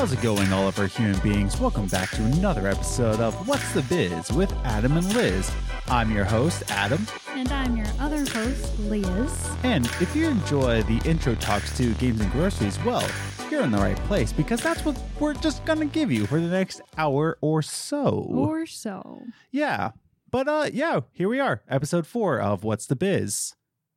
How's 0.00 0.12
it 0.14 0.22
going, 0.22 0.50
all 0.50 0.66
of 0.66 0.78
our 0.78 0.86
human 0.86 1.20
beings? 1.20 1.60
Welcome 1.60 1.86
back 1.86 2.08
to 2.12 2.24
another 2.24 2.66
episode 2.66 3.20
of 3.20 3.46
What's 3.46 3.74
the 3.74 3.82
Biz 3.82 4.32
with 4.32 4.50
Adam 4.64 4.96
and 4.96 5.14
Liz. 5.14 5.52
I'm 5.88 6.10
your 6.10 6.24
host, 6.24 6.62
Adam, 6.70 7.06
And 7.32 7.52
I'm 7.52 7.76
your 7.76 7.86
other 7.98 8.20
host, 8.20 8.78
Liz. 8.78 9.50
and 9.62 9.84
if 10.00 10.16
you 10.16 10.26
enjoy 10.26 10.82
the 10.84 11.02
intro 11.04 11.34
talks 11.34 11.76
to 11.76 11.92
games 11.96 12.22
and 12.22 12.32
groceries, 12.32 12.82
well, 12.82 13.06
you're 13.50 13.60
in 13.60 13.70
the 13.70 13.76
right 13.76 13.96
place 14.04 14.32
because 14.32 14.62
that's 14.62 14.86
what 14.86 14.98
we're 15.18 15.34
just 15.34 15.66
gonna 15.66 15.84
give 15.84 16.10
you 16.10 16.24
for 16.26 16.40
the 16.40 16.48
next 16.48 16.80
hour 16.96 17.36
or 17.42 17.60
so. 17.60 18.26
Or 18.30 18.64
so. 18.64 19.20
yeah. 19.50 19.90
But 20.30 20.48
uh 20.48 20.70
yeah, 20.72 21.00
here 21.12 21.28
we 21.28 21.40
are, 21.40 21.60
episode 21.68 22.06
four 22.06 22.40
of 22.40 22.64
What's 22.64 22.86
the 22.86 22.96
Biz. 22.96 23.54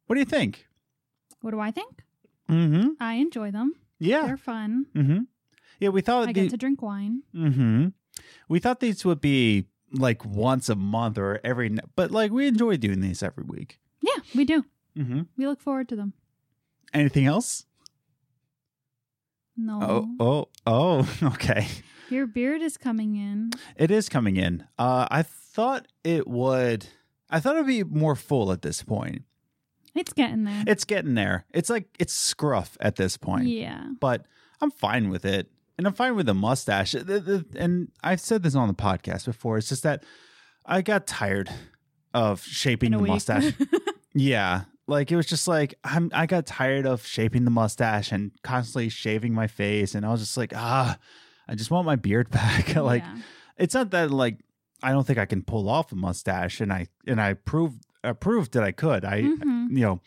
What 0.08 0.16
do 0.16 0.20
you 0.20 0.26
think? 0.26 0.68
What 1.40 1.52
do 1.52 1.62
I 1.62 1.72
think? 1.72 2.04
Mm-hmm. 2.50 2.90
I 3.00 3.14
enjoy 3.14 3.52
them. 3.52 3.72
Yeah. 4.00 4.26
They're 4.26 4.36
fun. 4.36 4.88
Mm-hmm. 4.94 5.20
Yeah, 5.84 5.90
we 5.90 6.02
thought 6.02 6.24
I 6.24 6.26
the- 6.28 6.34
get 6.34 6.50
to 6.52 6.58
drink 6.58 6.82
wine. 6.82 7.24
Mm-hmm. 7.36 7.88
We 8.48 8.60
thought 8.60 8.80
these 8.80 9.04
would 9.04 9.20
be 9.22 9.66
like 9.92 10.24
once 10.26 10.70
a 10.70 10.76
month 10.76 11.18
or 11.18 11.40
every, 11.44 11.76
but 11.96 12.10
like 12.12 12.32
we 12.32 12.48
enjoy 12.48 12.78
doing 12.78 13.02
these 13.02 13.22
every 13.22 13.44
week. 13.44 13.80
Yeah, 14.02 14.22
we 14.34 14.46
do. 14.46 14.64
Mm-hmm. 14.98 15.22
We 15.38 15.46
look 15.48 15.60
forward 15.60 15.90
to 15.90 15.96
them. 15.96 16.14
Anything 16.94 17.26
else? 17.26 17.66
No. 19.58 20.08
Oh, 20.20 20.48
oh, 20.66 21.06
oh. 21.06 21.10
Okay, 21.36 21.68
Your 22.10 22.28
beard 22.28 22.62
is 22.62 22.78
coming 22.78 23.16
in. 23.16 23.52
it 23.76 23.92
is 23.92 24.10
coming 24.10 24.38
in. 24.38 24.66
Uh, 24.80 25.08
I 25.12 25.22
thought 25.24 25.88
it 26.04 26.28
would. 26.28 26.88
I 27.30 27.40
thought 27.40 27.56
it'd 27.56 27.68
be 27.68 27.84
more 27.84 28.16
full 28.16 28.52
at 28.52 28.62
this 28.62 28.84
point. 28.84 29.24
It's 29.96 30.14
getting 30.14 30.44
there. 30.44 30.64
It's 30.66 30.86
getting 30.86 31.14
there. 31.16 31.46
It's 31.54 31.70
like 31.70 31.88
it's 32.00 32.14
scruff 32.14 32.78
at 32.80 32.96
this 32.96 33.18
point. 33.18 33.48
yeah. 33.48 33.86
but 34.00 34.26
I'm 34.62 34.72
fine 34.72 35.10
with 35.10 35.26
it. 35.26 35.50
And 35.78 35.88
I'm 35.88 35.94
fine 35.94 36.16
with 36.16 36.28
the 36.28 36.34
mustache. 36.34 36.94
And 36.94 37.92
I've 38.04 38.20
said 38.20 38.44
this 38.44 38.56
on 38.56 38.68
the 38.68 38.74
podcast 38.74 39.26
before. 39.26 39.58
It's 39.58 39.70
just 39.70 39.84
that 39.84 40.04
I 40.66 40.82
got 40.82 41.08
tired 41.08 41.50
of 42.14 42.44
shaping 42.44 42.92
the 42.92 43.00
week. 43.00 43.08
mustache. 43.10 43.54
yeah. 44.14 44.64
Like 44.86 45.12
it 45.12 45.16
was 45.16 45.26
just 45.26 45.48
like 45.48 45.74
I'm 45.84 46.12
I 46.14 46.26
got 46.26 46.46
tired 46.46 46.86
of 46.86 47.06
shaping 47.08 47.46
the 47.46 47.52
mustache 47.52 48.12
and 48.12 48.32
constantly 48.44 48.90
shaving 48.90 49.34
my 49.34 49.48
face 49.48 49.96
and 49.96 50.06
I 50.06 50.10
was 50.12 50.20
just 50.20 50.38
like, 50.38 50.54
ah, 50.56 50.98
I 51.48 51.56
just 51.56 51.72
want 51.72 51.86
my 51.86 51.96
beard 51.96 52.30
back. 52.32 52.76
like 52.76 53.02
Yeah. 53.04 53.18
it's 53.58 53.74
not 53.74 53.92
that 53.92 54.12
like 54.12 54.40
I 54.84 54.92
don't 54.92 55.08
think 55.08 55.18
I 55.20 55.26
can 55.26 55.42
pull 55.42 55.70
off 55.70 55.92
a 55.92 55.96
mustache 55.96 56.60
and 56.60 56.72
I 56.74 56.88
and 57.08 57.20
I 57.22 57.34
proved 57.34 57.84
I 58.04 58.14
proved 58.14 58.54
that 58.54 58.64
I 58.64 58.72
could. 58.72 59.06
I 59.06 59.22
Mhm. 59.22 59.70
you 59.72 59.80
know, 59.86 60.02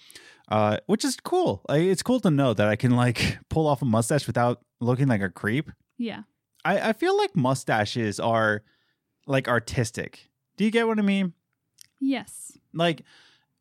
uh, 0.48 0.78
which 0.86 1.04
is 1.04 1.16
cool. 1.16 1.62
Like, 1.68 1.82
it's 1.82 2.02
cool 2.02 2.20
to 2.20 2.30
know 2.30 2.54
that 2.54 2.68
I 2.68 2.76
can 2.76 2.92
like 2.96 3.38
pull 3.48 3.66
off 3.66 3.82
a 3.82 3.84
mustache 3.86 4.26
without 4.26 4.60
looking 4.80 5.08
like 5.08 5.22
a 5.22 5.30
creep. 5.30 5.70
Yeah. 5.98 6.22
I, 6.64 6.90
I 6.90 6.92
feel 6.92 7.16
like 7.16 7.34
mustaches 7.36 8.20
are 8.20 8.62
like 9.26 9.48
artistic. 9.48 10.28
Do 10.56 10.64
you 10.64 10.70
get 10.70 10.86
what 10.86 10.98
I 10.98 11.02
mean? 11.02 11.32
Yes. 12.00 12.56
Like 12.74 13.02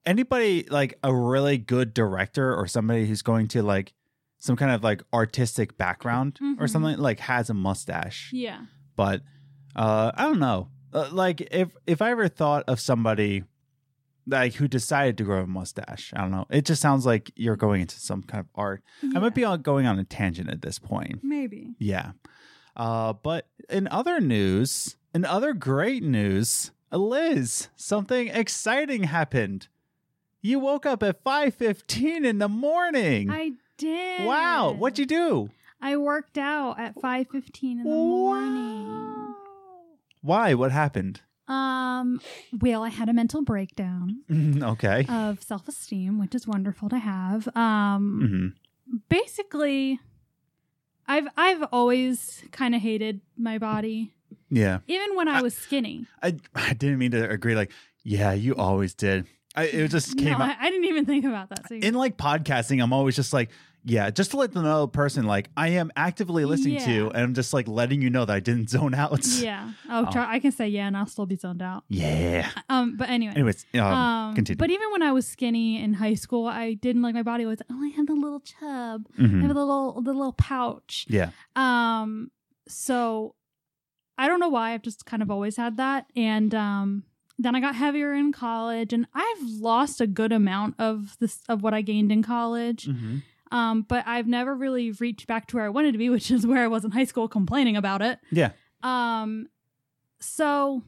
anybody 0.05 0.65
like 0.69 0.97
a 1.03 1.13
really 1.13 1.57
good 1.57 1.93
director 1.93 2.53
or 2.55 2.67
somebody 2.67 3.05
who's 3.07 3.21
going 3.21 3.47
to 3.49 3.63
like 3.63 3.93
some 4.39 4.55
kind 4.55 4.71
of 4.71 4.83
like 4.83 5.01
artistic 5.13 5.77
background 5.77 6.37
or 6.59 6.65
Mhm. 6.65 6.69
something 6.69 6.97
like 6.97 7.19
has 7.21 7.49
a 7.49 7.53
mustache. 7.53 8.31
Yeah. 8.33 8.65
But 8.95 9.21
uh 9.75 10.11
I 10.15 10.23
don't 10.23 10.39
know. 10.39 10.69
Uh, 10.93 11.09
like 11.11 11.41
if 11.41 11.75
if 11.87 12.01
I 12.01 12.11
ever 12.11 12.27
thought 12.27 12.63
of 12.67 12.79
somebody 12.79 13.43
like 14.27 14.55
who 14.55 14.67
decided 14.67 15.17
to 15.17 15.23
grow 15.23 15.41
a 15.41 15.47
mustache, 15.47 16.13
I 16.15 16.21
don't 16.21 16.31
know. 16.31 16.45
It 16.49 16.65
just 16.65 16.81
sounds 16.81 17.05
like 17.05 17.31
you're 17.35 17.55
going 17.55 17.81
into 17.81 17.99
some 17.99 18.23
kind 18.23 18.41
of 18.41 18.47
art. 18.55 18.83
I 19.03 19.19
might 19.19 19.35
be 19.35 19.45
going 19.61 19.85
on 19.85 19.99
a 19.99 20.03
tangent 20.03 20.49
at 20.49 20.61
this 20.61 20.79
point. 20.79 21.23
Maybe. 21.23 21.75
Yeah. 21.79 22.11
Uh, 22.75 23.13
but 23.13 23.47
in 23.69 23.87
other 23.87 24.19
news, 24.19 24.97
in 25.13 25.23
other 25.25 25.53
great 25.53 26.03
news, 26.03 26.71
Liz, 26.91 27.69
something 27.75 28.27
exciting 28.27 29.03
happened. 29.03 29.67
You 30.41 30.59
woke 30.59 30.85
up 30.85 31.01
at 31.01 31.23
5:15 31.23 32.25
in 32.25 32.39
the 32.39 32.49
morning. 32.49 33.29
I 33.31 33.53
did. 33.77 34.25
wow, 34.25 34.71
what'd 34.71 34.99
you 34.99 35.05
do? 35.05 35.49
I 35.81 35.97
worked 35.97 36.37
out 36.37 36.79
at 36.79 36.95
5:15 36.95 37.79
in 37.79 37.83
the 37.83 37.89
morning. 37.89 39.35
Why? 40.21 40.53
What 40.53 40.71
happened? 40.71 41.21
Um, 41.47 42.19
well, 42.59 42.83
I 42.83 42.89
had 42.89 43.07
a 43.09 43.13
mental 43.13 43.43
breakdown 43.43 44.21
okay. 44.63 45.05
of 45.07 45.43
self-esteem, 45.43 46.17
which 46.19 46.33
is 46.33 46.47
wonderful 46.47 46.89
to 46.89 46.97
have. 46.99 47.47
Um, 47.55 48.53
hmm 48.87 48.99
basically 49.09 49.99
I've 51.07 51.27
I've 51.37 51.63
always 51.71 52.43
kind 52.51 52.75
of 52.75 52.81
hated 52.81 53.21
my 53.37 53.57
body, 53.57 54.13
Yeah. 54.49 54.79
even 54.87 55.15
when 55.15 55.27
I 55.27 55.39
I- 55.39 55.41
was 55.41 55.55
skinny. 55.55 56.05
I 56.21 56.35
I 56.55 56.73
didn't 56.73 56.97
mean 56.99 57.11
to 57.11 57.29
agree. 57.29 57.55
Like, 57.55 57.71
yeah, 58.03 58.33
you 58.33 58.55
always 58.55 58.93
did. 58.93 59.25
I, 59.55 59.63
it 59.65 59.87
just 59.91 60.17
came 60.17 60.29
no, 60.37 60.43
out. 60.43 60.57
I, 60.59 60.67
I 60.67 60.69
didn't 60.69 60.85
even 60.85 61.05
think 61.05 61.25
about 61.25 61.49
that. 61.49 61.67
So 61.69 61.75
in 61.75 61.93
like 61.93 62.17
podcasting, 62.17 62.81
I'm 62.83 62.91
always 62.93 63.15
just 63.15 63.31
like, 63.33 63.49
yeah, 63.87 64.09
just 64.09 64.31
to 64.31 64.37
let 64.37 64.51
the 64.51 64.63
know 64.63 64.87
person 64.87 65.25
like 65.25 65.49
I 65.55 65.69
am 65.69 65.91
actively 65.95 66.43
listening 66.43 66.79
to, 66.81 66.91
Yeah. 66.91 67.03
and 67.07 67.17
I'm 67.17 67.33
just 67.35 67.53
like 67.53 67.67
letting 67.67 68.01
you 68.01 68.09
know 68.09 68.25
that 68.25 68.33
I 68.33 68.39
didn't 68.39 68.69
zone 68.75 68.93
out. 68.95 69.25
yeah, 69.27 69.71
oh, 69.89 70.05
Oh. 70.07 70.11
try, 70.11 70.25
I 70.33 70.39
can 70.39 70.51
say 70.51 70.67
yeah, 70.67 70.87
and 70.87 70.97
I'll 70.97 71.05
still 71.05 71.27
be 71.27 71.35
zoned 71.35 71.61
out. 71.61 71.83
Yeah. 71.87 72.49
Um, 72.67 72.97
but 72.97 73.09
anyway, 73.09 73.33
Anyways, 73.35 73.63
um, 73.75 73.81
um, 73.81 74.35
continue. 74.35 74.57
but 74.57 74.71
even 74.71 74.91
when 74.91 75.03
I 75.03 75.11
was 75.11 75.27
skinny 75.27 75.79
in 75.81 75.93
high 75.93 76.15
school, 76.15 76.47
I 76.47 76.73
didn't 76.73 77.03
like 77.03 77.13
my 77.13 77.21
body 77.23 77.45
was. 77.45 77.59
Oh, 77.71 77.83
I 77.83 77.89
had 77.89 78.07
the 78.07 78.13
little 78.15 78.39
chub. 78.39 79.05
I 79.17 79.21
Mhm. 79.21 79.41
have 79.41 79.53
the 79.53 79.65
little 79.65 80.01
the 80.01 80.13
little 80.13 80.33
pouch. 80.33 81.05
Yeah. 81.07 81.29
Um, 81.55 82.31
so 82.67 83.35
I 84.17 84.27
don't 84.27 84.39
know 84.39 84.49
why 84.49 84.73
I've 84.73 84.81
just 84.81 85.05
kind 85.05 85.21
of 85.21 85.29
always 85.29 85.57
had 85.57 85.77
that. 85.77 86.07
And 86.15 86.55
um 86.55 87.03
then 87.37 87.55
I 87.55 87.59
got 87.59 87.75
heavier 87.75 88.13
in 88.13 88.31
college 88.31 88.93
and 88.93 89.07
I've 89.13 89.41
lost 89.41 89.99
a 90.01 90.07
good 90.07 90.31
amount 90.31 90.75
of 90.79 91.17
this 91.19 91.41
of 91.49 91.61
what 91.63 91.73
I 91.73 91.81
gained 91.81 92.11
in 92.11 92.23
college. 92.23 92.87
Mhm. 92.87 93.23
Um, 93.51 93.81
but 93.83 94.03
I've 94.07 94.27
never 94.27 94.55
really 94.55 94.91
reached 94.91 95.27
back 95.27 95.47
to 95.47 95.57
where 95.57 95.65
I 95.65 95.69
wanted 95.69 95.91
to 95.91 95.97
be, 95.97 96.09
which 96.15 96.31
is 96.31 96.47
where 96.47 96.63
I 96.63 96.67
was 96.67 96.85
in 96.85 96.91
high 96.91 97.03
school 97.05 97.27
complaining 97.27 97.75
about 97.77 98.01
it. 98.01 98.19
Yeah. 98.31 98.51
Um 98.83 99.47
so 100.19 100.81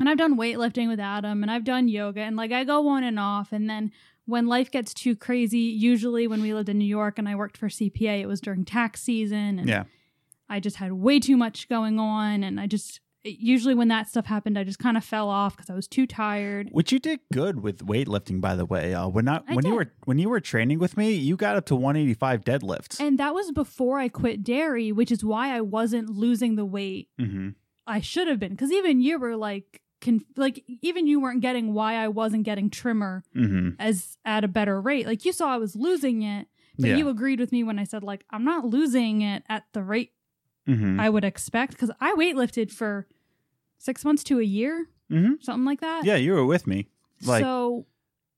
and 0.00 0.08
I've 0.08 0.18
done 0.18 0.36
weightlifting 0.36 0.88
with 0.88 0.98
Adam 1.00 1.42
and 1.42 1.50
I've 1.50 1.64
done 1.64 1.86
yoga 1.88 2.20
and 2.22 2.36
like 2.36 2.50
I 2.52 2.64
go 2.64 2.88
on 2.88 3.04
and 3.04 3.18
off 3.18 3.52
and 3.52 3.68
then 3.68 3.92
when 4.24 4.46
life 4.46 4.70
gets 4.70 4.94
too 4.94 5.16
crazy, 5.16 5.58
usually 5.58 6.26
when 6.28 6.40
we 6.42 6.54
lived 6.54 6.68
in 6.68 6.78
New 6.78 6.84
York 6.86 7.18
and 7.18 7.28
I 7.28 7.34
worked 7.34 7.56
for 7.56 7.68
CPA, 7.68 8.20
it 8.20 8.26
was 8.26 8.40
during 8.40 8.64
tax 8.64 9.02
season 9.02 9.58
and 9.58 9.68
Yeah. 9.68 9.84
I 10.48 10.60
just 10.60 10.76
had 10.76 10.92
way 10.92 11.18
too 11.18 11.36
much 11.36 11.68
going 11.68 11.98
on 11.98 12.42
and 12.44 12.60
I 12.60 12.66
just 12.66 13.00
usually 13.24 13.74
when 13.74 13.88
that 13.88 14.08
stuff 14.08 14.26
happened 14.26 14.58
I 14.58 14.64
just 14.64 14.78
kind 14.78 14.96
of 14.96 15.04
fell 15.04 15.28
off 15.28 15.56
cuz 15.56 15.70
I 15.70 15.74
was 15.74 15.86
too 15.88 16.06
tired. 16.06 16.68
Which 16.72 16.92
you 16.92 16.98
did 16.98 17.20
good 17.32 17.62
with 17.62 17.86
weightlifting, 17.86 18.40
by 18.40 18.54
the 18.56 18.64
way. 18.64 18.94
Uh, 18.94 19.08
when 19.08 19.28
I, 19.28 19.36
I 19.48 19.54
when 19.54 19.64
you 19.66 19.74
were 19.76 19.92
when 20.04 20.18
you 20.18 20.28
were 20.28 20.40
training 20.40 20.78
with 20.78 20.96
me, 20.96 21.12
you 21.12 21.36
got 21.36 21.56
up 21.56 21.66
to 21.66 21.76
185 21.76 22.44
deadlifts. 22.44 23.00
And 23.00 23.18
that 23.18 23.34
was 23.34 23.52
before 23.52 23.98
I 23.98 24.08
quit 24.08 24.42
dairy, 24.42 24.92
which 24.92 25.12
is 25.12 25.24
why 25.24 25.54
I 25.56 25.60
wasn't 25.60 26.08
losing 26.10 26.56
the 26.56 26.64
weight 26.64 27.08
hmm 27.18 27.50
I 27.86 28.00
should 28.00 28.28
have 28.28 28.38
been 28.38 28.56
cuz 28.56 28.70
even 28.72 29.00
you 29.00 29.18
were 29.18 29.36
like 29.36 29.82
conf- 30.00 30.24
like 30.36 30.64
even 30.82 31.06
you 31.06 31.20
weren't 31.20 31.40
getting 31.42 31.74
why 31.74 31.94
I 31.96 32.08
wasn't 32.08 32.44
getting 32.44 32.70
trimmer 32.70 33.24
hmm 33.32 33.70
as 33.78 34.16
at 34.24 34.44
a 34.44 34.48
better 34.48 34.80
rate. 34.80 35.06
Like 35.06 35.24
you 35.24 35.32
saw 35.32 35.48
I 35.52 35.56
was 35.58 35.74
losing 35.76 36.22
it, 36.22 36.46
but 36.78 36.90
Yeah. 36.90 36.96
you 36.96 37.08
agreed 37.08 37.38
with 37.40 37.52
me 37.52 37.62
when 37.64 37.78
I 37.78 37.84
said 37.84 38.02
like 38.02 38.24
I'm 38.30 38.44
not 38.44 38.64
losing 38.64 39.20
it 39.22 39.42
at 39.48 39.64
the 39.72 39.82
rate 39.82 40.12
hmm 40.66 40.98
I 41.00 41.08
would 41.10 41.24
expect 41.24 41.76
cuz 41.78 41.90
I 42.00 42.12
weightlifted 42.14 42.70
for 42.70 43.06
6 43.78 44.04
months 44.04 44.22
to 44.24 44.38
a 44.38 44.44
year, 44.44 44.88
hmm 45.10 45.32
something 45.40 45.64
like 45.64 45.80
that. 45.80 46.04
Yeah, 46.04 46.16
you 46.16 46.32
were 46.34 46.44
with 46.46 46.66
me. 46.66 46.88
Like, 47.24 47.42
so 47.42 47.86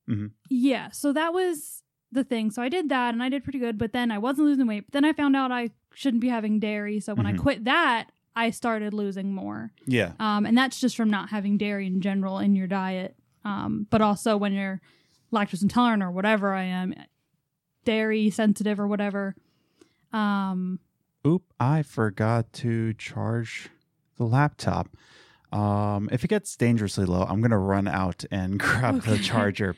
Mhm. 0.09 0.31
yeah, 0.49 0.89
so 0.91 1.11
that 1.13 1.33
was 1.33 1.83
the 2.11 2.23
thing. 2.23 2.51
So 2.51 2.61
I 2.61 2.69
did 2.69 2.89
that 2.89 3.13
and 3.13 3.21
I 3.23 3.29
did 3.29 3.43
pretty 3.43 3.59
good, 3.59 3.77
but 3.77 3.91
then 3.93 4.11
I 4.11 4.17
wasn't 4.19 4.47
losing 4.47 4.67
weight. 4.67 4.85
But 4.87 4.93
then 4.93 5.05
I 5.05 5.13
found 5.13 5.35
out 5.35 5.51
I 5.51 5.69
shouldn't 5.93 6.21
be 6.21 6.29
having 6.29 6.59
dairy. 6.59 6.99
So 6.99 7.13
when. 7.15 7.25
I 7.25 7.33
quit 7.33 7.65
that, 7.65 8.11
I 8.35 8.51
started 8.51 8.93
losing 8.93 9.33
more. 9.33 9.71
yeah. 9.87 10.13
Um, 10.19 10.45
and 10.45 10.57
that's 10.57 10.79
just 10.79 10.95
from 10.95 11.09
not 11.09 11.29
having 11.29 11.57
dairy 11.57 11.87
in 11.87 12.01
general 12.01 12.39
in 12.39 12.55
your 12.55 12.67
diet. 12.67 13.15
Um, 13.43 13.87
but 13.89 14.01
also 14.01 14.37
when 14.37 14.53
you're 14.53 14.81
lactose 15.33 15.61
intolerant 15.63 16.03
or 16.03 16.11
whatever 16.11 16.53
I 16.53 16.63
am, 16.63 16.93
dairy 17.85 18.29
sensitive 18.29 18.79
or 18.79 18.87
whatever. 18.87 19.35
Um, 20.13 20.79
Oop, 21.25 21.43
I 21.59 21.81
forgot 21.81 22.51
to 22.53 22.93
charge 22.93 23.69
the 24.17 24.25
laptop. 24.25 24.89
Um, 25.51 26.09
if 26.11 26.23
it 26.23 26.27
gets 26.27 26.55
dangerously 26.55 27.05
low, 27.05 27.23
I'm 27.23 27.41
gonna 27.41 27.57
run 27.59 27.87
out 27.87 28.25
and 28.31 28.59
grab 28.65 29.01
the 29.03 29.17
charger. 29.17 29.75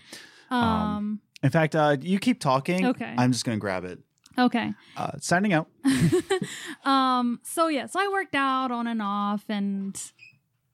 um, 0.50 0.64
Um, 0.64 1.20
In 1.44 1.50
fact, 1.50 1.76
uh, 1.76 1.98
you 2.02 2.20
keep 2.20 2.40
talking. 2.40 2.86
Okay. 2.88 3.14
I'm 3.18 3.32
just 3.32 3.46
gonna 3.46 3.58
grab 3.58 3.86
it. 3.86 4.00
okay. 4.38 4.74
Uh, 4.98 5.12
signing 5.20 5.54
out. 5.54 5.68
um 6.86 7.40
so 7.44 7.68
yeah 7.70 7.86
so 7.88 8.00
i 8.00 8.08
worked 8.12 8.36
out 8.36 8.72
on 8.72 8.86
and 8.88 9.02
off 9.02 9.44
and 9.50 10.12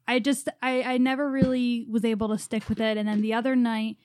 i 0.07 0.19
just 0.19 0.49
i 0.61 0.81
i 0.83 0.97
never 0.97 1.29
really 1.29 1.85
was 1.89 2.03
able 2.03 2.27
to 2.29 2.37
stick 2.37 2.67
with 2.67 2.79
it 2.81 2.97
and 2.97 3.07
then 3.07 3.21
the 3.21 3.33
other 3.33 3.55
night 3.55 3.95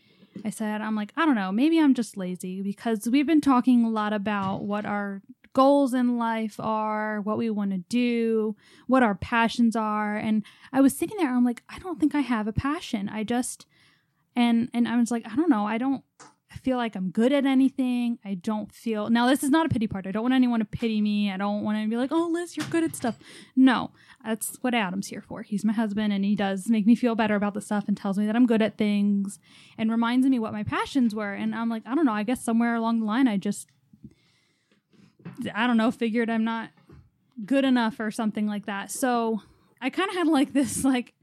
i 0.45 0.51
said 0.51 0.81
i'm 0.81 0.95
like 0.95 1.13
i 1.17 1.25
don't 1.27 1.35
know 1.35 1.51
maybe 1.51 1.79
i'm 1.81 1.93
just 1.95 2.17
lazy 2.17 2.63
because 2.63 3.09
we've 3.11 3.27
been 3.27 3.41
talking 3.41 3.85
a 3.85 3.91
lot 3.91 4.13
about 4.13 4.63
what 4.63 4.85
our 4.87 5.23
goals 5.53 5.95
in 5.95 6.19
life 6.19 6.57
are, 6.59 7.21
what 7.21 7.39
we 7.39 7.51
want 7.51 7.71
to 7.73 7.79
do, 7.79 8.57
what 8.87 9.03
our 9.03 9.15
passions 9.15 9.77
are. 9.77 10.17
And 10.17 10.45
I 10.73 10.81
was 10.81 10.97
sitting 10.97 11.17
there, 11.19 11.35
I'm 11.35 11.45
like, 11.45 11.63
I 11.69 11.79
don't 11.79 11.99
think 11.99 12.15
I 12.15 12.21
have 12.21 12.47
a 12.47 12.53
passion. 12.53 13.09
I 13.09 13.25
just 13.25 13.67
and 14.37 14.69
and 14.73 14.87
I 14.87 14.97
was 14.97 15.11
like, 15.11 15.27
I 15.27 15.35
don't 15.35 15.51
know, 15.51 15.67
I 15.67 15.79
don't 15.79 16.05
feel 16.59 16.77
like 16.77 16.97
I'm 16.97 17.11
good 17.11 17.33
at 17.33 17.47
anything. 17.47 18.19
I 18.25 18.35
don't 18.35 18.73
feel 18.73 19.09
now 19.11 19.27
this 19.27 19.43
is 19.43 19.51
not 19.51 19.67
a 19.67 19.69
pity 19.69 19.87
part. 19.87 20.07
I 20.07 20.13
don't 20.13 20.23
want 20.23 20.35
anyone 20.35 20.61
to 20.61 20.67
pity 20.67 21.01
me. 21.01 21.31
I 21.31 21.37
don't 21.37 21.63
want 21.63 21.83
to 21.83 21.89
be 21.89 21.97
like, 21.97 22.13
oh 22.13 22.29
Liz, 22.33 22.57
you're 22.57 22.67
good 22.67 22.85
at 22.85 22.97
stuff. 22.97 23.19
No. 23.57 23.91
That's 24.25 24.59
what 24.61 24.75
Adam's 24.75 25.09
here 25.09 25.23
for. 25.23 25.43
He's 25.43 25.65
my 25.65 25.73
husband 25.73 26.13
and 26.13 26.25
he 26.25 26.35
does 26.35 26.69
make 26.69 26.87
me 26.87 26.95
feel 26.95 27.15
better 27.15 27.37
about 27.37 27.55
the 27.55 27.61
stuff 27.61 27.85
and 27.89 27.97
tells 27.97 28.19
me 28.19 28.27
that 28.27 28.37
I'm 28.37 28.47
good 28.47 28.63
at 28.63 28.77
things 28.77 29.39
and 29.77 29.91
reminds 29.91 30.27
me 30.27 30.39
what 30.39 30.53
my 30.53 30.65
passions 30.65 31.15
were. 31.15 31.33
And 31.33 31.55
I'm 31.55 31.69
like, 31.69 31.83
I 31.87 31.95
don't 31.95 32.05
know, 32.05 32.13
I 32.13 32.25
guess 32.25 32.45
somewhere 32.45 32.75
along 32.75 33.01
the 33.01 33.07
line 33.07 33.29
I 33.29 33.37
just 33.37 33.69
I 35.55 35.67
don't 35.67 35.77
know, 35.77 35.91
figured 35.91 36.31
I'm 36.31 36.45
not 36.45 36.71
good 37.45 37.65
enough 37.65 38.01
or 38.01 38.11
something 38.11 38.47
like 38.47 38.67
that. 38.67 38.91
So 38.91 39.41
I 39.81 39.91
kind 39.91 40.09
of 40.11 40.17
had 40.17 40.27
like 40.27 40.53
this 40.61 40.85
like 40.85 41.15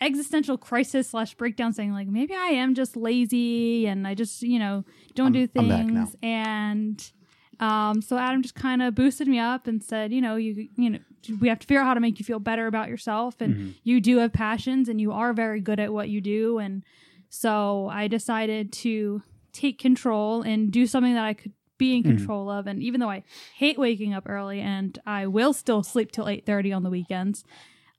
existential 0.00 0.58
crisis 0.58 1.08
slash 1.10 1.34
breakdown 1.34 1.72
saying 1.72 1.92
like 1.92 2.08
maybe 2.08 2.34
I 2.34 2.48
am 2.48 2.74
just 2.74 2.96
lazy 2.96 3.86
and 3.86 4.06
I 4.06 4.14
just, 4.14 4.42
you 4.42 4.58
know, 4.58 4.84
don't 5.14 5.34
I'm- 5.36 5.46
do 5.46 5.60
I'm 5.60 5.68
back 5.68 5.86
now. 5.86 6.04
things. 6.06 6.16
And 6.22 7.12
um, 7.60 8.02
so 8.02 8.18
Adam 8.18 8.42
just 8.42 8.56
kind 8.56 8.82
of 8.82 8.94
boosted 8.96 9.28
me 9.28 9.38
up 9.38 9.66
and 9.68 9.82
said, 9.82 10.12
you 10.12 10.20
know, 10.20 10.34
you 10.36 10.68
you 10.76 10.90
know, 10.90 10.98
we 11.40 11.48
have 11.48 11.60
to 11.60 11.66
figure 11.66 11.80
out 11.80 11.86
how 11.86 11.94
to 11.94 12.00
make 12.00 12.18
you 12.18 12.24
feel 12.24 12.40
better 12.40 12.66
about 12.66 12.88
yourself 12.88 13.40
and 13.40 13.54
Mhm. 13.54 13.74
you 13.84 14.00
do 14.00 14.18
have 14.18 14.32
passions 14.32 14.88
and 14.88 15.00
you 15.00 15.12
are 15.12 15.32
very 15.32 15.60
good 15.60 15.78
at 15.80 15.92
what 15.92 16.08
you 16.08 16.20
do 16.20 16.58
and 16.58 16.82
so 17.30 17.88
I 17.90 18.06
decided 18.08 18.72
to 18.74 19.22
take 19.52 19.78
control 19.78 20.42
and 20.42 20.70
do 20.70 20.86
something 20.86 21.14
that 21.14 21.24
I 21.24 21.34
could 21.34 21.52
be 21.78 21.96
in 21.96 22.02
Mhm. 22.02 22.16
control 22.16 22.50
of 22.50 22.66
and 22.66 22.82
even 22.82 23.00
though 23.00 23.10
I 23.10 23.24
hate 23.56 23.78
waking 23.78 24.14
up 24.14 24.24
early 24.28 24.60
and 24.60 24.98
I 25.06 25.26
will 25.26 25.52
still 25.52 25.82
sleep 25.82 26.12
till 26.12 26.26
8:30 26.28 26.72
on 26.72 26.82
the 26.82 26.90
weekends 26.90 27.44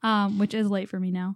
um, 0.03 0.37
which 0.39 0.53
is 0.53 0.69
late 0.69 0.89
for 0.89 0.99
me 0.99 1.11
now 1.11 1.35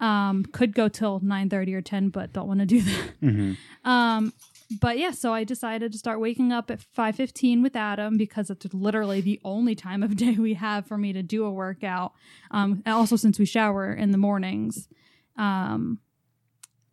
um, 0.00 0.44
could 0.44 0.74
go 0.74 0.88
till 0.88 1.20
9:30 1.20 1.74
or 1.74 1.80
10 1.82 2.08
but 2.10 2.32
don't 2.32 2.48
want 2.48 2.60
to 2.60 2.66
do 2.66 2.80
that 2.90 3.20
Mhm. 3.22 3.56
um, 3.84 4.32
but 4.80 4.98
yeah, 4.98 5.12
so 5.12 5.32
I 5.32 5.44
decided 5.44 5.92
to 5.92 5.98
start 5.98 6.18
waking 6.18 6.50
up 6.52 6.72
at 6.72 6.80
5:15 6.80 7.62
with 7.62 7.76
Adam 7.76 8.16
because 8.16 8.50
it's 8.50 8.66
literally 8.74 9.20
the 9.20 9.40
only 9.44 9.76
time 9.76 10.02
of 10.02 10.16
day 10.24 10.34
we 10.34 10.54
have 10.54 10.86
for 10.86 10.98
me 10.98 11.12
to 11.12 11.22
do 11.22 11.44
a 11.44 11.52
workout. 11.52 12.12
Um, 12.50 12.82
and 12.84 12.92
also 12.92 13.14
since 13.14 13.38
we 13.38 13.44
shower 13.46 13.92
in 13.92 14.10
the 14.10 14.18
mornings. 14.18 14.88
Um, 15.36 16.00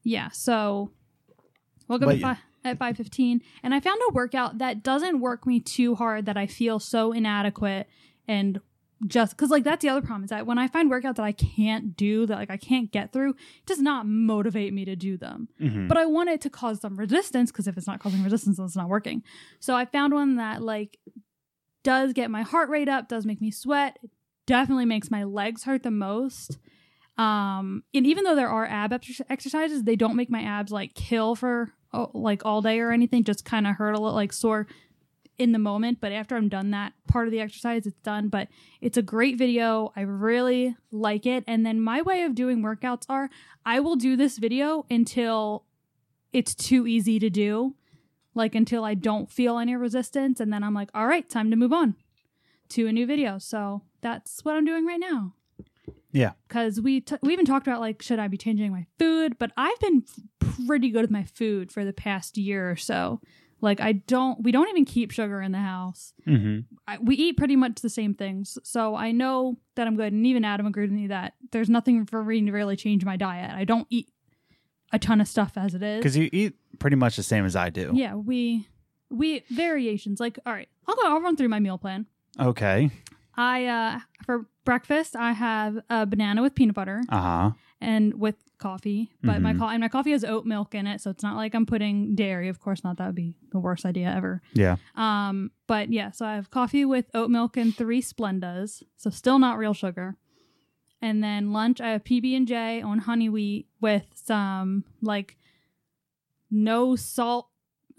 yeah, 0.03 0.29
so 0.29 0.91
up 1.89 1.99
But 1.99 2.09
at, 2.09 2.19
yeah. 2.19 2.35
At 2.63 2.77
5:15 2.79 3.41
and 3.63 3.73
I 3.73 3.79
found 3.79 3.99
a 4.09 4.13
workout 4.13 4.57
that 4.59 4.83
doesn't 4.83 5.19
work 5.19 5.45
me 5.45 5.59
too 5.59 5.95
hard 5.95 6.25
that 6.25 6.37
I 6.37 6.47
feel 6.47 6.79
so 6.79 7.11
inadequate 7.11 7.87
and 8.27 8.59
just 9.05 9.35
because 9.35 9.49
like 9.49 9.65
that's 9.65 9.81
the 9.81 9.89
other 9.89 10.01
problem 10.01 10.23
is 10.23 10.29
that 10.29 10.45
when 10.47 10.57
I 10.57 10.67
find 10.69 10.89
workouts 10.89 11.15
that 11.15 11.25
I 11.25 11.33
can't 11.33 11.97
do 11.97 12.25
that 12.25 12.37
like 12.37 12.49
I 12.49 12.55
can't 12.55 12.89
get 12.89 13.11
through, 13.11 13.31
it 13.31 13.65
does 13.65 13.81
not 13.81 14.05
motivate 14.07 14.71
me 14.73 14.85
to 14.85 14.95
do 14.95 15.17
them 15.17 15.49
Mhm. 15.59 15.87
but 15.89 15.97
I 15.97 16.05
want 16.05 16.29
it 16.29 16.39
to 16.41 16.49
cause 16.49 16.79
some 16.79 16.95
resistance 16.97 17.51
because 17.51 17.67
if 17.67 17.77
it's 17.77 17.87
not 17.87 17.99
causing 17.99 18.23
resistance, 18.23 18.57
then 18.57 18.65
it's 18.65 18.77
not 18.77 18.87
working. 18.87 19.21
So 19.59 19.75
I 19.75 19.83
found 19.85 20.13
one 20.13 20.35
that 20.37 20.61
like 20.61 20.99
does 21.83 22.13
get 22.13 22.31
my 22.31 22.43
heart 22.43 22.69
rate 22.69 22.87
up, 22.87 23.09
does 23.09 23.25
make 23.25 23.41
me 23.41 23.51
sweat, 23.51 23.97
definitely 24.45 24.85
makes 24.85 25.11
my 25.11 25.25
legs 25.25 25.65
hurt 25.65 25.83
the 25.83 25.91
most. 25.91 26.57
Um, 27.17 27.83
and 27.93 28.07
even 28.07 28.23
though 28.23 28.35
there 28.35 28.49
are 28.49 28.65
ab 28.65 28.93
ex- 28.93 29.21
exercises, 29.29 29.83
they 29.83 29.95
don't 29.97 30.15
make 30.15 30.29
my 30.29 30.41
abs 30.41 30.71
like 30.71 30.93
kill 30.95 31.35
for 31.35 31.71
oh, 31.93 32.09
like 32.13 32.45
all 32.45 32.61
day 32.61 32.79
or 32.79 32.91
anything. 32.91 33.23
Just 33.23 33.45
kind 33.45 33.67
of 33.67 33.75
hurt 33.75 33.93
a 33.93 33.99
little, 33.99 34.15
like 34.15 34.33
sore 34.33 34.67
in 35.37 35.51
the 35.51 35.59
moment. 35.59 35.99
But 36.01 36.11
after 36.11 36.35
I'm 36.35 36.49
done 36.49 36.71
that 36.71 36.93
part 37.07 37.27
of 37.27 37.31
the 37.31 37.39
exercise, 37.39 37.85
it's 37.85 37.99
done. 38.01 38.29
But 38.29 38.47
it's 38.81 38.97
a 38.97 39.01
great 39.01 39.37
video. 39.37 39.91
I 39.95 40.01
really 40.01 40.75
like 40.91 41.25
it. 41.25 41.43
And 41.47 41.65
then 41.65 41.81
my 41.81 42.01
way 42.01 42.23
of 42.23 42.35
doing 42.35 42.61
workouts 42.61 43.05
are 43.09 43.29
I 43.65 43.79
will 43.79 43.95
do 43.95 44.15
this 44.15 44.37
video 44.37 44.85
until 44.89 45.65
it's 46.31 46.55
too 46.55 46.87
easy 46.87 47.19
to 47.19 47.29
do, 47.29 47.75
like 48.33 48.55
until 48.55 48.83
I 48.83 48.95
don't 48.95 49.31
feel 49.31 49.57
any 49.59 49.75
resistance. 49.75 50.39
And 50.39 50.51
then 50.51 50.63
I'm 50.63 50.73
like, 50.73 50.89
all 50.93 51.07
right, 51.07 51.29
time 51.29 51.51
to 51.51 51.55
move 51.55 51.73
on 51.73 51.95
to 52.69 52.87
a 52.87 52.91
new 52.91 53.05
video. 53.05 53.37
So 53.37 53.83
that's 54.01 54.43
what 54.43 54.55
I'm 54.55 54.65
doing 54.65 54.85
right 54.85 54.99
now. 54.99 55.33
Yeah. 56.13 56.31
Because 56.47 56.79
we, 56.79 57.01
t- 57.01 57.17
we 57.21 57.33
even 57.33 57.45
talked 57.45 57.67
about 57.67 57.81
like, 57.81 58.01
should 58.01 58.19
I 58.19 58.27
be 58.29 58.37
changing 58.37 58.71
my 58.71 58.85
food? 58.97 59.37
But 59.37 59.51
I've 59.57 59.79
been 59.81 60.03
pretty 60.39 60.89
good 60.89 61.01
with 61.01 61.11
my 61.11 61.23
food 61.25 61.71
for 61.71 61.83
the 61.83 61.91
past 61.93 62.37
year 62.37 62.71
or 62.71 62.75
so. 62.77 63.19
Like, 63.59 63.79
I 63.81 63.93
don't, 63.93 64.41
we 64.43 64.51
don't 64.51 64.69
even 64.69 64.85
keep 64.85 65.11
sugar 65.11 65.41
in 65.41 65.51
the 65.53 65.57
house. 65.59 66.13
Mhm. 66.27 66.65
I, 66.87 66.97
we 66.99 67.15
eat 67.15 67.37
pretty 67.37 67.55
much 67.55 67.81
the 67.81 67.89
same 67.89 68.13
things. 68.13 68.57
So 68.63 68.95
I 68.95 69.11
know 69.11 69.57
that 69.75 69.87
I'm 69.87 69.95
good. 69.95 70.13
And 70.13 70.25
even 70.27 70.45
Adam 70.45 70.65
agreed 70.65 70.91
with 70.91 70.99
me 70.99 71.07
that 71.07 71.33
there's 71.51 71.69
nothing 71.69 72.05
for 72.05 72.23
me 72.23 72.41
to 72.45 72.51
really 72.51 72.75
change 72.75 73.03
my 73.05 73.15
diet. 73.17 73.51
I 73.51 73.63
don't 73.65 73.87
eat 73.89 74.09
a 74.91 74.99
ton 74.99 75.19
of 75.21 75.27
stuff 75.27 75.53
as 75.55 75.73
it 75.73 75.81
is. 75.81 75.99
Because 75.99 76.15
you 76.17 76.29
eat 76.31 76.55
pretty 76.77 76.95
much 76.97 77.15
the 77.15 77.23
same 77.23 77.45
as 77.45 77.55
I 77.55 77.69
do. 77.69 77.91
Yeah, 77.95 78.13
we 78.15 78.67
we 79.09 79.43
variations. 79.49 80.19
Like, 80.19 80.37
all 80.45 80.53
right, 80.53 80.67
I'll 80.87 80.95
go. 80.95 81.01
I'll 81.05 81.21
run 81.21 81.35
through 81.37 81.49
my 81.49 81.59
meal 81.59 81.77
plan. 81.79 82.05
Okay. 82.39 82.91
I 83.35 83.65
uh 83.65 83.99
for 84.25 84.45
breakfast 84.63 85.15
I 85.15 85.33
have 85.33 85.79
a 85.89 86.05
banana 86.05 86.41
with 86.41 86.55
peanut 86.55 86.75
butter 86.75 87.01
Uh 87.09 87.21
huh. 87.21 87.51
and 87.81 88.13
with 88.19 88.35
coffee. 88.57 89.11
But 89.21 89.41
my 89.41 89.53
Mhm. 89.53 89.59
co- 89.59 89.67
and 89.67 89.81
my 89.81 89.89
coffee 89.89 90.11
has 90.11 90.23
oat 90.23 90.45
milk 90.45 90.73
in 90.73 90.87
it, 90.87 91.01
so 91.01 91.09
it's 91.11 91.21
not 91.23 91.35
like 91.35 91.53
I'm 91.53 91.65
putting 91.65 92.15
dairy. 92.15 92.47
Of 92.47 92.59
course 92.61 92.83
not. 92.83 92.97
That 92.97 93.07
would 93.07 93.15
be 93.15 93.35
the 93.51 93.59
worst 93.59 93.85
idea 93.85 94.09
ever. 94.13 94.41
Yeah. 94.53 94.77
Um, 94.95 95.51
but 95.67 95.91
yeah, 95.91 96.11
so 96.11 96.25
I 96.25 96.35
have 96.35 96.49
coffee 96.49 96.85
with 96.85 97.07
oat 97.13 97.29
milk 97.29 97.57
and 97.57 97.75
three 97.75 98.01
Splendas, 98.01 98.83
so 98.95 99.09
still 99.09 99.37
not 99.39 99.57
real 99.57 99.73
sugar. 99.73 100.15
And 101.01 101.21
then 101.21 101.51
lunch, 101.51 101.81
I 101.81 101.89
have 101.89 102.05
PB 102.05 102.33
and 102.37 102.47
J 102.47 102.81
on 102.81 102.99
honey 102.99 103.27
wheat 103.27 103.67
with 103.81 104.05
some 104.15 104.85
like 105.01 105.37
no 106.49 106.95
salt. 106.95 107.49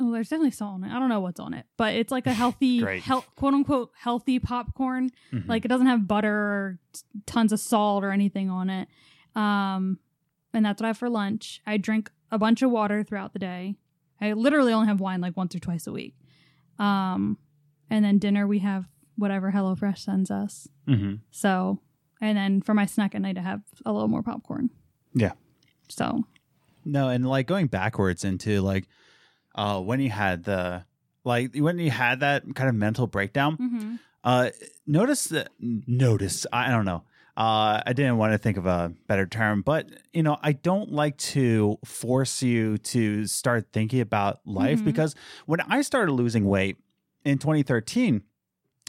Oh, 0.01 0.11
there's 0.13 0.29
definitely 0.29 0.51
salt 0.51 0.75
on 0.75 0.85
it. 0.85 0.93
I 0.93 0.99
don't 0.99 1.09
know 1.09 1.21
what's 1.21 1.39
on 1.41 1.55
it, 1.55 1.67
but 1.77 1.95
it's 1.95 2.11
like 2.11 2.27
a 2.27 2.33
healthy, 2.33 2.81
Great. 2.83 3.03
hel- 3.03 3.25
quote 3.37 3.55
unquote 3.55 3.91
healthy 3.97 4.39
popcorn. 4.41 5.11
Mhm. 5.33 5.47
Like 5.49 5.65
it 5.65 5.69
doesn't 5.69 5.87
have 5.87 6.09
butter 6.09 6.33
or 6.35 6.79
t- 6.93 7.01
tons 7.27 7.53
of 7.53 7.61
salt 7.61 8.03
or 8.05 8.11
anything 8.11 8.51
on 8.51 8.71
it. 8.71 8.89
Um, 9.37 9.99
and 10.53 10.65
that's 10.65 10.81
what 10.81 10.87
I 10.87 10.89
have 10.89 10.99
for 10.99 11.09
lunch. 11.11 11.61
I 11.67 11.77
drink 11.77 12.11
a 12.31 12.39
bunch 12.39 12.63
of 12.63 12.71
water 12.71 13.03
throughout 13.05 13.33
the 13.33 13.39
day. 13.39 13.77
I 14.21 14.33
literally 14.33 14.73
only 14.73 14.87
have 14.89 15.01
wine 15.01 15.21
like 15.21 15.37
once 15.37 15.55
or 15.55 15.59
twice 15.61 15.87
a 15.87 15.93
week. 15.93 16.15
Um, 16.79 17.39
and 17.91 18.05
then 18.05 18.19
dinner 18.19 18.47
we 18.47 18.61
have 18.61 18.87
whatever 19.17 19.53
HelloFresh 19.53 19.99
sends 19.99 20.31
us. 20.31 20.69
Mhm. 20.89 21.21
So, 21.31 21.81
and 22.21 22.37
then 22.37 22.63
for 22.63 22.75
my 22.75 22.87
snack 22.87 23.15
at 23.15 23.23
night, 23.23 23.39
I 23.39 23.43
have 23.43 23.63
a 23.87 23.93
little 23.93 24.09
more 24.09 24.23
popcorn. 24.23 24.71
Yeah. 25.15 25.33
So, 25.89 26.25
No, 26.85 27.09
and 27.09 27.27
like 27.27 27.47
going 27.47 27.67
backwards 27.69 28.25
into 28.25 28.61
like 28.61 28.89
uh 29.55 29.81
when 29.81 30.01
you 30.01 30.11
had 30.11 30.45
the 30.45 30.85
like 31.25 31.55
when 31.57 31.79
you 31.79 31.91
had 31.91 32.21
that 32.21 32.43
kind 32.55 32.69
of 32.69 32.75
mental 32.75 33.07
breakdown, 33.07 33.57
mhm. 33.57 33.99
uh 34.25 34.51
notice 34.87 35.25
that 35.27 35.49
notice, 35.61 36.47
I 36.53 36.71
don't 36.71 36.85
know. 36.85 37.05
Uh 37.37 37.83
I 37.87 37.93
didn't 37.95 38.17
want 38.19 38.33
to 38.33 38.39
think 38.39 38.57
of 38.57 38.67
a 38.67 38.93
better 39.09 39.27
term, 39.27 39.63
but 39.63 39.89
you 40.13 40.23
know, 40.23 40.37
I 40.43 40.53
don't 40.53 40.93
like 40.93 41.17
to 41.35 41.79
force 41.85 42.43
you 42.43 42.79
to 42.79 43.27
start 43.27 43.69
thinking 43.73 44.01
about 44.01 44.41
life 44.45 44.81
Mhm. 44.81 44.85
because 44.85 45.15
when 45.47 45.61
I 45.63 45.83
started 45.83 46.13
losing 46.13 46.45
weight 46.47 46.77
in 47.25 47.39
2013, 47.39 48.23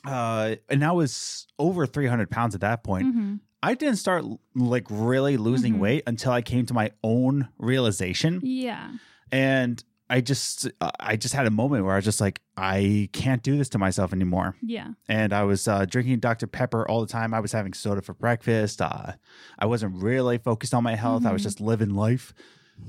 uh 0.05 0.55
and 0.69 0.83
I 0.83 0.91
was 0.91 1.47
over 1.57 1.85
300 1.87 2.29
pounds 2.29 2.53
at 2.55 2.61
that 2.61 2.83
point. 2.83 3.15
Mhm. 3.15 3.39
I 3.63 3.73
didn't 3.73 3.95
start 3.95 4.23
like 4.53 4.85
really 4.91 5.37
losing 5.37 5.75
Mhm. 5.75 5.79
weight 5.79 6.03
until 6.05 6.31
I 6.31 6.41
came 6.43 6.65
to 6.67 6.73
my 6.75 6.91
own 7.03 7.47
realization, 7.57 8.41
yeah, 8.43 8.91
and 9.31 9.83
I 10.09 10.21
just 10.21 10.69
uh, 10.81 10.91
I 10.99 11.15
just 11.15 11.33
had 11.33 11.47
a 11.47 11.51
moment 11.51 11.83
where 11.83 11.93
I 11.93 11.95
was 11.97 12.05
just 12.05 12.21
like 12.21 12.41
I 12.55 13.09
can't 13.11 13.41
do 13.41 13.57
this 13.57 13.69
to 13.69 13.79
myself 13.79 14.13
anymore, 14.13 14.55
yeah, 14.61 14.89
and 15.09 15.33
I 15.33 15.43
was 15.43 15.67
uh, 15.67 15.85
drinking 15.85 16.19
Dr 16.19 16.45
Pepper 16.47 16.87
all 16.87 17.01
the 17.01 17.07
time. 17.07 17.33
I 17.33 17.39
was 17.39 17.51
having 17.51 17.73
soda 17.73 18.01
for 18.03 18.13
breakfast. 18.13 18.81
Uh, 18.81 19.13
I 19.57 19.65
wasn't 19.65 20.01
really 20.03 20.37
focused 20.37 20.73
on 20.75 20.83
my 20.83 20.95
health. 20.95 21.25
I 21.25 21.31
was 21.33 21.41
Mhm. 21.41 21.45
just 21.45 21.59
living 21.61 21.89
life, 21.95 22.33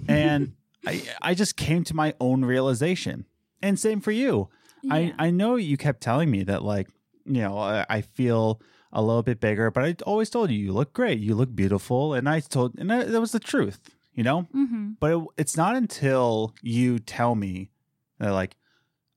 and 0.09 0.53
I 0.87 1.03
I 1.23 1.35
just 1.35 1.57
came 1.57 1.85
to 1.85 1.95
my 1.95 2.15
own 2.21 2.45
realization. 2.45 3.27
And 3.63 3.79
same 3.79 4.01
for 4.01 4.13
you. 4.13 4.49
yeah. 4.83 4.95
I 4.95 5.15
I 5.19 5.31
know 5.31 5.57
you 5.57 5.77
kept 5.77 6.01
telling 6.03 6.31
me 6.31 6.45
that 6.45 6.63
like 6.63 6.89
you 7.25 7.41
know 7.41 7.59
I, 7.59 7.87
I 7.89 8.01
feel 8.03 8.61
a 8.93 9.03
little 9.03 9.23
bit 9.23 9.41
bigger, 9.41 9.71
but 9.71 9.85
I 9.85 9.97
always 10.07 10.31
told 10.31 10.51
you 10.51 10.59
you 10.59 10.73
look 10.73 10.93
great, 10.93 11.19
you 11.19 11.35
look 11.35 11.55
beautiful, 11.55 12.15
and 12.15 12.29
I 12.29 12.41
told 12.41 12.79
and 12.79 12.91
that 12.91 13.21
was 13.21 13.33
the 13.33 13.41
truth, 13.41 13.81
you 14.17 14.25
know. 14.25 14.43
hmm 14.53 14.93
But 14.99 15.13
it, 15.13 15.25
it's 15.39 15.57
not 15.57 15.77
until 15.77 16.55
you 16.63 16.99
tell 16.99 17.35
me 17.37 17.71
that 18.19 18.33
like 18.33 18.57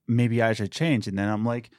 maybe 0.07 0.41
I 0.43 0.53
should 0.53 0.71
change, 0.71 1.07
and 1.07 1.17
then 1.17 1.27
I'm 1.29 1.43
like. 1.45 1.71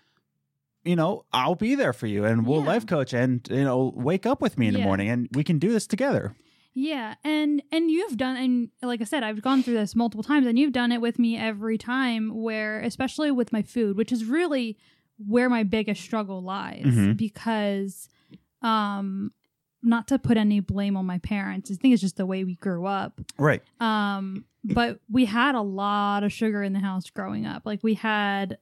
You 0.82 0.96
know, 0.96 1.26
I'll 1.30 1.56
be 1.56 1.74
there 1.74 1.92
for 1.92 2.06
you 2.06 2.24
and 2.24 2.46
we'll 2.46 2.62
Yeah. 2.62 2.68
life 2.68 2.86
coach 2.86 3.12
and, 3.12 3.46
you 3.50 3.64
know, 3.64 3.92
wake 3.94 4.24
up 4.24 4.40
with 4.40 4.56
me 4.56 4.66
in 4.66 4.72
the 4.72 4.80
morning 4.80 5.10
and 5.10 5.28
we 5.34 5.44
can 5.44 5.58
do 5.58 5.70
this 5.70 5.86
together. 5.86 6.34
Yeah, 6.72 7.16
and 7.22 7.62
and 7.70 7.90
you've 7.90 8.16
done 8.16 8.38
and 8.38 8.70
like 8.80 9.02
I 9.02 9.04
said, 9.04 9.22
I've 9.22 9.42
gone 9.42 9.62
through 9.62 9.74
this 9.74 9.94
multiple 9.94 10.22
times, 10.22 10.46
and 10.46 10.58
you've 10.58 10.72
done 10.72 10.90
it 10.90 11.02
with 11.02 11.18
me 11.18 11.36
every 11.36 11.76
time. 11.76 12.30
Where 12.34 12.80
especially 12.80 13.30
with 13.30 13.52
my 13.52 13.60
food, 13.60 13.98
which 13.98 14.10
is 14.10 14.24
really 14.24 14.78
where 15.18 15.50
my 15.50 15.64
biggest 15.64 16.00
struggle 16.00 16.40
lies 16.42 16.84
Mhm. 16.86 17.14
because 17.18 18.08
um 18.62 19.32
not 19.82 20.08
to 20.08 20.18
put 20.18 20.36
any 20.36 20.60
blame 20.60 20.96
on 20.96 21.06
my 21.06 21.18
parents. 21.18 21.70
I 21.70 21.74
think 21.74 21.92
it's 21.94 22.02
just 22.02 22.16
the 22.16 22.26
way 22.26 22.44
we 22.44 22.54
grew 22.56 22.86
up. 22.86 23.20
Right. 23.38 23.62
Um 23.80 24.44
but 24.62 25.00
we 25.10 25.24
had 25.24 25.54
a 25.54 25.62
lot 25.62 26.22
of 26.22 26.32
sugar 26.32 26.62
in 26.62 26.74
the 26.74 26.80
house 26.80 27.08
growing 27.08 27.46
up. 27.46 27.62
Like 27.64 27.82
we 27.82 27.94
had 27.94 28.58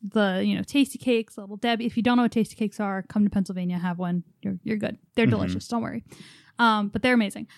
the, 0.00 0.42
you 0.46 0.54
know, 0.54 0.62
Tastykakes, 0.62 1.36
little 1.36 1.56
Debbie. 1.56 1.86
If 1.86 1.96
you 1.96 2.02
don't 2.02 2.16
know 2.16 2.22
what 2.22 2.32
Tastykakes 2.32 2.78
are, 2.80 3.02
come 3.02 3.24
to 3.24 3.30
Pennsylvania, 3.30 3.78
have 3.78 3.98
one. 3.98 4.22
You're 4.42 4.58
you're 4.62 4.76
good. 4.76 4.96
They're 5.16 5.26
Mhm. 5.26 5.30
delicious, 5.30 5.66
don't 5.68 5.82
worry. 5.82 6.04
Um 6.58 6.88
but 6.88 7.02
they're 7.02 7.14
amazing. 7.14 7.48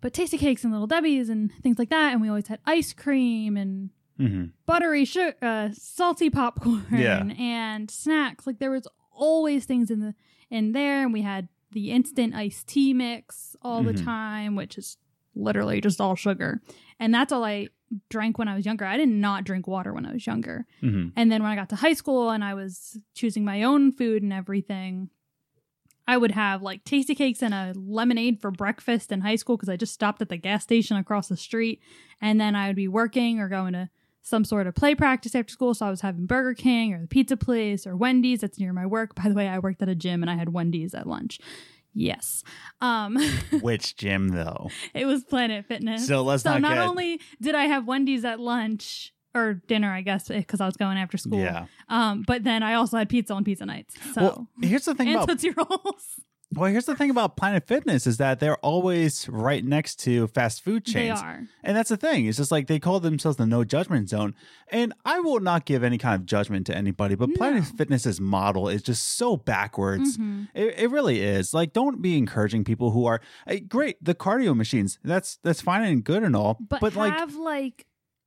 But 0.00 0.12
Tastykakes 0.12 0.62
and 0.62 0.72
little 0.72 0.86
Debbie's 0.86 1.28
and 1.28 1.50
things 1.62 1.78
like 1.78 1.90
that 1.90 2.12
and 2.12 2.20
we 2.20 2.28
always 2.28 2.48
had 2.48 2.60
ice 2.66 2.92
cream 2.92 3.56
and 3.56 3.90
hmm 4.18 4.44
buttery 4.66 5.04
sugar, 5.04 5.36
uh, 5.40 5.70
salty 5.72 6.28
popcorn 6.28 6.84
Yeah. 6.90 7.24
and 7.38 7.90
snacks. 7.90 8.46
Like 8.46 8.58
there 8.58 8.70
was 8.72 8.86
always 9.12 9.64
things 9.64 9.90
in 9.90 10.00
the 10.00 10.14
in 10.50 10.72
there, 10.72 11.02
and 11.04 11.12
we 11.12 11.22
had 11.22 11.48
the 11.72 11.90
instant 11.90 12.34
iced 12.34 12.66
tea 12.66 12.94
mix 12.94 13.56
all 13.62 13.82
the 13.82 13.92
Mhm. 13.94 14.04
time, 14.04 14.54
which 14.56 14.78
is 14.78 14.96
literally 15.34 15.80
just 15.80 16.00
all 16.00 16.14
sugar. 16.16 16.60
And 16.98 17.12
that's 17.14 17.32
all 17.32 17.44
I 17.44 17.68
drank 18.10 18.38
when 18.38 18.48
I 18.48 18.54
was 18.56 18.66
younger. 18.66 18.84
I 18.84 18.96
did 18.96 19.08
not 19.08 19.44
drink 19.44 19.66
water 19.66 19.92
when 19.92 20.04
I 20.06 20.12
was 20.12 20.26
younger. 20.26 20.66
hmm 20.80 21.08
And 21.16 21.30
then 21.32 21.42
when 21.42 21.50
I 21.52 21.56
got 21.56 21.68
to 21.70 21.76
high 21.76 21.92
school 21.94 22.30
and 22.30 22.42
I 22.44 22.54
was 22.54 22.98
choosing 23.14 23.44
my 23.44 23.62
own 23.62 23.92
food 23.92 24.22
and 24.22 24.32
everything, 24.32 25.10
I 26.06 26.16
would 26.16 26.32
have 26.32 26.62
like 26.62 26.84
Tastykakes 26.84 27.42
and 27.42 27.52
a 27.52 27.74
lemonade 27.78 28.40
for 28.40 28.50
breakfast 28.50 29.12
in 29.12 29.20
high 29.20 29.36
school 29.36 29.56
because 29.56 29.68
I 29.68 29.76
just 29.76 29.92
stopped 29.92 30.22
at 30.22 30.30
the 30.30 30.38
gas 30.38 30.62
station 30.62 30.96
across 30.96 31.28
the 31.28 31.36
street. 31.36 31.80
And 32.20 32.40
then 32.40 32.54
I 32.56 32.66
would 32.68 32.76
be 32.76 32.88
working 32.88 33.40
or 33.40 33.48
going 33.48 33.74
to 33.74 33.90
some 34.22 34.44
sort 34.44 34.66
of 34.66 34.74
play 34.74 34.94
practice 34.94 35.34
after 35.34 35.52
school. 35.52 35.74
So 35.74 35.86
I 35.86 35.90
was 35.90 36.00
having 36.02 36.26
Burger 36.26 36.54
King 36.54 36.92
or 36.94 37.00
the 37.00 37.06
pizza 37.08 37.36
place 37.36 37.86
or 37.86 37.96
Wendy's 37.96 38.40
that's 38.40 38.58
near 38.58 38.72
my 38.72 38.86
work. 38.86 39.14
By 39.14 39.28
the 39.28 39.34
way, 39.34 39.48
I 39.48 39.58
worked 39.58 39.80
at 39.82 39.88
a 39.88 39.94
gym 39.94 40.22
and 40.22 40.30
I 40.30 40.36
had 40.36 40.50
Wendy's 40.52 40.94
at 40.94 41.06
lunch. 41.06 41.38
Yes. 41.94 42.44
Um, 42.80 43.16
Which 43.62 43.96
gym 43.96 44.28
though? 44.28 44.70
it 44.94 45.06
was 45.06 45.24
Planet 45.24 45.66
Fitness. 45.66 46.06
So 46.06 46.22
let's 46.22 46.42
so 46.42 46.50
not 46.52 46.60
not 46.62 46.74
get- 46.74 46.86
only 46.86 47.20
did 47.40 47.54
I 47.54 47.64
have 47.64 47.86
Wendy's 47.86 48.24
at 48.24 48.38
lunch 48.38 49.12
or 49.34 49.54
dinner, 49.66 49.90
I 49.92 50.00
guess, 50.02 50.28
because 50.28 50.60
I 50.60 50.66
was 50.66 50.76
going 50.76 50.96
after 50.98 51.16
school. 51.18 51.38
Yeah. 51.40 51.66
Um, 51.88 52.24
but 52.26 52.44
then 52.44 52.62
I 52.62 52.74
also 52.74 52.96
had 52.96 53.08
pizza 53.08 53.34
on 53.34 53.44
pizza 53.44 53.66
nights. 53.66 53.94
So 54.14 54.20
Well, 54.22 54.48
here's 54.62 54.84
the 54.84 54.94
thing 54.94 55.08
and 55.08 55.16
about 55.16 55.28
Tootsie 55.28 55.50
Rolls. 55.50 56.20
Well, 56.54 56.70
here's 56.70 56.86
the 56.86 56.94
thing 56.96 57.10
about 57.10 57.36
Planet 57.36 57.66
Fitness 57.66 58.06
is 58.06 58.16
that 58.16 58.40
they're 58.40 58.56
always 58.58 59.28
right 59.28 59.62
next 59.64 59.96
to 60.00 60.26
fast 60.28 60.62
food 60.64 60.84
they 60.86 60.92
chains. 60.92 61.20
are. 61.20 61.42
And 61.62 61.76
that's 61.76 61.90
the 61.90 61.96
thing. 61.98 62.24
It's 62.26 62.38
just 62.38 62.50
like 62.50 62.66
they 62.68 62.78
call 62.78 63.00
themselves 63.00 63.36
the 63.36 63.44
no 63.46 63.64
judgment 63.64 64.08
zone. 64.08 64.34
And 64.68 64.94
I 65.04 65.20
will 65.20 65.40
not 65.40 65.66
give 65.66 65.84
any 65.84 65.98
kind 65.98 66.14
of 66.18 66.24
judgment 66.26 66.66
to 66.68 66.74
anybody, 66.76 67.14
but 67.16 67.34
Planet 67.34 67.64
No. 67.64 67.76
Fitness's 67.76 68.18
model 68.20 68.68
is 68.68 68.82
just 68.82 69.06
so 69.16 69.36
backwards. 69.36 70.16
Mhm. 70.16 70.48
It, 70.54 70.78
it 70.78 70.90
really 70.90 71.20
is. 71.20 71.52
Like, 71.52 71.72
don't 71.74 72.00
be 72.00 72.16
encouraging 72.16 72.64
people 72.64 72.92
who 72.92 73.04
are 73.06 73.20
eh, 73.46 73.58
great. 73.58 74.02
The 74.02 74.14
cardio 74.14 74.56
machines, 74.56 74.98
that's 75.04 75.38
that's 75.44 75.60
fine 75.60 75.84
and 75.84 76.02
good 76.02 76.22
and 76.22 76.34
all. 76.34 76.56
But, 76.66 76.80
But, 76.80 76.96
like, 76.96 77.12
have 77.12 77.34
like 77.36 77.84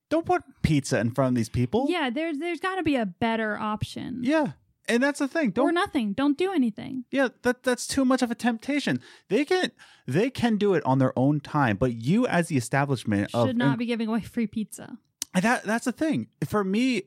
don't 0.10 0.26
put 0.26 0.44
pizza 0.62 1.00
in 1.00 1.10
front 1.12 1.30
of 1.30 1.36
these 1.36 1.50
people. 1.50 1.88
yeah, 1.90 2.10
there's 2.10 2.38
there's 2.38 2.60
got 2.60 2.76
to 2.76 2.84
be 2.84 2.98
a 2.98 3.06
better 3.06 3.58
option. 3.58 4.20
Yeah. 4.24 4.52
And 4.90 5.02
that's 5.02 5.20
the 5.20 5.28
thing. 5.28 5.50
or 5.50 5.52
Don't 5.52 5.74
nothing. 5.76 6.14
Don't 6.14 6.38
do 6.38 6.52
anything. 6.52 7.06
Yeah, 7.12 7.30
that 7.44 7.64
that's 7.64 7.86
too 7.88 8.04
much 8.04 8.22
of 8.22 8.32
a 8.32 8.36
temptation. 8.36 9.00
They 9.30 9.46
can 9.46 9.72
they 10.08 10.30
can 10.30 10.58
do 10.58 10.74
it 10.74 10.84
on 10.86 10.98
their 11.00 11.18
own 11.18 11.40
time, 11.40 11.78
but 11.78 11.94
you 11.94 12.28
as 12.28 12.48
the 12.48 12.58
establishment 12.58 13.30
of 13.34 13.48
Should 13.48 13.58
not 13.58 13.78
be 13.78 13.86
giving 13.86 14.08
away 14.10 14.22
free 14.22 14.48
pizza. 14.48 14.98
That 15.40 15.64
that's 15.64 15.86
the 15.86 15.92
thing 15.92 16.28
for 16.46 16.64
me. 16.64 17.04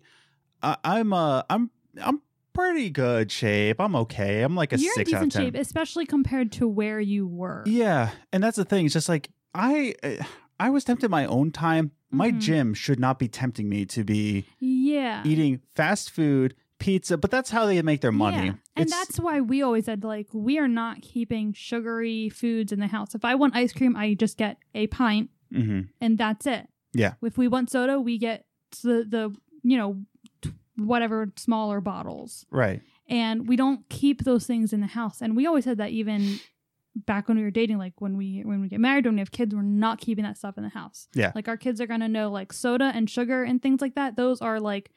I, 0.62 0.76
I'm 0.85 1.12
uh 1.12 1.43
I'm 1.50 1.71
I'm 2.02 2.23
pretty 2.54 2.88
good 2.90 3.31
shape. 3.33 3.81
I'm 3.81 3.97
okay. 3.97 4.43
I'm 4.43 4.54
like 4.54 4.73
a 4.73 4.78
You're 4.78 4.93
in 4.93 4.95
six 4.95 5.12
out 5.12 5.25
of 5.25 5.31
ten. 5.31 5.43
shape, 5.47 5.54
especially 5.57 6.07
compared 6.07 6.52
to 6.52 6.69
where 6.69 7.00
you 7.00 7.26
were. 7.26 7.64
Yeah, 7.66 8.11
and 8.33 8.43
that's 8.43 8.57
the 8.57 8.64
thing. 8.64 8.87
It's 8.87 8.95
just 8.95 9.09
like 9.09 9.28
I 9.52 9.95
I 10.61 10.71
was 10.71 10.85
tempted 10.85 11.11
my 11.11 11.26
own 11.26 11.50
time. 11.50 11.90
My 12.11 12.31
Mhm. 12.31 12.40
gym 12.40 12.75
should 12.75 13.00
not 13.00 13.19
be 13.19 13.26
tempting 13.26 13.69
me 13.69 13.85
to 13.87 14.04
be 14.04 14.47
Yeah. 14.61 15.23
eating 15.26 15.61
fast 15.75 16.11
food, 16.12 16.54
pizza. 16.85 17.17
But 17.17 17.31
that's 17.31 17.50
how 17.50 17.67
they 17.67 17.81
make 17.83 18.00
their 18.00 18.12
money. 18.12 18.47
Yeah. 18.47 18.53
And 18.76 18.88
that's 18.88 19.19
why 19.19 19.41
we 19.41 19.62
always 19.62 19.85
said 19.87 20.05
like 20.05 20.29
we 20.33 20.59
are 20.59 20.69
not 20.69 21.00
keeping 21.03 21.53
sugary 21.53 22.29
foods 22.29 22.73
in 22.73 22.81
the 22.81 22.87
house. 22.88 23.14
If 23.14 23.25
I 23.25 23.35
want 23.35 23.57
ice 23.57 23.73
cream, 23.73 23.97
I 23.97 24.14
just 24.14 24.37
get 24.37 24.59
a 24.75 24.87
pint 24.88 25.31
Mhm. 25.53 25.88
and 26.00 26.19
that's 26.19 26.47
it. 26.47 26.69
Yeah. 26.93 27.14
If 27.23 27.38
we 27.38 27.49
want 27.49 27.71
soda, 27.71 28.00
we 28.00 28.19
get 28.19 28.47
the 28.83 29.05
the 29.09 29.35
you 29.62 29.76
know 29.79 30.05
t- 30.43 30.50
whatever 30.76 31.33
smaller 31.37 31.81
bottles. 31.81 32.45
right. 32.50 32.81
And 33.07 33.47
we 33.47 33.57
don't 33.57 33.87
keep 33.91 34.25
those 34.25 34.47
things 34.47 34.73
in 34.73 34.81
the 34.81 34.87
house. 34.87 35.21
And 35.21 35.37
we 35.37 35.47
always 35.47 35.64
said 35.64 35.76
that 35.79 35.91
even 35.91 36.41
back 37.07 37.29
when 37.29 37.37
we 37.37 37.43
were 37.45 37.50
dating 37.50 37.76
like 37.79 37.93
when 38.00 38.17
we 38.17 38.41
when 38.45 38.61
we 38.62 38.69
get 38.69 38.81
married 38.81 39.05
when 39.05 39.14
we 39.17 39.21
have 39.21 39.33
kids 39.33 39.53
we're 39.55 39.62
not 39.62 39.99
keeping 40.00 40.25
that 40.25 40.37
stuff 40.38 40.57
in 40.57 40.62
the 40.64 40.71
house. 40.71 41.09
Yeah. 41.14 41.33
Like 41.35 41.49
our 41.49 41.57
kids 41.57 41.81
are 41.81 41.87
going 41.87 42.00
to 42.00 42.09
know 42.09 42.31
like 42.31 42.53
soda 42.53 42.93
and 42.95 43.11
sugar 43.11 43.43
and 43.45 43.61
things 43.61 43.81
like 43.81 43.95
that. 43.97 44.17
Those 44.17 44.41
are 44.41 44.59
like 44.61 44.91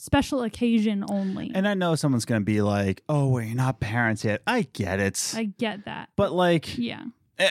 special 0.00 0.42
occasion 0.42 1.04
only. 1.08 1.50
And 1.54 1.66
I 1.68 1.74
know 1.74 1.94
someone's 1.94 2.24
gonna 2.24 2.40
be 2.40 2.62
like, 2.62 3.02
"Oh, 3.08 3.28
well, 3.28 3.42
you're 3.44 3.54
not 3.56 3.80
parents 3.80 4.24
yet." 4.24 4.42
I 4.46 4.62
get 4.72 5.00
it, 5.00 5.32
I 5.36 5.44
get 5.44 5.84
that. 5.84 6.10
but 6.16 6.32
like, 6.32 6.76
Yeah. 6.78 7.04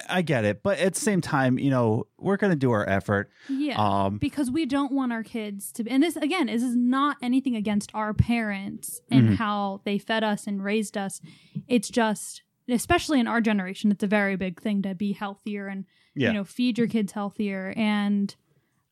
I- 0.07 0.21
get 0.21 0.45
it. 0.45 0.61
But 0.61 0.77
at 0.77 0.93
the 0.93 0.99
same 0.99 1.19
time, 1.19 1.57
you 1.57 1.71
know, 1.71 2.05
we're 2.19 2.37
gonna 2.37 2.55
do 2.55 2.69
our 2.71 2.87
effort. 2.87 3.31
Yeah. 3.49 3.75
Um, 3.79 4.19
because 4.19 4.51
we 4.51 4.67
don't 4.67 4.91
want 4.91 5.11
our 5.11 5.23
kids 5.23 5.71
to 5.73 5.83
be 5.83 5.89
and 5.89 6.03
this 6.03 6.15
again 6.15 6.45
this 6.47 6.61
is 6.61 6.75
not 6.75 7.17
anything 7.23 7.55
against 7.55 7.89
our 7.95 8.13
parents 8.13 9.01
and 9.09 9.29
Mhm. 9.29 9.35
how 9.37 9.81
they 9.85 9.97
fed 9.97 10.23
us 10.23 10.45
and 10.45 10.63
raised 10.63 10.95
us 10.97 11.21
it's 11.67 11.89
just 11.89 12.43
especially 12.67 13.19
in 13.19 13.25
our 13.25 13.41
generation 13.41 13.91
it's 13.91 14.03
a 14.03 14.07
very 14.07 14.35
big 14.35 14.61
thing 14.61 14.83
to 14.83 14.93
be 14.93 15.13
healthier 15.13 15.67
and 15.67 15.85
Yeah. 16.15 16.27
you 16.27 16.33
know 16.35 16.43
feed 16.43 16.77
your 16.77 16.85
kids 16.87 17.13
healthier 17.13 17.73
and 17.75 18.35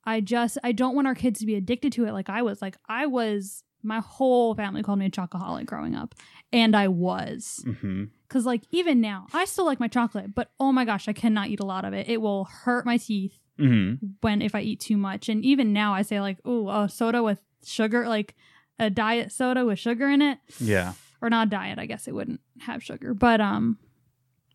i 0.08 0.20
just 0.20 0.58
i 0.64 0.72
don't 0.72 0.96
want 0.96 1.06
our 1.08 1.14
kids 1.16 1.40
to 1.40 1.46
be 1.46 1.54
addicted 1.56 1.92
to 1.92 2.06
it 2.06 2.12
like 2.14 2.30
i 2.30 2.42
was 2.42 2.62
like 2.62 2.78
i 2.90 3.06
was 3.06 3.64
my 3.84 4.00
whole 4.00 4.56
family 4.56 4.82
called 4.82 4.98
me 4.98 5.06
a 5.06 5.10
chocoholic 5.12 5.66
growing 5.68 5.94
up 5.96 6.16
and 6.52 6.76
i 6.76 6.88
was 6.88 7.64
mhm. 7.68 8.10
because 8.28 8.46
like 8.46 8.64
even 8.72 9.00
now 9.00 9.28
i 9.34 9.46
still 9.46 9.66
like 9.66 9.80
my 9.80 9.88
chocolate 9.88 10.34
but 10.34 10.50
oh 10.60 10.72
my 10.72 10.84
gosh 10.86 11.08
i 11.08 11.14
cannot 11.14 11.48
eat 11.50 11.60
a 11.60 11.66
lot 11.66 11.86
of 11.86 11.94
it 11.94 12.10
it 12.10 12.20
will 12.22 12.46
hurt 12.46 12.86
my 12.86 12.98
teeth 12.98 13.38
Mhm. 13.60 13.98
when 14.22 14.44
if 14.44 14.54
I 14.54 14.62
eat 14.62 14.80
too 14.80 14.98
much. 14.98 15.30
And 15.30 15.44
even 15.44 15.74
now, 15.74 15.92
I 15.96 16.04
say 16.04 16.22
like, 16.22 16.38
"Oh, 16.46 16.70
a 16.70 16.88
soda 16.88 17.24
with 17.24 17.42
sugar, 17.66 18.08
like 18.08 18.36
a 18.78 18.92
diet 18.92 19.32
soda 19.32 19.66
with 19.66 19.80
sugar 19.80 20.08
in 20.12 20.22
it, 20.22 20.38
Yeah. 20.60 20.94
or 21.24 21.32
not 21.32 21.48
a 21.48 21.50
diet. 21.50 21.80
I 21.80 21.88
guess 21.88 22.08
it 22.08 22.14
wouldn't 22.14 22.40
have 22.60 22.84
sugar, 22.84 23.16
but 23.16 23.42
um, 23.42 23.80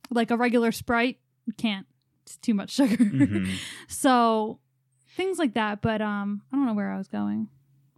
like 0.09 0.31
a 0.31 0.37
regular 0.37 0.71
Sprite 0.71 1.19
can't. 1.59 1.85
It's 2.23 2.37
too 2.37 2.55
much 2.55 2.71
sugar. 2.71 2.97
Mhm. 2.97 3.51
so 3.89 4.61
things 5.17 5.39
like 5.39 5.55
that. 5.55 5.83
But 5.83 6.01
um, 6.03 6.43
I 6.53 6.57
don't 6.57 6.67
know 6.67 6.75
where 6.75 6.91
I 6.93 6.99
was 6.99 7.09
going. 7.09 7.49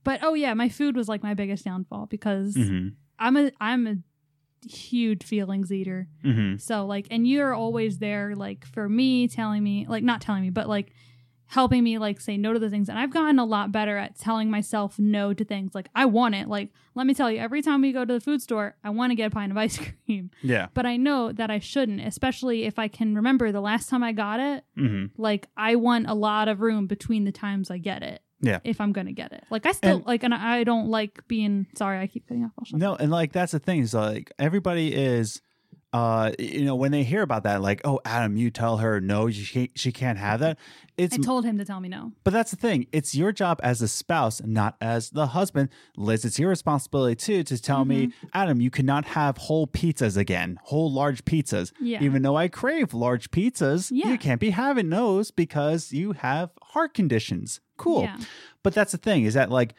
But 0.03 0.21
oh 0.23 0.35
yeah, 0.35 0.53
my 0.55 0.69
food 0.69 0.97
was 0.97 1.09
like 1.09 1.23
my 1.23 1.35
biggest 1.35 1.65
downfall 1.65 2.07
because 2.07 2.55
Mhm. 2.55 2.95
I'm 3.19 3.37
a 3.37 3.53
I'm 3.61 3.87
a 3.87 3.97
huge 4.69 5.23
feelings 5.25 5.73
eater. 5.73 6.09
Mhm. 6.25 6.61
So 6.61 6.87
like, 6.87 7.07
and 7.11 7.27
you're 7.27 7.55
always 7.55 7.99
there, 7.99 8.35
like 8.35 8.65
for 8.67 8.89
me, 8.89 9.29
telling 9.29 9.63
me, 9.63 9.87
like 9.89 10.03
not 10.05 10.21
telling 10.21 10.43
me, 10.43 10.51
but 10.51 10.69
like 10.69 10.93
helping 11.47 11.85
me, 11.85 11.99
like 11.99 12.21
say 12.21 12.37
no 12.37 12.53
to 12.53 12.59
the 12.59 12.71
things. 12.71 12.89
And 12.89 12.99
I've 12.99 13.11
gotten 13.13 13.39
a 13.39 13.45
lot 13.45 13.71
better 13.71 13.97
at 13.99 14.19
telling 14.19 14.51
myself 14.51 14.99
no 14.99 15.33
to 15.35 15.45
things. 15.45 15.75
Like 15.75 15.89
I 15.95 16.07
want 16.07 16.35
it. 16.35 16.49
Like 16.49 16.71
let 16.95 17.07
me 17.07 17.15
tell 17.15 17.31
you, 17.31 17.39
every 17.39 17.61
time 17.63 17.83
we 17.83 17.93
go 17.93 18.05
to 18.05 18.13
the 18.15 18.21
food 18.21 18.41
store, 18.43 18.77
I 18.83 18.91
want 18.91 19.11
to 19.11 19.15
get 19.15 19.27
a 19.27 19.31
pint 19.31 19.51
of 19.53 19.59
ice 19.59 19.79
cream, 20.07 20.31
Yeah. 20.43 20.69
but 20.75 20.87
I 20.87 20.97
know 20.97 21.33
that 21.33 21.51
I 21.51 21.59
shouldn't, 21.59 22.01
especially 22.01 22.65
if 22.65 22.79
I 22.79 22.89
can 22.89 23.15
remember 23.15 23.53
the 23.53 23.61
last 23.61 23.89
time 23.89 24.03
I 24.03 24.13
got 24.13 24.41
it. 24.41 24.65
Mhm. 24.79 25.11
Like 25.17 25.49
I 25.57 25.77
want 25.77 26.09
a 26.09 26.15
lot 26.15 26.49
of 26.49 26.61
room 26.61 26.87
between 26.87 27.25
the 27.25 27.33
times 27.33 27.71
I 27.71 27.79
get 27.79 28.03
it. 28.03 28.21
Yeah. 28.41 28.59
If 28.65 28.81
I'm 28.81 28.93
gonna 28.93 29.13
get 29.13 29.33
it, 29.33 29.45
like 29.51 29.65
I 29.67 29.73
still 29.73 29.97
And- 29.99 30.07
like, 30.07 30.23
and 30.23 30.35
I 30.35 30.65
don't 30.65 30.89
like 30.89 31.21
being 31.29 31.67
sorry. 31.77 31.99
I 31.99 32.07
keep 32.07 32.27
cutting 32.29 32.45
off. 32.45 32.69
No, 32.73 32.95
and 32.95 33.11
like 33.11 33.33
that's 33.33 33.53
the 33.53 33.59
thing 33.59 33.81
is 33.81 33.95
like 33.95 34.33
everybody 34.39 34.93
is 34.95 35.41
uh 35.95 36.33
you 36.41 36.65
know 36.65 36.75
when 36.75 36.91
they 36.91 37.05
hear 37.05 37.23
about 37.23 37.45
that 37.45 37.63
like 37.63 37.81
oh 37.85 38.01
Adam 38.05 38.37
you 38.37 38.51
tell 38.51 38.79
her 38.79 39.01
no 39.01 39.31
she 39.31 39.47
can't, 39.47 39.71
she 39.79 39.93
can't 39.93 40.19
have 40.19 40.41
that 40.41 40.59
it's 40.99 41.15
I 41.15 41.19
told 41.19 41.45
him 41.45 41.57
to 41.59 41.65
tell 41.65 41.79
me 41.81 41.89
no. 41.89 42.13
but 42.25 42.33
that's 42.33 42.51
the 42.51 42.57
thing 42.57 42.87
it's 42.93 43.15
your 43.15 43.31
job 43.33 43.61
as 43.63 43.81
a 43.81 43.87
spouse 43.87 44.43
not 44.45 44.77
as 44.81 45.11
the 45.11 45.29
husband 45.29 45.69
Liz 45.97 46.25
it's 46.25 46.37
your 46.39 46.49
responsibility 46.51 47.15
too 47.15 47.43
to 47.45 47.63
tell 47.63 47.85
me 47.85 47.95
Mm-hmm. 48.09 48.27
Adam 48.35 48.61
you 48.61 48.71
cannot 48.71 49.05
have 49.05 49.39
whole 49.39 49.67
pizzas 49.69 50.17
again 50.17 50.59
whole 50.65 50.93
large 50.93 51.25
pizzas 51.25 51.73
Yeah. 51.81 52.03
even 52.03 52.23
though 52.23 52.37
I 52.37 52.49
crave 52.49 52.93
large 52.93 53.31
pizzas 53.31 53.91
Yeah. 53.93 54.09
you 54.09 54.19
can't 54.19 54.41
be 54.41 54.51
having 54.51 54.91
those 54.91 55.31
because 55.31 55.93
you 55.93 56.13
have 56.13 56.51
heart 56.61 56.93
conditions 56.93 57.61
cool 57.77 58.03
Yeah. 58.03 58.17
but 58.65 58.75
that's 58.75 58.91
the 58.93 58.99
thing 58.99 59.25
is 59.25 59.35
that 59.35 59.49
like 59.51 59.75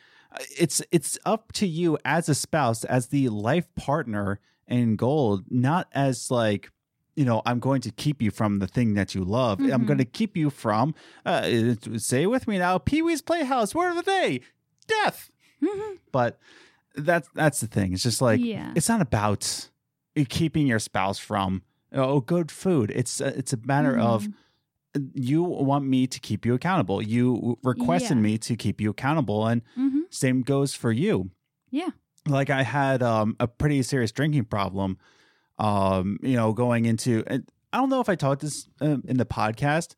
it's 0.58 0.82
it's 0.92 1.18
up 1.26 1.52
to 1.54 1.68
you 1.68 1.98
as 2.06 2.30
a 2.30 2.36
spouse 2.36 2.84
as 2.86 3.08
the 3.08 3.28
life 3.30 3.68
partner 3.76 4.40
in 4.68 4.96
gold 4.96 5.44
not 5.50 5.88
as 5.94 6.30
like 6.32 6.72
you 7.16 7.24
know 7.24 7.42
i'm 7.46 7.60
going 7.60 7.82
to 7.82 7.92
keep 7.92 8.22
you 8.22 8.32
from 8.32 8.60
the 8.60 8.68
thing 8.68 8.94
that 8.96 9.14
you 9.16 9.24
love 9.24 9.60
i'm 9.60 9.68
Mhm. 9.84 9.86
going 9.88 9.98
to 10.00 10.06
keep 10.06 10.36
you 10.36 10.50
from 10.50 10.94
uh, 11.26 11.44
say 11.98 12.26
with 12.26 12.48
me 12.48 12.58
now 12.58 12.78
pee-wee's 12.78 13.22
playhouse 13.22 13.74
word 13.76 13.92
of 13.92 13.96
the 13.98 14.04
day 14.04 14.42
death 14.88 15.30
but 16.12 16.40
that's 16.96 17.28
that's 17.34 17.60
the 17.60 17.68
thing. 17.68 17.92
It's 17.94 18.04
just 18.04 18.22
like 18.22 18.40
Yeah. 18.40 18.72
it's 18.76 18.88
not 18.88 19.02
about 19.02 19.70
keeping 20.30 20.66
your 20.68 20.80
spouse 20.80 21.20
from 21.20 21.62
oh 21.92 22.22
good 22.22 22.52
food. 22.52 22.92
It's 22.96 23.20
a, 23.20 23.38
it's 23.38 23.52
a 23.52 23.58
matter 23.66 23.98
of 23.98 24.28
Mhm. 24.96 25.12
you 25.14 25.44
want 25.44 25.86
me 25.86 26.08
to 26.08 26.20
keep 26.22 26.46
you 26.46 26.54
accountable. 26.54 27.02
You 27.02 27.58
requested 27.64 28.18
Yeah. 28.18 28.24
me 28.24 28.38
to 28.40 28.56
keep 28.56 28.80
you 28.80 28.90
accountable, 28.92 29.46
and 29.46 29.62
Mhm. 29.78 30.04
same 30.10 30.42
goes 30.42 30.74
for 30.74 30.92
you. 30.94 31.32
Yeah. 31.70 31.90
Like 32.28 32.50
I 32.50 32.64
had 32.64 33.04
um, 33.04 33.36
a 33.40 33.48
pretty 33.48 33.82
serious 33.84 34.12
drinking 34.12 34.46
problem. 34.46 34.98
Um, 35.58 36.20
you 36.22 36.36
know, 36.36 36.52
going 36.54 36.86
into 36.86 37.24
and 37.28 37.48
I 37.72 37.78
don't 37.78 37.90
know 37.90 38.02
if 38.02 38.10
I 38.10 38.16
talked 38.16 38.42
this 38.42 38.68
um, 38.82 39.04
in 39.08 39.18
the 39.18 39.26
podcast, 39.26 39.96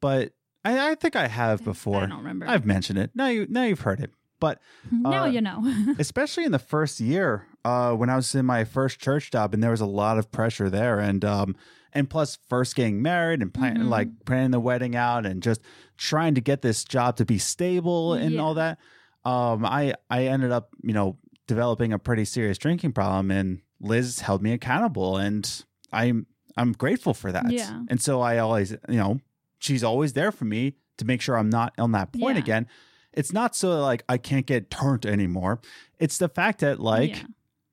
but 0.00 0.32
I, 0.64 0.90
I 0.90 0.94
think 0.94 1.16
I 1.16 1.26
have 1.26 1.64
before. 1.64 2.02
I 2.02 2.06
don't 2.06 2.18
remember. 2.18 2.46
I've 2.48 2.64
mentioned 2.64 2.98
it. 2.98 3.10
Now 3.14 3.26
you 3.28 3.46
now 3.48 3.64
you've 3.64 3.80
heard 3.80 4.00
it. 4.00 4.12
But 4.40 4.60
now 4.90 5.24
uh, 5.24 5.26
you 5.26 5.40
know. 5.40 5.94
especially 5.98 6.44
in 6.44 6.52
the 6.52 6.58
first 6.58 7.00
year 7.00 7.46
uh, 7.64 7.92
when 7.92 8.08
I 8.10 8.16
was 8.16 8.34
in 8.34 8.46
my 8.46 8.64
first 8.64 9.00
church 9.00 9.30
job, 9.30 9.52
and 9.54 9.62
there 9.62 9.70
was 9.72 9.80
a 9.80 9.86
lot 9.86 10.18
of 10.18 10.30
pressure 10.30 10.70
there, 10.70 11.00
and 11.00 11.24
um, 11.24 11.56
and 11.92 12.08
plus 12.08 12.36
first 12.48 12.76
getting 12.76 13.02
married 13.02 13.40
and 13.42 13.52
plan- 13.54 13.78
Mhm. 13.78 13.88
like 13.88 14.08
planning 14.26 14.50
the 14.52 14.60
wedding 14.60 14.94
out, 14.94 15.26
and 15.26 15.42
just 15.42 15.60
trying 15.96 16.34
to 16.36 16.40
get 16.40 16.62
this 16.62 16.84
job 16.84 17.16
to 17.16 17.24
be 17.24 17.38
stable 17.38 18.12
and 18.14 18.32
Yeah. 18.34 18.40
all 18.40 18.54
that. 18.54 18.78
Um, 19.24 19.64
I 19.64 19.94
I 20.10 20.26
ended 20.26 20.52
up 20.52 20.68
you 20.82 20.92
know 20.92 21.16
developing 21.46 21.92
a 21.92 21.98
pretty 21.98 22.24
serious 22.24 22.58
drinking 22.58 22.92
problem, 22.92 23.30
and 23.30 23.60
Liz 23.80 24.20
held 24.20 24.42
me 24.42 24.52
accountable, 24.52 25.16
and 25.16 25.64
I'm 25.92 26.26
I'm 26.56 26.72
grateful 26.72 27.14
for 27.14 27.32
that. 27.32 27.50
Yeah. 27.50 27.82
And 27.88 28.00
so 28.00 28.20
I 28.20 28.38
always 28.38 28.72
you 28.88 28.96
know 28.96 29.20
she's 29.58 29.82
always 29.84 30.12
there 30.12 30.32
for 30.32 30.44
me 30.44 30.74
to 30.98 31.04
make 31.04 31.20
sure 31.20 31.36
I'm 31.36 31.50
not 31.50 31.72
on 31.78 31.92
that 31.92 32.12
point 32.12 32.36
Yeah. 32.36 32.42
again. 32.42 32.66
It's 33.12 33.32
not 33.32 33.54
so 33.56 33.80
like 33.80 34.04
I 34.08 34.18
can't 34.18 34.46
get 34.46 34.70
turned 34.70 35.06
anymore. 35.06 35.60
It's 35.98 36.18
the 36.18 36.28
fact 36.28 36.60
that 36.60 36.80
like 36.80 37.10
yeah. 37.10 37.22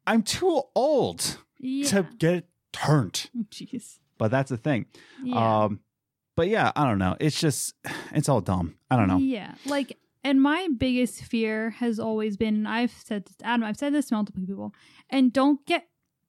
I'm 0.07 0.23
too 0.23 0.61
old 0.75 1.37
Yeah. 1.59 1.87
to 1.89 2.07
get 2.17 2.45
turned. 2.73 3.29
Jeez. 3.49 3.99
But 4.17 4.31
that's 4.31 4.49
the 4.49 4.57
thing. 4.57 4.85
Um 5.33 5.79
but 6.35 6.47
yeah, 6.47 6.71
I 6.75 6.85
don't 6.85 6.97
know. 6.99 7.15
It's 7.19 7.39
just 7.39 7.73
it's 8.11 8.29
all 8.29 8.41
dumb. 8.41 8.75
I 8.89 8.95
don't 8.95 9.07
know. 9.07 9.17
Yeah. 9.17 9.53
Like, 9.65 9.97
and 10.23 10.41
my 10.41 10.67
biggest 10.77 11.23
fear 11.23 11.71
has 11.71 11.99
always 11.99 12.37
been, 12.37 12.55
and 12.55 12.67
I've 12.67 12.91
said 12.91 13.25
this, 13.25 13.35
Adam, 13.43 13.63
I've 13.63 13.77
said 13.77 13.93
this 13.93 14.07
to 14.07 14.15
multiple 14.15 14.43
people, 14.45 14.73
and 15.09 15.31
don't 15.33 15.65
get 15.65 15.87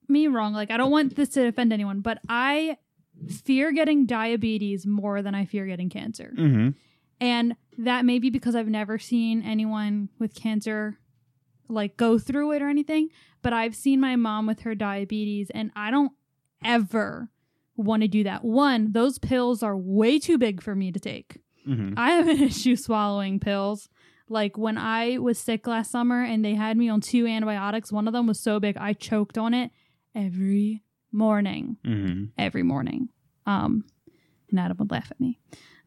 me 0.08 0.26
wrong. 0.26 0.52
Like, 0.52 0.70
I 0.70 0.76
don't 0.76 0.90
want 0.90 1.16
this 1.16 1.30
to 1.30 1.46
offend 1.46 1.72
anyone, 1.72 2.00
but 2.00 2.18
I 2.28 2.78
fear 3.44 3.72
getting 3.72 4.06
diabetes 4.06 4.86
more 4.86 5.22
than 5.22 5.34
I 5.34 5.44
fear 5.44 5.66
getting 5.66 5.90
cancer. 5.90 6.32
hmm 6.34 6.70
And 7.20 7.54
that 7.78 8.04
may 8.04 8.18
be 8.18 8.30
because 8.30 8.54
I've 8.54 8.68
never 8.68 8.98
seen 8.98 9.42
anyone 9.42 10.08
with 10.18 10.34
cancer 10.34 10.98
like 11.68 11.96
go 11.96 12.18
through 12.18 12.52
it 12.52 12.62
or 12.62 12.68
anything, 12.68 13.08
but 13.40 13.52
I've 13.52 13.74
seen 13.74 14.00
my 14.00 14.16
mom 14.16 14.46
with 14.46 14.60
her 14.60 14.74
diabetes 14.74 15.50
and 15.50 15.70
I 15.74 15.90
don't 15.90 16.12
ever 16.64 17.30
want 17.76 18.02
to 18.02 18.08
do 18.08 18.24
that. 18.24 18.44
One, 18.44 18.92
those 18.92 19.18
pills 19.18 19.62
are 19.62 19.76
way 19.76 20.18
too 20.18 20.36
big 20.36 20.62
for 20.62 20.74
me 20.74 20.92
to 20.92 21.00
take. 21.00 21.38
Hmm 21.64 21.94
I 21.96 22.10
have 22.12 22.28
an 22.28 22.42
issue 22.50 22.76
swallowing 22.76 23.40
pills. 23.40 23.88
Like 24.28 24.56
when 24.56 24.78
I 24.78 25.18
was 25.18 25.38
sick 25.38 25.66
last 25.66 25.90
summer 25.90 26.22
and 26.22 26.44
they 26.44 26.54
had 26.54 26.76
me 26.76 26.88
on 26.88 27.00
two 27.00 27.26
antibiotics, 27.26 27.92
one 27.92 28.06
of 28.06 28.12
them 28.14 28.26
was 28.26 28.40
so 28.40 28.58
big 28.60 28.76
I 28.76 28.92
choked 28.94 29.36
on 29.36 29.52
it 29.54 29.70
every 30.14 30.82
morning 31.10 31.76
hmm 31.84 32.24
every 32.38 32.62
morning. 32.62 33.08
Um, 33.46 33.84
and 34.50 34.60
Adam 34.60 34.76
would 34.78 34.90
laugh 34.90 35.08
at 35.10 35.20
me 35.20 35.38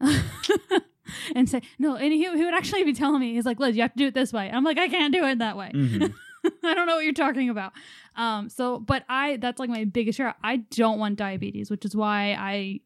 and 1.34 1.48
say, 1.48 1.62
no, 1.78 1.96
and 1.96 2.12
he, 2.12 2.20
he 2.24 2.44
would 2.44 2.54
actually 2.54 2.84
be 2.84 2.92
telling 2.92 3.20
me, 3.20 3.34
he's 3.34 3.46
like, 3.46 3.58
Liz, 3.60 3.76
you 3.76 3.82
have 3.82 3.92
to 3.92 3.98
do 3.98 4.06
it 4.08 4.14
this 4.14 4.32
way. 4.32 4.50
I'm 4.52 4.64
like, 4.64 4.78
I 4.78 4.88
can't 4.88 5.12
do 5.12 5.24
it 5.24 5.38
that 5.38 5.56
way. 5.56 5.70
hmm 5.72 6.04
I 6.62 6.74
don't 6.74 6.86
know 6.86 6.94
what 6.94 7.04
you're 7.04 7.12
talking 7.12 7.50
about. 7.50 7.72
Um, 8.14 8.48
so, 8.48 8.78
but 8.78 9.04
I, 9.08 9.36
that's 9.38 9.58
like 9.58 9.68
my 9.68 9.84
biggest 9.84 10.18
fear. 10.18 10.32
I 10.44 10.58
don't 10.58 10.98
want 11.00 11.16
diabetes, 11.16 11.70
which 11.70 11.84
is 11.84 11.96
why 11.96 12.36
I 12.38 12.80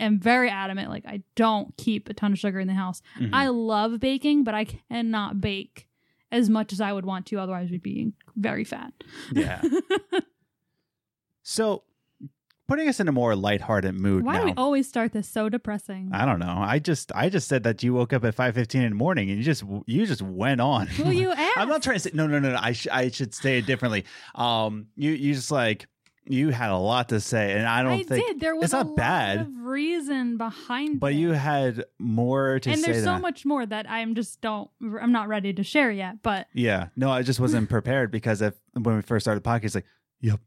am 0.00 0.18
very 0.20 0.48
adamant. 0.50 0.90
Like, 0.90 1.06
I 1.06 1.22
don't 1.34 1.76
keep 1.76 2.08
a 2.08 2.14
ton 2.14 2.32
of 2.32 2.38
sugar 2.38 2.60
in 2.60 2.68
the 2.68 2.74
house. 2.74 3.02
Mhm. 3.18 3.30
I 3.32 3.48
love 3.48 3.98
baking, 4.00 4.44
but 4.44 4.54
I 4.54 4.64
cannot 4.64 5.40
bake 5.40 5.88
as 6.30 6.48
much 6.50 6.72
as 6.72 6.80
I 6.80 6.92
would 6.92 7.04
want 7.06 7.26
to. 7.26 7.38
Otherwise, 7.38 7.70
we'd 7.70 7.82
be 7.82 8.12
very 8.36 8.64
fat. 8.64 8.92
yeah. 9.32 9.62
So 11.42 11.84
putting 12.66 12.88
us 12.88 13.00
in 13.00 13.08
a 13.08 13.12
more 13.12 13.34
lighthearted 13.34 13.94
mood 13.94 14.24
Why 14.24 14.34
now. 14.34 14.40
do 14.40 14.46
we 14.46 14.52
always 14.56 14.86
start 14.86 15.12
this 15.12 15.26
so 15.28 15.48
depressing? 15.48 16.10
I 16.12 16.26
don't 16.26 16.38
know. 16.38 16.56
I 16.58 16.78
just 16.78 17.10
I 17.14 17.30
just 17.30 17.48
said 17.48 17.62
that 17.62 17.82
you 17.82 17.94
woke 17.94 18.12
up 18.12 18.24
at 18.24 18.34
five 18.34 18.54
fifteen 18.54 18.82
in 18.82 18.90
the 18.90 18.96
morning 18.96 19.30
and 19.30 19.38
you 19.38 19.44
just 19.44 19.64
you 19.86 20.04
just 20.06 20.20
went 20.22 20.60
on. 20.60 20.88
Well, 20.98 21.12
you 21.12 21.30
asked. 21.32 21.52
I'm 21.56 21.68
not 21.68 21.82
trying 21.82 21.96
to 21.96 22.00
say 22.00 22.10
no 22.12 22.26
no 22.26 22.38
no 22.38 22.50
no. 22.50 22.58
I 22.60 22.72
sh- 22.72 22.88
I 22.92 23.10
should 23.10 23.34
say 23.34 23.58
it 23.58 23.66
differently. 23.66 24.04
Um, 24.34 24.88
you 24.96 25.12
you 25.12 25.34
just 25.34 25.50
like 25.50 25.86
you 26.30 26.50
had 26.50 26.70
a 26.70 26.76
lot 26.76 27.08
to 27.10 27.20
say, 27.20 27.52
and 27.52 27.66
I 27.66 27.82
don't 27.82 27.92
I 27.92 28.02
think 28.02 28.26
did. 28.26 28.40
There 28.40 28.54
was 28.54 28.64
it's 28.64 28.72
not 28.72 28.86
a 28.86 28.94
bad. 28.94 29.38
lot 29.38 29.46
of 29.46 29.52
reason 29.64 30.36
behind 30.36 31.00
But 31.00 31.12
it. 31.12 31.16
you 31.16 31.32
had 31.32 31.84
more 31.98 32.60
to 32.60 32.70
and 32.70 32.78
say. 32.80 32.84
And 32.86 32.94
there's 32.94 33.04
so 33.04 33.10
than 33.10 33.16
I- 33.16 33.20
much 33.20 33.44
more 33.46 33.64
that 33.66 33.88
I'm 33.90 34.14
just 34.14 34.40
don't 34.40 34.70
I'm 35.00 35.12
not 35.12 35.28
ready 35.28 35.52
to 35.54 35.62
share 35.62 35.90
yet. 35.90 36.22
But 36.22 36.46
Yeah, 36.52 36.88
no, 36.96 37.10
I 37.10 37.22
just 37.22 37.40
wasn't 37.40 37.68
prepared 37.76 38.10
because 38.10 38.42
if 38.42 38.54
when 38.74 38.96
we 38.96 39.02
first 39.02 39.24
started 39.24 39.42
the 39.42 39.48
podcast, 39.48 39.74
like, 39.74 39.86
yep, 40.20 40.40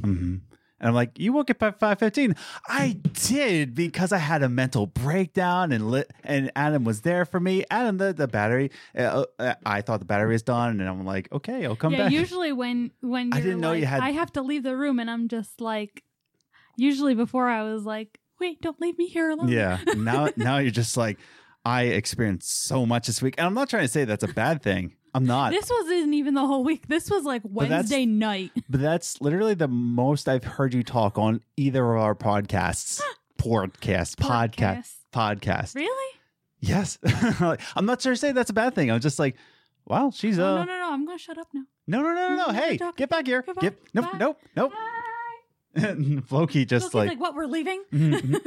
mm-hmm. 0.00 0.36
And 0.80 0.88
I'm 0.88 0.94
like, 0.94 1.18
you 1.18 1.32
woke 1.32 1.50
up 1.50 1.62
at 1.62 1.78
five 1.78 1.98
fifteen. 1.98 2.36
I 2.68 2.96
did 3.12 3.74
because 3.74 4.12
I 4.12 4.18
had 4.18 4.42
a 4.42 4.48
mental 4.48 4.86
breakdown, 4.86 5.72
and 5.72 5.90
lit, 5.90 6.10
and 6.24 6.50
Adam 6.54 6.84
was 6.84 7.00
there 7.00 7.24
for 7.24 7.40
me. 7.40 7.64
Adam, 7.70 7.98
the 7.98 8.12
the 8.12 8.28
battery, 8.28 8.70
uh, 8.96 9.24
uh, 9.38 9.54
I 9.66 9.80
thought 9.80 9.98
the 10.00 10.06
battery 10.06 10.32
was 10.32 10.42
done, 10.42 10.80
and 10.80 10.88
I'm 10.88 11.04
like, 11.04 11.30
okay, 11.32 11.64
I'll 11.66 11.76
come 11.76 11.92
yeah, 11.92 12.04
back. 12.04 12.12
usually 12.12 12.52
when 12.52 12.92
when 13.00 13.32
I 13.32 13.40
didn't 13.40 13.60
know 13.60 13.72
you 13.72 13.86
had- 13.86 14.00
I 14.02 14.10
have 14.10 14.32
to 14.34 14.42
leave 14.42 14.62
the 14.62 14.76
room, 14.76 14.98
and 14.98 15.10
I'm 15.10 15.28
just 15.28 15.60
like, 15.60 16.04
usually 16.76 17.14
before 17.14 17.48
I 17.48 17.62
was 17.64 17.84
like, 17.84 18.18
wait, 18.40 18.60
don't 18.60 18.80
leave 18.80 18.96
me 18.98 19.06
here 19.08 19.30
alone. 19.30 19.48
yeah, 19.48 19.78
now 19.96 20.28
now 20.36 20.58
you're 20.58 20.70
just 20.70 20.96
like, 20.96 21.18
I 21.64 21.84
experienced 21.84 22.64
so 22.64 22.86
much 22.86 23.06
this 23.08 23.20
week, 23.20 23.34
and 23.38 23.46
I'm 23.46 23.54
not 23.54 23.68
trying 23.68 23.82
to 23.82 23.88
say 23.88 24.04
that's 24.04 24.24
a 24.24 24.28
bad 24.28 24.62
thing. 24.62 24.94
I'm 25.14 25.24
not. 25.26 25.52
This 25.52 25.70
wasn't 25.70 26.14
even 26.14 26.34
the 26.34 26.46
whole 26.46 26.64
week. 26.64 26.86
This 26.88 27.10
was 27.10 27.24
like 27.24 27.42
that's- 27.42 27.68
Wednesday 27.70 28.06
night. 28.06 28.52
But 28.68 28.80
that's 28.80 29.20
literally 29.20 29.54
the 29.54 29.68
most 29.68 30.28
I've 30.28 30.44
heard 30.44 30.74
you 30.74 30.82
talk 30.82 31.18
on 31.18 31.40
either 31.56 31.82
of 31.94 32.00
our 32.02 32.14
podcasts. 32.14 33.00
Podcast, 33.38 34.16
podcast, 34.16 34.94
podcast. 35.12 35.76
Really? 35.76 36.14
Yes. 36.58 36.98
I'm 37.76 37.86
not 37.86 38.02
sure 38.02 38.12
to 38.14 38.16
say 38.16 38.32
that's 38.32 38.50
a 38.50 38.52
bad 38.52 38.74
thing. 38.74 38.90
I'm 38.90 38.98
just 38.98 39.20
like, 39.20 39.36
wow, 39.86 40.10
she's 40.12 40.40
Oh, 40.40 40.44
uh 40.44 40.54
no, 40.58 40.64
no, 40.64 40.78
no. 40.78 40.92
I'm 40.92 41.06
gonna 41.06 41.18
shut 41.18 41.38
up 41.38 41.46
now. 41.54 41.62
no 41.86 42.02
no 42.02 42.12
no 42.14 42.28
no 42.30 42.46
no. 42.48 42.52
Hey, 42.52 42.76
talk- 42.78 42.96
get 42.96 43.08
back 43.08 43.26
here. 43.26 43.42
Goodbye. 43.42 43.60
Get 43.62 43.78
nope 43.94 44.10
Bye. 44.10 44.18
nope 44.18 44.40
nope. 44.56 44.72
Bye. 45.76 46.20
Floki 46.26 46.64
just 46.64 46.86
Loki's 46.86 46.94
like, 46.96 47.08
like, 47.10 47.20
what? 47.20 47.36
We're 47.36 47.46
leaving. 47.46 47.84
Mhm. 47.92 48.40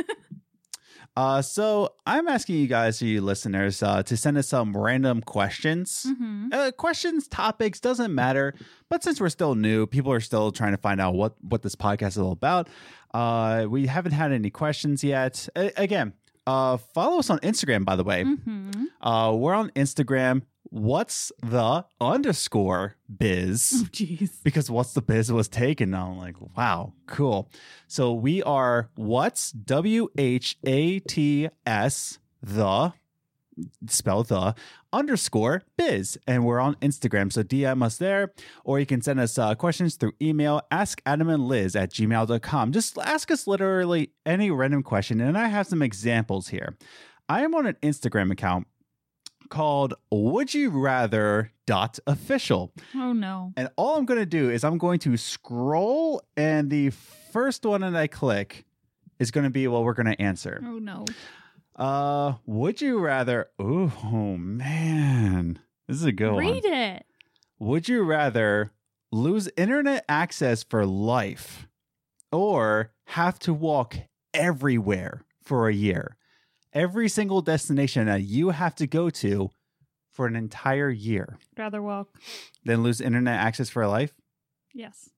Uh 1.18 1.42
so 1.42 1.94
I'm 2.06 2.28
asking 2.28 2.56
you 2.58 2.68
guys, 2.68 3.02
you 3.02 3.22
listeners, 3.22 3.84
uh, 3.84 4.02
to 4.04 4.16
send 4.16 4.38
us 4.38 4.48
some 4.48 4.76
random 4.76 5.22
questions. 5.22 6.06
hmm 6.08 6.48
Uh, 6.52 6.72
questions, 6.72 7.28
topics 7.28 7.80
doesn't 7.80 8.14
matter. 8.14 8.54
But 8.90 9.04
since 9.04 9.20
we're 9.22 9.30
still 9.30 9.56
new, 9.56 9.88
people 9.88 10.12
are 10.12 10.20
still 10.22 10.52
trying 10.52 10.72
to 10.72 10.78
find 10.78 11.00
out 11.02 11.14
what 11.16 11.34
what 11.44 11.62
this 11.64 11.76
podcast 11.76 12.10
is 12.10 12.20
all 12.20 12.32
about. 12.32 12.70
Uh, 13.14 13.66
we 13.70 13.88
haven't 13.88 14.14
had 14.14 14.32
any 14.32 14.50
questions 14.50 15.04
yet. 15.04 15.48
A- 15.56 15.74
again, 15.76 16.14
uh, 16.48 16.78
follow 16.78 17.20
us 17.20 17.30
on 17.30 17.40
Instagram. 17.40 17.84
By 17.86 17.96
the 17.96 18.04
way, 18.04 18.24
hmm 18.24 18.72
uh, 19.02 19.34
we're 19.36 19.54
on 19.56 19.70
Instagram. 19.72 20.44
What's 20.72 21.34
the 21.44 21.84
underscore 22.00 22.96
biz? 23.14 23.74
Oh, 23.76 23.88
jeez. 23.92 24.42
Because 24.42 24.72
what's 24.72 24.94
the 24.94 25.02
biz 25.02 25.30
was 25.30 25.50
taken. 25.50 25.94
I'm 25.94 26.18
like, 26.18 26.36
wow, 26.56 26.94
cool. 27.08 27.52
So 27.88 28.14
we 28.14 28.42
are 28.44 28.90
what's 28.96 29.52
W 29.52 30.08
H 30.18 30.58
A 30.66 31.00
T 31.00 31.50
S 31.66 32.20
the 32.42 32.94
spell 33.88 34.24
the 34.24 34.56
underscore 34.94 35.62
biz 35.78 36.18
and 36.26 36.46
we're 36.46 36.60
on 36.60 36.74
instagram 36.76 37.32
so 37.32 37.44
dm 37.44 37.84
us 37.84 37.98
there 37.98 38.34
or 38.64 38.80
you 38.80 38.86
can 38.86 39.02
send 39.02 39.20
us 39.20 39.38
uh, 39.38 39.54
questions 39.54 39.96
through 39.96 40.14
email 40.22 40.62
ask 40.72 41.02
adam 41.06 41.30
and 41.30 41.46
liz 41.46 41.76
at 41.76 41.92
gmail.com 41.92 42.72
just 42.72 42.98
ask 42.98 43.30
us 43.30 43.46
literally 43.48 44.12
any 44.26 44.50
random 44.50 44.82
question 44.82 45.20
and 45.20 45.38
i 45.38 45.48
have 45.48 45.68
some 45.68 45.82
examples 45.82 46.48
here 46.48 46.76
i 47.28 47.42
am 47.42 47.54
on 47.54 47.68
an 47.68 47.76
instagram 47.84 48.32
account 48.32 48.66
called 49.52 49.94
would 50.12 50.54
you 50.54 50.72
rather 50.72 51.52
dot 51.68 52.00
official 52.08 52.74
Oh 52.96 53.14
no. 53.14 53.54
and 53.56 53.70
all 53.76 53.98
I'm 53.98 54.06
going 54.06 54.20
to 54.20 54.26
do 54.26 54.50
is 54.50 54.64
I'm 54.64 54.80
going 54.80 54.98
to 55.00 55.16
scroll, 55.18 56.24
and 56.36 56.70
the 56.72 56.90
first 57.32 57.64
one 57.66 57.82
that 57.82 57.96
I 57.96 58.08
click 58.08 58.66
is 59.20 59.30
going 59.30 59.44
to 59.44 59.50
be 59.52 59.68
what 59.68 59.84
we're 59.84 59.94
going 59.94 60.08
to 60.16 60.20
answer. 60.20 60.60
Oh 60.66 60.80
no. 60.80 61.06
Uh, 61.76 62.34
would 62.46 62.82
you 62.82 62.98
rather? 63.00 63.50
Oh 63.60 64.36
man, 64.38 65.60
this 65.88 65.98
is 65.98 66.06
a 66.06 66.12
good 66.12 66.32
one. 66.32 66.40
Read 66.46 66.66
it. 66.66 67.06
Would 67.60 67.88
you 67.88 68.04
rather 68.04 68.72
lose 69.12 69.50
internet 69.56 70.04
access 70.10 70.64
for 70.64 70.86
life, 70.86 71.68
or 72.32 72.92
have 73.08 73.38
to 73.40 73.54
walk 73.54 73.96
everywhere 74.34 75.24
for 75.44 75.68
a 75.70 75.74
year? 75.74 76.18
Every 76.74 77.10
single 77.10 77.42
destination 77.42 78.06
that 78.08 78.22
you 78.22 78.50
have 78.50 78.76
to 78.76 78.88
go 78.88 79.10
to 79.10 79.50
for 80.12 80.26
an 80.28 80.36
entire 80.36 80.90
year 80.90 81.38
Rather 81.58 81.82
walk. 81.82 82.08
than 82.66 82.84
lose 82.84 83.02
internet 83.02 83.40
access 83.40 83.70
for 83.70 83.86
life? 83.88 84.14
Yes. 84.74 85.10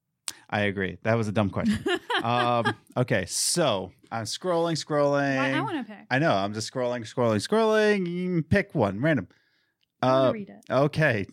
I 0.50 0.62
agree. 0.62 0.98
That 1.04 1.16
was 1.16 1.28
a 1.28 1.32
dumb 1.32 1.50
question. 1.50 1.84
um, 2.24 2.76
okay, 2.98 3.26
so 3.26 3.92
I'm 4.12 4.26
scrolling, 4.26 4.74
scrolling. 4.74 5.38
I, 5.38 5.54
I 5.58 5.62
want 5.62 5.86
to 5.86 5.94
pick. 5.94 6.06
I 6.12 6.20
know. 6.20 6.32
I'm 6.32 6.54
just 6.54 6.72
scrolling, 6.72 7.02
scrolling, 7.02 7.46
scrolling. 7.48 8.48
Pick 8.50 8.74
one, 8.76 9.00
random. 9.02 9.28
Uh, 10.02 10.32
read 10.34 10.50
it. 10.50 10.62
okay. 10.72 11.26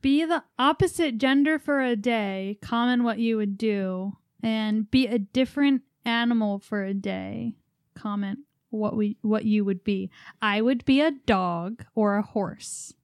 Be 0.00 0.24
the 0.24 0.42
opposite 0.58 1.18
gender 1.18 1.58
for 1.58 1.80
a 1.80 1.96
day. 1.96 2.58
Comment 2.62 3.04
what 3.04 3.18
you 3.18 3.36
would 3.36 3.56
do, 3.58 4.12
and 4.42 4.90
be 4.90 5.06
a 5.06 5.18
different 5.18 5.82
animal 6.04 6.58
for 6.58 6.82
a 6.84 6.94
day. 6.94 7.56
Comment 7.94 8.38
what 8.76 8.96
we 8.96 9.16
what 9.22 9.44
you 9.44 9.64
would 9.64 9.84
be. 9.84 10.10
I 10.40 10.60
would 10.60 10.84
be 10.84 11.00
a 11.00 11.10
dog 11.10 11.84
or 11.94 12.16
a 12.16 12.22
horse. 12.22 12.94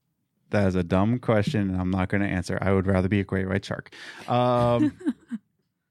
That 0.51 0.67
is 0.69 0.75
a 0.75 0.83
dumb 0.83 1.19
question, 1.19 1.71
and 1.71 1.81
I'm 1.81 1.91
not 1.91 2.09
going 2.11 2.23
to 2.23 2.29
answer. 2.29 2.59
I 2.61 2.73
would 2.73 2.87
rather 2.87 3.09
be 3.09 3.21
a 3.21 3.25
great 3.25 3.49
white 3.49 3.65
shark. 3.65 3.95
Um, 4.29 4.93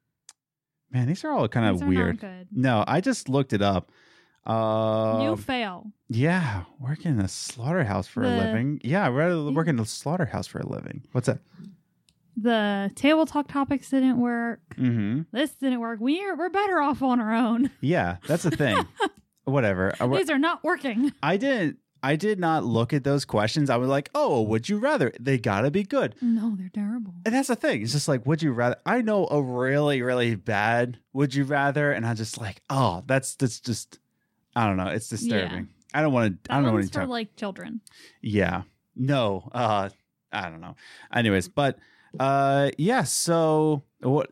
man, 0.91 1.07
these 1.07 1.23
are 1.25 1.31
all 1.31 1.47
kind 1.47 1.65
of 1.65 1.75
These 1.79 1.81
are 1.81 1.85
not 1.85 2.21
weird. 2.21 2.47
No, 2.51 2.83
I 2.87 3.01
just 3.01 3.27
looked 3.27 3.53
it 3.53 3.63
up. 3.63 3.91
Um, 4.45 5.21
you 5.21 5.35
fail. 5.35 5.91
yeah, 6.09 6.63
work 6.79 7.05
in 7.05 7.19
a 7.19 7.27
slaughterhouse 7.27 8.07
for 8.07 8.23
a 8.23 8.27
living. 8.27 8.81
Yeah, 8.83 9.07
rather 9.07 9.51
work 9.51 9.67
in 9.67 9.79
a 9.79 9.85
slaughterhouse 9.85 10.47
for 10.47 10.59
a 10.59 10.65
living. 10.65 11.03
What's 11.11 11.27
that? 11.27 11.39
The 12.37 12.91
table 12.95 13.25
talk 13.27 13.47
topics 13.47 13.89
didn't 13.89 14.19
work. 14.19 14.61
Mm-hmm. 14.75 15.23
This 15.31 15.51
didn't 15.51 15.79
work. 15.79 15.99
We're 15.99 16.35
we're 16.35 16.49
better 16.49 16.81
off 16.81 17.03
on 17.03 17.19
our 17.19 17.33
own. 17.33 17.69
Yeah, 17.81 18.17
that's 18.27 18.43
the 18.43 18.51
thing. 18.51 18.77
Whatever. 19.51 19.93
These 20.13 20.29
are 20.29 20.39
not 20.39 20.63
working. 20.63 21.11
I 21.23 21.37
didn't. 21.37 21.77
I 22.03 22.15
did 22.15 22.39
not 22.39 22.63
look 22.65 22.93
at 22.93 23.03
those 23.03 23.25
questions. 23.25 23.69
I 23.69 23.77
was 23.77 23.87
like, 23.87 24.09
oh, 24.15 24.41
would 24.41 24.67
you 24.67 24.79
rather? 24.79 25.11
They 25.19 25.37
gotta 25.37 25.69
be 25.69 25.83
good. 25.83 26.15
No, 26.19 26.55
they're 26.57 26.69
terrible. 26.73 27.13
And 27.25 27.35
that's 27.35 27.49
the 27.49 27.55
thing. 27.55 27.83
It's 27.83 27.91
just 27.91 28.07
like, 28.07 28.25
would 28.25 28.41
you 28.41 28.53
rather? 28.53 28.77
I 28.87 29.01
know 29.01 29.27
a 29.29 29.39
really, 29.39 30.01
really 30.01 30.33
bad 30.33 30.97
would 31.13 31.35
you 31.35 31.43
rather, 31.43 31.91
and 31.91 32.03
I'm 32.03 32.15
just 32.15 32.39
like, 32.41 32.61
oh, 32.71 33.03
that's 33.05 33.35
that's 33.35 33.59
just, 33.59 33.99
I 34.55 34.65
don't 34.65 34.77
know. 34.77 34.87
It's 34.87 35.09
disturbing. 35.09 35.69
I 35.93 36.01
don't 36.01 36.11
want 36.11 36.43
to. 36.43 36.51
I 36.51 36.55
don't 36.55 36.63
know 36.63 36.69
what 36.69 36.77
one's 36.77 36.89
to 36.89 36.93
for 36.93 36.99
talk. 37.01 37.09
like 37.09 37.35
children. 37.35 37.81
yeah. 38.21 38.63
No. 38.95 39.49
Uh, 39.53 39.89
I 40.31 40.49
don't 40.49 40.61
know. 40.61 40.75
Anyways, 41.13 41.49
but 41.49 41.77
uh, 42.19 42.71
yeah. 42.79 43.03
So 43.03 43.83
what? 43.99 44.29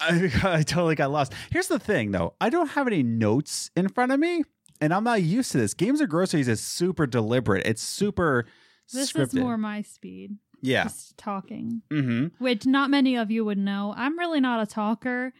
I, 0.00 0.30
I 0.42 0.62
totally 0.62 0.94
got 0.94 1.10
lost. 1.10 1.32
Here's 1.50 1.68
the 1.68 1.78
thing, 1.78 2.10
though. 2.12 2.34
I 2.40 2.50
don't 2.50 2.68
have 2.70 2.86
any 2.86 3.02
notes 3.02 3.70
in 3.76 3.88
front 3.88 4.12
of 4.12 4.20
me, 4.20 4.42
and 4.80 4.92
I'm 4.94 5.04
not 5.04 5.22
used 5.22 5.52
to 5.52 5.58
this. 5.58 5.74
Games 5.74 6.00
of 6.00 6.08
groceries 6.08 6.48
is 6.48 6.60
super 6.60 7.06
deliberate. 7.06 7.66
It's 7.66 7.82
super 7.82 8.46
This 8.92 9.12
scripted. 9.12 9.22
is 9.28 9.34
more 9.34 9.56
my 9.58 9.82
speed. 9.82 10.36
yeah. 10.62 10.84
Just 10.84 11.16
talking. 11.18 11.82
Mm-hmm. 11.90 12.42
Which 12.42 12.66
not 12.66 12.90
many 12.90 13.16
of 13.16 13.30
you 13.30 13.44
would 13.44 13.58
know. 13.58 13.92
I'm 13.96 14.18
really 14.18 14.40
not 14.40 14.62
a 14.62 14.66
talker 14.66 15.32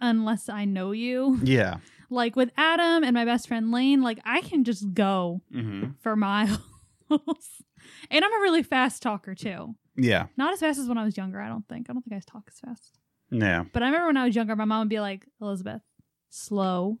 unless 0.00 0.48
I 0.48 0.64
know 0.64 0.92
you. 0.92 1.38
Yeah. 1.44 1.76
Like 2.08 2.36
with 2.36 2.50
Adam 2.56 3.02
and 3.02 3.14
my 3.14 3.24
best 3.24 3.48
friend 3.48 3.72
Lane, 3.72 4.00
like 4.00 4.20
I 4.24 4.40
can 4.40 4.62
just 4.62 4.94
go 4.94 5.40
Mm-hmm. 5.52 5.92
for 6.00 6.14
miles. 6.14 6.58
and 7.10 8.24
I'm 8.24 8.32
a 8.34 8.40
really 8.42 8.62
fast 8.62 9.02
talker 9.02 9.34
too. 9.34 9.74
Yeah. 9.96 10.26
Not 10.36 10.52
as 10.52 10.60
fast 10.60 10.78
as 10.78 10.86
when 10.86 10.98
I 10.98 11.04
was 11.04 11.16
younger, 11.16 11.40
I 11.40 11.48
don't 11.48 11.66
think. 11.68 11.88
I 11.90 11.92
don't 11.92 12.02
think 12.02 12.14
I 12.16 12.22
talk 12.30 12.44
as 12.48 12.60
fast. 12.60 12.98
Yeah. 13.30 13.64
But 13.72 13.82
I 13.82 13.86
remember 13.86 14.06
when 14.08 14.16
I 14.16 14.26
was 14.26 14.36
younger, 14.36 14.54
my 14.56 14.64
mom 14.64 14.80
would 14.80 14.88
be 14.88 15.00
like, 15.00 15.26
Elizabeth, 15.40 15.82
slow 16.30 16.98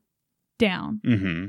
down. 0.58 1.00
Mm-hmm. 1.04 1.46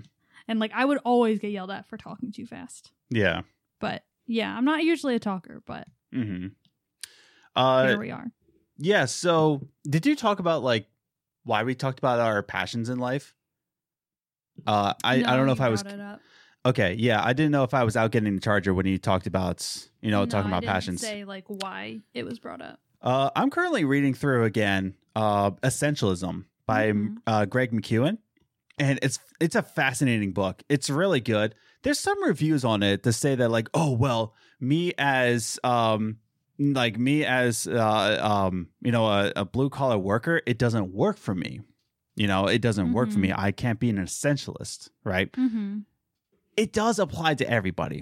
And 0.47 0.59
like 0.59 0.71
I 0.73 0.85
would 0.85 0.99
always 0.99 1.39
get 1.39 1.51
yelled 1.51 1.71
at 1.71 1.87
for 1.87 1.97
talking 1.97 2.31
too 2.31 2.45
fast. 2.45 2.91
Yeah. 3.09 3.41
But 3.79 4.03
yeah, 4.27 4.55
I'm 4.55 4.65
not 4.65 4.83
usually 4.83 5.15
a 5.15 5.19
talker, 5.19 5.61
but 5.65 5.87
Mm-hmm. 6.13 6.47
Uh, 7.55 7.87
here 7.87 7.99
we 7.99 8.11
are. 8.11 8.27
yeah. 8.77 9.05
So, 9.05 9.67
did 9.89 10.05
you 10.05 10.15
talk 10.15 10.39
about 10.39 10.63
like 10.63 10.87
why 11.43 11.63
we 11.63 11.75
talked 11.75 11.99
about 11.99 12.19
our 12.19 12.43
passions 12.43 12.89
in 12.89 12.97
life? 12.99 13.33
Uh, 14.65 14.93
I 15.03 15.15
I 15.23 15.35
don't 15.35 15.45
know 15.47 15.51
if 15.53 15.61
I 15.61 15.69
was 15.69 15.83
brought 15.83 15.95
it 15.95 15.99
up. 15.99 16.19
okay. 16.65 16.93
Yeah, 16.93 17.21
I 17.23 17.33
didn't 17.33 17.51
know 17.51 17.63
if 17.63 17.73
I 17.73 17.83
was 17.83 17.97
out 17.97 18.11
getting 18.11 18.33
the 18.35 18.41
charger 18.41 18.73
when 18.73 18.85
you 18.85 18.97
talked 18.97 19.27
about 19.27 19.87
you 20.01 20.11
know 20.11 20.19
No, 20.21 20.25
talking 20.27 20.45
I 20.53 20.57
about 20.57 20.61
didn't 20.61 20.73
passions. 20.73 21.01
Say 21.01 21.25
like 21.25 21.45
why 21.47 21.99
it 22.13 22.23
was 22.25 22.39
brought 22.39 22.61
up. 22.61 22.79
Uh, 23.01 23.29
I'm 23.35 23.49
currently 23.49 23.85
reading 23.85 24.13
through 24.13 24.43
again 24.43 24.95
uh, 25.15 25.51
Essentialism 25.63 26.45
by 26.65 26.91
Mhm. 26.91 27.17
uh, 27.25 27.45
Greg 27.45 27.71
McKeown, 27.71 28.17
and 28.77 28.99
it's 29.01 29.19
it's 29.39 29.55
a 29.55 29.61
fascinating 29.63 30.31
book. 30.33 30.63
It's 30.69 30.89
really 30.89 31.21
good. 31.21 31.55
There's 31.83 31.99
some 31.99 32.21
reviews 32.23 32.65
on 32.65 32.83
it 32.83 33.03
to 33.03 33.13
say 33.13 33.35
that 33.35 33.49
like, 33.49 33.69
oh 33.73 33.91
well, 33.91 34.33
me 34.59 34.93
as 34.97 35.59
um 35.63 36.17
like 36.59 36.97
me 36.97 37.23
as 37.23 37.67
uh 37.67 38.19
um 38.47 38.69
you 38.81 38.91
know 38.91 39.05
a, 39.07 39.31
a 39.35 39.45
blue 39.45 39.69
collar 39.69 39.97
worker, 39.97 40.41
it 40.45 40.57
doesn't 40.57 40.91
work 40.93 41.17
for 41.17 41.35
me. 41.35 41.61
You 42.15 42.25
know, 42.27 42.47
it 42.47 42.61
doesn't 42.63 42.93
work 42.93 43.11
for 43.11 43.19
me. 43.19 43.31
I 43.35 43.51
can't 43.51 43.79
be 43.79 43.89
an 43.91 43.97
essentialist, 43.97 44.89
right? 45.03 45.31
Mm-hmm. 45.33 45.79
it 46.57 46.73
does 46.73 46.97
apply 46.97 47.35
to 47.35 47.47
everybody. 47.47 48.01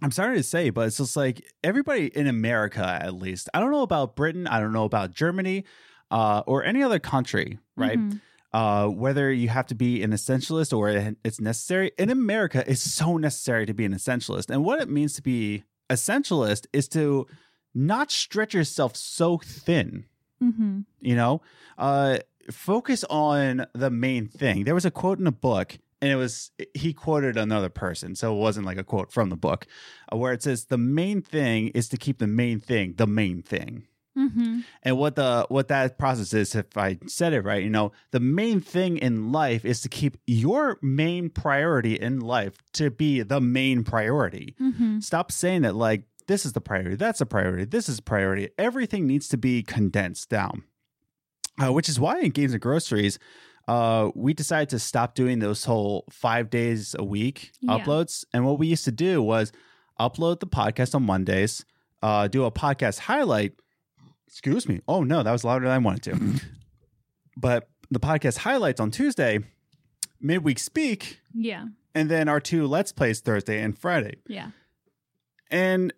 I'm 0.00 0.10
sorry 0.10 0.36
to 0.36 0.42
say, 0.42 0.70
but 0.70 0.86
it's 0.86 0.96
just 0.96 1.16
like 1.16 1.44
everybody 1.62 2.06
in 2.06 2.26
America, 2.26 2.84
at 2.84 3.14
least. 3.14 3.48
I 3.52 3.60
don't 3.60 3.70
know 3.70 3.82
about 3.82 4.16
Britain. 4.16 4.46
I 4.46 4.58
don't 4.60 4.72
know 4.72 4.84
about 4.84 5.12
Germany 5.12 5.64
uh, 6.10 6.42
or 6.46 6.64
any 6.64 6.82
other 6.82 6.98
country, 6.98 7.58
right? 7.76 7.98
Mm-hmm. 7.98 8.18
Uh, 8.52 8.88
whether 8.88 9.32
you 9.32 9.48
have 9.48 9.66
to 9.66 9.74
be 9.74 10.02
an 10.02 10.10
essentialist 10.10 10.76
or 10.76 11.14
it's 11.24 11.40
necessary. 11.40 11.92
In 11.98 12.10
America, 12.10 12.64
it's 12.66 12.82
so 12.82 13.16
necessary 13.16 13.64
to 13.66 13.72
be 13.74 13.84
an 13.84 13.94
essentialist. 13.94 14.50
And 14.50 14.64
what 14.64 14.80
it 14.80 14.90
means 14.90 15.14
to 15.14 15.22
be 15.22 15.64
essentialist 15.88 16.66
is 16.72 16.88
to 16.88 17.26
not 17.74 18.10
stretch 18.10 18.54
yourself 18.54 18.96
so 18.96 19.38
thin 19.38 20.04
Mm-hmm. 20.42 20.80
you 21.00 21.14
know 21.14 21.40
uh 21.78 22.18
focus 22.50 23.04
on 23.08 23.64
the 23.74 23.90
main 23.90 24.26
thing 24.26 24.64
there 24.64 24.74
was 24.74 24.84
a 24.84 24.90
quote 24.90 25.20
in 25.20 25.26
a 25.28 25.32
book 25.32 25.78
and 26.02 26.10
it 26.10 26.16
was 26.16 26.50
he 26.74 26.92
quoted 26.92 27.38
another 27.38 27.70
person 27.70 28.14
so 28.14 28.34
it 28.34 28.38
wasn't 28.38 28.66
like 28.66 28.76
a 28.76 28.84
quote 28.84 29.10
from 29.10 29.30
the 29.30 29.36
book 29.36 29.66
uh, 30.12 30.16
where 30.18 30.34
it 30.34 30.42
says 30.42 30.66
the 30.66 30.76
main 30.76 31.22
thing 31.22 31.68
is 31.68 31.88
to 31.88 31.96
keep 31.96 32.18
the 32.18 32.26
main 32.26 32.60
thing 32.60 32.92
the 32.96 33.06
main 33.06 33.40
thing 33.42 33.84
Mm-hmm. 34.14 34.60
and 34.82 34.98
what 34.98 35.16
the 35.16 35.46
what 35.48 35.68
that 35.68 35.96
process 35.96 36.34
is 36.34 36.54
if 36.54 36.76
i 36.76 36.98
said 37.06 37.32
it 37.32 37.40
right 37.46 37.62
you 37.62 37.70
know 37.70 37.92
the 38.10 38.20
main 38.20 38.60
thing 38.60 38.98
in 38.98 39.32
life 39.32 39.64
is 39.64 39.80
to 39.80 39.88
keep 39.88 40.18
your 40.26 40.78
main 40.82 41.30
priority 41.30 41.94
in 41.94 42.20
life 42.20 42.58
to 42.74 42.90
be 42.90 43.22
the 43.22 43.40
main 43.40 43.84
priority 43.84 44.54
Mm-hmm. 44.60 45.00
Stop 45.00 45.32
saying 45.32 45.62
that 45.62 45.74
like 45.76 46.02
this 46.26 46.44
is 46.44 46.52
the 46.52 46.60
priority, 46.60 46.94
that's 46.96 47.22
a 47.22 47.26
priority, 47.26 47.64
this 47.64 47.88
is 47.88 48.00
priority. 48.00 48.50
Everything 48.58 49.06
needs 49.06 49.28
to 49.28 49.38
be 49.38 49.62
condensed 49.62 50.28
down. 50.28 50.64
Uh, 51.62 51.72
which 51.72 51.88
is 51.88 51.98
why 51.98 52.20
in 52.20 52.30
games 52.30 52.52
and 52.52 52.60
groceries, 52.62 53.18
uh, 53.68 54.10
we 54.14 54.34
decided 54.34 54.68
to 54.70 54.78
stop 54.78 55.14
doing 55.14 55.38
those 55.38 55.64
whole 55.64 56.04
five 56.10 56.50
days 56.50 56.94
a 56.98 57.04
week 57.04 57.52
Yeah. 57.60 57.78
uploads. 57.78 58.24
And 58.34 58.44
what 58.44 58.58
we 58.58 58.66
used 58.66 58.84
to 58.84 58.92
do 58.92 59.22
was 59.22 59.52
upload 60.00 60.40
the 60.40 60.46
podcast 60.46 60.94
on 60.94 61.04
Mondays, 61.04 61.64
uh, 62.02 62.28
do 62.28 62.44
a 62.44 62.50
podcast 62.50 62.98
highlight. 63.00 63.52
Excuse 64.26 64.68
me. 64.68 64.80
Oh 64.88 65.04
no, 65.04 65.22
that 65.22 65.30
was 65.30 65.44
louder 65.44 65.66
than 65.66 65.74
I 65.74 65.78
wanted 65.78 66.02
to. 66.04 66.40
but 67.36 67.68
the 67.90 68.00
podcast 68.00 68.38
highlights 68.38 68.80
on 68.80 68.90
Tuesday, 68.90 69.40
midweek 70.20 70.58
speak, 70.58 71.20
Yeah. 71.34 71.66
and 71.94 72.10
then 72.10 72.28
our 72.28 72.40
two 72.40 72.66
let's 72.66 72.90
plays 72.92 73.20
Thursday 73.20 73.60
and 73.62 73.78
Friday. 73.78 74.16
Yeah. 74.26 74.50
And 75.50 75.92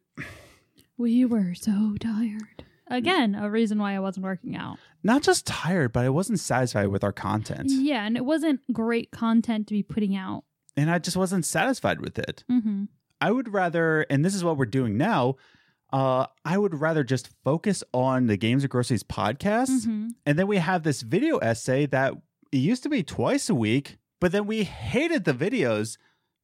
We 0.99 1.25
were 1.25 1.55
so 1.55 1.95
tired. 2.01 2.65
Again, 2.97 3.35
a 3.35 3.51
reason 3.51 3.79
why 3.79 3.95
I 3.95 4.01
wasn't 4.01 4.25
working 4.25 4.57
out. 4.57 4.79
not 5.03 5.23
just 5.23 5.47
tired, 5.47 5.93
but 5.93 6.05
I 6.05 6.09
wasn't 6.09 6.41
satisfied 6.41 6.89
with 6.89 7.05
our 7.05 7.13
content. 7.13 7.71
Yeah, 7.71 8.05
and 8.07 8.17
it 8.17 8.25
wasn't 8.25 8.61
great 8.73 9.11
content 9.11 9.67
to 9.69 9.75
be 9.75 9.83
putting 9.83 10.17
out. 10.17 10.45
And 10.77 10.91
I 10.91 10.99
just 10.99 11.17
wasn't 11.17 11.45
satisfied 11.45 12.01
with 12.01 12.19
it. 12.19 12.45
Mm-hmm. 12.51 12.85
I 13.21 13.31
would 13.31 13.53
rather, 13.53 14.03
and 14.11 14.25
this 14.25 14.35
is 14.35 14.43
what 14.43 14.57
we're 14.57 14.67
doing 14.67 14.97
now, 14.97 15.37
uh, 15.93 16.27
I 16.45 16.59
would 16.59 16.81
rather 16.81 17.05
just 17.05 17.31
focus 17.45 17.85
on 17.93 18.27
the 18.27 18.37
Games 18.37 18.65
of 18.65 18.71
Groceries 18.71 19.05
podcast. 19.05 19.71
Mm-hmm. 19.71 20.09
And 20.27 20.39
then 20.39 20.47
we 20.47 20.57
have 20.57 20.83
this 20.83 21.03
video 21.03 21.39
essay 21.39 21.87
that 21.87 22.15
it 22.51 22.59
used 22.59 22.83
to 22.83 22.89
be 22.89 23.03
twice 23.03 23.49
a 23.49 23.55
week, 23.55 23.99
but 24.21 24.33
then 24.33 24.47
we 24.47 24.65
hated 24.65 25.25
the 25.25 25.35
videos 25.35 25.97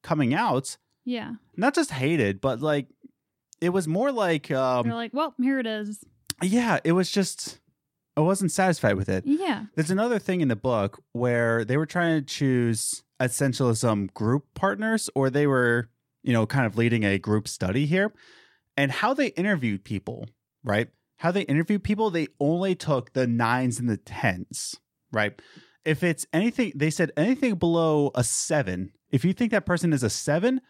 coming 0.02 0.34
out. 0.34 0.76
Yeah. 1.04 1.32
Not 1.56 1.74
just 1.74 1.90
hated, 1.90 2.40
but 2.40 2.60
like 2.60 2.86
it 3.60 3.70
was 3.70 3.88
more 3.88 4.12
like, 4.12 4.50
um, 4.50 4.88
like, 4.88 5.12
well, 5.12 5.34
here 5.40 5.58
it 5.58 5.66
is. 5.66 6.04
Yeah, 6.42 6.79
it 6.85 6.92
was 6.92 7.11
just, 7.11 7.61
I 8.16 8.20
wasn't 8.20 8.53
satisfied 8.53 8.96
with 8.96 9.09
it. 9.09 9.24
Yeah. 9.26 9.66
There's 9.74 9.90
another 9.90 10.18
thing 10.18 10.40
in 10.40 10.48
the 10.48 10.57
book 10.57 11.03
where 11.12 11.64
they 11.64 11.76
were 11.76 11.87
trying 11.87 12.20
to 12.20 12.26
choose 12.26 13.03
essentialism 13.20 14.12
group 14.14 14.46
partners, 14.55 15.11
or 15.14 15.31
they 15.31 15.46
were, 15.46 15.88
you 16.22 16.33
know, 16.33 16.46
kind 16.46 16.66
of 16.66 16.76
leading 16.76 17.05
a 17.05 17.18
group 17.18 17.46
study 17.48 17.87
here. 17.87 18.12
And 18.76 18.90
how 18.90 19.14
they 19.14 19.29
interviewed 19.29 19.85
people, 19.85 20.29
right? 20.64 20.88
How 21.18 21.31
they 21.31 21.42
interviewed 21.42 21.85
people, 21.85 22.11
they 22.11 22.29
only 22.40 22.74
took 22.74 23.12
the 23.12 23.26
nines 23.26 23.79
and 23.79 23.88
the 23.88 23.98
tens, 23.98 24.81
right? 25.12 25.40
If 25.85 26.03
it's 26.03 26.26
anything, 26.33 26.72
they 26.74 26.90
said 26.90 27.12
anything 27.16 27.57
below 27.57 28.11
a 28.14 28.24
seven, 28.24 28.92
if 29.11 29.24
you 29.24 29.33
think 29.33 29.50
that 29.50 29.66
person 29.66 29.92
is 29.92 30.03
a 30.03 30.11
seven, 30.11 30.61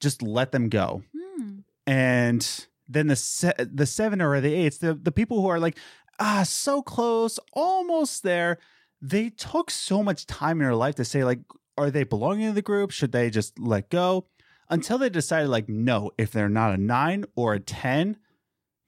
just 0.00 0.22
let 0.22 0.52
them 0.52 0.68
go. 0.68 1.02
Hmm. 1.16 1.58
And 1.86 2.66
then 2.88 3.06
the 3.06 3.16
se- 3.16 3.54
the 3.58 3.86
seven 3.86 4.20
or 4.20 4.40
the 4.40 4.54
eights, 4.54 4.78
the 4.78 4.94
the 4.94 5.12
people 5.12 5.40
who 5.40 5.48
are 5.48 5.60
like 5.60 5.78
ah 6.18 6.42
so 6.42 6.82
close, 6.82 7.38
almost 7.52 8.22
there, 8.22 8.58
they 9.00 9.30
took 9.30 9.70
so 9.70 10.02
much 10.02 10.26
time 10.26 10.60
in 10.60 10.66
their 10.66 10.74
life 10.74 10.94
to 10.96 11.04
say 11.04 11.24
like, 11.24 11.40
are 11.76 11.90
they 11.90 12.04
belonging 12.04 12.48
to 12.48 12.54
the 12.54 12.62
group? 12.62 12.90
Should 12.90 13.12
they 13.12 13.30
just 13.30 13.58
let 13.58 13.90
go? 13.90 14.26
Until 14.70 14.98
they 14.98 15.10
decided 15.10 15.48
like, 15.48 15.68
no, 15.68 16.10
if 16.16 16.30
they're 16.30 16.48
not 16.48 16.74
a 16.74 16.78
nine 16.78 17.24
or 17.36 17.54
a 17.54 17.60
ten, 17.60 18.16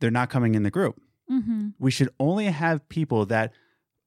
they're 0.01 0.11
not 0.11 0.31
coming 0.31 0.55
in 0.55 0.63
the 0.63 0.71
group. 0.71 1.01
Mm-hmm. 1.31 1.71
We 1.79 1.91
should 1.91 2.11
only 2.19 2.47
have 2.47 2.89
people 2.89 3.27
that 3.27 3.53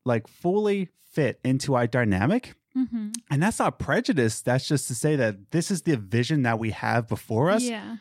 like 0.06 0.28
fully 0.28 0.90
fit 1.12 1.40
into 1.44 1.76
our 1.76 1.88
dynamic. 1.88 2.56
Mm-hmm. 2.78 3.10
And 3.30 3.44
that's 3.44 3.60
not 3.60 3.80
prejudice. 3.80 4.42
That's 4.42 4.68
just 4.68 4.88
to 4.88 4.96
say 4.96 5.16
that 5.16 5.52
this 5.52 5.70
is 5.70 5.82
the 5.82 5.98
vision 5.98 6.44
that 6.44 6.60
we 6.60 6.72
have 6.72 7.08
before 7.08 7.50
us. 7.50 7.64
Yeah. 7.64 7.98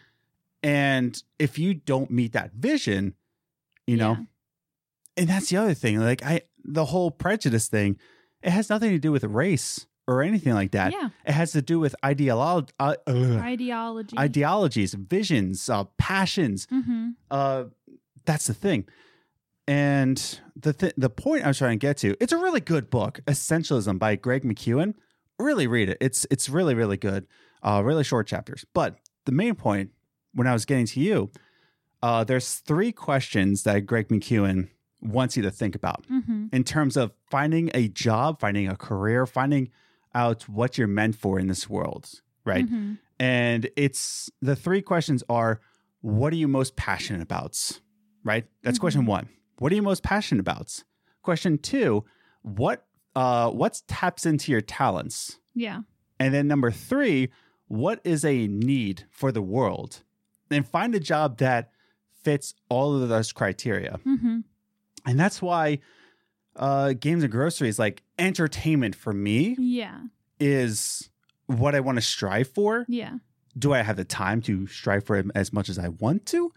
And 0.63 1.21
if 1.39 1.59
you 1.59 1.75
don't 1.75 2.11
meet 2.11 2.33
that 2.33 2.53
vision, 2.53 3.15
you 3.87 3.97
know, 3.97 4.13
Yeah. 4.13 4.25
and 5.17 5.29
that's 5.29 5.49
the 5.51 5.57
other 5.57 5.75
thing. 5.75 5.99
Like 6.01 6.23
I 6.25 6.43
the 6.65 6.87
whole 6.87 7.11
prejudice 7.11 7.69
thing, 7.69 7.97
it 8.43 8.51
has 8.51 8.69
nothing 8.69 8.91
to 8.91 8.99
do 8.99 9.13
with 9.13 9.25
race 9.25 9.87
or 10.07 10.23
anything 10.23 10.55
like 10.55 10.73
that. 10.73 10.93
Yeah. 10.93 11.11
It 11.27 11.33
has 11.33 11.53
to 11.53 11.63
do 11.63 11.79
with 11.79 11.95
ideolo- 12.03 12.69
uh, 12.81 12.97
Ideology. 13.07 14.19
ideologies, 14.19 14.95
visions, 14.95 15.69
uh, 15.69 15.85
passions. 15.99 16.67
mm-hmm. 16.67 17.11
Uh, 17.31 17.65
that's 18.25 18.47
the 18.47 18.55
thing. 18.55 18.87
And 19.67 20.41
the 20.57 20.73
th- 20.73 20.95
the 20.97 21.11
point 21.11 21.45
I 21.45 21.49
was 21.49 21.59
trying 21.59 21.79
to 21.79 21.87
get 21.87 21.99
to, 21.99 22.17
it's 22.21 22.33
a 22.33 22.39
really 22.39 22.61
good 22.61 22.89
book, 22.91 23.21
Essentialism 23.27 23.99
by 23.99 24.17
Greg 24.17 24.43
McKeown. 24.45 24.95
Really 25.39 25.67
read 25.67 25.89
it. 25.91 25.99
It's 26.01 26.27
it's 26.31 26.49
really 26.49 26.75
really 26.75 26.97
good. 26.97 27.27
Uh, 27.63 27.83
really 27.85 28.05
short 28.05 28.27
chapters. 28.27 28.65
But 28.73 28.97
the 29.27 29.33
main 29.33 29.55
point, 29.55 29.91
when 30.39 30.47
I 30.47 30.53
was 30.53 30.65
getting 30.65 30.87
to 30.87 31.01
you, 31.01 31.31
uh, 32.03 32.23
there's 32.25 32.55
three 32.71 32.93
questions 32.93 33.65
that 33.65 33.81
Greg 33.87 34.09
McKeown 34.09 34.69
wants 35.01 35.37
you 35.37 35.43
to 35.43 35.51
think 35.51 35.75
about 35.75 36.05
Mm-hmm. 36.11 36.47
in 36.53 36.63
terms 36.65 36.97
of 36.97 37.13
finding 37.31 37.71
a 37.75 37.89
job, 37.89 38.41
finding 38.41 38.69
a 38.69 38.77
career, 38.77 39.27
finding 39.27 39.71
out 40.15 40.49
what 40.49 40.79
you're 40.79 40.89
meant 41.01 41.15
for 41.17 41.39
in 41.39 41.47
this 41.49 41.69
world, 41.69 42.05
right? 42.45 42.65
Mm-hmm. 42.67 42.95
And 43.21 43.69
it's 43.77 44.31
the 44.41 44.57
three 44.57 44.83
questions 44.83 45.23
are 45.29 45.61
what 46.01 46.33
are 46.33 46.37
you 46.37 46.49
most 46.49 46.77
passionate 46.77 47.23
about? 47.23 47.81
Right? 48.25 48.45
That's 48.63 48.79
question 48.79 49.03
Mhm. 49.03 49.07
one. 49.17 49.29
What 49.59 49.73
are 49.73 49.75
you 49.75 49.83
most 49.83 50.03
passionate 50.05 50.41
about? 50.41 50.85
Question 51.23 51.59
two, 51.59 52.05
what 52.43 52.87
uh 53.17 53.51
what 53.51 53.83
taps 53.89 54.25
into 54.25 54.53
your 54.53 54.61
talents? 54.61 55.39
Yeah. 55.55 55.81
And 56.21 56.33
then 56.35 56.47
number 56.49 56.71
three, 56.71 57.31
what 57.67 58.01
is 58.05 58.25
a 58.25 58.47
need 58.49 59.05
for 59.11 59.31
the 59.33 59.43
world? 59.43 60.03
And 60.51 60.67
find 60.67 60.95
a 60.95 61.01
job 61.01 61.39
that 61.39 61.71
fits 62.23 62.55
all 62.69 63.01
of 63.03 63.09
those 63.09 63.33
criteria. 63.33 63.99
Mm-hmm. 64.07 64.41
And 65.07 65.21
that's 65.21 65.41
why 65.43 65.79
uh 66.57 66.93
games 66.95 67.23
and 67.23 67.31
groceries, 67.33 67.79
like 67.79 68.03
entertainment 68.19 68.95
for 68.97 69.13
me, 69.13 69.55
Yeah. 69.59 70.01
is 70.41 71.09
what 71.47 71.75
I 71.75 71.81
want 71.81 71.97
to 71.97 72.03
strive 72.03 72.49
for. 72.49 72.85
Yeah. 72.89 73.19
do 73.59 73.73
I 73.73 73.83
have 73.83 73.97
the 73.97 74.05
time 74.05 74.41
to 74.43 74.67
strive 74.69 75.05
for 75.05 75.17
it 75.17 75.27
as 75.35 75.53
much 75.53 75.69
as 75.69 75.79
I 75.79 75.89
want 75.89 76.27
to? 76.27 76.53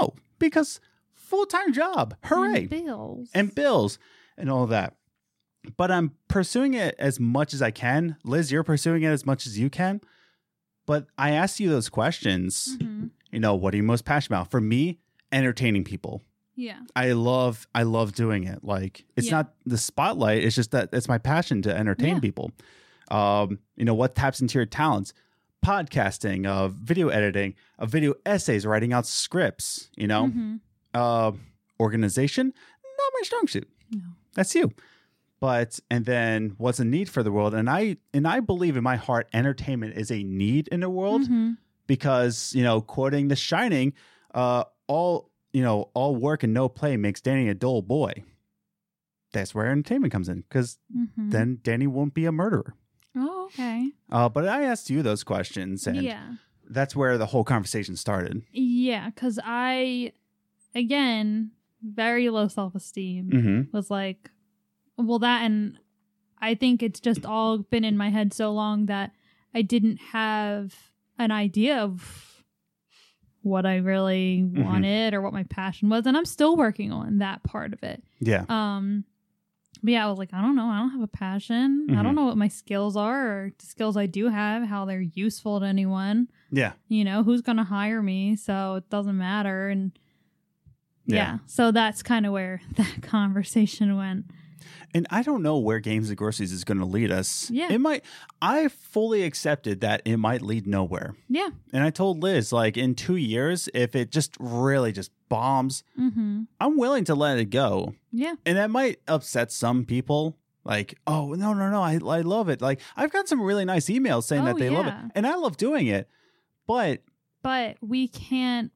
No, 0.00 0.14
because 0.38 0.80
full 1.14 1.46
time 1.46 1.72
job, 1.72 2.14
hooray, 2.24 2.60
And 2.62 2.70
bills. 2.70 3.30
and 3.34 3.54
bills 3.54 3.98
and 4.36 4.50
all 4.50 4.66
that. 4.68 4.96
But 5.76 5.90
I'm 5.92 6.12
pursuing 6.28 6.74
it 6.74 6.96
as 6.98 7.20
much 7.20 7.54
as 7.54 7.62
I 7.62 7.70
can. 7.70 8.16
Liz, 8.24 8.50
you're 8.50 8.64
pursuing 8.64 9.02
it 9.04 9.08
as 9.10 9.24
much 9.24 9.46
as 9.46 9.58
you 9.58 9.70
can. 9.70 10.00
But 10.86 11.06
I 11.16 11.30
asked 11.30 11.60
you 11.60 11.68
those 11.70 11.88
questions. 11.88 12.76
Mhm. 12.80 13.10
You 13.32 13.40
know, 13.40 13.54
what 13.54 13.74
are 13.74 13.76
you 13.78 13.82
most 13.82 14.04
passionate 14.04 14.36
about? 14.36 14.50
For 14.50 14.60
me, 14.60 14.98
entertaining 15.32 15.84
people. 15.84 16.22
Yeah. 16.54 16.80
I 16.94 17.12
love 17.12 17.66
I 17.74 17.82
love 17.84 18.12
doing 18.14 18.44
it. 18.44 18.62
Like 18.62 19.04
it's 19.16 19.28
Yeah. 19.28 19.38
not 19.38 19.54
the 19.64 19.78
spotlight, 19.78 20.44
it's 20.44 20.54
just 20.54 20.70
that 20.72 20.90
it's 20.92 21.08
my 21.08 21.18
passion 21.18 21.62
to 21.62 21.74
entertain 21.76 22.14
Yeah. 22.16 22.20
people. 22.20 22.52
Um, 23.10 23.58
you 23.76 23.84
know, 23.86 23.94
what 23.94 24.14
taps 24.14 24.40
into 24.40 24.58
your 24.58 24.66
talents? 24.66 25.12
Podcasting, 25.64 26.46
uh, 26.46 26.68
video 26.68 27.08
editing, 27.08 27.54
uh, 27.78 27.86
video 27.86 28.14
essays, 28.26 28.66
writing 28.66 28.92
out 28.92 29.06
scripts, 29.06 29.90
you 29.96 30.06
know, 30.08 30.26
Mhm. 30.26 30.60
uh, 30.92 31.32
organization, 31.80 32.46
not 32.48 33.12
my 33.14 33.20
strong 33.22 33.46
suit. 33.48 33.68
No. 33.90 34.00
That's 34.34 34.54
you. 34.54 34.72
But 35.40 35.80
and 35.90 36.04
then 36.04 36.54
what's 36.58 36.78
a 36.80 36.84
need 36.84 37.08
for 37.08 37.22
the 37.22 37.32
world? 37.32 37.54
And 37.54 37.70
I 37.70 37.96
and 38.12 38.26
I 38.28 38.40
believe 38.40 38.76
in 38.76 38.82
my 38.84 38.96
heart, 38.96 39.28
entertainment 39.32 39.94
is 39.96 40.10
a 40.10 40.22
need 40.22 40.68
in 40.68 40.80
the 40.80 40.90
world 40.90 41.22
Mhm. 41.22 41.56
Because 41.96 42.54
you 42.54 42.62
know, 42.62 42.80
quoting 42.80 43.28
The 43.28 43.36
Shining, 43.36 43.92
uh, 44.34 44.64
all 44.86 45.30
you 45.52 45.62
know, 45.62 45.90
all 45.94 46.16
work 46.16 46.42
and 46.42 46.54
no 46.54 46.68
play 46.68 46.96
makes 46.96 47.20
Danny 47.20 47.48
a 47.48 47.54
dull 47.54 47.82
boy. 47.82 48.12
That's 49.32 49.54
where 49.54 49.66
entertainment 49.66 50.12
comes 50.12 50.28
in 50.28 50.40
because 50.48 50.78
Mhm. 50.94 51.30
then 51.30 51.58
Danny 51.62 51.86
won't 51.86 52.14
be 52.14 52.24
a 52.24 52.32
murderer. 52.32 52.74
Oh, 53.14 53.44
okay. 53.46 53.90
Uh, 54.10 54.28
but 54.30 54.48
I 54.48 54.62
asked 54.62 54.88
you 54.88 55.02
those 55.02 55.22
questions, 55.24 55.86
and 55.86 56.02
yeah. 56.02 56.36
that's 56.68 56.96
where 56.96 57.18
the 57.18 57.26
whole 57.26 57.44
conversation 57.44 57.96
started. 57.96 58.42
Yeah. 58.52 59.10
Because 59.10 59.38
I, 59.44 60.12
again, 60.74 61.50
very 61.82 62.30
low 62.30 62.48
self 62.48 62.74
esteem. 62.74 63.30
Mm-hmm. 63.30 63.76
was 63.76 63.90
like, 63.90 64.30
well, 64.96 65.18
that 65.18 65.42
and 65.42 65.78
I 66.38 66.54
think 66.54 66.82
it's 66.82 67.00
just 67.00 67.26
all 67.26 67.58
been 67.58 67.84
in 67.84 67.96
my 67.98 68.08
head 68.10 68.32
so 68.32 68.50
long 68.52 68.86
that 68.86 69.12
I 69.54 69.60
didn't 69.62 69.98
have 70.12 70.91
an 71.18 71.30
idea 71.30 71.78
of 71.78 72.42
what 73.42 73.66
I 73.66 73.76
really 73.78 74.42
Mhm. 74.48 74.64
wanted 74.64 75.14
or 75.14 75.20
what 75.20 75.32
my 75.32 75.42
passion 75.44 75.88
was, 75.88 76.06
and 76.06 76.16
I'm 76.16 76.24
still 76.24 76.56
working 76.56 76.92
on 76.92 77.18
that 77.18 77.42
part 77.42 77.72
of 77.72 77.82
it. 77.82 78.02
Yeah. 78.20 78.44
Um, 78.48 79.04
but 79.82 79.90
yeah, 79.92 80.06
I 80.06 80.08
was 80.08 80.18
like, 80.18 80.32
I 80.32 80.40
don't 80.40 80.54
know, 80.54 80.66
I 80.68 80.78
don't 80.78 80.90
have 80.90 81.00
a 81.00 81.08
passion. 81.08 81.86
I 81.90 81.94
Mhm. 81.94 82.02
don't 82.04 82.14
know 82.14 82.24
what 82.26 82.36
my 82.36 82.46
skills 82.46 82.96
are 82.96 83.26
or 83.46 83.52
the 83.58 83.66
skills 83.66 83.96
I 83.96 84.06
do 84.06 84.28
have, 84.28 84.62
how 84.68 84.84
they're 84.84 85.00
useful 85.00 85.58
to 85.58 85.66
anyone. 85.66 86.28
Yeah. 86.52 86.74
You 86.88 87.02
know, 87.04 87.24
who's 87.24 87.40
gonna 87.42 87.64
hire 87.64 88.00
me? 88.02 88.36
So 88.36 88.76
it 88.76 88.88
doesn't 88.90 89.16
matter. 89.18 89.68
And 89.70 89.90
Yeah. 91.06 91.16
yeah, 91.16 91.38
so 91.46 91.72
that's 91.72 92.00
kind 92.02 92.26
of 92.26 92.32
where 92.32 92.60
that 92.76 93.02
conversation 93.02 93.96
went. 93.96 94.26
And 94.94 95.06
I 95.10 95.22
don't 95.22 95.42
know 95.42 95.58
where 95.58 95.78
Games 95.78 96.08
and 96.08 96.16
Groceries 96.16 96.52
is 96.52 96.64
going 96.64 96.78
to 96.78 96.84
lead 96.84 97.10
us. 97.10 97.50
Yeah. 97.50 97.72
It 97.72 97.78
might, 97.80 98.04
I 98.40 98.68
fully 98.68 99.22
accepted 99.24 99.80
that 99.80 100.02
it 100.04 100.16
might 100.16 100.42
lead 100.42 100.66
nowhere. 100.66 101.14
Yeah. 101.28 101.48
And 101.72 101.82
I 101.82 101.90
told 101.90 102.22
Liz, 102.22 102.52
like, 102.52 102.76
in 102.76 102.94
two 102.94 103.16
years, 103.16 103.68
if 103.74 103.94
it 103.94 104.10
just 104.10 104.36
really 104.38 104.92
just 104.92 105.10
bombs, 105.28 105.84
Mm-hmm. 105.98 106.42
I'm 106.60 106.76
willing 106.78 107.04
to 107.04 107.14
let 107.14 107.38
it 107.38 107.46
go. 107.46 107.94
Yeah. 108.10 108.34
And 108.44 108.56
that 108.58 108.70
might 108.70 109.00
upset 109.08 109.50
some 109.52 109.84
people. 109.84 110.36
Like, 110.64 110.98
oh, 111.06 111.32
no, 111.32 111.52
no, 111.54 111.70
no, 111.70 111.82
I, 111.82 111.94
I 111.94 112.20
love 112.20 112.48
it. 112.48 112.60
Like, 112.62 112.80
I've 112.96 113.10
got 113.10 113.28
some 113.28 113.42
really 113.42 113.64
nice 113.64 113.86
emails 113.86 114.24
saying 114.24 114.42
Oh, 114.42 114.46
that 114.46 114.58
they 114.58 114.70
love 114.70 114.86
it. 114.86 114.94
And 115.14 115.26
I 115.26 115.34
love 115.34 115.56
doing 115.56 115.88
it. 115.88 116.08
But 116.66 117.02
But 117.42 117.78
we 117.80 118.06
can't 118.06 118.70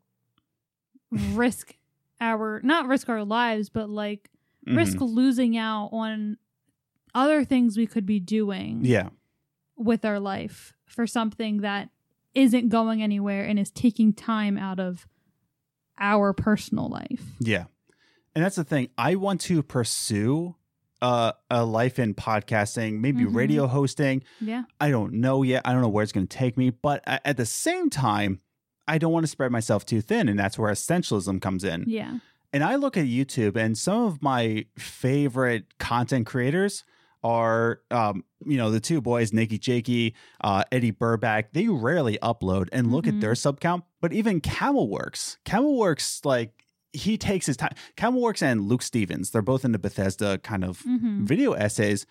risk 1.10 1.76
our 2.20 2.60
not 2.64 2.88
risk 2.88 3.08
our 3.08 3.24
lives, 3.24 3.68
but 3.68 3.88
like 3.88 4.28
risk 4.66 4.98
mhm. 4.98 5.14
losing 5.14 5.56
out 5.56 5.90
on 5.92 6.36
other 7.14 7.44
things 7.44 7.76
we 7.76 7.86
could 7.86 8.04
be 8.06 8.20
doing 8.20 8.80
Yeah. 8.84 9.10
with 9.76 10.04
our 10.04 10.18
life 10.20 10.74
for 10.86 11.06
something 11.06 11.58
that 11.62 11.90
isn't 12.34 12.68
going 12.68 13.02
anywhere 13.02 13.44
and 13.44 13.58
is 13.58 13.70
taking 13.70 14.12
time 14.12 14.58
out 14.58 14.78
of 14.80 15.06
our 15.98 16.32
personal 16.32 16.88
life. 16.88 17.22
Yeah. 17.40 17.64
And 18.34 18.44
that's 18.44 18.56
the 18.56 18.64
thing. 18.64 18.88
I 18.98 19.14
want 19.14 19.40
to 19.42 19.62
pursue 19.62 20.56
uh, 21.02 21.32
a 21.50 21.62
life 21.62 21.98
in 21.98 22.14
podcasting, 22.14 23.00
maybe 23.00 23.22
Mhm. 23.24 23.34
radio 23.34 23.66
hosting. 23.66 24.22
Yeah. 24.40 24.64
I 24.80 24.90
don't 24.90 25.12
know 25.14 25.42
yet. 25.42 25.60
I 25.66 25.72
don't 25.72 25.82
know 25.82 25.90
where 25.90 26.02
it's 26.02 26.10
going 26.12 26.26
to 26.26 26.36
take 26.36 26.56
me. 26.56 26.70
But 26.70 27.02
at 27.06 27.36
the 27.36 27.44
same 27.44 27.90
time, 27.90 28.40
I 28.88 28.96
don't 28.96 29.12
want 29.12 29.24
to 29.24 29.28
spread 29.28 29.52
myself 29.52 29.84
too 29.84 30.00
thin. 30.00 30.26
And 30.26 30.38
that's 30.38 30.58
where 30.58 30.72
essentialism 30.72 31.42
comes 31.42 31.64
in. 31.64 31.84
Yeah. 31.86 32.18
And 32.56 32.64
I 32.64 32.76
look 32.76 32.96
at 32.96 33.04
YouTube, 33.04 33.54
and 33.54 33.76
some 33.76 34.04
of 34.04 34.22
my 34.22 34.64
favorite 34.78 35.76
content 35.78 36.24
creators 36.26 36.84
are, 37.22 37.80
um, 37.90 38.24
you 38.46 38.56
know, 38.56 38.70
the 38.70 38.80
two 38.80 39.02
boys, 39.02 39.30
Nikki 39.32 39.58
Jakey, 39.58 40.14
uh, 40.40 40.62
Eddy 40.72 40.90
Burback. 40.90 41.46
They 41.52 41.68
rarely 41.68 42.18
upload 42.22 42.68
and 42.72 42.90
look 42.90 43.04
Mhm. 43.04 43.08
at 43.16 43.20
their 43.20 43.34
sub 43.34 43.60
count. 43.60 43.84
But 44.00 44.14
even 44.14 44.40
Camelworks, 44.40 45.36
Camelworks, 45.44 46.24
like 46.24 46.52
he 46.94 47.18
takes 47.18 47.44
his 47.44 47.58
time. 47.58 47.74
Camelworks 47.98 48.40
and 48.42 48.68
Luke 48.68 48.80
Stephens, 48.82 49.30
they're 49.32 49.42
both 49.42 49.64
in 49.66 49.72
the 49.72 49.78
Bethesda 49.78 50.38
kind 50.38 50.64
of 50.64 50.82
Mm-hmm. 50.84 51.26
video 51.26 51.52
essays. 51.52 52.06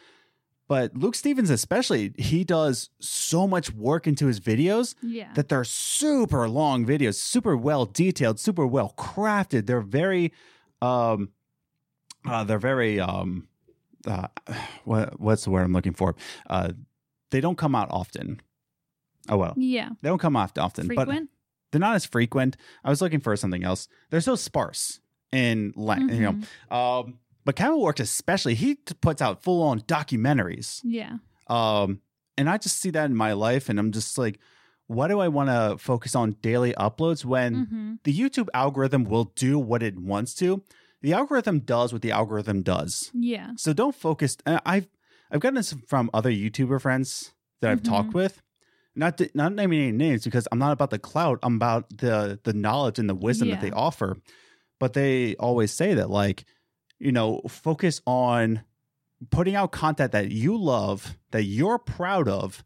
But 0.67 0.95
Luke 0.97 1.13
Stephens, 1.15 1.49
especially, 1.51 2.13
he 2.17 2.43
does 2.43 2.89
so 2.99 3.47
much 3.47 3.71
work 3.71 4.07
into 4.07 4.25
his 4.25 4.39
videos 4.39 4.95
Yeah. 5.03 5.31
that 5.35 5.47
they're 5.49 5.63
super 5.63 6.49
long 6.49 6.85
videos, 6.85 7.15
super 7.15 7.55
well 7.55 7.85
detailed, 7.85 8.39
super 8.39 8.65
well 8.65 8.93
crafted. 8.97 9.67
They're 9.67 9.81
very, 9.81 10.33
um, 10.81 11.29
uh, 12.27 12.43
they're 12.45 12.57
very, 12.57 12.99
um, 12.99 13.47
uh, 14.07 14.27
what 14.85 15.19
what's 15.19 15.43
the 15.43 15.51
word 15.51 15.63
I'm 15.63 15.73
looking 15.73 15.93
for? 15.93 16.15
Uh, 16.49 16.71
they 17.31 17.41
don't 17.41 17.57
come 17.57 17.75
out 17.75 17.89
often. 17.91 18.41
Oh 19.29 19.37
well, 19.37 19.53
Yeah. 19.57 19.89
they 20.01 20.09
don't 20.09 20.19
come 20.21 20.35
off 20.35 20.51
often, 20.57 20.87
but 20.87 20.95
Frequent. 21.05 21.29
they're 21.71 21.79
not 21.81 21.95
as 21.95 22.05
frequent. 22.05 22.57
I 22.83 22.89
was 22.89 23.01
looking 23.01 23.19
for 23.19 23.35
something 23.35 23.63
else. 23.63 23.87
They're 24.09 24.21
so 24.21 24.35
sparse 24.35 24.99
in 25.31 25.73
length, 25.75 26.13
you 26.13 26.19
Mhm. 26.21 26.45
know. 26.71 26.75
Um, 26.75 27.19
but 27.45 27.55
Kevin 27.55 27.79
works 27.79 27.99
especially. 28.01 28.55
He 28.55 28.75
puts 28.75 29.21
out 29.21 29.43
full 29.43 29.61
on 29.63 29.81
documentaries. 29.81 30.81
Yeah. 30.83 31.17
Um, 31.47 32.01
and 32.37 32.49
I 32.49 32.57
just 32.57 32.79
see 32.79 32.89
that 32.91 33.05
in 33.05 33.15
my 33.15 33.33
life, 33.33 33.69
and 33.69 33.79
I'm 33.79 33.91
just 33.91 34.17
like, 34.17 34.39
why 34.87 35.07
do 35.07 35.19
I 35.19 35.27
want 35.29 35.49
to 35.49 35.77
focus 35.77 36.15
on 36.15 36.35
daily 36.41 36.73
uploads 36.73 37.23
when 37.25 37.53
hmm 37.65 37.85
the 38.03 38.13
YouTube 38.17 38.49
algorithm 38.53 39.03
will 39.05 39.25
do 39.35 39.57
what 39.57 39.81
it 39.81 39.97
wants 39.97 40.35
to? 40.35 40.63
The 41.01 41.13
algorithm 41.13 41.59
does 41.59 41.93
what 41.93 42.01
the 42.01 42.11
algorithm 42.11 42.61
does. 42.61 43.09
Yeah. 43.13 43.51
So 43.57 43.73
don't 43.73 43.95
focus. 43.95 44.37
and 44.45 44.59
I've 44.65 44.87
I've 45.31 45.39
gotten 45.39 45.55
this 45.55 45.75
from 45.87 46.09
other 46.13 46.29
YouTuber 46.31 46.81
friends 46.81 47.33
that 47.61 47.71
I've 47.71 47.83
talked 47.83 48.13
with. 48.13 48.41
Not 48.95 49.17
to, 49.17 49.29
not 49.33 49.53
naming 49.53 49.81
any 49.81 49.91
names 49.91 50.23
because 50.23 50.47
I'm 50.51 50.59
not 50.59 50.71
about 50.71 50.89
the 50.89 50.99
clout. 50.99 51.39
I'm 51.43 51.55
about 51.55 51.89
the 51.97 52.39
the 52.43 52.53
knowledge 52.53 52.99
and 52.99 53.09
the 53.09 53.15
wisdom 53.15 53.49
that 53.49 53.61
they 53.61 53.71
offer. 53.71 54.17
But 54.79 54.93
they 54.93 55.35
always 55.37 55.71
say 55.71 55.93
that 55.95 56.09
like, 56.09 56.45
you 56.99 57.11
know, 57.11 57.41
focus 57.47 58.01
on 58.05 58.63
putting 59.31 59.55
out 59.55 59.71
content 59.71 60.11
that 60.11 60.31
you 60.31 60.57
love, 60.57 61.17
that 61.31 61.43
you're 61.43 61.79
proud 61.79 62.27
of, 62.27 62.63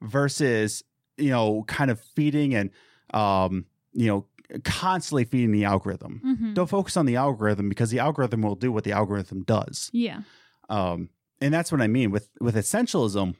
versus 0.00 0.84
you 1.16 1.30
know, 1.30 1.64
kind 1.66 1.90
of 1.90 2.00
feeding 2.00 2.54
and 2.54 2.70
um, 3.12 3.64
you 3.92 4.06
know, 4.06 4.26
constantly 4.64 5.24
feeding 5.24 5.50
the 5.52 5.64
algorithm. 5.64 6.20
hmm 6.22 6.54
Don't 6.54 6.68
focus 6.68 6.96
on 6.96 7.06
the 7.06 7.16
algorithm 7.16 7.68
because 7.68 7.90
the 7.90 7.98
algorithm 7.98 8.42
will 8.42 8.54
do 8.54 8.70
what 8.70 8.84
the 8.84 8.92
algorithm 8.92 9.42
does. 9.42 9.90
Yeah. 9.92 10.22
Um, 10.68 11.10
and 11.40 11.52
that's 11.52 11.72
what 11.72 11.80
I 11.80 11.86
mean 11.86 12.10
with 12.10 12.28
with 12.40 12.54
essentialism. 12.56 13.34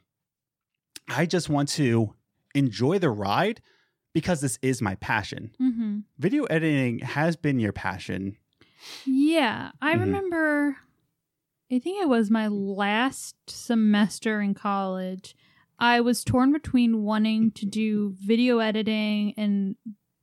I 1.07 1.25
just 1.25 1.49
want 1.49 1.69
to 1.69 2.13
enjoy 2.53 2.99
the 2.99 3.09
ride 3.09 3.61
because 4.13 4.41
this 4.41 4.59
is 4.61 4.81
my 4.81 4.95
passion. 4.95 5.51
hmm 5.57 5.99
Video 6.17 6.43
editing 6.45 6.99
has 6.99 7.35
been 7.35 7.59
your 7.59 7.71
passion. 7.73 8.37
Yeah. 9.05 9.71
I 9.81 9.95
Mhm. 9.95 9.99
remember, 9.99 10.77
I 11.71 11.79
think 11.79 12.01
it 12.01 12.07
was 12.09 12.29
my 12.31 12.47
last 12.47 13.35
semester 13.47 14.41
in 14.41 14.53
college. 14.53 15.35
I 15.77 16.01
was 16.01 16.23
torn 16.23 16.51
between 16.51 17.03
wanting 17.03 17.51
to 17.51 17.65
do 17.65 18.15
video 18.19 18.59
editing 18.59 19.33
and 19.37 19.75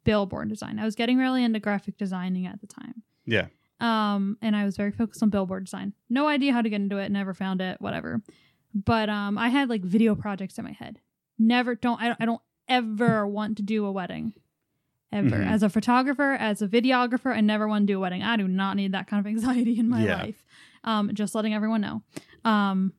billboard 0.05 0.49
design. 0.49 0.79
I 0.79 0.85
was 0.85 0.95
getting 0.95 1.19
really 1.19 1.43
into 1.43 1.61
graphic 1.61 1.97
designing 1.97 2.47
at 2.47 2.61
the 2.61 2.67
time. 2.67 3.03
Yeah. 3.25 3.47
Um, 3.81 4.39
and 4.41 4.55
I 4.57 4.65
was 4.65 4.77
very 4.77 4.91
focused 4.93 5.23
on 5.23 5.31
billboard 5.31 5.65
design. 5.65 5.93
No 6.09 6.27
idea 6.29 6.53
how 6.53 6.63
to 6.63 6.71
get 6.71 6.81
into 6.81 6.99
it, 6.99 7.11
never 7.11 7.35
found 7.35 7.61
it, 7.61 7.81
whatever. 7.81 8.23
But 8.75 9.09
um, 9.09 9.37
I 9.39 9.49
had 9.49 9.69
like 9.69 9.83
video 9.83 10.15
projects 10.15 10.59
in 10.59 10.65
my 10.65 10.73
head. 10.73 11.01
Never 11.39 11.75
don't 11.75 12.01
I, 12.01 12.09
don't- 12.09 12.21
I 12.21 12.25
don't 12.27 12.43
ever 12.69 13.27
want 13.27 13.57
to 13.59 13.63
do 13.63 13.85
a 13.87 13.93
wedding. 13.93 14.33
Ever. 15.17 15.37
Mhm. 15.37 15.47
As 15.51 15.63
a 15.63 15.69
photographer, 15.69 16.33
as 16.39 16.61
a 16.63 16.69
videographer, 16.69 17.35
I 17.35 17.41
never 17.41 17.67
want 17.67 17.87
to 17.87 17.93
do 17.93 17.97
a 17.97 18.01
wedding. 18.01 18.23
I 18.23 18.37
do 18.37 18.47
not 18.47 18.77
need 18.77 18.93
that 18.93 19.07
kind 19.07 19.21
of 19.21 19.27
anxiety 19.27 19.79
in 19.79 19.89
my 19.89 20.05
Yeah. 20.05 20.17
life. 20.23 20.45
Um, 20.85 21.11
just 21.15 21.35
letting 21.35 21.55
everyone 21.55 21.81
know. 21.81 22.03
Um, 22.45 22.93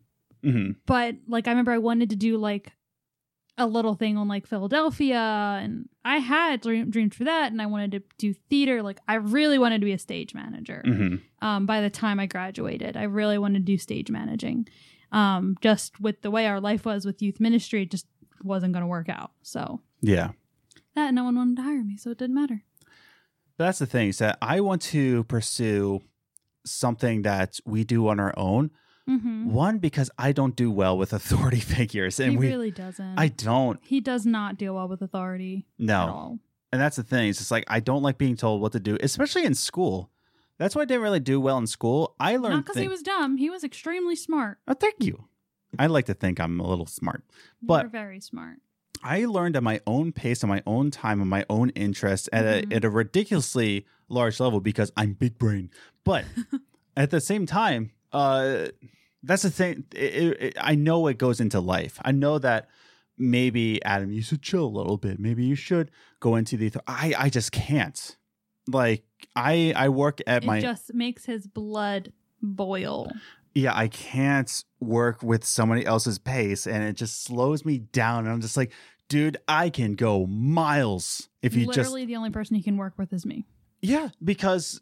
hmm 0.44 0.72
but 0.86 1.16
like 1.28 1.48
I 1.48 1.52
remember 1.52 1.72
I 1.72 1.78
wanted 1.80 2.10
to 2.12 2.16
do 2.16 2.38
like 2.38 2.72
a 3.58 3.66
little 3.66 3.96
thing 3.96 4.18
on 4.18 4.28
like 4.28 4.46
Philadelphia 4.46 5.18
and 5.64 5.90
I 6.06 6.18
had 6.18 6.62
dream- 6.62 6.92
dreams 6.92 7.16
for 7.16 7.24
that 7.24 7.52
and 7.52 7.60
I 7.62 7.66
wanted 7.66 7.92
to 7.94 8.04
do 8.20 8.34
theater 8.50 8.84
like 8.84 9.00
I 9.08 9.16
really 9.16 9.58
wanted 9.58 9.80
to 9.82 9.86
be 9.86 9.94
a 9.94 9.98
stage 9.98 10.36
manager 10.36 10.84
hmm 10.86 11.16
um 11.42 11.66
by 11.66 11.82
the 11.82 11.90
time 11.90 12.20
I 12.20 12.28
graduated 12.28 12.96
I 12.96 13.04
really 13.04 13.40
wanted 13.40 13.60
to 13.66 13.72
do 13.72 13.78
stage 13.80 14.12
managing 14.12 14.68
um 15.12 15.58
just 15.62 16.00
with 16.00 16.22
the 16.22 16.30
way 16.30 16.46
our 16.46 16.62
life 16.62 16.86
was 16.86 17.04
with 17.04 17.20
youth 17.22 17.40
ministry 17.40 17.82
it 17.82 17.90
just 17.92 18.06
wasn't 18.44 18.74
going 18.74 18.84
to 18.84 18.88
work 18.88 19.10
out 19.10 19.32
so 19.42 19.82
Yeah. 20.02 20.32
That 20.98 21.14
no 21.14 21.24
one 21.24 21.36
wanted 21.36 21.56
to 21.58 21.64
hire 21.64 21.84
me 21.84 21.96
so 21.98 22.12
it 22.12 22.18
didn't 22.18 22.36
matter 22.36 22.60
that's 23.58 23.80
the 23.80 23.86
thing 23.88 24.10
is 24.10 24.20
that 24.20 24.38
I 24.42 24.60
want 24.60 24.82
to 24.94 25.24
pursue 25.24 26.02
something 26.66 27.24
that 27.24 27.60
we 27.66 27.84
do 27.84 28.08
on 28.08 28.20
our 28.20 28.34
own. 28.38 28.70
mm-hmm. 29.10 29.52
One 29.52 29.80
because 29.80 30.12
I 30.18 30.32
don't 30.32 30.56
do 30.56 30.70
well 30.70 30.96
with 30.98 31.12
authority 31.14 31.60
figures, 31.78 32.20
and 32.20 32.32
he 32.34 32.38
we 32.38 32.48
really 32.50 32.72
doesn't 32.72 33.18
I 33.18 33.30
don't 33.30 33.80
he 33.84 34.00
does 34.02 34.26
not 34.26 34.58
deal 34.58 34.76
well 34.76 34.88
with 34.88 35.02
authority 35.02 35.66
at 35.80 35.86
no. 35.86 36.00
all 36.02 36.40
And 36.72 36.80
that's 36.82 36.98
the 36.98 37.04
thing. 37.04 37.30
It's 37.30 37.40
just 37.40 37.50
like 37.52 37.64
I 37.68 37.80
don't 37.80 38.04
like 38.04 38.18
being 38.20 38.36
told 38.36 38.62
what 38.62 38.74
to 38.74 38.80
do, 38.80 38.98
especially 39.02 39.44
in 39.46 39.56
school. 39.56 40.12
That's 40.60 40.76
why 40.76 40.82
I 40.84 40.86
didn't 40.86 41.04
really 41.04 41.20
do 41.20 41.40
well 41.42 41.58
in 41.58 41.68
school. 41.68 42.16
I 42.20 42.38
learned 42.38 42.56
not 42.58 42.66
because 42.66 42.82
he 42.82 42.88
was 42.88 43.02
dumb 43.02 43.38
he 43.38 43.50
was 43.50 43.64
extremely 43.64 44.16
smart 44.16 44.60
Oh, 44.68 44.74
thank 44.74 44.96
you. 45.04 45.26
I 45.80 45.88
like 45.88 46.06
to 46.06 46.14
think 46.14 46.40
I'm 46.40 46.60
a 46.60 46.68
little 46.68 46.86
smart. 46.86 47.24
but 47.28 47.34
you 47.62 47.68
But- 47.68 47.84
were 47.86 47.90
very 47.90 48.20
smart 48.20 48.58
I 49.04 49.26
learned 49.26 49.56
at 49.56 49.64
my 49.64 49.80
own 49.88 50.12
pace, 50.12 50.44
on 50.44 50.50
my 50.50 50.62
own 50.66 50.92
time, 50.92 51.22
on 51.22 51.28
my 51.28 51.46
own 51.50 51.70
interest, 51.72 52.30
at 52.34 52.46
Mhm. 52.46 52.72
a 52.72 52.76
at 52.76 52.86
a 52.86 52.90
ridiculously 52.90 53.86
large 54.10 54.40
level 54.40 54.60
because 54.60 54.92
I'm 54.98 55.14
big 55.14 55.38
brain. 55.38 55.70
But 56.04 56.26
at 56.98 57.10
the 57.12 57.20
same 57.22 57.46
time, 57.46 57.92
uh, 58.14 58.68
that's 59.24 59.44
the 59.44 59.50
thing. 59.50 59.86
It, 59.94 60.14
it, 60.16 60.42
it- 60.42 60.58
I 60.60 60.76
know 60.76 61.08
it 61.08 61.18
goes 61.18 61.40
into 61.40 61.60
life. 61.60 62.00
I 62.04 62.12
know 62.12 62.40
that 62.40 62.70
maybe 63.18 63.84
Adam, 63.84 64.12
you 64.12 64.22
should 64.22 64.42
chill 64.42 64.66
a 64.66 64.76
little 64.78 64.98
bit. 64.98 65.20
Maybe 65.20 65.44
you 65.46 65.56
should 65.56 65.92
go 66.20 66.36
into 66.36 66.56
the. 66.58 66.72
I 66.88 67.14
I 67.18 67.30
just 67.30 67.52
can't. 67.52 68.16
Like 68.68 69.04
I 69.36 69.74
I 69.76 69.90
work 69.90 70.20
at 70.28 70.44
it 70.44 70.48
my 70.48 70.60
just 70.62 70.94
makes 70.94 71.26
his 71.26 71.48
blood 71.48 72.12
boil. 72.42 73.12
Yeah, 73.58 73.76
I 73.76 73.88
can't 73.88 74.64
work 74.80 75.24
with 75.24 75.44
somebody 75.44 75.86
else's 75.86 76.20
pace 76.20 76.68
and 76.68 76.84
it 76.84 76.94
just 76.94 77.24
slows 77.24 77.66
me 77.66 77.80
down. 77.80 78.26
And 78.26 78.34
I'm 78.34 78.42
just 78.42 78.56
like, 78.58 78.72
dude, 79.10 79.38
I 79.48 79.70
can 79.70 79.94
go 79.96 80.26
miles 80.28 81.30
if 81.42 81.56
you 81.56 81.66
just. 81.66 81.78
Literally, 81.78 82.06
the 82.06 82.16
only 82.16 82.30
person 82.30 82.56
you 82.56 82.64
can 82.64 82.78
work 82.78 82.94
with 82.98 83.12
is 83.14 83.26
me. 83.26 83.46
yeah, 83.82 84.10
because 84.24 84.80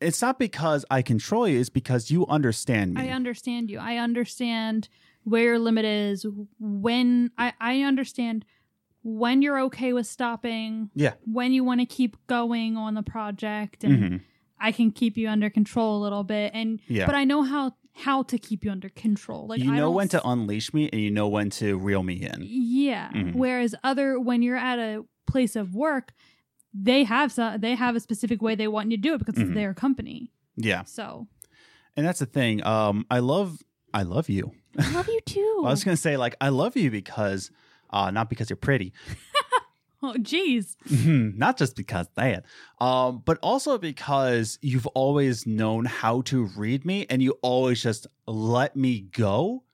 it's 0.00 0.20
not 0.22 0.38
because 0.38 0.84
I 0.90 1.02
control 1.02 1.46
you, 1.48 1.60
it's 1.60 1.70
because 1.70 2.10
you 2.10 2.26
understand 2.26 2.94
me. 2.94 3.02
I 3.02 3.08
understand 3.10 3.70
you. 3.70 3.78
I 3.78 3.96
understand 3.96 4.88
where 5.24 5.42
your 5.44 5.58
limit 5.58 5.84
is. 5.84 6.26
When 6.58 7.30
I 7.38 7.52
I 7.60 7.80
understand 7.82 8.44
when 9.02 9.42
you're 9.42 9.60
okay 9.60 9.92
with 9.92 10.06
stopping. 10.06 10.90
Yeah. 10.94 11.12
When 11.30 11.52
you 11.52 11.62
want 11.64 11.80
to 11.80 11.86
keep 11.86 12.16
going 12.26 12.76
on 12.76 12.94
the 12.94 13.02
project, 13.02 13.84
and 13.84 14.02
Mhm. 14.02 14.20
I 14.58 14.72
can 14.72 14.90
keep 14.92 15.16
you 15.18 15.28
under 15.28 15.50
control 15.50 16.00
a 16.00 16.02
little 16.02 16.24
bit. 16.24 16.52
And 16.54 16.80
Yeah. 16.88 17.04
but 17.06 17.14
I 17.14 17.24
know 17.24 17.42
how 17.42 17.74
how 17.94 18.22
to 18.24 18.38
keep 18.38 18.64
you 18.64 18.70
under 18.70 18.88
control. 18.88 19.46
Like 19.46 19.60
you 19.62 19.70
know 19.72 19.90
when 19.90 20.08
to 20.08 20.26
unleash 20.28 20.74
me 20.74 20.88
and 20.92 21.00
you 21.00 21.10
know 21.10 21.28
when 21.28 21.50
to 21.50 21.78
reel 21.78 22.02
me 22.02 22.14
in. 22.14 22.42
Yeah. 22.42 23.10
Mhm. 23.12 23.34
Whereas 23.34 23.74
other 23.84 24.18
when 24.18 24.42
you're 24.42 24.56
at 24.56 24.78
a 24.78 25.04
place 25.26 25.54
of 25.56 25.74
work, 25.74 26.12
they 26.72 27.04
have 27.04 27.30
some, 27.32 27.60
they 27.60 27.74
have 27.76 27.94
a 27.94 28.00
specific 28.00 28.42
way 28.42 28.54
they 28.56 28.66
want 28.68 28.90
you 28.90 28.96
to 28.96 29.00
do 29.00 29.14
it 29.14 29.18
because 29.18 29.36
Mhm. 29.36 29.42
it's 29.46 29.54
their 29.54 29.74
company. 29.74 30.32
Yeah. 30.56 30.82
So 30.84 31.28
And 31.96 32.04
that's 32.04 32.18
the 32.18 32.26
thing. 32.26 32.64
Um, 32.66 33.06
I 33.10 33.20
love 33.20 33.62
I 33.92 34.02
love 34.02 34.28
you. 34.28 34.50
I 34.76 34.90
love 34.92 35.06
you 35.08 35.20
too. 35.26 35.62
I 35.64 35.70
was 35.70 35.84
gonna 35.84 35.96
say 35.96 36.16
like 36.16 36.34
I 36.40 36.48
love 36.48 36.76
you 36.76 36.90
because 36.90 37.52
uh 37.90 38.10
not 38.10 38.28
because 38.28 38.50
you're 38.50 38.56
pretty. 38.56 38.92
Oh, 40.04 40.14
geez. 40.20 40.76
not 40.90 41.56
just 41.56 41.76
because 41.76 42.06
that, 42.16 42.44
um, 42.80 43.22
but 43.24 43.38
also 43.42 43.78
because 43.78 44.58
you've 44.62 44.86
always 44.88 45.46
known 45.46 45.84
how 45.84 46.20
to 46.22 46.44
read 46.56 46.84
me 46.84 47.06
and 47.10 47.22
you 47.22 47.32
always 47.42 47.82
just 47.82 48.06
let 48.26 48.76
me 48.76 49.00
go 49.00 49.64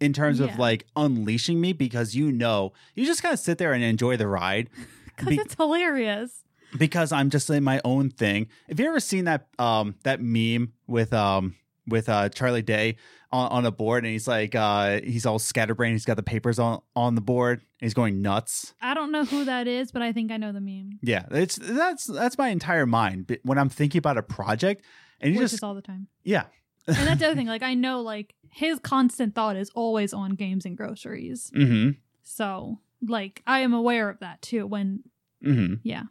in 0.00 0.12
terms 0.12 0.40
Yeah. 0.40 0.46
of 0.46 0.58
like 0.58 0.86
unleashing 0.96 1.60
me 1.60 1.72
because 1.72 2.14
you 2.14 2.32
know 2.32 2.72
you 2.94 3.06
just 3.06 3.22
kind 3.22 3.32
of 3.32 3.38
sit 3.38 3.58
there 3.58 3.72
and 3.72 3.82
enjoy 3.84 4.16
the 4.16 4.26
ride 4.28 4.68
Because 5.16 5.28
Be- 5.28 5.36
it's 5.40 5.54
hilarious. 5.54 6.42
because 6.76 7.12
I'm 7.12 7.30
just 7.30 7.48
in 7.48 7.62
my 7.62 7.80
own 7.84 8.10
thing. 8.10 8.48
Have 8.68 8.80
you 8.80 8.88
ever 8.88 8.98
seen 9.00 9.26
that 9.26 9.46
um 9.60 9.94
that 10.02 10.20
meme 10.20 10.72
with 10.88 11.12
um 11.12 11.54
with 11.86 12.08
uh 12.08 12.28
Charlie 12.30 12.62
Day 12.62 12.96
on, 13.32 13.50
on 13.50 13.66
a 13.66 13.70
board 13.70 14.04
and 14.04 14.12
he's 14.12 14.26
like 14.28 14.54
uh 14.54 15.00
he's 15.02 15.26
all 15.26 15.38
scatterbrained, 15.38 15.92
he's 15.94 16.04
got 16.04 16.16
the 16.16 16.22
papers 16.22 16.58
on 16.58 16.80
on 16.96 17.14
the 17.14 17.20
board, 17.20 17.58
and 17.60 17.66
he's 17.86 17.94
going 17.94 18.22
nuts. 18.22 18.74
I 18.80 18.94
don't 18.94 19.12
know 19.12 19.24
who 19.24 19.44
that 19.44 19.66
is, 19.66 19.92
but 19.92 20.02
I 20.02 20.12
think 20.12 20.30
I 20.32 20.36
know 20.36 20.52
the 20.52 20.60
meme. 20.60 20.98
Yeah, 21.02 21.24
it's 21.30 21.56
that's 21.56 22.06
that's 22.06 22.38
my 22.38 22.48
entire 22.48 22.86
mind 22.86 23.26
But 23.26 23.40
when 23.42 23.58
I'm 23.58 23.68
thinking 23.68 23.98
about 23.98 24.16
a 24.18 24.22
project, 24.22 24.84
and 25.20 25.34
you 25.34 25.40
which 25.40 25.50
just 25.50 25.64
all 25.64 25.74
the 25.74 25.82
time. 25.82 26.06
yeah, 26.22 26.44
And 26.86 26.96
that's 26.96 27.20
the 27.20 27.26
other 27.26 27.34
thing. 27.40 27.46
Like 27.46 27.62
I 27.62 27.74
know 27.74 28.00
like 28.00 28.34
his 28.50 28.78
constant 28.78 29.34
thought 29.34 29.56
is 29.56 29.70
always 29.74 30.12
on 30.12 30.32
games 30.36 30.64
and 30.64 30.76
groceries. 30.76 31.50
mm-hmm, 31.54 31.90
So 32.22 32.78
like 33.06 33.42
I 33.46 33.60
am 33.60 33.74
aware 33.74 34.08
of 34.08 34.20
that 34.20 34.40
too. 34.42 34.66
When 34.66 35.02
mm-hmm, 35.44 35.74
yeah. 35.82 36.04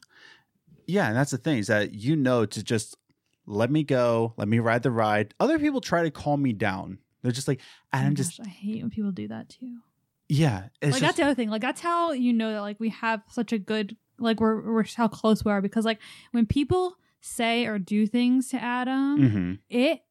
yeah, 0.85 1.07
and 1.07 1.15
that's 1.15 1.31
the 1.31 1.37
thing 1.37 1.57
is 1.59 1.67
that 1.67 1.93
you 1.93 2.15
know 2.15 2.45
to 2.45 2.63
just 2.63 2.97
let 3.45 3.69
me 3.71 3.83
go, 3.83 4.33
let 4.37 4.47
me 4.47 4.59
ride 4.59 4.83
the 4.83 4.91
ride. 4.91 5.33
Other 5.39 5.59
people 5.59 5.81
try 5.81 6.03
to 6.03 6.11
calm 6.11 6.41
me 6.41 6.53
down. 6.53 6.99
They're 7.21 7.31
just 7.31 7.47
like, 7.47 7.59
Oh 7.93 7.97
and 7.97 8.05
I'm 8.07 8.11
my 8.11 8.15
just 8.15 8.37
gosh, 8.37 8.47
I 8.47 8.49
hate 8.49 8.81
when 8.81 8.89
people 8.89 9.11
do 9.11 9.27
that 9.29 9.49
too. 9.49 9.77
yeah, 10.29 10.67
it's 10.81 10.91
like 10.93 10.99
just, 10.99 11.01
that's 11.01 11.17
the 11.17 11.23
other 11.23 11.35
thing. 11.35 11.49
Like 11.49 11.61
that's 11.61 11.81
how 11.81 12.11
you 12.11 12.33
know 12.33 12.51
that 12.53 12.61
like 12.61 12.79
we 12.79 12.89
have 12.89 13.21
such 13.29 13.51
a 13.53 13.57
good 13.59 13.95
like 14.19 14.39
we're 14.39 14.61
we're 14.71 14.85
how 14.95 15.07
close 15.07 15.43
we 15.43 15.51
are 15.51 15.61
because 15.61 15.85
like 15.85 15.99
when 16.31 16.45
people 16.45 16.95
say 17.21 17.65
or 17.65 17.79
do 17.79 18.05
things 18.07 18.49
to 18.49 18.61
Adam, 18.61 19.17
Mhm. 19.19 19.59
it 19.69 20.01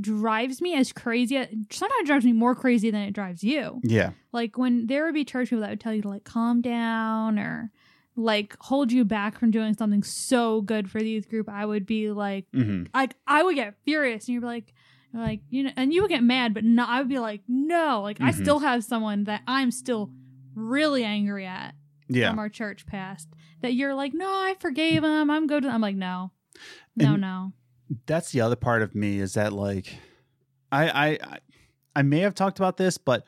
drives 0.00 0.60
me 0.60 0.74
as 0.74 0.92
crazy. 0.92 1.36
Sometimes 1.70 2.06
drives 2.06 2.24
me 2.24 2.32
more 2.32 2.54
crazy 2.54 2.90
than 2.90 3.02
it 3.02 3.12
drives 3.12 3.42
you. 3.42 3.80
Yeah. 3.82 4.10
Like 4.32 4.56
when 4.56 4.86
there 4.86 5.04
would 5.04 5.14
be 5.14 5.24
church 5.24 5.48
people 5.50 5.62
that 5.62 5.70
would 5.70 5.80
tell 5.80 5.92
you 5.92 6.02
to 6.02 6.08
like 6.08 6.24
calm 6.24 6.60
down 6.60 7.38
or 7.38 7.72
like 8.16 8.56
hold 8.60 8.92
you 8.92 9.04
back 9.04 9.38
from 9.38 9.50
doing 9.50 9.74
something 9.74 10.02
so 10.02 10.60
good 10.60 10.90
for 10.90 11.00
the 11.00 11.08
youth 11.08 11.28
group, 11.28 11.48
I 11.48 11.64
would 11.64 11.86
be 11.86 12.10
like, 12.10 12.46
hmm 12.52 12.84
like 12.94 13.14
I 13.26 13.42
would 13.42 13.54
get 13.54 13.74
furious, 13.84 14.26
and 14.26 14.34
you'd 14.34 14.40
be 14.40 14.46
like, 14.46 14.72
like 15.14 15.40
you 15.48 15.62
know, 15.64 15.70
and 15.76 15.92
you 15.92 16.02
would 16.02 16.10
get 16.10 16.22
mad, 16.22 16.54
but 16.54 16.64
no, 16.64 16.84
I 16.86 16.98
would 17.00 17.08
be 17.08 17.18
like, 17.18 17.42
no, 17.48 18.02
like 18.02 18.20
I 18.20 18.30
Mhm. 18.32 18.34
still 18.42 18.58
have 18.60 18.84
someone 18.84 19.24
that 19.24 19.42
I'm 19.46 19.70
still 19.70 20.10
really 20.54 21.04
angry 21.04 21.46
at 21.46 21.74
Yeah. 22.08 22.30
from 22.30 22.38
our 22.38 22.48
church 22.48 22.86
past 22.86 23.28
that 23.62 23.74
you're 23.74 23.94
like, 23.94 24.12
no, 24.14 24.26
I 24.28 24.56
forgave 24.60 25.04
him, 25.04 25.30
I'm 25.30 25.46
good. 25.46 25.64
I'm 25.64 25.80
like, 25.80 25.96
no, 25.96 26.32
no, 26.96 27.12
And- 27.12 27.20
no, 27.20 27.52
that's 28.06 28.32
the 28.32 28.40
other 28.40 28.56
part 28.56 28.82
of 28.82 28.94
me 28.94 29.18
is 29.20 29.34
that 29.34 29.52
like 29.52 29.94
I, 30.72 30.88
I 30.88 31.06
I 31.22 31.38
I 31.96 32.02
may 32.02 32.20
have 32.20 32.34
talked 32.34 32.58
about 32.58 32.76
this, 32.76 32.98
but 32.98 33.24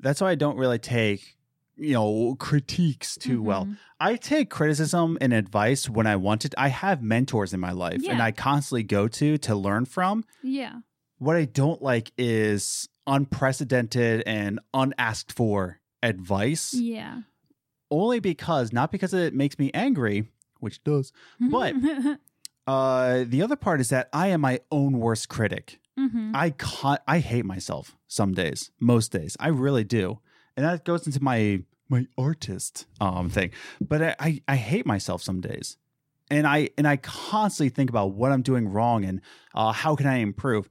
that's 0.00 0.20
why 0.20 0.30
I 0.30 0.34
don't 0.34 0.56
really 0.56 0.78
take 0.80 1.36
you 1.76 1.94
know 1.94 2.36
critiques 2.38 3.16
too 3.16 3.42
well. 3.42 3.64
Mhm. 3.66 3.76
I 4.00 4.16
take 4.16 4.50
criticism 4.50 5.16
and 5.20 5.32
advice 5.32 5.88
when 5.88 6.06
I 6.06 6.16
want 6.16 6.44
it. 6.44 6.54
I 6.58 6.68
have 6.68 7.02
mentors 7.02 7.52
in 7.54 7.60
my 7.60 7.72
life 7.72 8.02
and 8.12 8.22
I 8.22 8.32
constantly 8.32 8.82
go 8.82 9.08
to 9.08 9.38
to 9.38 9.54
learn 9.54 9.84
from. 9.84 10.24
Yeah, 10.42 10.80
What 11.18 11.36
I 11.36 11.44
don't 11.46 11.80
like 11.82 12.12
is 12.18 12.88
unprecedented 13.06 14.22
and 14.26 14.60
unasked 14.72 15.32
for 15.32 15.80
advice 16.02 16.74
yeah, 16.74 17.22
only 17.90 18.20
because 18.20 18.72
not 18.72 18.92
because 18.92 19.14
it 19.14 19.34
makes 19.34 19.58
me 19.58 19.70
angry, 19.74 20.28
which 20.60 20.82
does. 20.84 21.12
But- 21.40 21.74
Uh 22.66 23.24
the 23.26 23.42
other 23.42 23.56
part 23.56 23.78
is 23.82 23.90
that 23.90 24.08
I 24.14 24.28
am 24.28 24.40
my 24.40 24.60
own 24.70 24.98
worst 24.98 25.28
critic. 25.28 25.80
Mhm. 25.98 26.30
I 26.34 26.48
ca- 26.48 26.96
I 27.06 27.18
hate 27.18 27.44
myself 27.44 27.94
some 28.08 28.32
days, 28.32 28.70
most 28.80 29.12
days. 29.12 29.36
I 29.38 29.48
really 29.48 29.84
do. 29.84 30.18
And 30.56 30.64
that 30.66 30.84
goes 30.84 31.06
into 31.06 31.22
my 31.22 31.62
my 31.88 32.06
artist 32.16 32.86
um 33.00 33.28
thing. 33.28 33.50
But 33.80 34.02
I, 34.02 34.16
I, 34.18 34.40
I 34.48 34.56
hate 34.56 34.86
myself 34.86 35.22
some 35.22 35.40
days. 35.40 35.76
And 36.30 36.46
I 36.46 36.70
and 36.78 36.86
I 36.88 36.96
constantly 36.96 37.68
think 37.70 37.90
about 37.90 38.12
what 38.12 38.32
I'm 38.32 38.42
doing 38.42 38.68
wrong 38.68 39.04
and 39.04 39.20
uh, 39.54 39.72
how 39.72 39.94
can 39.96 40.06
I 40.06 40.16
improve. 40.16 40.68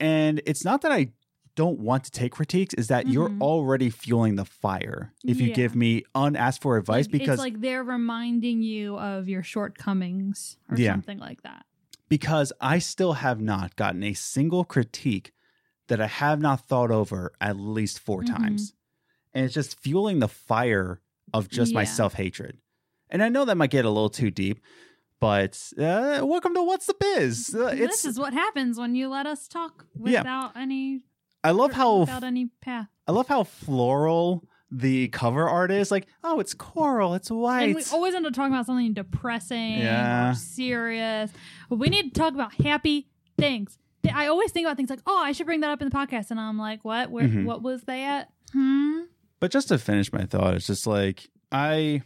And 0.00 0.40
it's 0.46 0.64
not 0.64 0.82
that 0.82 0.90
I 0.92 1.12
don't 1.54 1.78
want 1.78 2.02
to 2.04 2.10
take 2.10 2.32
critiques, 2.32 2.72
is 2.74 2.88
that 2.88 3.06
you're 3.06 3.28
Mhm. 3.28 3.40
already 3.42 3.90
fueling 3.90 4.36
the 4.36 4.44
fire 4.46 5.12
if 5.22 5.38
you 5.40 5.48
Yeah. 5.48 5.54
give 5.54 5.76
me 5.76 6.02
unasked 6.14 6.62
for 6.62 6.78
advice 6.78 7.04
Like, 7.04 7.12
because 7.12 7.34
it's 7.34 7.40
like 7.40 7.60
they're 7.60 7.84
reminding 7.84 8.62
you 8.62 8.96
of 8.98 9.28
your 9.28 9.42
shortcomings 9.42 10.56
or 10.70 10.76
Yeah. 10.78 10.92
something 10.94 11.18
like 11.18 11.42
that. 11.42 11.66
because 12.08 12.52
I 12.60 12.78
still 12.78 13.14
have 13.14 13.40
not 13.40 13.74
gotten 13.76 14.02
a 14.02 14.12
single 14.12 14.64
critique 14.64 15.32
that 15.88 15.98
I 16.00 16.06
have 16.06 16.40
not 16.40 16.66
thought 16.66 16.90
over 16.90 17.32
at 17.40 17.56
least 17.56 17.98
4 17.98 18.22
Mhm. 18.22 18.26
times. 18.26 18.74
And 19.34 19.44
it's 19.44 19.54
just 19.54 19.80
fueling 19.80 20.18
the 20.18 20.28
fire 20.28 21.00
of 21.32 21.48
just 21.48 21.72
my 21.74 21.84
self 21.84 22.14
hatred. 22.14 22.58
And 23.10 23.22
I 23.22 23.28
know 23.28 23.44
that 23.44 23.56
might 23.56 23.70
get 23.70 23.84
a 23.84 23.90
little 23.90 24.10
too 24.10 24.30
deep, 24.30 24.60
but 25.20 25.58
uh, 25.78 26.20
welcome 26.22 26.54
to 26.54 26.62
What's 26.62 26.86
the 26.86 26.94
Biz. 26.98 27.54
Uh, 27.58 27.66
it's 27.66 28.02
this 28.02 28.04
is 28.04 28.18
what 28.18 28.32
happens 28.32 28.78
when 28.78 28.94
you 28.94 29.08
let 29.08 29.26
us 29.26 29.48
talk 29.48 29.86
Yeah. 30.02 30.20
without 30.20 30.56
any 30.56 31.02
I 31.44 31.50
love 31.52 31.72
how 31.72 32.00
without 32.00 32.24
any 32.24 32.50
path. 32.60 32.88
I 33.08 33.12
love 33.12 33.28
how 33.28 33.44
floral 33.44 34.44
the 34.70 35.08
cover 35.08 35.48
art 35.48 35.70
is. 35.70 35.90
Like, 35.90 36.06
oh, 36.24 36.40
it's 36.40 36.54
coral, 36.54 37.14
it's 37.14 37.30
white. 37.30 37.64
And 37.64 37.74
we 37.74 37.84
always 37.92 38.14
end 38.14 38.26
up 38.26 38.32
talking 38.32 38.52
about 38.54 38.66
something 38.66 38.92
depressing 38.94 39.78
Yeah. 39.78 40.30
or 40.30 40.34
serious. 40.34 41.30
But 41.68 41.76
we 41.76 41.88
need 41.88 42.14
to 42.14 42.20
talk 42.20 42.34
about 42.34 42.54
happy 42.54 43.08
things. 43.38 43.78
I 44.14 44.26
always 44.26 44.50
think 44.52 44.66
about 44.66 44.76
things 44.76 44.90
like, 44.90 45.02
oh, 45.06 45.22
I 45.22 45.32
should 45.32 45.46
bring 45.46 45.60
that 45.60 45.70
up 45.70 45.80
in 45.82 45.88
the 45.88 45.94
podcast. 45.94 46.30
And 46.30 46.40
I'm 46.40 46.58
like, 46.58 46.84
what? 46.84 47.10
Where, 47.10 47.28
Mhm. 47.28 47.44
What 47.44 47.62
was 47.62 47.82
that? 47.84 48.30
Hmm? 48.52 49.00
But 49.42 49.50
just 49.50 49.66
to 49.68 49.78
finish 49.78 50.12
my 50.12 50.24
thought, 50.24 50.54
it's 50.54 50.68
just 50.68 50.86
like 50.86 51.28
I 51.50 52.02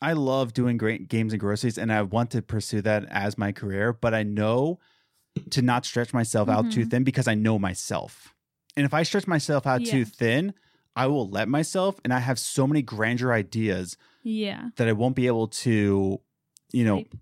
I 0.00 0.14
love 0.14 0.54
doing 0.54 0.78
great 0.78 1.08
games 1.08 1.34
and 1.34 1.38
groceries 1.38 1.76
and 1.76 1.92
I 1.92 2.00
want 2.00 2.30
to 2.30 2.40
pursue 2.40 2.80
that 2.80 3.04
as 3.10 3.36
my 3.36 3.52
career, 3.52 3.92
but 3.92 4.14
I 4.14 4.22
know 4.22 4.78
to 5.50 5.60
not 5.60 5.84
stretch 5.84 6.14
myself 6.14 6.48
out 6.48 6.72
too 6.72 6.86
Mhm. 6.86 6.90
thin 6.90 7.04
because 7.04 7.28
I 7.28 7.34
know 7.34 7.58
myself. 7.58 8.34
And 8.78 8.86
if 8.86 8.94
I 8.94 9.02
stretch 9.02 9.26
myself 9.26 9.66
out 9.66 9.82
Yeah. 9.82 9.92
too 9.92 10.04
thin, 10.06 10.54
I 10.96 11.06
will 11.06 11.28
let 11.28 11.50
myself 11.50 12.00
and 12.02 12.14
I 12.14 12.20
have 12.20 12.38
so 12.38 12.66
many 12.66 12.80
grandeur 12.80 13.34
ideas 13.34 13.98
Yeah. 14.22 14.70
that 14.76 14.88
I 14.88 14.92
won't 14.92 15.16
be 15.16 15.26
able 15.26 15.48
to, 15.48 16.18
you 16.72 16.84
know, 16.84 16.96
Sleep. 17.00 17.14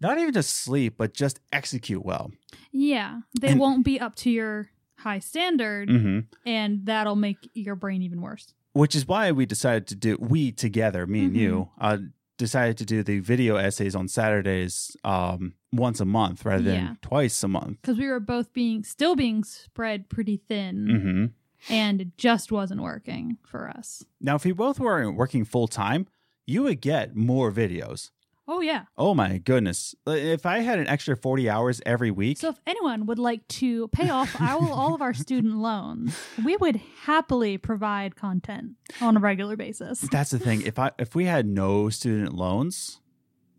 not 0.00 0.16
even 0.18 0.32
just 0.32 0.56
sleep, 0.56 0.96
but 0.96 1.12
just 1.12 1.38
execute 1.52 2.02
well. 2.02 2.32
Yeah. 2.72 3.20
They 3.38 3.48
And- 3.48 3.60
won't 3.60 3.84
be 3.84 4.00
up 4.00 4.14
to 4.16 4.30
your 4.30 4.70
high 5.00 5.18
standard, 5.18 5.90
hmm 5.90 6.20
and 6.46 6.86
that'll 6.86 7.14
make 7.16 7.50
your 7.52 7.76
brain 7.76 8.00
even 8.00 8.22
worse. 8.22 8.54
Which 8.80 8.94
is 8.94 9.06
why 9.08 9.32
we 9.32 9.44
decided 9.46 9.86
to 9.88 9.94
do 10.06 10.16
we 10.20 10.52
together 10.52 11.06
me 11.06 11.20
and 11.26 11.36
you 11.36 11.68
uh 11.80 11.98
decided 12.38 12.76
to 12.76 12.84
do 12.84 13.02
the 13.02 13.18
video 13.32 13.56
essays 13.56 13.94
on 14.00 14.06
saturdays 14.08 14.74
um 15.04 15.54
once 15.72 15.98
a 16.00 16.04
month 16.04 16.44
rather 16.44 16.62
than 16.62 16.74
Yeah. 16.84 16.94
twice 17.10 17.42
a 17.42 17.48
month 17.48 17.76
Because 17.82 17.98
we 17.98 18.08
were 18.08 18.20
both 18.20 18.52
being, 18.52 18.84
still 18.84 19.16
being 19.16 19.42
spread 19.44 20.08
pretty 20.08 20.36
thin, 20.48 20.76
hmm 21.02 21.24
and 21.72 22.00
it 22.00 22.16
just 22.18 22.52
wasn't 22.52 22.80
working 22.82 23.38
for 23.50 23.62
us. 23.78 24.04
now 24.20 24.34
if 24.36 24.44
we 24.44 24.52
both 24.52 24.78
weren't 24.78 25.16
working 25.16 25.44
full-time 25.44 26.06
you 26.46 26.62
would 26.64 26.80
get 26.80 27.16
more 27.16 27.50
videos 27.50 28.10
Oh, 28.48 28.60
yeah. 28.60 28.84
oh 28.96 29.12
my 29.14 29.38
goodness 29.38 29.94
if 30.06 30.46
i 30.46 30.60
had 30.60 30.78
an 30.78 30.86
extra 30.86 31.16
40 31.16 31.50
hours 31.50 31.80
every 31.84 32.10
week 32.12 32.38
So 32.38 32.50
if 32.50 32.60
anyone 32.66 33.06
would 33.06 33.18
like 33.18 33.46
to 33.48 33.88
pay 33.88 34.08
off 34.08 34.40
all, 34.40 34.72
all 34.72 34.94
of 34.94 35.02
our 35.02 35.12
student 35.14 35.56
loans, 35.68 36.16
we 36.44 36.56
would 36.56 36.80
happily 37.02 37.58
provide 37.58 38.14
content 38.16 38.72
on 39.00 39.16
a 39.16 39.20
regular 39.20 39.56
basis. 39.56 40.00
that's 40.12 40.30
the 40.30 40.38
thing 40.38 40.62
if 40.62 40.78
i 40.78 40.90
if 40.98 41.14
we 41.14 41.24
had 41.24 41.46
no 41.46 41.88
student 41.90 42.34
loans 42.34 43.00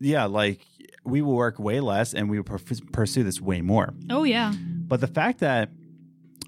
yeah 0.00 0.24
like 0.24 0.60
we 1.04 1.20
would 1.22 1.34
work 1.34 1.58
way 1.58 1.80
less 1.80 2.14
and 2.14 2.30
we 2.30 2.38
would 2.38 2.46
pur- 2.46 2.74
pursue 2.92 3.22
this 3.22 3.40
way 3.40 3.60
more 3.60 3.92
Oh 4.10 4.24
yeah. 4.24 4.52
But 4.56 5.00
the 5.00 5.06
fact 5.06 5.40
that 5.40 5.70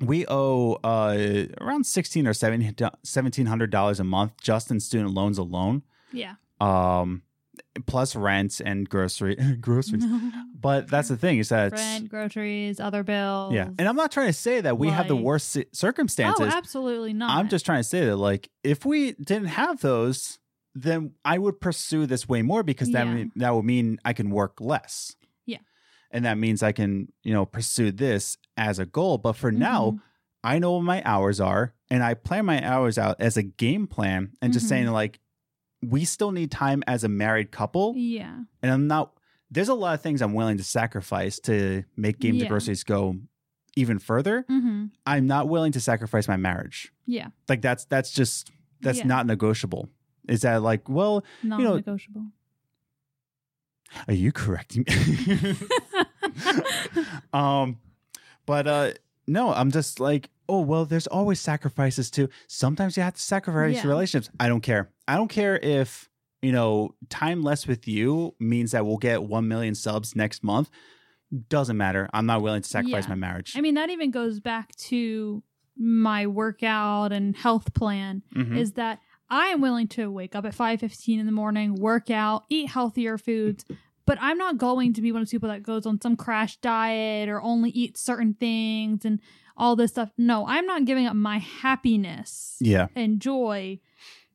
we 0.01 0.25
owe 0.29 0.79
uh, 0.83 1.45
around 1.61 1.85
sixteen 1.85 2.27
or 2.27 2.33
seventeen 2.33 3.47
hundred 3.47 3.71
dollars 3.71 4.01
a 4.01 4.05
month 4.05 4.33
just 4.41 4.71
in 4.71 4.81
student 4.81 5.13
loans 5.13 5.37
alone, 5.37 5.83
Yeah. 6.11 6.37
um, 6.59 7.23
plus 7.87 8.15
rent 8.17 8.61
and 8.65 8.89
grocery 8.89 9.37
groceries. 9.61 10.05
But 10.61 10.89
that's 10.89 11.09
the 11.09 11.17
thing 11.17 11.39
is 11.39 11.49
that 11.49 11.73
Rent, 11.73 12.11
groceries, 12.11 12.81
other 12.81 13.03
bills. 13.03 13.55
yeah, 13.55 13.69
and 13.79 13.89
I'm 13.89 13.97
not 13.97 14.13
trying 14.13 14.27
to 14.27 14.33
say 14.35 14.61
that 14.61 14.77
we 14.77 14.89
have 14.91 15.09
the 15.09 15.17
worst 15.17 15.55
ci- 15.55 15.61
Oh, 15.65 15.69
circumstances. 15.73 16.53
absolutely 16.53 17.15
not. 17.15 17.31
I'm 17.31 17.49
just 17.49 17.65
trying 17.65 17.81
to 17.81 17.85
say 17.89 18.05
that 18.05 18.17
like 18.17 18.51
if 18.63 18.85
we 18.85 19.13
didn't 19.13 19.47
have 19.49 19.81
those, 19.81 20.39
then 20.75 21.15
I 21.25 21.39
would 21.39 21.61
pursue 21.63 22.05
this 22.05 22.29
way 22.29 22.43
more 22.43 22.63
because 22.63 22.91
that 22.93 23.07
Yeah. 23.07 23.15
mean, 23.15 23.33
that 23.37 23.55
would 23.55 23.65
mean 23.65 23.99
I 24.05 24.13
can 24.13 24.29
work 24.31 24.61
less. 24.61 25.17
Yeah. 25.47 25.59
and 26.11 26.25
that 26.27 26.37
means 26.39 26.63
I 26.63 26.73
can 26.73 27.09
you 27.23 27.33
know 27.33 27.47
pursue 27.47 27.91
this 27.91 28.37
as 28.59 28.79
a 28.79 28.85
goal. 28.85 29.17
But 29.17 29.33
for 29.37 29.51
now, 29.51 29.93
Mhm. 29.93 30.01
I 30.45 30.59
know 30.59 30.73
what 30.73 30.83
my 30.85 31.03
hours 31.07 31.41
are, 31.41 31.73
and 31.91 32.03
I 32.03 32.13
plan 32.15 32.45
my 32.45 32.63
hours 32.63 32.99
out 32.99 33.17
as 33.21 33.37
a 33.39 33.43
game 33.43 33.87
plan, 33.87 34.33
and 34.43 34.53
just 34.53 34.67
Mhm. 34.67 34.69
saying 34.69 34.87
like 34.89 35.21
we 35.83 36.05
still 36.05 36.31
need 36.33 36.51
time 36.51 36.83
as 36.87 37.05
a 37.05 37.09
married 37.09 37.51
couple, 37.51 37.95
Yeah. 37.97 38.41
and 38.63 38.71
I'm 38.73 38.87
not. 38.87 39.13
There's 39.51 39.69
a 39.69 39.75
lot 39.75 39.95
of 39.95 40.01
things 40.03 40.23
I'm 40.23 40.35
willing 40.35 40.59
to 40.59 40.65
sacrifice 40.65 41.41
to 41.41 41.85
make 41.97 42.19
games 42.21 42.37
Yeah. 42.37 42.43
and 42.43 42.51
groceries 42.51 42.85
go 42.85 43.17
even 43.77 43.99
further. 43.99 44.45
Mm-hmm. 44.51 44.87
I'm 45.07 45.27
not 45.27 45.49
willing 45.49 45.73
to 45.73 45.81
sacrifice 45.81 46.29
my 46.29 46.37
marriage 46.37 46.93
Yeah. 47.07 47.29
like 47.49 47.63
that's 47.63 47.85
that's 47.87 48.11
just 48.13 48.51
that's 48.81 48.99
Yeah. 48.99 49.07
not 49.07 49.27
negotiable 49.27 49.89
is 50.29 50.43
that 50.43 50.63
like 50.63 50.89
well 50.89 51.25
Non 51.43 51.63
know- 51.63 51.77
negotiable. 51.77 52.27
are 54.09 54.15
you 54.15 54.31
correcting 54.33 54.85
me 54.87 55.55
um 57.33 57.79
but 58.47 58.67
uh 58.67 58.91
no 59.27 59.53
i'm 59.53 59.71
just 59.71 60.01
like 60.01 60.31
oh 60.49 60.61
well 60.61 60.85
there's 60.85 61.07
always 61.07 61.41
sacrifices 61.41 62.11
too 62.11 62.29
sometimes 62.47 62.97
you 62.97 63.03
have 63.03 63.15
to 63.15 63.21
sacrifice 63.23 63.77
Yeah. 63.77 63.89
relationships 63.89 64.31
i 64.39 64.49
don't 64.49 64.61
care 64.63 64.91
i 65.11 65.17
don't 65.17 65.29
care 65.29 65.57
if 65.57 66.09
you 66.43 66.53
know 66.53 66.95
time 67.09 67.43
less 67.43 67.67
with 67.67 67.87
you 67.89 68.35
means 68.39 68.71
that 68.73 68.85
we'll 68.87 68.97
get 69.11 69.23
1 69.23 69.49
million 69.49 69.75
subs 69.75 70.15
next 70.17 70.43
month 70.43 70.71
doesn't 71.49 71.77
matter 71.77 72.09
i'm 72.13 72.27
not 72.27 72.43
willing 72.43 72.63
to 72.63 72.69
sacrifice 72.69 73.05
Yeah. 73.05 73.11
my 73.11 73.15
marriage 73.17 73.55
I 73.57 73.61
mean, 73.61 73.75
that 73.75 73.91
even 73.91 74.11
goes 74.11 74.41
back 74.41 74.75
to 74.91 75.43
my 75.77 76.27
workout 76.27 77.13
and 77.13 77.37
health 77.37 77.73
plan 77.75 78.23
Mhm. 78.35 78.57
is 78.57 78.73
that 78.73 78.99
I 79.33 79.47
am 79.55 79.61
willing 79.61 79.87
to 79.89 80.11
wake 80.11 80.35
up 80.35 80.45
at 80.45 80.55
5:15 80.55 81.21
in 81.21 81.27
the 81.27 81.31
morning, 81.33 81.77
work 81.77 82.11
out, 82.11 82.45
eat 82.49 82.67
healthier 82.69 83.17
foods, 83.17 83.65
but 84.05 84.19
I'm 84.21 84.37
not 84.39 84.59
going 84.59 84.93
to 84.95 85.01
be 85.01 85.13
one 85.13 85.23
of 85.23 85.27
those 85.29 85.31
people 85.31 85.49
that 85.51 85.63
goes 85.63 85.87
on 85.87 86.01
some 86.01 86.17
crash 86.17 86.57
diet 86.57 87.29
or 87.29 87.41
only 87.41 87.71
eat 87.71 87.97
certain 87.97 88.35
things 88.35 89.05
and 89.05 89.21
all 89.57 89.77
this 89.77 89.93
stuff. 89.93 90.11
No, 90.19 90.47
I'm 90.49 90.67
not 90.67 90.85
giving 90.85 91.07
up 91.07 91.15
my 91.15 91.39
happiness 91.39 92.57
yeah 92.61 92.89
and 92.97 93.21
joy 93.21 93.79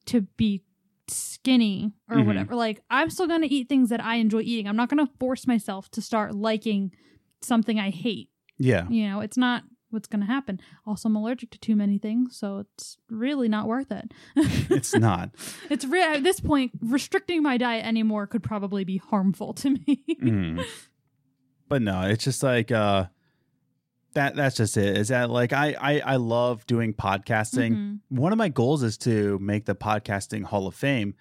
to 0.07 0.21
be 0.37 0.63
skinny 1.07 1.93
or 2.09 2.17
Mhm. 2.17 2.25
whatever. 2.25 2.55
Like 2.55 2.81
I'm 2.89 3.09
still 3.09 3.27
going 3.27 3.41
to 3.41 3.53
eat 3.53 3.69
things 3.69 3.89
that 3.89 4.03
I 4.03 4.15
enjoy 4.15 4.41
eating. 4.41 4.67
I'm 4.67 4.75
not 4.75 4.89
going 4.89 5.05
to 5.05 5.11
force 5.19 5.45
myself 5.47 5.89
to 5.91 6.01
start 6.01 6.33
liking 6.35 6.91
something 7.41 7.79
I 7.79 7.89
hate. 7.91 8.29
Yeah. 8.57 8.87
You 8.89 9.07
know, 9.09 9.19
it's 9.21 9.37
not 9.37 9.63
what's 9.91 10.07
going 10.07 10.21
to 10.21 10.25
happen. 10.25 10.59
Also, 10.85 11.07
I'm 11.07 11.15
allergic 11.15 11.51
to 11.51 11.59
too 11.59 11.75
many 11.75 11.97
things, 11.99 12.35
so 12.37 12.59
it's 12.59 12.97
really 13.09 13.47
not 13.47 13.67
worth 13.67 13.91
it. 13.91 14.11
It's 14.71 14.95
not. 14.95 15.29
it's 15.69 15.85
re- 15.85 16.01
at 16.15 16.23
this 16.23 16.39
point 16.39 16.71
restricting 16.81 17.43
my 17.43 17.57
diet 17.57 17.85
anymore 17.85 18.25
could 18.27 18.43
probably 18.43 18.83
be 18.83 18.97
harmful 18.97 19.53
to 19.53 19.69
me. 19.71 20.03
Mm. 20.21 20.63
But 21.67 21.81
no, 21.81 22.01
it's 22.03 22.23
just 22.23 22.43
like 22.43 22.71
uh 22.71 23.05
that 24.15 24.35
that's 24.35 24.55
just 24.57 24.75
it. 24.77 24.97
Is 24.97 25.09
that 25.09 25.29
like 25.29 25.53
I 25.53 25.75
I, 25.79 25.99
I 25.99 26.15
love 26.17 26.65
doing 26.67 26.93
podcasting. 26.93 27.71
Mhm. 27.75 27.99
One 28.09 28.31
of 28.31 28.37
my 28.37 28.49
goals 28.49 28.83
is 28.83 28.97
to 28.99 29.37
make 29.39 29.65
the 29.65 29.75
podcasting 29.75 30.43
Hall 30.43 30.67
of 30.67 30.75
Fame. 30.75 31.13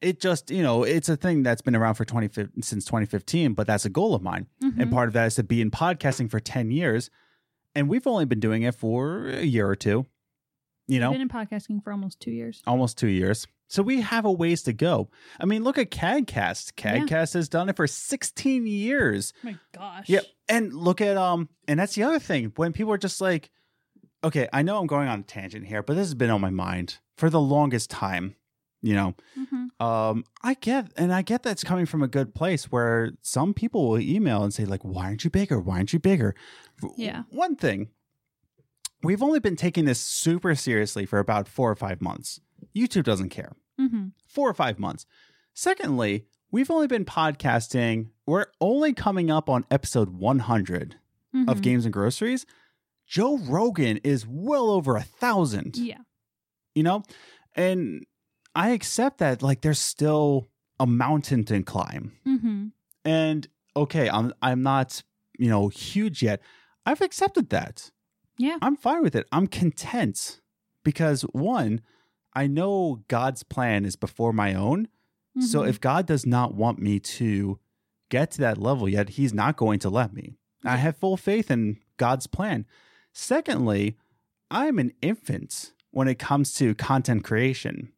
It 0.00 0.20
just, 0.20 0.50
you 0.50 0.62
know, 0.62 0.84
it's 0.84 1.08
a 1.08 1.16
thing 1.16 1.42
that's 1.42 1.60
been 1.62 1.74
around 1.74 1.94
for 1.94 2.04
20 2.04 2.28
since 2.60 2.84
2015, 2.84 3.54
but 3.54 3.66
that's 3.66 3.84
a 3.84 3.90
goal 3.90 4.14
of 4.14 4.22
mine. 4.22 4.46
And 4.62 4.74
Mhm. 4.76 4.92
part 4.92 5.08
of 5.08 5.14
that 5.14 5.26
is 5.26 5.34
to 5.36 5.42
be 5.42 5.60
in 5.60 5.70
podcasting 5.72 6.30
for 6.30 6.38
10 6.38 6.70
years. 6.70 7.10
And 7.74 7.88
we've 7.88 8.06
only 8.06 8.24
been 8.24 8.38
doing 8.40 8.62
it 8.62 8.74
for 8.76 9.26
a 9.28 9.42
year 9.44 9.68
or 9.68 9.74
two. 9.76 10.06
You 10.86 11.00
know, 11.00 11.08
I've 11.08 11.14
been 11.14 11.22
in 11.22 11.28
podcasting 11.28 11.82
for 11.82 11.92
almost 11.92 12.20
two 12.20 12.30
years. 12.30 12.62
almost 12.66 12.96
two 12.96 13.08
years. 13.08 13.46
So 13.68 13.82
we 13.82 14.00
have 14.00 14.24
a 14.24 14.32
ways 14.32 14.62
to 14.64 14.72
go. 14.72 15.10
I 15.38 15.44
mean, 15.44 15.62
look 15.62 15.78
at 15.78 15.90
CADcast. 15.90 16.72
Yeah. 16.82 16.98
CADcast 16.98 17.34
has 17.34 17.48
done 17.48 17.68
it 17.68 17.76
for 17.76 17.86
16 17.86 18.66
years. 18.66 19.32
Oh 19.36 19.46
my 19.46 19.58
gosh. 19.72 20.08
Yep. 20.08 20.24
And 20.48 20.72
look 20.72 21.00
at 21.00 21.16
um 21.16 21.48
and 21.68 21.78
that's 21.78 21.94
the 21.94 22.02
other 22.02 22.18
thing. 22.18 22.52
When 22.56 22.72
people 22.72 22.92
are 22.92 22.98
just 22.98 23.20
like, 23.20 23.50
okay, 24.24 24.48
I 24.52 24.62
know 24.62 24.78
I'm 24.78 24.86
going 24.86 25.08
on 25.08 25.20
a 25.20 25.22
tangent 25.22 25.66
here, 25.66 25.82
but 25.82 25.94
this 25.94 26.06
has 26.06 26.14
been 26.14 26.30
on 26.30 26.40
my 26.40 26.50
mind 26.50 26.98
for 27.16 27.30
the 27.30 27.40
longest 27.40 27.90
time. 27.90 28.34
You 28.80 28.94
know, 28.94 29.14
hmm 29.34 29.66
um, 29.80 30.24
I 30.42 30.54
get 30.54 30.90
and 30.96 31.12
I 31.12 31.22
get 31.22 31.42
that's 31.42 31.62
coming 31.62 31.86
from 31.86 32.02
a 32.02 32.08
good 32.08 32.34
place 32.34 32.64
where 32.64 33.12
some 33.22 33.54
people 33.54 33.88
will 33.88 34.00
email 34.00 34.42
and 34.42 34.52
say, 34.52 34.64
like, 34.64 34.82
why 34.82 35.04
aren't 35.04 35.22
you 35.24 35.30
bigger? 35.30 35.60
Why 35.60 35.76
aren't 35.76 35.92
you 35.92 36.00
bigger? 36.00 36.34
Yeah. 36.96 37.22
One 37.30 37.54
thing, 37.54 37.88
we've 39.02 39.22
only 39.22 39.38
been 39.38 39.56
taking 39.56 39.84
this 39.84 40.00
super 40.00 40.54
seriously 40.54 41.06
for 41.06 41.20
about 41.20 41.46
four 41.46 41.70
or 41.70 41.76
five 41.76 42.00
months. 42.00 42.40
YouTube 42.76 43.04
doesn't 43.04 43.30
care. 43.30 43.52
hmm 43.78 44.08
Four 44.26 44.48
or 44.50 44.54
five 44.54 44.78
months. 44.78 45.06
Secondly, 45.54 46.26
we've 46.50 46.70
only 46.70 46.86
been 46.86 47.04
podcasting. 47.04 48.08
We're 48.26 48.46
only 48.60 48.92
coming 48.92 49.30
up 49.30 49.48
on 49.48 49.64
episode 49.70 50.10
100 50.10 50.96
Mm-hmm. 51.36 51.48
of 51.50 51.60
Games 51.60 51.84
and 51.84 51.92
Groceries. 51.92 52.46
Joe 53.06 53.36
Rogan 53.36 53.98
is 53.98 54.26
well 54.26 54.70
over 54.70 54.96
a 54.96 55.02
thousand, 55.02 55.76
Yeah. 55.76 55.98
you 56.74 56.82
know? 56.82 57.02
And 57.54 58.06
I 58.54 58.70
accept 58.70 59.18
that 59.18 59.42
like 59.42 59.60
there's 59.60 59.78
still 59.78 60.48
a 60.80 60.86
mountain 60.86 61.44
to 61.44 61.62
climb. 61.62 62.12
hmm 62.24 62.68
And 63.04 63.46
okay, 63.76 64.08
I'm 64.08 64.32
I'm 64.40 64.62
not, 64.62 65.02
you 65.38 65.50
know, 65.50 65.68
huge 65.68 66.22
yet. 66.22 66.40
I've 66.86 67.02
accepted 67.02 67.50
that. 67.50 67.90
Yeah. 68.38 68.56
I'm 68.62 68.76
fine 68.76 69.02
with 69.02 69.14
it. 69.14 69.26
I'm 69.30 69.48
content 69.48 70.40
because 70.82 71.22
one, 71.32 71.82
I 72.42 72.46
know 72.46 73.02
God's 73.08 73.42
plan 73.42 73.84
is 73.84 73.96
before 73.96 74.32
my 74.32 74.54
own. 74.54 74.88
So 75.40 75.62
Mhm. 75.62 75.68
if 75.68 75.80
God 75.80 76.06
does 76.06 76.24
not 76.26 76.54
want 76.54 76.78
me 76.78 76.98
to 77.18 77.58
get 78.10 78.30
to 78.32 78.38
that 78.40 78.58
level 78.58 78.88
yet, 78.88 79.10
he's 79.10 79.34
not 79.34 79.56
going 79.56 79.78
to 79.80 79.90
let 79.90 80.12
me. 80.12 80.26
I 80.64 80.76
have 80.76 80.96
full 80.96 81.16
faith 81.16 81.50
in 81.50 81.78
God's 81.96 82.26
plan. 82.26 82.66
Secondly, 83.12 83.96
I'm 84.50 84.78
an 84.78 84.92
infant 85.02 85.72
when 85.90 86.08
it 86.08 86.18
comes 86.18 86.54
to 86.54 86.74
content 86.74 87.24
creation. 87.24 87.92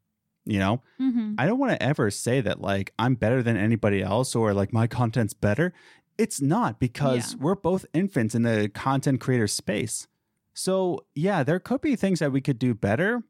You 0.46 0.58
know, 0.58 0.82
Mhm. 0.98 1.34
I 1.38 1.46
don't 1.46 1.58
want 1.58 1.72
to 1.72 1.82
ever 1.82 2.10
say 2.10 2.40
that 2.40 2.60
like 2.60 2.92
I'm 2.98 3.14
better 3.14 3.42
than 3.42 3.56
anybody 3.56 4.02
else 4.02 4.34
or 4.34 4.52
like 4.54 4.72
my 4.72 4.86
content's 4.86 5.34
better. 5.34 5.72
It's 6.18 6.40
not 6.40 6.80
because 6.80 7.34
Yeah. 7.34 7.38
we're 7.42 7.54
both 7.54 7.84
infants 7.92 8.34
in 8.34 8.42
the 8.42 8.70
content 8.72 9.20
creator 9.20 9.46
space. 9.46 10.08
So, 10.54 11.06
yeah, 11.14 11.42
there 11.42 11.60
could 11.60 11.80
be 11.80 11.94
things 11.96 12.18
that 12.20 12.32
we 12.32 12.40
could 12.40 12.58
do 12.58 12.74
better, 12.74 13.22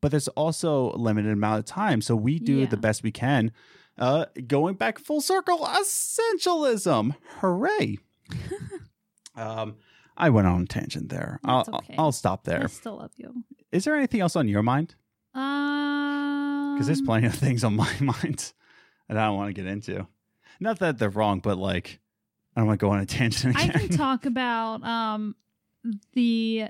but 0.00 0.10
there's 0.10 0.28
also 0.28 0.92
a 0.92 0.96
limited 0.96 1.32
amount 1.32 1.58
of 1.60 1.64
time. 1.66 2.00
So 2.00 2.14
we 2.16 2.38
do 2.38 2.54
Yeah. 2.60 2.66
the 2.66 2.76
best 2.76 3.02
we 3.02 3.12
can. 3.12 3.52
Uh, 3.98 4.26
going 4.46 4.74
back 4.74 4.98
full 4.98 5.20
circle, 5.20 5.58
essentialism. 5.58 7.14
Hooray. 7.40 7.98
um, 9.36 9.76
I 10.16 10.30
went 10.30 10.46
on 10.46 10.62
a 10.62 10.66
tangent 10.66 11.08
there. 11.08 11.40
I'll, 11.44 11.64
okay. 11.72 11.94
I'll 11.98 12.12
stop 12.12 12.46
I 12.46 12.50
there. 12.50 12.68
still 12.68 12.96
love 12.98 13.12
you. 13.16 13.44
Is 13.72 13.84
there 13.84 13.96
anything 13.96 14.20
else 14.20 14.36
on 14.36 14.48
your 14.48 14.62
mind? 14.62 14.94
Um, 15.34 16.74
Because 16.74 16.86
there's 16.86 17.02
plenty 17.02 17.26
of 17.26 17.34
things 17.44 17.64
on 17.64 17.76
my 17.76 17.92
mind 18.00 18.52
that 19.08 19.16
I 19.16 19.26
don't 19.26 19.36
want 19.36 19.48
to 19.54 19.60
get 19.62 19.70
into. 19.70 20.06
Not 20.60 20.78
that 20.80 20.98
they're 20.98 21.08
wrong, 21.10 21.40
but 21.40 21.58
like, 21.58 22.00
I 22.56 22.60
don't 22.60 22.66
want 22.68 22.80
to 22.80 22.84
go 22.86 22.90
on 22.92 23.00
a 23.00 23.06
tangent 23.06 23.54
again. 23.56 23.70
I 23.74 23.78
can 23.86 23.96
talk 23.96 24.26
about 24.26 24.82
um 24.84 25.34
the 26.14 26.66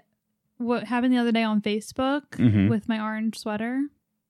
what 0.60 0.84
happened 0.84 1.12
the 1.12 1.18
other 1.18 1.32
day 1.32 1.42
on 1.42 1.60
Facebook 1.60 2.22
Mhm. 2.32 2.68
with 2.68 2.88
my 2.88 3.00
orange 3.00 3.38
sweater. 3.38 3.82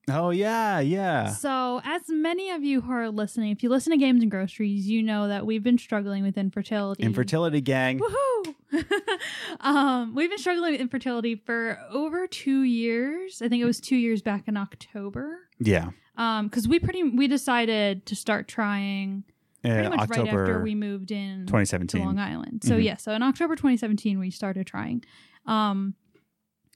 oh, 0.08 0.30
yeah, 0.30 0.80
yeah. 0.80 1.28
So, 1.28 1.80
as 1.84 2.02
many 2.08 2.50
of 2.50 2.64
you 2.64 2.80
who 2.80 2.90
are 2.92 3.10
listening, 3.10 3.50
if 3.50 3.62
you 3.62 3.68
listen 3.68 3.92
to 3.92 3.96
Games 3.96 4.22
and 4.22 4.30
Groceries, 4.30 4.88
you 4.88 5.02
know 5.02 5.28
that 5.28 5.46
we've 5.46 5.62
been 5.62 5.78
struggling 5.78 6.22
with 6.24 6.36
infertility. 6.38 7.02
Infertility 7.02 7.60
gang. 7.60 8.00
Woohoo! 8.00 8.54
um, 9.60 10.14
we've 10.14 10.28
been 10.30 10.38
struggling 10.38 10.72
with 10.72 10.80
infertility 10.80 11.36
for 11.36 11.78
over 11.90 12.26
two 12.26 12.62
years. 12.62 13.42
I 13.42 13.48
think 13.48 13.62
it 13.62 13.66
was 13.66 13.80
two 13.80 13.96
years 13.96 14.22
back 14.22 14.48
in 14.48 14.56
October. 14.56 15.48
Yeah. 15.58 15.90
Um, 16.16 16.46
because 16.48 16.66
we 16.68 16.78
pretty 16.78 17.02
we 17.04 17.28
decided 17.28 18.04
to 18.06 18.16
start 18.16 18.48
trying 18.48 19.24
pretty 19.62 19.86
Uh, 19.86 19.90
much 19.90 20.08
right 20.10 20.26
after 20.26 20.62
we 20.62 20.74
moved 20.74 21.10
in 21.10 21.46
2017 21.46 21.86
to 21.86 21.96
2017. 21.98 22.04
Long 22.06 22.18
Island. 22.18 22.64
So 22.64 22.76
Mhm. 22.76 22.84
yeah, 22.84 22.96
so 22.96 23.12
in 23.12 23.22
October 23.22 23.54
2017 23.56 24.18
we 24.18 24.30
started 24.30 24.66
trying. 24.66 25.04
Um 25.46 25.94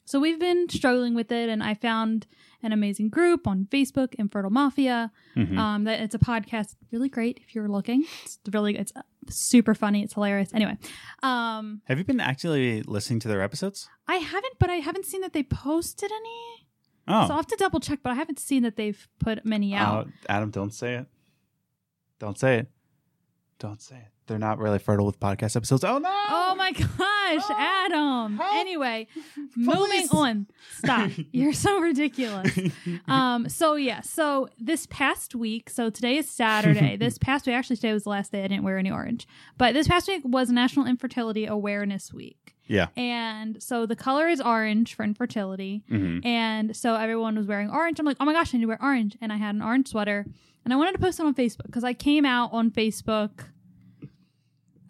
so 0.04 0.20
we've 0.20 0.38
been 0.40 0.68
struggling 0.68 1.14
with 1.14 1.30
it 1.32 1.48
and 1.48 1.62
I 1.62 1.74
found 1.74 2.26
an 2.62 2.72
amazing 2.72 3.08
group 3.10 3.46
on 3.46 3.66
Facebook, 3.70 4.14
Infertile 4.14 4.50
Mafia. 4.50 5.10
Mhm. 5.36 5.58
Um 5.58 5.84
that 5.84 6.00
it's 6.00 6.14
a 6.14 6.18
podcast 6.18 6.76
really 6.92 7.08
great 7.08 7.40
if 7.42 7.54
you're 7.54 7.68
looking. 7.68 8.04
It's 8.24 8.38
really 8.52 8.76
it's 8.76 8.92
super 9.28 9.74
funny, 9.74 10.02
it's 10.02 10.14
hilarious. 10.14 10.52
Anyway, 10.54 10.76
um 11.22 11.82
Have 11.84 11.98
you 11.98 12.04
been 12.04 12.20
actually 12.20 12.82
listening 12.82 13.20
to 13.20 13.28
their 13.28 13.42
episodes? 13.42 13.88
I 14.08 14.16
haven't 14.16 14.54
but 14.58 14.70
I 14.70 14.76
haven't 14.76 15.06
seen 15.06 15.20
that 15.22 15.32
they 15.32 15.42
posted 15.42 16.10
any. 16.12 16.66
Oh. 17.06 17.26
So 17.26 17.32
I'll 17.32 17.36
have 17.38 17.46
to 17.48 17.56
double 17.56 17.80
check, 17.80 18.00
but 18.02 18.12
I 18.12 18.14
haven't 18.14 18.38
seen 18.38 18.62
that 18.62 18.76
they've 18.76 19.06
put 19.18 19.44
many 19.44 19.74
out. 19.74 20.06
Uh, 20.06 20.10
Adam, 20.28 20.50
don't 20.50 20.72
say 20.72 20.94
it. 20.94 21.06
Don't 22.18 22.38
say 22.38 22.58
it. 22.60 22.70
Don't 23.58 23.82
say 23.82 23.96
it. 23.96 24.08
They're 24.26 24.38
not 24.38 24.58
really 24.58 24.78
fertile 24.78 25.04
with 25.04 25.20
podcast 25.20 25.54
episodes. 25.56 25.84
Oh, 25.84 25.98
no. 25.98 26.08
Oh 26.10 26.54
my 26.56 26.72
gosh, 27.36 27.50
Adam. 27.50 28.36
help. 28.36 28.54
Anyway, 28.56 29.06
moving 29.56 30.08
on. 30.12 30.46
Stop. 30.78 31.10
You're 31.32 31.52
so 31.52 31.78
ridiculous. 31.80 32.58
Um, 33.08 33.48
so 33.48 33.74
yeah, 33.76 34.00
so 34.00 34.48
this 34.58 34.86
past 34.86 35.34
week, 35.34 35.70
so 35.70 35.90
today 35.90 36.16
is 36.18 36.28
Saturday. 36.28 36.96
this 36.98 37.18
past 37.18 37.46
week, 37.46 37.54
actually 37.56 37.76
today 37.76 37.92
was 37.92 38.04
the 38.04 38.10
last 38.10 38.32
day 38.32 38.44
I 38.44 38.48
didn't 38.48 38.64
wear 38.64 38.78
any 38.78 38.90
orange. 38.90 39.26
But 39.58 39.74
this 39.74 39.88
past 39.88 40.08
week 40.08 40.22
was 40.24 40.50
National 40.50 40.86
Infertility 40.86 41.46
Awareness 41.46 42.12
Week. 42.12 42.54
yeah. 42.66 42.88
And 42.96 43.62
so 43.62 43.86
the 43.86 43.96
color 43.96 44.28
is 44.28 44.40
orange 44.40 44.94
for 44.94 45.02
infertility. 45.04 45.82
hmm 45.88 46.18
And 46.24 46.74
so 46.76 46.94
everyone 46.94 47.36
was 47.36 47.46
wearing 47.46 47.70
orange. 47.70 47.98
I'm 48.00 48.06
like, 48.06 48.16
oh 48.20 48.24
my 48.24 48.32
gosh, 48.32 48.54
I 48.54 48.58
need 48.58 48.62
to 48.64 48.68
wear 48.68 48.82
orange. 48.82 49.16
And 49.20 49.32
I 49.32 49.36
had 49.36 49.54
an 49.54 49.62
orange 49.62 49.88
sweater. 49.88 50.24
And 50.64 50.72
I 50.72 50.76
wanted 50.76 50.92
to 50.92 50.98
post 50.98 51.20
it 51.20 51.26
on 51.26 51.34
Facebook 51.34 51.66
because 51.66 51.84
I 51.84 51.92
came 51.92 52.24
out 52.24 52.50
on 52.52 52.70
Facebook 52.70 53.44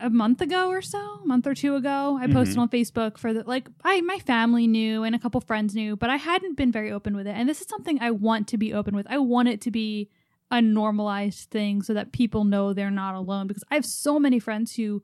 a 0.04 0.10
month 0.10 0.40
ago 0.40 0.68
or 0.68 0.82
so, 0.82 0.98
a 1.22 1.26
month 1.26 1.46
or 1.46 1.54
two 1.54 1.74
ago. 1.76 2.18
I 2.20 2.26
posted 2.26 2.58
on 2.58 2.68
Facebook 2.68 3.18
for 3.18 3.32
the 3.32 3.42
like 3.46 3.68
I 3.82 4.00
my 4.02 4.18
family 4.20 4.66
knew 4.66 5.02
and 5.02 5.14
a 5.14 5.18
couple 5.18 5.40
friends 5.40 5.74
knew, 5.74 5.96
but 5.96 6.10
I 6.10 6.16
hadn't 6.16 6.56
been 6.56 6.70
very 6.70 6.92
open 6.92 7.16
with 7.16 7.26
it. 7.26 7.30
And 7.36 7.48
this 7.48 7.60
is 7.60 7.66
something 7.68 7.98
I 8.00 8.10
want 8.10 8.46
to 8.48 8.58
be 8.58 8.72
open 8.74 8.94
with. 8.94 9.06
I 9.08 9.18
want 9.18 9.48
it 9.48 9.60
to 9.62 9.70
be 9.70 10.10
a 10.50 10.60
normalized 10.60 11.50
thing 11.50 11.82
so 11.82 11.94
that 11.94 12.12
people 12.12 12.44
know 12.44 12.72
they're 12.72 12.90
not 12.90 13.14
alone 13.14 13.46
because 13.46 13.64
I 13.70 13.74
have 13.76 13.86
so 13.86 14.18
many 14.20 14.38
friends 14.38 14.76
who 14.76 15.02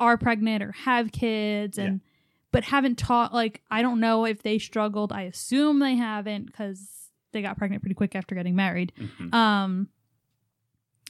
are 0.00 0.16
pregnant 0.16 0.62
or 0.62 0.72
have 0.72 1.10
kids 1.12 1.76
and 1.78 2.00
but 2.52 2.64
haven't 2.64 2.96
taught 2.96 3.34
like 3.34 3.60
I 3.70 3.82
don't 3.82 4.00
know 4.00 4.24
if 4.24 4.42
they 4.42 4.58
struggled. 4.58 5.12
I 5.12 5.22
assume 5.22 5.80
they 5.80 5.96
haven't 5.96 6.46
because 6.46 7.10
they 7.32 7.42
got 7.42 7.58
pregnant 7.58 7.82
pretty 7.82 7.94
quick 7.94 8.14
after 8.14 8.34
getting 8.34 8.54
married. 8.56 8.92
Mhm. 8.98 9.34
Um, 9.34 9.88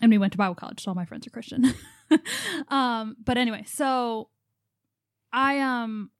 and 0.00 0.10
we 0.10 0.18
went 0.18 0.32
to 0.32 0.38
Bible 0.38 0.54
college, 0.54 0.82
so 0.82 0.90
all 0.90 0.94
my 0.94 1.04
friends 1.04 1.26
are 1.26 1.30
Christian. 1.30 1.74
um, 2.68 3.16
but 3.24 3.36
anyway, 3.36 3.64
so 3.66 4.28
I 5.32 5.58
um 5.60 6.10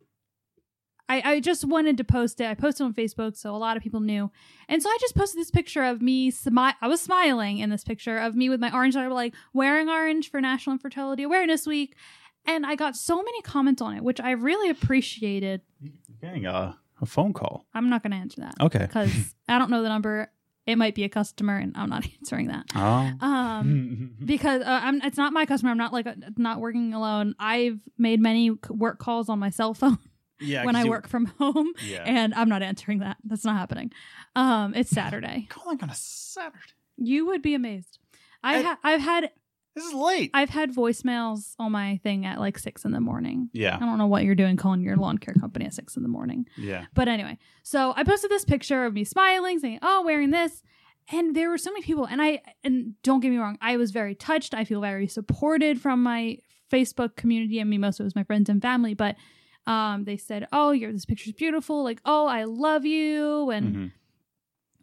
I, 1.11 1.23
I 1.25 1.41
just 1.41 1.65
wanted 1.65 1.97
to 1.97 2.05
post 2.05 2.41
it. 2.41 2.47
I 2.47 2.55
posted 2.55 2.85
on 2.85 2.93
Facebook, 2.93 3.35
so 3.37 3.55
a 3.55 3.57
lot 3.57 3.77
of 3.79 3.83
people 3.83 4.01
knew. 4.01 4.31
And 4.69 4.83
so 4.83 4.91
I 4.91 4.99
just 5.01 5.15
posted 5.15 5.41
this 5.41 5.51
picture 5.51 5.83
of 5.83 6.03
me 6.03 6.31
smi- 6.31 6.75
I 6.83 6.87
was 6.89 7.01
smiling 7.01 7.59
in 7.59 7.71
this 7.71 7.83
picture 7.83 8.19
of 8.19 8.37
me 8.37 8.51
with 8.51 8.61
my 8.61 8.71
orange 8.75 8.93
sweater, 8.95 9.09
like 9.09 9.35
wearing 9.55 9.89
orange 9.89 10.31
for 10.31 10.41
National 10.41 10.75
Infertility 10.75 11.23
Awareness 11.23 11.67
Week. 11.67 11.97
And 12.45 12.67
I 12.67 12.75
got 12.75 12.95
so 12.95 13.17
many 13.17 13.41
comments 13.43 13.81
on 13.81 13.97
it, 13.97 14.03
which 14.03 14.21
I 14.21 14.33
really 14.33 14.69
appreciated. 14.69 15.63
You're 15.81 15.93
getting 16.21 16.45
a, 16.45 16.77
a 17.01 17.07
phone 17.07 17.33
call. 17.33 17.67
I'm 17.73 17.89
not 17.89 18.03
going 18.03 18.13
to 18.13 18.19
answer 18.19 18.43
that 18.43 18.55
Okay. 18.61 18.79
because 18.87 19.35
I 19.49 19.59
don't 19.59 19.71
know 19.71 19.83
the 19.83 19.89
number. 19.89 20.31
It 20.69 20.77
might 20.77 20.95
be 20.95 21.03
a 21.05 21.09
customer, 21.09 21.57
and 21.57 21.73
I'm 21.77 21.89
not 21.89 22.05
answering 22.19 22.49
that. 22.49 22.67
Oh. 22.77 23.13
Um, 23.21 24.13
because 24.25 24.63
uh, 24.63 24.81
I'm 24.83 25.01
it's 25.03 25.17
not 25.17 25.33
my 25.33 25.47
customer. 25.47 25.71
I'm 25.73 25.79
not 25.79 25.93
like 25.93 26.07
a, 26.07 26.17
not 26.37 26.61
working 26.61 26.93
alone. 26.95 27.35
I've 27.41 27.81
made 27.97 28.21
many 28.21 28.51
work 28.69 28.99
calls 28.99 29.29
on 29.29 29.39
my 29.39 29.51
cell 29.51 29.75
phone 29.81 29.99
yeah. 30.41 30.65
when 30.65 30.75
'cause 30.75 30.83
I 30.83 30.85
you- 30.85 30.91
work 30.91 31.09
from 31.09 31.27
home, 31.27 31.73
Yeah. 31.83 32.05
and 32.05 32.35
I'm 32.35 32.49
not 32.49 32.63
answering 32.63 32.99
that. 33.01 33.17
That's 33.25 33.45
not 33.45 33.57
happening. 33.57 33.91
Um, 34.37 34.75
it's 34.75 34.91
Saturday. 35.03 35.47
calling 35.49 35.83
on 35.83 35.91
a 35.91 35.95
Saturday. 35.95 36.59
You 36.99 37.27
would 37.27 37.43
be 37.43 37.55
amazed. 37.55 37.99
I 38.43 38.59
I- 38.59 38.63
ha- 38.63 38.79
I've 38.85 39.01
had 39.01 39.31
This 39.79 39.87
is 39.87 39.95
late. 39.95 40.33
I've 40.35 40.51
had 40.51 40.75
voicemails 40.75 41.55
on 41.61 41.71
my 41.71 42.01
thing 42.03 42.27
at 42.27 42.41
like 42.41 42.59
six 42.59 42.85
in 42.85 42.91
the 42.91 43.01
morning. 43.01 43.49
Yeah. 43.53 43.77
I 43.77 43.79
don't 43.79 43.97
know 43.97 44.09
what 44.09 44.25
you're 44.25 44.35
doing 44.35 44.57
calling 44.57 44.81
your 44.81 44.97
lawn 44.97 45.19
care 45.19 45.35
company 45.35 45.67
at 45.67 45.75
six 45.75 45.97
in 45.97 46.03
the 46.03 46.09
morning. 46.09 46.49
Yeah. 46.57 46.87
But 46.95 47.07
anyway, 47.07 47.39
so 47.63 47.95
I 47.97 48.03
posted 48.03 48.29
this 48.29 48.45
picture 48.45 48.87
of 48.87 48.93
me 48.93 49.05
smiling, 49.05 49.61
saying, 49.61 49.79
"Oh, 49.81 50.03
wearing 50.05 50.31
this," 50.31 50.65
and 51.13 51.37
there 51.37 51.49
were 51.49 51.59
so 51.59 51.71
many 51.71 51.83
people. 51.83 52.07
And 52.07 52.21
I 52.21 52.43
and 52.65 52.95
don't 53.05 53.21
get 53.21 53.31
me 53.31 53.39
wrong, 53.39 53.57
I 53.61 53.77
was 53.77 53.93
very 53.93 54.17
touched. 54.17 54.53
I 54.53 54.65
feel 54.65 54.81
very 54.81 55.07
supported 55.07 55.81
from 55.81 56.03
my 56.03 56.39
Facebook 56.73 57.15
community. 57.15 57.61
I 57.61 57.65
mean, 57.65 57.81
most 57.81 58.01
of 58.01 58.05
it 58.05 58.09
was 58.09 58.17
my 58.17 58.25
friends 58.25 58.49
and 58.49 58.61
family, 58.61 58.95
but 58.95 59.15
um, 59.69 60.07
they 60.07 60.17
said, 60.17 60.49
"Oh, 60.51 60.73
your 60.73 60.93
this 60.93 61.05
picture's 61.05 61.35
beautiful." 61.35 61.85
Like, 61.85 62.01
"Oh, 62.05 62.27
I 62.27 62.43
love 62.45 62.85
you," 62.85 63.51
and 63.51 63.93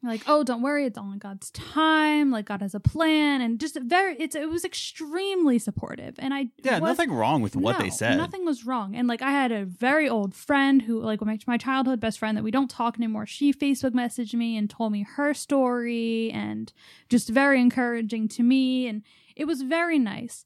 Mhm. 0.05 0.09
like, 0.09 0.23
"Oh, 0.27 0.43
don't 0.43 0.61
worry, 0.61 0.85
it's 0.85 0.97
all 0.97 1.11
in 1.11 1.19
God's 1.19 1.51
time. 1.51 2.31
Like, 2.31 2.45
God 2.45 2.61
has 2.61 2.73
a 2.75 2.79
plan," 2.79 3.41
and 3.41 3.59
just 3.59 3.77
very. 3.81 4.15
It's 4.19 4.35
it 4.35 4.49
was 4.49 4.63
extremely 4.63 5.59
supportive, 5.59 6.15
and 6.19 6.33
I 6.33 6.49
Yeah. 6.63 6.79
was- 6.79 6.97
Nothing 6.97 7.11
wrong 7.13 7.41
with 7.41 7.55
what 7.55 7.79
they 7.79 7.89
said. 7.89 8.17
Nothing 8.17 8.45
was 8.45 8.65
wrong. 8.65 8.95
And 8.95 9.07
like 9.07 9.21
I 9.21 9.31
had 9.31 9.51
a 9.51 9.65
very 9.65 10.07
old 10.07 10.33
friend 10.33 10.83
who 10.83 10.99
like 11.01 11.21
my, 11.21 11.37
my 11.47 11.57
childhood 11.57 11.99
best 11.99 12.19
friend 12.19 12.37
that 12.37 12.43
we 12.43 12.51
don't 12.51 12.69
talk 12.69 12.97
anymore. 12.97 13.25
She 13.25 13.51
Facebook 13.53 13.91
messaged 13.91 14.33
me 14.33 14.55
and 14.57 14.69
told 14.69 14.91
me 14.91 15.03
her 15.15 15.33
story 15.33 16.31
and 16.31 16.71
just 17.09 17.29
very 17.29 17.59
encouraging 17.59 18.27
to 18.29 18.43
me 18.43 18.87
and 18.87 19.01
it 19.35 19.45
was 19.45 19.61
very 19.63 19.99
nice. 19.99 20.45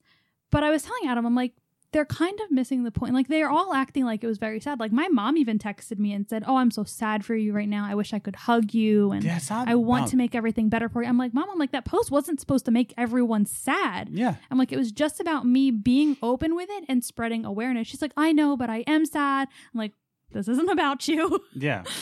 But 0.51 0.63
I 0.63 0.71
was 0.71 0.81
telling 0.83 1.07
Adam, 1.07 1.25
I'm 1.25 1.35
like, 1.35 1.53
they're 1.91 2.05
kind 2.05 2.39
of 2.41 2.51
missing 2.51 2.83
the 2.83 2.91
point. 2.91 3.13
Like 3.15 3.27
they're 3.29 3.49
all 3.49 3.73
acting 3.73 4.05
like 4.05 4.23
it 4.23 4.27
was 4.27 4.37
very 4.37 4.59
sad. 4.59 4.79
Like 4.79 4.91
my 4.91 5.07
mom 5.07 5.37
even 5.37 5.57
texted 5.57 5.97
me 5.97 6.13
and 6.13 6.29
said, 6.29 6.43
"Oh, 6.45 6.57
I'm 6.57 6.69
so 6.71 6.83
sad 6.83 7.25
for 7.25 7.35
you 7.35 7.51
right 7.53 7.67
now. 7.67 7.85
I 7.85 7.95
wish 7.95 8.13
I 8.13 8.19
could 8.19 8.35
hug 8.35 8.73
you 8.73 9.11
and 9.11 9.23
Yeah. 9.23 9.37
It's 9.37 9.49
I 9.49 9.73
want 9.75 10.01
about- 10.03 10.09
to 10.11 10.17
make 10.17 10.35
everything 10.35 10.69
better 10.69 10.87
for 10.89 11.01
you." 11.01 11.09
I'm 11.09 11.17
like, 11.17 11.33
"Mom, 11.33 11.49
I'm 11.49 11.57
like 11.57 11.71
that 11.71 11.85
post 11.85 12.11
wasn't 12.11 12.39
supposed 12.39 12.65
to 12.65 12.71
make 12.71 12.93
everyone 12.97 13.45
sad." 13.45 14.09
Yeah. 14.11 14.35
I'm 14.51 14.57
like, 14.57 14.71
it 14.71 14.77
was 14.77 14.91
just 14.91 15.19
about 15.19 15.45
me 15.47 15.71
being 15.71 16.15
open 16.21 16.55
with 16.55 16.69
it 16.71 16.85
and 16.87 17.03
spreading 17.03 17.43
awareness. 17.45 17.87
She's 17.87 18.01
like, 18.01 18.13
I 18.15 18.31
know, 18.33 18.55
but 18.55 18.69
I 18.69 18.83
am 18.85 19.05
sad. 19.05 19.47
I'm 19.73 19.77
like, 19.79 19.93
this 20.31 20.47
isn't 20.47 20.69
about 20.69 21.07
you. 21.07 21.39
Yeah. 21.55 21.83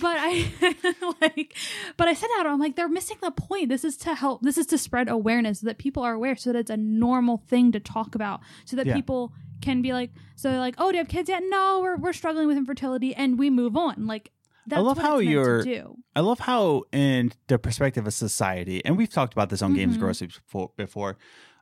but 0.00 0.16
I 0.18 0.48
like, 1.20 1.54
but 1.96 2.08
I 2.08 2.14
said 2.14 2.28
that 2.36 2.46
I'm 2.46 2.58
like, 2.58 2.76
they're 2.76 2.88
missing 2.88 3.18
the 3.22 3.30
point. 3.30 3.68
This 3.68 3.84
is 3.84 3.96
to 3.98 4.14
help. 4.14 4.42
This 4.42 4.58
is 4.58 4.66
to 4.66 4.78
spread 4.78 5.08
awareness 5.08 5.60
so 5.60 5.66
that 5.66 5.78
people 5.78 6.02
are 6.02 6.14
aware, 6.14 6.36
so 6.36 6.52
that 6.52 6.58
it's 6.58 6.70
a 6.70 6.76
normal 6.76 7.38
thing 7.48 7.72
to 7.72 7.80
talk 7.80 8.14
about, 8.14 8.40
so 8.64 8.76
that 8.76 8.86
Yeah. 8.86 8.94
people 8.94 9.32
can 9.60 9.80
be 9.82 9.92
like, 9.92 10.10
so 10.34 10.50
they're 10.50 10.58
like, 10.58 10.74
oh, 10.78 10.90
do 10.90 10.96
you 10.96 11.02
have 11.04 11.08
kids 11.08 11.28
yet? 11.28 11.42
No, 11.48 11.80
we're 11.80 11.96
we're 11.96 12.12
struggling 12.12 12.46
with 12.48 12.56
infertility, 12.56 13.14
and 13.14 13.38
we 13.38 13.48
move 13.50 13.76
on. 13.76 14.06
Like, 14.08 14.32
that's 14.66 14.78
I 14.78 14.82
love 14.82 14.96
what 14.96 15.06
how 15.06 15.18
you're- 15.18 15.62
do. 15.62 15.96
I 16.16 16.20
love 16.20 16.40
how, 16.40 16.82
in 16.92 17.32
the 17.46 17.58
perspective 17.58 18.06
of 18.06 18.12
society, 18.14 18.84
and 18.84 18.96
we've 18.96 19.10
talked 19.10 19.32
about 19.32 19.50
this 19.50 19.62
on 19.62 19.74
Games 19.74 19.96
Mhm. 19.96 20.00
Grocery 20.00 20.26
before, 20.28 20.70
before, 20.76 21.16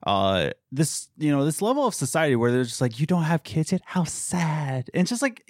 uh, 0.07 0.51
this 0.73 1.09
you 1.19 1.31
know 1.31 1.45
this 1.45 1.61
level 1.61 1.87
of 1.87 1.95
society 1.95 2.37
where 2.37 2.51
they're 2.51 2.65
just 2.65 2.81
like, 2.81 2.99
you 2.99 3.07
don't 3.07 3.25
have 3.25 3.43
kids 3.43 3.71
yet, 3.73 3.83
how 3.85 4.05
sad, 4.05 4.89
and 4.95 5.07
just 5.07 5.21
like 5.21 5.45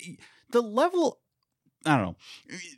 the 0.51 0.61
level. 0.61 1.20
I 1.87 1.97
don't 1.97 2.07
know. 2.07 2.17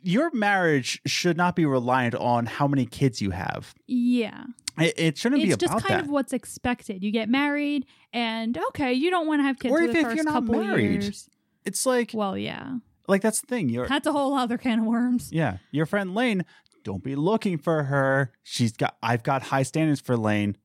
Your 0.01 0.31
marriage 0.31 1.01
should 1.05 1.35
not 1.37 1.55
be 1.55 1.65
reliant 1.65 2.15
on 2.15 2.45
how 2.45 2.67
many 2.67 2.85
kids 2.85 3.21
you 3.21 3.31
have. 3.31 3.73
Yeah. 3.85 4.45
It, 4.79 4.93
it 4.97 5.17
shouldn't 5.17 5.41
be 5.43 5.49
it's 5.49 5.57
just 5.57 5.71
kind 5.73 5.83
that. 5.99 6.03
of 6.05 6.09
what's 6.09 6.31
expected. 6.33 7.03
You 7.03 7.11
get 7.11 7.29
married, 7.29 7.85
and 8.13 8.57
okay, 8.69 8.93
you 8.93 9.11
don't 9.11 9.27
want 9.27 9.39
to 9.39 9.43
have 9.43 9.59
kids 9.59 9.71
Or 9.73 9.81
if- 9.81 9.93
if 9.95 10.15
you're 10.15 10.23
not 10.23 10.45
married. 10.45 11.03
years. 11.03 11.29
it's 11.65 11.85
like, 11.85 12.11
Well, 12.13 12.37
yeah, 12.37 12.77
like 13.07 13.21
that's 13.21 13.41
the 13.41 13.47
thing. 13.47 13.69
You're 13.69 13.87
that's 13.87 14.07
a 14.07 14.11
whole 14.13 14.33
other 14.35 14.57
can 14.57 14.79
of 14.79 14.85
worms. 14.85 15.29
Yeah, 15.31 15.57
your 15.71 15.85
friend 15.85 16.15
Lane, 16.15 16.43
don't 16.83 17.03
be 17.03 17.15
looking 17.15 17.57
for 17.59 17.83
her. 17.83 18.31
She's 18.41 18.71
got 18.71 18.95
I've 19.03 19.21
got 19.21 19.43
high 19.43 19.63
standards 19.63 19.99
for 20.01 20.17
Lane. 20.17 20.57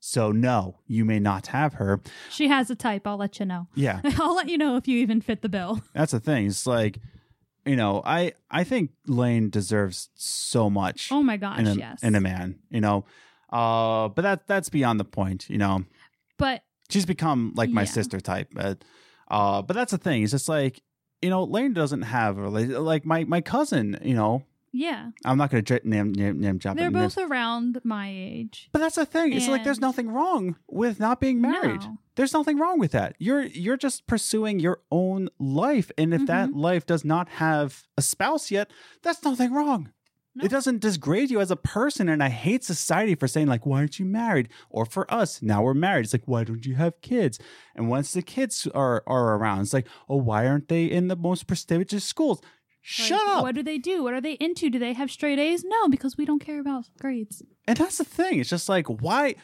So 0.00 0.32
no, 0.32 0.80
you 0.86 1.04
may 1.04 1.18
not 1.20 1.48
have 1.48 1.74
her. 1.74 2.00
She 2.30 2.48
has 2.48 2.70
a 2.70 2.74
type. 2.74 3.06
I'll 3.06 3.16
let 3.16 3.38
you 3.38 3.46
know. 3.46 3.68
Yeah, 3.74 4.00
I'll 4.20 4.34
let 4.34 4.48
you 4.48 4.58
know 4.58 4.76
if 4.76 4.88
you 4.88 4.98
even 4.98 5.20
fit 5.20 5.42
the 5.42 5.48
bill. 5.48 5.82
that's 5.94 6.12
the 6.12 6.20
thing. 6.20 6.46
It's 6.46 6.66
like, 6.66 6.98
you 7.66 7.76
know, 7.76 8.02
I 8.04 8.32
I 8.50 8.64
think 8.64 8.90
Lane 9.06 9.50
deserves 9.50 10.08
so 10.14 10.70
much 10.70 11.10
Oh 11.12 11.22
my 11.22 11.36
gosh, 11.36 11.58
in 11.58 11.66
a 11.66 11.74
yes. 11.74 12.02
in 12.02 12.14
a 12.14 12.20
man, 12.20 12.60
you 12.70 12.80
know. 12.80 13.04
Uh 13.50 14.08
but 14.08 14.22
that 14.22 14.46
that's 14.46 14.68
beyond 14.68 15.00
the 15.00 15.04
point, 15.04 15.48
you 15.50 15.58
know. 15.58 15.84
but 16.38 16.62
She's 16.88 17.06
become 17.06 17.52
like 17.56 17.70
my 17.70 17.82
Yeah. 17.82 17.86
sister 17.98 18.20
type. 18.20 18.48
But 18.52 18.84
uh 19.28 19.62
but 19.62 19.74
that's 19.74 19.90
the 19.92 19.98
thing. 19.98 20.22
It's 20.22 20.32
just 20.32 20.48
like, 20.48 20.80
you 21.22 21.30
know, 21.30 21.42
Lane 21.44 21.72
doesn't 21.72 22.02
have 22.02 22.38
a 22.38 22.48
like 22.48 23.04
my 23.04 23.24
my 23.24 23.40
cousin, 23.40 23.98
you 24.02 24.14
know. 24.14 24.44
Yeah, 24.76 25.10
I'm 25.24 25.38
not 25.38 25.50
going 25.50 25.64
to 25.64 25.80
name 25.84 26.12
name 26.12 26.40
name 26.40 26.58
drop 26.58 26.76
they're 26.76 26.88
it. 26.88 26.92
both 26.92 27.18
around 27.18 27.80
my 27.84 28.08
age. 28.10 28.68
But 28.72 28.80
that's 28.80 28.96
the 28.96 29.06
thing. 29.06 29.32
It's 29.32 29.48
like 29.48 29.64
there's 29.64 29.80
nothing 29.80 30.08
wrong 30.10 30.56
with 30.68 31.00
not 31.00 31.20
being 31.20 31.40
married. 31.40 31.82
No. 31.82 31.98
There's 32.16 32.32
nothing 32.32 32.58
wrong 32.58 32.78
with 32.78 32.92
that. 32.92 33.14
You're 33.18 33.42
you're 33.44 33.76
just 33.76 34.06
pursuing 34.06 34.58
your 34.60 34.80
own 34.90 35.28
life, 35.38 35.90
and 35.98 36.14
if 36.14 36.26
that 36.26 36.48
Mm-hmm. 36.50 36.58
life 36.60 36.86
does 36.86 37.04
not 37.04 37.28
have 37.28 37.84
a 37.96 38.02
spouse 38.02 38.50
yet, 38.50 38.70
that's 39.02 39.22
nothing 39.24 39.52
wrong. 39.52 39.92
No. 40.34 40.44
It 40.44 40.50
doesn't 40.50 40.80
disgrade 40.82 41.30
you 41.30 41.40
as 41.40 41.50
a 41.50 41.56
person, 41.56 42.10
and 42.10 42.22
I 42.22 42.28
hate 42.28 42.62
society 42.62 43.14
for 43.14 43.26
saying 43.26 43.46
like, 43.46 43.64
"Why 43.64 43.78
aren't 43.78 43.98
you 43.98 44.04
married?" 44.04 44.50
Or 44.68 44.84
for 44.84 45.04
us, 45.12 45.40
now 45.40 45.62
we're 45.62 45.72
married. 45.72 46.04
It's 46.04 46.12
like, 46.12 46.26
"Why 46.28 46.44
don't 46.44 46.66
you 46.66 46.74
have 46.74 47.00
kids?" 47.00 47.38
And 47.74 47.88
once 47.88 48.12
the 48.12 48.20
kids 48.22 48.66
are 48.74 49.02
are 49.06 49.34
around, 49.36 49.60
it's 49.62 49.72
like, 49.72 49.88
"Oh, 50.10 50.16
why 50.28 50.46
aren't 50.46 50.68
they 50.68 50.84
in 50.84 51.08
the 51.08 51.16
most 51.16 51.46
prestigious 51.46 52.04
schools?" 52.04 52.42
Like, 52.98 53.08
Shut 53.08 53.26
up. 53.26 53.42
What 53.42 53.54
do 53.56 53.62
they 53.64 53.78
do? 53.78 54.04
What 54.04 54.14
are 54.14 54.20
they 54.20 54.34
into? 54.34 54.70
Do 54.70 54.78
they 54.78 54.92
have 54.92 55.10
straight 55.10 55.40
A's? 55.40 55.64
No, 55.64 55.88
because 55.88 56.16
we 56.16 56.24
don't 56.24 56.38
care 56.38 56.60
about 56.60 56.84
grades. 57.00 57.42
And 57.66 57.76
that's 57.76 57.98
the 57.98 58.04
thing. 58.04 58.38
It's 58.38 58.48
just 58.50 58.68
like 58.68 58.86
why 58.86 59.34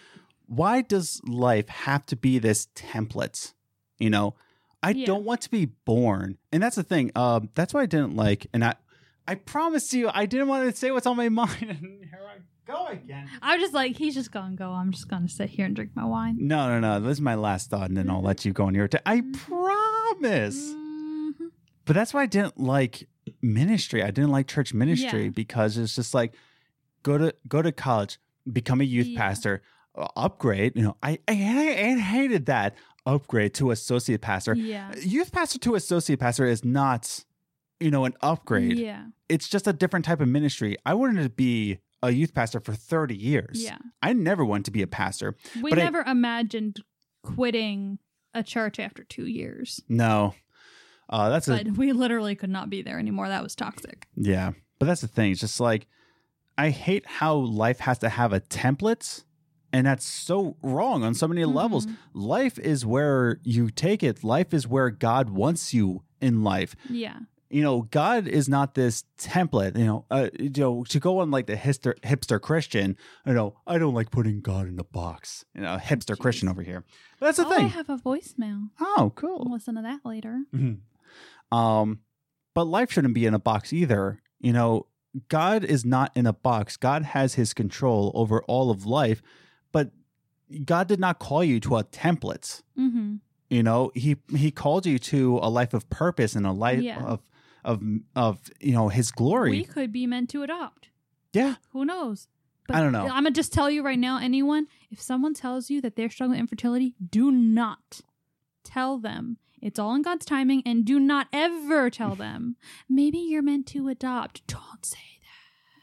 why 0.47 0.83
does 0.83 1.21
life 1.27 1.69
have 1.69 2.07
to 2.07 2.17
be 2.17 2.39
this 2.39 2.69
template? 2.77 3.53
You 3.99 4.11
know, 4.11 4.35
I 4.83 4.91
Yeah. 4.91 5.07
don't 5.07 5.25
want 5.25 5.41
to 5.43 5.51
be 5.51 5.67
born. 5.67 6.39
And 6.53 6.63
that's 6.63 6.77
the 6.77 6.85
thing. 6.85 7.11
Um 7.17 7.49
that's 7.57 7.75
what 7.75 7.81
I 7.83 7.87
didn't 7.87 8.15
like 8.15 8.47
and 8.53 8.65
I 8.65 8.75
I 9.27 9.35
promised 9.35 9.93
you 9.93 10.09
I 10.15 10.27
didn't 10.27 10.47
want 10.49 10.71
to 10.71 10.77
say 10.77 10.93
what's 10.93 11.07
on 11.07 11.17
my 11.17 11.29
mind 11.41 11.63
and 11.63 11.81
here 11.81 12.21
I 12.29 12.39
go 12.65 12.87
again. 12.87 13.29
I'm 13.43 13.59
just 13.59 13.75
like, 13.75 13.97
he's 13.97 14.15
just 14.15 14.31
gonna 14.31 14.55
go. 14.55 14.71
I'm 14.71 14.93
just 14.93 15.09
gonna 15.09 15.29
sit 15.29 15.51
here 15.51 15.67
and 15.67 15.75
drink 15.75 15.91
my 15.97 16.05
wine. 16.05 16.37
No, 16.39 16.69
no, 16.69 16.79
no. 16.79 17.01
This 17.01 17.19
is 17.19 17.21
my 17.21 17.35
last 17.35 17.71
thought 17.71 17.89
and 17.89 17.97
then 17.97 18.09
I'll 18.09 18.23
let 18.23 18.45
you 18.45 18.53
go 18.53 18.67
on 18.67 18.75
your 18.77 18.87
t- 18.87 18.99
I 19.05 19.23
promise. 19.33 20.73
Mhm. 20.73 21.51
But 21.85 21.95
that's 21.95 22.15
why 22.15 22.23
I 22.23 22.27
didn't 22.27 22.61
like 22.61 23.09
ministry. 23.43 24.03
I 24.03 24.11
didn't 24.11 24.31
like 24.31 24.47
church 24.47 24.73
ministry 24.73 25.25
Yeah. 25.25 25.31
because 25.31 25.77
it's 25.77 25.95
just 25.95 26.15
like 26.15 26.35
go 27.03 27.19
to 27.19 27.35
go 27.49 27.61
to 27.63 27.73
college, 27.73 28.19
become 28.51 28.81
a 28.81 28.85
youth 28.85 29.09
Yeah. 29.09 29.19
pastor, 29.19 29.63
uh, 29.97 30.07
upgrade. 30.17 30.77
You 30.77 30.83
know, 30.83 30.97
I, 31.03 31.19
I 31.29 31.33
I 31.33 31.99
hated 31.99 32.47
that 32.47 32.77
upgrade 33.05 33.55
to 33.55 33.71
associate 33.73 34.21
pastor. 34.21 34.55
Yeah. 34.55 34.95
Youth 35.01 35.33
pastor 35.33 35.59
to 35.61 35.75
associate 35.75 36.21
pastor 36.21 36.47
is 36.47 36.65
not, 36.65 37.25
you 37.81 37.91
know, 37.91 38.05
an 38.05 38.15
upgrade. 38.23 38.79
Yeah. 38.79 39.07
It's 39.29 39.49
just 39.49 39.67
a 39.67 39.73
different 39.73 40.05
type 40.05 40.21
of 40.21 40.29
ministry. 40.29 40.77
I 40.87 40.95
wanted 40.95 41.23
to 41.25 41.31
be 41.31 41.79
a 42.05 42.11
youth 42.11 42.33
pastor 42.35 42.61
for 42.61 42.75
thirty 42.75 43.17
years. 43.17 43.63
Yeah. 43.63 43.79
I 44.01 44.13
never 44.13 44.45
wanted 44.45 44.67
to 44.67 44.71
be 44.71 44.83
a 44.83 44.87
pastor. 44.87 45.37
We 45.61 45.71
But 45.71 45.79
I- 45.81 45.85
never 45.85 46.03
imagined 46.03 46.81
quitting 47.23 47.99
a 48.35 48.43
church 48.43 48.79
after 48.79 49.05
two 49.05 49.27
years. 49.27 49.81
No. 49.89 50.35
Uh, 51.13 51.29
that's 51.29 51.47
a 51.49 51.63
we 51.77 51.93
literally 51.93 52.35
could 52.35 52.51
not 52.51 52.71
be 52.71 52.83
there 52.83 52.99
anymore. 52.99 53.29
That 53.29 53.43
was 53.43 53.55
toxic. 53.55 54.09
Yeah. 54.17 54.53
But 54.79 54.87
that's 54.87 55.03
the 55.03 55.09
thing. 55.09 55.33
It's 55.33 55.41
just 55.41 55.61
like 55.61 55.87
I 56.59 56.71
hate 56.71 57.07
how 57.07 57.35
life 57.37 57.81
has 57.81 57.99
to 57.99 58.09
have 58.09 58.33
a 58.33 58.41
template. 58.41 59.25
And 59.75 59.87
that's 59.87 60.05
so 60.05 60.57
wrong 60.63 61.03
on 61.03 61.15
so 61.15 61.27
many 61.29 61.45
levels. 61.47 61.87
Mhm. 61.87 61.97
Life 62.13 62.59
is 62.59 62.85
where 62.85 63.41
you 63.43 63.71
take 63.71 64.03
it. 64.03 64.23
Life 64.25 64.53
is 64.53 64.67
where 64.69 64.91
God 64.91 65.31
wants 65.31 65.73
you 65.73 66.03
in 66.21 66.43
life. 66.45 66.75
Yeah. 66.91 67.21
You 67.49 67.63
know, 67.63 67.83
God 67.83 68.27
is 68.27 68.49
not 68.49 68.75
this 68.75 69.05
template. 69.19 69.77
You 69.79 69.85
know, 69.87 70.05
uh, 70.11 70.29
you 70.39 70.51
know, 70.57 70.85
to 70.85 70.99
go 71.01 71.19
on 71.21 71.31
like 71.31 71.47
the 71.47 71.57
hipster, 71.57 71.95
hipster 72.01 72.41
Christian. 72.41 72.97
You 73.27 73.35
know, 73.35 73.57
I 73.67 73.79
don't 73.79 73.95
like 73.95 74.11
putting 74.11 74.41
God 74.41 74.67
in 74.69 74.79
a 74.79 74.85
box. 74.85 75.45
You 75.55 75.61
know, 75.63 75.77
hipster 75.77 76.17
Jeez. 76.17 76.21
Christian 76.21 76.49
over 76.49 76.63
here. 76.63 76.85
But 77.21 77.27
that's 77.27 77.39
the 77.39 77.47
oh, 77.47 77.51
I 77.53 77.61
have 77.63 77.89
a 77.91 77.97
voicemail. 77.99 78.71
oh, 78.81 78.95
I'll 78.99 79.11
cool. 79.11 79.49
listen 79.51 79.75
to 79.77 79.83
that 79.83 80.01
later. 80.05 80.43
Um, 81.53 82.01
but 82.55 82.65
life 82.65 82.91
shouldn't 82.93 83.15
be 83.15 83.27
in 83.27 83.35
a 83.35 83.39
box 83.39 83.73
either. 83.73 84.21
You 84.41 84.53
know, 84.53 84.87
God 85.29 85.65
is 85.65 85.85
not 85.85 86.11
in 86.17 86.27
a 86.27 86.33
box. 86.33 86.77
God 86.77 87.03
has 87.03 87.35
his 87.35 87.55
control 87.55 88.11
over 88.15 88.43
all 88.45 88.71
of 88.71 88.87
life, 88.87 89.23
but 89.71 89.91
God 90.65 90.89
did 90.89 90.99
not 91.01 91.19
call 91.19 91.45
you 91.45 91.61
to 91.61 91.77
a 91.77 91.85
template. 91.85 92.63
Mm-hmm. 92.79 93.17
You 93.51 93.63
know, 93.63 93.91
he 93.95 94.17
he 94.35 94.51
called 94.51 94.87
you 94.87 94.99
to 94.99 95.39
a 95.43 95.51
life 95.51 95.75
of 95.75 95.89
purpose 95.91 96.35
and 96.35 96.47
a 96.47 96.53
life 96.53 96.81
Yeah. 96.81 97.03
of 97.05 97.21
of 97.65 97.83
of 98.17 98.51
you 98.61 98.73
know 98.73 98.89
his 98.89 99.11
glory. 99.11 99.51
We 99.51 99.65
could 99.65 99.93
be 99.93 100.07
meant 100.07 100.31
to 100.31 100.43
adopt. 100.43 100.89
Yeah. 101.33 101.57
Who 101.73 101.85
knows? 101.85 102.29
I 102.71 102.81
don't 102.81 102.93
know. 102.93 103.03
I'm 103.03 103.09
gonna 103.25 103.31
just 103.33 103.53
tell 103.53 103.71
you 103.71 103.83
right 103.83 103.99
now, 103.99 104.19
anyone, 104.19 104.67
if 104.91 105.01
someone 105.01 105.35
tells 105.35 105.69
you 105.69 105.81
that 105.83 105.97
they're 105.97 106.09
struggling 106.11 106.37
with 106.39 106.41
infertility, 106.41 106.95
do 107.11 107.31
not 107.31 108.01
tell 108.65 108.99
them. 108.99 109.37
It's 109.63 109.79
all 109.79 109.95
in 109.95 110.03
God's 110.03 110.27
timing, 110.27 110.63
and 110.67 110.85
do 110.85 110.99
not 110.99 111.29
ever 111.33 111.89
tell 111.89 112.15
them. 112.17 112.57
Maybe 112.89 113.19
you're 113.19 113.43
meant 113.43 113.67
to 113.69 113.89
adopt. 113.89 114.47
Don't 114.47 114.85
say 114.85 114.99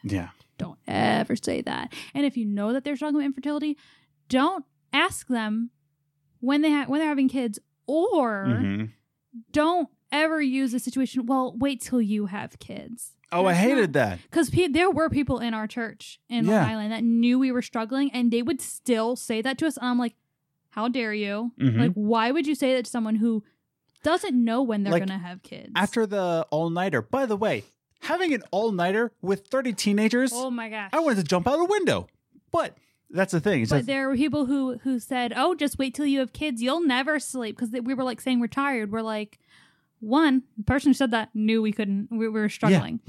that. 0.03 0.11
Yeah. 0.13 0.29
Don't 0.57 0.79
ever 0.87 1.35
say 1.37 1.61
that. 1.61 1.93
And 2.13 2.25
if 2.25 2.35
you 2.35 2.45
know 2.45 2.73
that 2.73 2.83
they're 2.83 2.97
struggling 2.97 3.19
with 3.23 3.25
infertility, 3.27 3.77
don't 4.27 4.65
ask 4.91 5.27
them 5.27 5.69
when 6.41 6.61
they 6.61 6.71
ha- 6.71 6.85
when 6.87 6.99
they're 6.99 7.07
having 7.07 7.29
kids, 7.29 7.57
or 7.87 8.45
Mhm. 8.47 8.89
don't 9.51 9.87
ever 10.11 10.41
use 10.41 10.71
the 10.73 10.79
situation. 10.79 11.25
Well, 11.25 11.55
wait 11.57 11.81
till 11.81 12.01
you 12.01 12.25
have 12.25 12.59
kids. 12.59 13.15
Oh, 13.31 13.45
I 13.45 13.53
hated 13.53 13.81
not- 13.81 13.93
that. 13.93 14.19
because 14.23 14.49
pe- 14.49 14.67
there 14.67 14.89
were 14.89 15.07
people 15.09 15.37
in 15.39 15.53
our 15.53 15.67
church 15.67 16.19
in 16.29 16.47
Long 16.47 16.55
Island 16.55 16.91
that 16.91 17.03
knew 17.03 17.37
we 17.39 17.51
were 17.51 17.61
struggling, 17.61 18.11
and 18.11 18.31
they 18.31 18.41
would 18.41 18.59
still 18.59 19.15
say 19.15 19.41
that 19.41 19.57
to 19.59 19.67
us. 19.67 19.77
And 19.77 19.85
I'm 19.85 19.99
like, 19.99 20.15
"How 20.71 20.87
dare 20.87 21.13
you? 21.13 21.51
Mhm. 21.59 21.77
Like, 21.77 21.91
why 21.93 22.31
would 22.31 22.47
you 22.47 22.55
say 22.55 22.73
that 22.75 22.85
to 22.85 22.91
someone 22.91 23.15
who 23.17 23.43
doesn't 24.03 24.35
know 24.35 24.61
when 24.61 24.83
they're 24.83 24.93
Like, 24.93 25.05
gonna 25.05 25.19
have 25.19 25.41
kids?" 25.43 25.71
After 25.75 26.05
the 26.05 26.45
all 26.49 26.69
nighter. 26.69 27.01
By 27.01 27.25
the 27.25 27.37
way, 27.37 27.63
having 28.01 28.33
an 28.33 28.43
all 28.51 28.71
nighter 28.71 29.11
with 29.21 29.47
30 29.47 29.73
teenagers, 29.73 30.31
oh 30.33 30.49
my 30.49 30.69
gosh, 30.69 30.89
I 30.93 30.99
wanted 30.99 31.17
to 31.17 31.23
jump 31.23 31.47
out 31.47 31.59
a 31.59 31.65
window. 31.65 32.07
But 32.51 32.77
that's 33.09 33.31
the 33.31 33.39
thing. 33.39 33.61
It's 33.61 33.71
But 33.71 33.77
just, 33.77 33.87
there 33.87 34.07
were 34.07 34.15
people 34.15 34.45
who 34.45 34.77
who 34.79 34.99
said, 34.99 35.33
"Oh, 35.35 35.55
just 35.55 35.77
wait 35.77 35.93
till 35.95 36.05
you 36.05 36.19
have 36.19 36.33
kids. 36.33 36.61
You'll 36.61 36.85
never 36.85 37.19
sleep." 37.19 37.57
Because 37.57 37.71
we 37.71 37.93
were 37.93 38.03
like 38.03 38.21
saying 38.21 38.39
we're 38.39 38.47
tired. 38.47 38.91
We're 38.91 39.01
like, 39.01 39.39
one 39.99 40.43
the 40.57 40.63
person 40.63 40.89
who 40.89 40.93
said 40.93 41.11
that 41.11 41.29
knew 41.33 41.61
we 41.61 41.71
couldn't. 41.71 42.09
We, 42.11 42.17
we 42.17 42.29
were 42.29 42.49
struggling, 42.49 42.99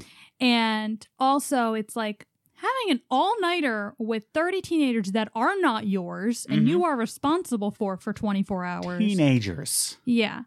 and 0.41 1.07
also 1.19 1.75
it's 1.75 1.97
like 1.97 2.27
having 2.55 2.91
an 2.91 3.01
all 3.11 3.39
nighter 3.41 3.95
with 3.99 4.25
thirty 4.33 4.61
teenagers 4.61 5.13
that 5.13 5.31
are 5.35 5.55
not 5.61 5.87
yours 5.87 6.47
and 6.49 6.61
mm-hmm. 6.61 6.69
you 6.69 6.85
are 6.85 6.97
responsible 6.97 7.71
for 7.71 7.97
for 7.97 8.13
twenty 8.13 8.43
four 8.43 8.65
hours. 8.65 8.99
teenagers 8.99 9.99
yeah, 10.05 10.43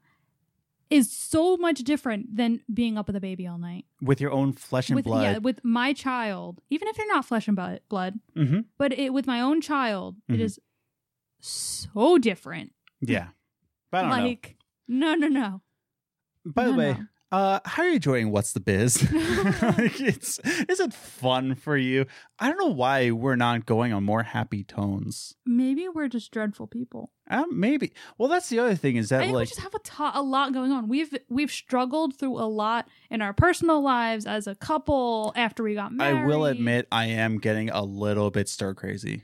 is 0.94 1.12
so 1.12 1.58
much 1.58 1.80
different 1.80 2.36
than 2.36 2.62
being 2.74 2.98
up 2.98 3.08
with 3.08 3.16
a 3.16 3.20
baby 3.20 3.48
all 3.48 3.58
night. 3.58 3.86
with 4.02 4.20
your 4.22 4.32
own 4.32 4.54
flesh 4.54 4.90
and 4.90 4.96
with 4.96 5.06
blood. 5.06 5.24
yeah, 5.24 5.38
with 5.40 5.60
my 5.64 5.92
child, 5.94 6.62
even 6.70 6.88
if 6.88 6.98
you're 6.98 7.08
not 7.08 7.26
flesh 7.26 7.48
and 7.48 7.58
blood, 7.90 8.20
hmm 8.36 8.60
but 8.78 8.92
it, 8.98 9.14
with 9.14 9.26
my 9.28 9.40
own 9.42 9.60
child, 9.62 10.16
it 10.30 10.34
Mhm. 10.38 10.40
is 10.42 10.60
so 11.40 12.18
different. 12.18 12.74
Yeah. 13.02 13.30
But 13.92 14.06
I 14.06 14.10
don't 14.10 14.18
know. 14.20 14.26
like, 14.26 14.58
no, 14.88 15.16
no, 15.16 15.28
no. 15.28 15.62
By 16.46 16.66
the 16.66 16.74
way, 16.74 16.94
no. 16.94 17.06
Uh, 17.34 17.60
how 17.66 17.82
are 17.82 17.88
you 17.90 17.96
enjoying 17.96 18.30
What's 18.32 18.54
the 18.54 18.60
Biz? 18.60 19.12
like 19.12 20.00
it's 20.00 20.38
is 20.70 20.80
it 20.80 20.94
fun 20.94 21.56
for 21.56 21.76
you? 21.76 22.06
I 22.38 22.48
don't 22.48 22.60
know 22.60 22.74
why 22.74 23.10
we're 23.10 23.36
not 23.36 23.66
going 23.66 23.92
on 23.92 24.04
more 24.04 24.22
happy 24.24 24.64
tones. 24.64 25.36
maybe 25.46 25.88
we're 25.90 26.08
just 26.10 26.32
dreadful 26.32 26.68
people. 26.68 27.12
Um, 27.30 27.60
maybe. 27.60 27.94
Well, 28.18 28.30
that's 28.30 28.50
the 28.50 28.60
other 28.60 28.76
thing 28.76 28.98
is 28.98 29.12
I 29.12 29.18
that 29.18 29.24
think 29.24 29.34
like 29.34 29.46
we 29.46 29.48
just 29.50 29.62
have 29.62 29.74
a 29.74 29.80
to- 29.80 30.20
a 30.20 30.22
lot 30.22 30.54
going 30.54 30.72
on. 30.72 30.88
We've 30.88 31.18
we've 31.28 31.52
struggled 31.52 32.16
through 32.18 32.38
a 32.38 32.46
lot 32.46 32.88
in 33.10 33.22
our 33.24 33.34
personal 33.34 33.82
lives 33.82 34.26
as 34.28 34.46
a 34.46 34.54
couple 34.56 35.34
after 35.36 35.64
we 35.64 35.74
got 35.74 35.92
married. 35.92 36.24
I 36.24 36.26
will 36.26 36.46
admit 36.46 36.88
I 36.92 37.06
am 37.08 37.40
getting 37.40 37.70
a 37.72 37.82
little 37.84 38.30
bit 38.30 38.48
stir 38.48 38.74
crazy. 38.76 39.24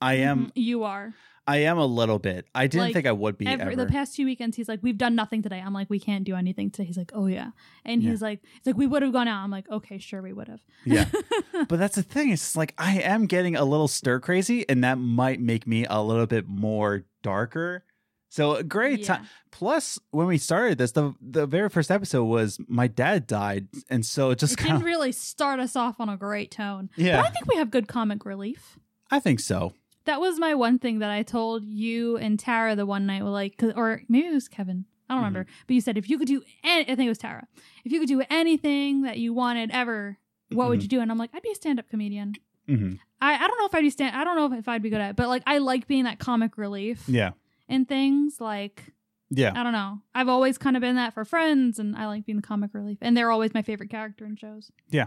I 0.00 0.14
am 0.14 0.46
Mhm, 0.46 0.50
you 0.54 0.84
are. 0.84 1.14
I 1.46 1.58
am 1.58 1.76
a 1.78 1.86
little 1.86 2.18
bit. 2.20 2.46
I 2.54 2.68
didn't 2.68 2.84
Like, 2.84 2.94
think 2.94 3.06
I 3.06 3.12
would 3.12 3.36
be 3.36 3.46
Every, 3.48 3.72
ever. 3.74 3.76
the 3.76 3.86
past 3.90 4.14
two 4.14 4.24
weekends, 4.24 4.56
he's 4.56 4.68
like, 4.68 4.78
"We've 4.80 4.96
done 4.96 5.16
nothing 5.16 5.42
today." 5.42 5.60
I'm 5.60 5.72
like, 5.72 5.90
"We 5.90 5.98
can't 5.98 6.22
do 6.24 6.36
anything 6.36 6.70
today." 6.70 6.86
He's 6.86 6.96
like, 6.96 7.10
"Oh 7.14 7.26
yeah," 7.26 7.50
and 7.84 8.00
Yeah. 8.02 8.10
he's 8.10 8.22
like, 8.22 8.42
"It's 8.58 8.66
like, 8.66 8.76
we 8.76 8.86
would 8.86 9.02
have 9.02 9.12
gone 9.12 9.26
out." 9.26 9.42
I'm 9.42 9.50
like, 9.50 9.68
"Okay, 9.68 9.98
sure, 9.98 10.22
we 10.22 10.32
would 10.32 10.46
have." 10.48 10.60
yeah. 10.84 11.06
but 11.68 11.78
that's 11.80 11.96
the 11.96 12.02
thing. 12.04 12.30
It's 12.30 12.54
like 12.56 12.74
I 12.78 13.00
am 13.00 13.26
getting 13.26 13.56
a 13.56 13.64
little 13.64 13.88
stir 13.88 14.20
crazy, 14.20 14.68
and 14.68 14.84
that 14.84 14.98
might 14.98 15.40
make 15.40 15.66
me 15.66 15.84
a 15.90 16.00
little 16.00 16.26
bit 16.26 16.46
more 16.46 17.04
darker. 17.22 17.84
So 18.28 18.62
great 18.62 19.00
Yeah. 19.00 19.06
time. 19.16 19.26
Plus, 19.50 19.98
when 20.10 20.26
we 20.28 20.38
started 20.38 20.78
this, 20.78 20.92
the 20.92 21.12
the 21.20 21.46
very 21.46 21.68
first 21.68 21.90
episode 21.90 22.24
was 22.24 22.58
my 22.68 22.86
dad 22.86 23.26
died, 23.26 23.66
and 23.90 24.06
so 24.06 24.30
it 24.30 24.38
just 24.38 24.54
it 24.54 24.58
kind 24.58 24.74
didn't 24.74 24.84
really 24.86 25.10
start 25.12 25.58
us 25.60 25.74
off 25.76 25.98
on 26.00 26.08
a 26.08 26.16
great 26.16 26.50
tone. 26.52 26.88
yeah. 26.96 27.16
But 27.20 27.26
I 27.26 27.30
think 27.30 27.46
we 27.48 27.56
have 27.56 27.70
good 27.72 27.88
comic 27.88 28.24
relief. 28.24 28.78
I 29.10 29.18
think 29.18 29.40
so. 29.40 29.74
That 30.04 30.20
was 30.20 30.38
my 30.38 30.54
one 30.54 30.78
thing 30.78 30.98
that 31.00 31.10
I 31.10 31.22
told 31.22 31.64
you 31.64 32.16
and 32.16 32.38
Tara 32.38 32.74
the 32.76 32.86
one 32.86 33.06
night. 33.06 33.22
like, 33.22 33.62
or 33.76 34.02
maybe 34.08 34.26
it 34.28 34.32
was 34.34 34.48
Kevin. 34.48 34.84
I 35.08 35.14
don't 35.14 35.20
remember. 35.24 35.46
But 35.66 35.74
you 35.74 35.80
said 35.80 35.98
if 35.98 36.08
you 36.08 36.18
could 36.18 36.28
do, 36.28 36.42
any, 36.64 36.82
I 36.82 36.94
think 36.96 37.06
it 37.06 37.08
was 37.08 37.18
Tara. 37.18 37.46
If 37.84 37.92
you 37.92 38.00
could 38.00 38.08
do 38.08 38.22
anything 38.30 39.02
that 39.02 39.18
you 39.18 39.34
wanted 39.34 39.70
ever, 39.72 40.18
what 40.50 40.68
would 40.68 40.80
Mhm. 40.80 40.82
you 40.82 40.88
do? 40.88 41.00
And 41.00 41.10
I'm 41.10 41.18
like, 41.18 41.30
I'd 41.34 41.42
be 41.42 41.50
a 41.50 41.54
stand 41.54 41.78
up 41.78 41.88
comedian. 41.88 42.34
hmm 42.66 42.94
I, 43.20 43.34
I 43.44 43.46
don't 43.46 43.58
know 43.58 43.66
if 43.66 43.74
I'd 43.74 43.82
be 43.82 43.90
stand. 43.90 44.16
I 44.16 44.24
don't 44.24 44.36
know 44.36 44.56
if, 44.58 44.66
I'd 44.68 44.82
be 44.82 44.90
good 44.90 45.00
at 45.00 45.10
it, 45.10 45.16
but 45.16 45.28
like 45.28 45.42
I 45.46 45.58
like 45.58 45.86
being 45.86 46.04
that 46.04 46.18
comic 46.18 46.56
relief 46.58 47.04
Yeah, 47.08 47.32
in 47.68 47.84
things. 47.84 48.40
Like 48.40 48.92
yeah. 49.30 49.52
I 49.54 49.62
don't 49.62 49.72
know. 49.72 50.00
I've 50.14 50.28
always 50.28 50.58
kind 50.58 50.76
of 50.76 50.80
been 50.80 50.96
that 50.96 51.14
for 51.14 51.24
friends, 51.24 51.78
and 51.78 51.96
I 51.96 52.06
like 52.06 52.26
being 52.26 52.36
the 52.36 52.42
comic 52.46 52.74
relief. 52.74 52.98
And 53.00 53.16
they're 53.16 53.30
always 53.30 53.54
my 53.54 53.62
favorite 53.62 53.90
character 53.90 54.24
in 54.26 54.36
shows. 54.36 54.70
Yeah. 54.90 55.06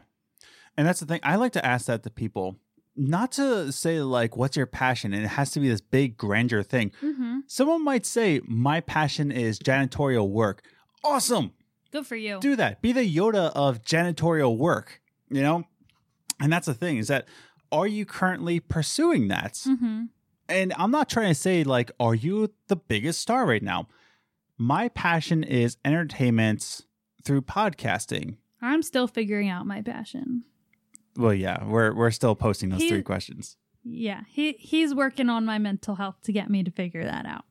And 0.78 0.88
that's 0.88 1.00
the 1.00 1.06
thing. 1.06 1.20
I 1.24 1.36
like 1.36 1.52
to 1.54 1.66
ask 1.66 1.86
that 1.88 2.04
to 2.04 2.10
people, 2.10 2.56
not 2.96 3.32
to 3.34 3.72
say 3.72 4.02
like, 4.02 4.38
"What's 4.38 4.56
your 4.58 4.66
passion?" 4.66 5.14
And 5.14 5.24
it 5.26 5.30
has 5.30 5.52
to 5.52 5.60
be 5.60 5.68
this 5.70 5.82
big 5.82 6.18
grandeur 6.18 6.64
thing. 6.64 6.91
Mm-hmm. 7.02 7.39
Someone 7.48 7.84
might 7.84 8.06
say, 8.06 8.41
"My 8.46 8.82
passion 8.82 9.32
is 9.32 9.60
janitorial 9.60 10.30
work." 10.30 10.64
Awesome. 11.04 11.52
Good 11.91 12.08
for 12.08 12.16
you. 12.16 12.39
do 12.41 12.56
that. 12.58 12.82
Be 12.82 12.91
the 12.91 13.16
Yoda 13.16 13.52
of 13.56 13.82
janitorial 13.82 14.58
work, 14.58 15.02
you 15.30 15.41
know? 15.41 15.64
And 16.41 16.52
that's 16.52 16.66
the 16.66 16.74
thing 16.74 16.98
is 16.98 17.08
that 17.08 17.26
are 17.72 17.88
you 17.88 18.06
currently 18.06 18.60
pursuing 18.60 19.30
that? 19.30 19.54
Mm-hmm. 19.54 20.06
And 20.50 20.74
I'm 20.78 20.91
not 20.91 21.10
trying 21.10 21.30
to 21.30 21.36
say 21.36 21.64
like 21.64 21.91
are 22.00 22.16
you 22.16 22.52
the 22.68 22.76
biggest 22.76 23.22
star 23.22 23.46
right 23.46 23.64
now? 23.64 23.88
My 24.58 24.89
passion 24.89 25.43
is 25.43 25.78
entertainment 25.86 26.82
through 27.24 27.43
podcasting. 27.43 28.38
I'm 28.62 28.82
still 28.82 29.08
figuring 29.08 29.48
out 29.48 29.66
my 29.66 29.82
passion. 29.82 30.43
Well, 31.18 31.34
yeah, 31.34 31.63
we're 31.66 31.93
we're 31.93 32.11
still 32.11 32.36
posting 32.36 32.70
those 32.70 32.82
He- 32.82 32.89
three 32.89 33.03
questions. 33.03 33.57
Yeah, 33.88 34.22
he 34.28 34.53
he's 34.53 34.95
working 34.95 35.30
on 35.30 35.45
my 35.45 35.59
mental 35.59 35.95
health 35.95 36.16
to 36.24 36.32
get 36.32 36.49
me 36.49 36.63
to 36.63 36.72
figure 36.72 37.03
that 37.03 37.28
out 37.28 37.45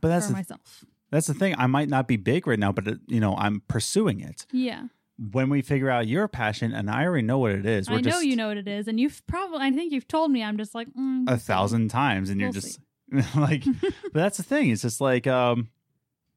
But 0.00 0.08
that's 0.08 0.26
for 0.26 0.32
the, 0.32 0.38
myself. 0.38 0.84
that's 1.10 1.26
the 1.26 1.34
thing. 1.34 1.56
I 1.58 1.66
might 1.66 1.88
not 1.88 2.06
be 2.06 2.16
big 2.16 2.46
right 2.46 2.58
now, 2.58 2.70
but 2.70 2.86
it, 2.86 2.98
you 3.08 3.18
know, 3.18 3.34
I'm 3.36 3.62
pursuing 3.66 4.20
it. 4.20 4.46
Yeah, 4.52 4.84
When 5.18 5.48
we 5.50 5.60
figure 5.60 5.90
out 5.90 6.06
your 6.06 6.28
passion, 6.28 6.72
and 6.72 6.88
I 6.88 7.04
already 7.04 7.26
know 7.26 7.38
what 7.38 7.50
it 7.50 7.66
is, 7.66 7.90
we're 7.90 7.96
I 7.96 8.00
know 8.00 8.10
just 8.10 8.24
you 8.24 8.36
know 8.36 8.46
what 8.48 8.58
it 8.58 8.68
is, 8.68 8.86
and 8.86 9.00
you've 9.00 9.26
probably 9.26 9.58
I 9.58 9.72
think 9.72 9.92
you've 9.92 10.06
told 10.06 10.30
me. 10.30 10.42
I'm 10.44 10.56
just 10.56 10.72
like 10.72 10.86
mm, 10.94 11.28
a 11.28 11.36
thousand 11.36 11.88
times 11.88 12.30
and 12.30 12.40
you're 12.40 12.50
We'll 12.50 12.60
just 12.60 12.78
like 13.36 13.64
but 13.80 14.14
that's 14.14 14.36
the 14.36 14.42
thing 14.44 14.70
it's 14.70 14.82
just 14.82 15.00
like 15.00 15.26
um 15.26 15.68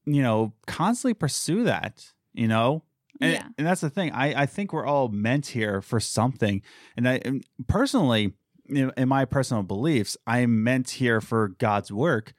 you 0.04 0.22
know 0.22 0.52
constantly 0.66 1.14
pursue 1.14 1.64
that 1.64 2.12
you 2.34 2.48
know 2.48 2.82
and, 3.20 3.32
Yeah. 3.32 3.48
and 3.58 3.66
that's 3.66 3.80
the 3.80 3.90
thing 3.90 4.12
i 4.12 4.42
i 4.42 4.46
think 4.46 4.72
we're 4.72 4.86
all 4.86 5.08
meant 5.08 5.46
here 5.48 5.80
for 5.82 6.00
something 6.00 6.62
and 6.96 7.08
i 7.08 7.20
and 7.24 7.44
personally 7.66 8.32
in, 8.66 8.92
in 8.96 9.08
my 9.08 9.24
personal 9.24 9.62
beliefs 9.62 10.16
i'm 10.26 10.62
meant 10.64 10.90
here 10.90 11.20
for 11.20 11.48
god's 11.48 11.90
work 11.92 12.32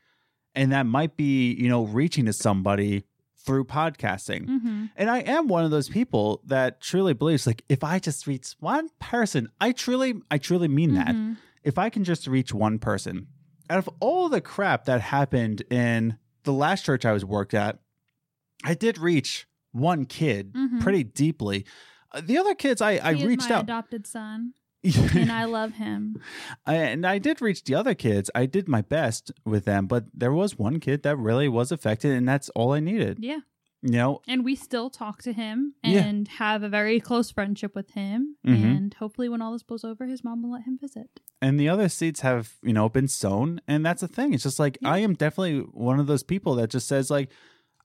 and 0.55 0.71
that 0.71 0.85
might 0.85 1.15
be 1.17 1.53
you 1.53 1.69
know 1.69 1.85
reaching 1.85 2.25
to 2.25 2.33
somebody 2.33 3.03
through 3.37 3.63
podcasting 3.63 4.45
hmm 4.45 4.85
and 4.97 5.09
I 5.09 5.19
am 5.19 5.47
one 5.47 5.63
of 5.63 5.71
those 5.71 5.87
people 5.89 6.41
that 6.47 6.81
truly 6.81 7.13
believes 7.13 7.45
like 7.47 7.63
if 7.69 7.83
I 7.83 7.99
just 7.99 8.25
reach 8.27 8.55
one 8.59 8.89
person, 8.99 9.47
I 9.61 9.71
truly 9.71 10.15
I 10.31 10.37
truly 10.39 10.67
mean 10.67 10.95
that. 10.95 11.09
Mm-hmm. 11.09 11.33
If 11.63 11.77
I 11.77 11.89
can 11.89 12.03
just 12.03 12.25
reach 12.27 12.51
one 12.53 12.79
person, 12.79 13.27
out 13.69 13.77
of 13.77 13.89
all 13.99 14.27
the 14.27 14.41
crap 14.41 14.85
that 14.85 15.01
happened 15.01 15.61
in 15.69 16.17
the 16.43 16.51
last 16.53 16.83
church 16.83 17.05
I 17.05 17.13
was 17.13 17.23
worked 17.23 17.53
at, 17.53 17.77
I 18.65 18.73
did 18.73 18.97
reach 18.97 19.47
one 19.71 20.05
kid 20.05 20.53
Mhm. 20.53 20.81
pretty 20.81 21.03
deeply. 21.03 21.65
Uh, 22.11 22.21
the 22.21 22.37
other 22.37 22.55
kids 22.55 22.81
I 22.81 22.97
I 22.97 23.11
reached 23.11 23.49
my 23.49 23.55
out 23.57 23.63
adopted 23.63 24.07
son, 24.07 24.53
and 24.83 25.31
I 25.31 25.45
love 25.45 25.73
him. 25.73 26.21
I- 26.65 26.75
and 26.75 27.05
I 27.05 27.17
did 27.17 27.41
reach 27.41 27.63
the 27.63 27.75
other 27.75 27.93
kids. 27.93 28.29
I 28.33 28.45
did 28.45 28.67
my 28.67 28.81
best 28.81 29.31
with 29.45 29.65
them, 29.65 29.87
but 29.87 30.05
there 30.13 30.31
was 30.33 30.57
one 30.57 30.79
kid 30.79 31.03
that 31.03 31.17
really 31.17 31.49
was 31.49 31.71
affected 31.71 32.11
and 32.13 32.27
that's 32.27 32.49
all 32.49 32.71
I 32.73 32.79
needed. 32.79 33.17
Yeah, 33.21 33.39
You 33.81 33.91
know, 33.91 34.21
and 34.27 34.43
we 34.45 34.55
still 34.55 34.89
talk 34.89 35.21
to 35.23 35.33
him 35.33 35.75
Yeah. 35.83 36.03
and 36.05 36.27
have 36.27 36.63
a 36.63 36.69
very 36.69 36.99
close 36.99 37.29
friendship 37.31 37.75
with 37.75 37.91
him. 37.91 38.37
Mhm. 38.45 38.63
And 38.77 38.93
hopefully, 38.93 39.29
when 39.29 39.41
all 39.41 39.51
this 39.51 39.63
blows 39.63 39.83
over, 39.83 40.05
his 40.05 40.23
mom 40.23 40.41
will 40.43 40.51
let 40.51 40.63
him 40.63 40.77
visit. 40.79 41.19
and 41.39 41.59
the 41.59 41.69
other 41.69 41.87
seeds 41.87 42.21
have 42.21 42.55
you 42.63 42.73
know 42.73 42.89
been 42.89 43.07
sown 43.07 43.61
and 43.67 43.85
that's 43.85 44.01
the 44.01 44.07
thing 44.07 44.33
it's 44.33 44.41
just 44.41 44.57
like 44.57 44.75
Yeah. 44.81 44.89
i 44.93 44.97
am 44.97 45.13
definitely 45.13 45.59
one 45.59 45.99
of 45.99 46.07
those 46.07 46.23
people 46.23 46.55
that 46.55 46.71
just 46.71 46.87
says 46.87 47.11
like 47.11 47.29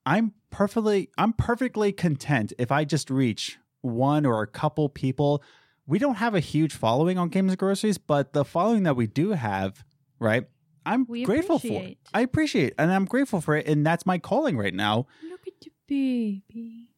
i'm 0.07 0.33
perfectly 0.51 1.11
i'm 1.19 1.33
perfectly 1.33 1.93
content 1.93 2.53
if 2.59 2.71
i 2.73 2.85
just 2.85 3.11
reach 3.11 3.59
one 3.81 4.25
or 4.27 4.43
a 4.43 4.47
couple 4.47 4.89
people 4.89 5.43
we 5.87 5.99
don't 5.99 6.17
have 6.17 6.35
a 6.35 6.41
huge 6.41 6.75
following 6.75 7.19
on 7.19 7.29
games 7.29 7.53
and 7.53 7.59
groceries 7.59 7.99
but 7.99 8.33
the 8.33 8.45
following 8.45 8.83
that 8.85 8.97
we 8.97 9.07
do 9.07 9.31
have 9.31 9.85
right 10.19 10.45
i'm 10.87 11.07
We 11.09 11.25
grateful 11.25 11.59
for 11.59 11.67
appreciate. 11.67 11.99
i 12.15 12.21
appreciate 12.21 12.75
and 12.79 12.93
i'm 12.93 13.05
grateful 13.05 13.41
for 13.41 13.57
it 13.57 13.67
and 13.67 13.85
that's 13.87 14.05
my 14.07 14.19
calling 14.19 14.57
right 14.57 14.75
now 14.75 15.07
Look 15.29 15.47
at 15.47 15.55
the 15.61 15.73
baby. 15.89 16.89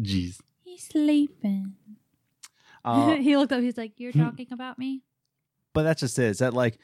jeez 0.00 0.38
He's 0.62 0.88
sleeping. 0.88 1.74
Uh, 2.86 3.14
he 3.16 3.34
looked 3.34 3.50
up. 3.50 3.62
He's 3.62 3.78
like, 3.78 3.92
"You're 3.96 4.12
hmm. 4.12 4.22
talking 4.22 4.48
about 4.52 4.78
me." 4.78 5.00
but 5.72 5.84
that's 5.84 6.00
just 6.00 6.18
it. 6.18 6.24
Is 6.26 6.38
that 6.40 6.52
like 6.52 6.78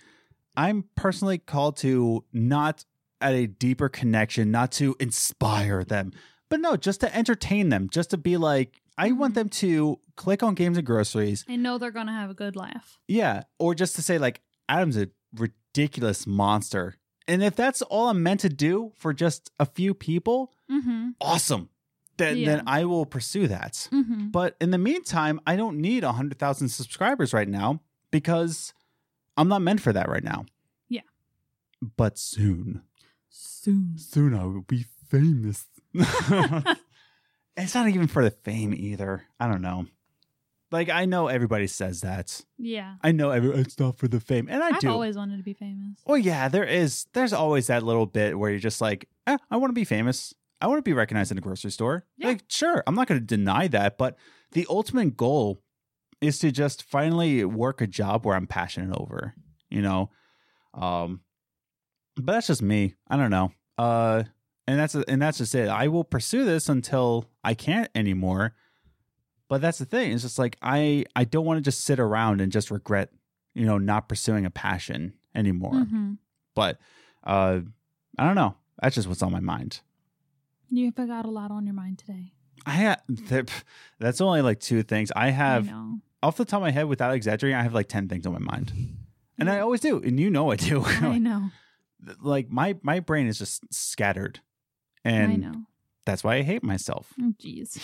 I'm 0.56 0.84
personally 0.94 1.36
called 1.36 1.76
to 1.78 2.24
not 2.32 2.86
at 3.20 3.34
a 3.34 3.46
deeper 3.46 3.88
connection, 3.88 4.50
not 4.50 4.72
to 4.72 4.96
inspire 5.00 5.84
them, 5.84 6.12
but 6.48 6.60
no, 6.60 6.76
just 6.76 7.00
to 7.00 7.14
entertain 7.16 7.68
them, 7.68 7.88
just 7.90 8.10
to 8.10 8.16
be 8.16 8.36
like, 8.36 8.80
I 8.98 9.12
want 9.12 9.32
Mhm. 9.32 9.34
them 9.36 9.48
to 9.50 10.00
click 10.16 10.42
on 10.42 10.54
games 10.54 10.76
and 10.76 10.86
groceries. 10.86 11.44
I 11.48 11.56
know 11.56 11.78
they're 11.78 11.90
gonna 11.90 12.12
have 12.12 12.30
a 12.30 12.34
good 12.34 12.56
laugh. 12.56 12.98
Yeah. 13.08 13.42
Or 13.58 13.74
just 13.74 13.96
to 13.96 14.02
say, 14.02 14.18
like, 14.18 14.42
Adam's 14.68 14.96
a 14.96 15.08
ridiculous 15.34 16.26
monster. 16.26 16.96
And 17.28 17.42
if 17.42 17.54
that's 17.54 17.80
all 17.82 18.08
I'm 18.08 18.22
meant 18.22 18.40
to 18.40 18.48
do 18.48 18.92
for 18.96 19.12
just 19.14 19.50
a 19.60 19.66
few 19.66 19.94
people, 19.94 20.52
Mm-hmm. 20.70 21.10
awesome. 21.20 21.68
Then, 22.16 22.36
Yeah. 22.38 22.56
then 22.56 22.64
I 22.66 22.84
will 22.84 23.06
pursue 23.06 23.46
that. 23.48 23.88
Mm-hmm. 23.92 24.28
But 24.28 24.56
in 24.60 24.70
the 24.72 24.78
meantime, 24.78 25.40
I 25.46 25.56
don't 25.56 25.78
need 25.78 26.04
100,000 26.04 26.68
subscribers 26.68 27.32
right 27.32 27.48
now 27.48 27.80
because 28.10 28.74
I'm 29.36 29.48
not 29.48 29.62
meant 29.62 29.80
for 29.80 29.92
that 29.92 30.08
right 30.08 30.22
now. 30.24 30.44
Yeah. 30.88 31.00
But 31.96 32.18
soon, 32.18 32.82
Soon. 33.30 33.96
soon 33.96 34.34
I 34.34 34.44
will 34.44 34.62
be 34.62 34.84
famous. 35.08 35.66
it's 37.56 37.74
not 37.74 37.88
even 37.88 38.06
for 38.06 38.24
the 38.24 38.30
fame 38.30 38.74
either. 38.74 39.24
I 39.38 39.46
don't 39.46 39.62
know. 39.62 39.86
Like, 40.72 40.88
I 40.88 41.04
know 41.04 41.26
everybody 41.26 41.66
says 41.66 42.02
that. 42.02 42.44
Yeah. 42.56 42.94
I 43.02 43.10
know 43.12 43.30
every, 43.30 43.50
it's 43.60 43.78
not 43.78 43.98
for 43.98 44.06
the 44.06 44.20
fame. 44.20 44.48
And 44.48 44.62
I 44.62 44.68
I've 44.68 44.80
do. 44.80 44.88
always 44.88 45.16
wanted 45.16 45.38
to 45.38 45.42
be 45.42 45.54
famous. 45.54 45.98
Well, 46.06 46.18
yeah, 46.18 46.48
there 46.48 46.64
is. 46.64 47.06
There's 47.12 47.32
always 47.32 47.66
that 47.66 47.82
little 47.82 48.06
bit 48.06 48.38
where 48.38 48.50
you're 48.50 48.60
just 48.60 48.80
like, 48.80 49.08
eh, 49.26 49.36
I 49.50 49.56
want 49.56 49.70
to 49.70 49.74
be 49.74 49.84
famous. 49.84 50.32
I 50.60 50.68
want 50.68 50.78
to 50.78 50.88
be 50.88 50.92
recognized 50.92 51.32
in 51.32 51.38
a 51.38 51.40
grocery 51.40 51.70
store. 51.72 52.04
Yeah. 52.18 52.28
Like, 52.28 52.44
sure, 52.48 52.84
I'm 52.86 52.94
not 52.94 53.08
going 53.08 53.20
to 53.20 53.26
deny 53.26 53.66
that, 53.68 53.98
but 53.98 54.16
the 54.52 54.66
ultimate 54.70 55.16
goal 55.16 55.60
is 56.20 56.38
to 56.40 56.52
just 56.52 56.82
finally 56.84 57.44
work 57.44 57.80
a 57.80 57.86
job 57.86 58.24
where 58.24 58.36
I'm 58.36 58.46
passionate 58.46 58.96
over. 58.96 59.34
You 59.70 59.82
know, 59.82 60.10
um, 60.74 61.20
but 62.20 62.32
that's 62.32 62.46
just 62.48 62.62
me. 62.62 62.94
I 63.08 63.16
don't 63.16 63.30
know. 63.30 63.52
Uh, 63.78 64.24
and 64.66 64.78
that's 64.78 64.94
and 64.94 65.20
that's 65.20 65.38
just 65.38 65.54
it. 65.54 65.68
I 65.68 65.88
will 65.88 66.04
pursue 66.04 66.44
this 66.44 66.68
until 66.68 67.26
I 67.42 67.54
can't 67.54 67.88
anymore. 67.94 68.54
But 69.48 69.60
that's 69.60 69.78
the 69.78 69.84
thing. 69.84 70.12
It's 70.12 70.22
just 70.22 70.38
like 70.38 70.56
I 70.62 71.04
I 71.16 71.24
don't 71.24 71.44
want 71.44 71.58
to 71.58 71.62
just 71.62 71.80
sit 71.84 71.98
around 71.98 72.40
and 72.40 72.52
just 72.52 72.70
regret, 72.70 73.10
you 73.54 73.66
know, 73.66 73.78
not 73.78 74.08
pursuing 74.08 74.46
a 74.46 74.50
passion 74.50 75.14
anymore 75.34 75.72
Mm-hmm. 75.74 76.14
but 76.56 76.78
uh 77.22 77.60
i 78.18 78.24
don't 78.26 78.34
know 78.34 78.56
that's 78.82 78.96
just 78.96 79.06
what's 79.06 79.22
on 79.22 79.30
my 79.30 79.38
mind 79.38 79.78
You 80.68 80.90
forgot 80.90 81.24
a 81.24 81.30
lot 81.30 81.52
on 81.52 81.66
your 81.66 81.74
mind 81.74 81.98
today. 81.98 82.32
i 82.66 82.72
ha- 82.72 83.44
that's 84.00 84.20
only 84.20 84.42
like 84.42 84.58
two 84.58 84.82
things 84.82 85.12
i 85.14 85.30
have 85.30 85.68
I 85.68 85.94
off 86.20 86.36
the 86.36 86.44
top 86.44 86.58
of 86.58 86.62
my 86.62 86.72
head 86.72 86.86
without 86.86 87.14
exaggerating 87.14 87.56
i 87.56 87.62
have 87.62 87.74
like 87.74 87.86
10 87.86 88.08
things 88.08 88.26
on 88.26 88.32
my 88.32 88.40
mind 88.40 88.72
and 89.38 89.48
i 89.48 89.60
always 89.60 89.78
do 89.80 89.98
and 90.02 90.18
you 90.18 90.30
know 90.30 90.50
i 90.50 90.56
do 90.56 90.82
I 90.84 91.18
know. 91.18 91.50
Like 92.20 92.50
my 92.50 92.76
my 92.82 93.00
brain 93.00 93.26
is 93.26 93.38
just 93.38 93.62
scattered. 93.72 94.40
And 95.04 95.32
I 95.32 95.36
know. 95.36 95.54
that's 96.04 96.22
why 96.22 96.36
i 96.36 96.42
hate 96.42 96.62
myself. 96.62 97.12
Oh, 97.20 97.32
Jeez. 97.42 97.78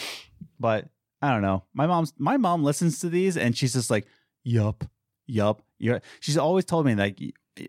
but 0.60 0.88
i 1.22 1.30
don't 1.32 1.42
know. 1.42 1.64
My 1.74 1.86
mom's 1.86 2.12
my 2.18 2.36
mom 2.36 2.62
listens 2.62 2.98
to 3.00 3.08
these 3.08 3.36
and 3.36 3.56
she's 3.56 3.72
just 3.72 3.90
like 3.90 4.06
yup 4.44 4.84
yup 5.26 5.62
you're 5.78 6.00
she's 6.20 6.38
always 6.38 6.64
told 6.64 6.86
me 6.86 6.94
like 6.94 7.20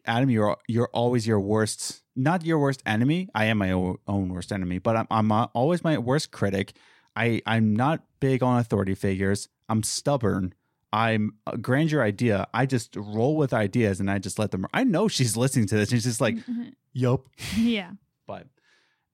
adam 0.06 0.30
you're 0.30 0.58
you're 0.68 0.90
always 0.94 1.26
your 1.26 1.40
worst 1.40 2.04
not 2.16 2.46
your 2.46 2.60
worst 2.60 2.84
enemy. 2.86 3.30
I 3.34 3.46
am 3.46 3.58
my 3.58 3.72
own 3.72 4.30
worst 4.30 4.52
enemy 4.52 4.80
but 4.80 4.96
i'm, 4.96 5.08
I'm 5.10 5.32
uh, 5.32 5.48
always 5.54 5.84
my 5.84 5.98
worst 5.98 6.32
critic. 6.32 6.74
I 7.16 7.42
i'm 7.46 7.76
not 7.76 8.04
big 8.20 8.44
on 8.44 8.60
authority 8.60 8.96
figures. 8.96 9.50
I'm 9.70 9.84
stubborn 9.84 10.54
i'm 10.94 11.34
a 11.46 11.58
grandeur 11.58 12.02
idea 12.02 12.48
i 12.54 12.66
just 12.66 12.96
roll 12.96 13.36
with 13.36 13.54
ideas 13.54 14.00
and 14.00 14.10
i 14.10 14.18
just 14.20 14.40
let 14.40 14.52
them 14.52 14.66
i 14.74 14.84
know 14.84 15.08
she's 15.08 15.36
listening 15.38 15.68
to 15.68 15.76
this 15.76 15.92
and 15.92 15.98
she's 15.98 16.06
just 16.06 16.22
like 16.22 16.36
Mhm. 16.36 16.74
yup 16.94 17.28
yeah. 17.58 17.92
but 18.26 18.48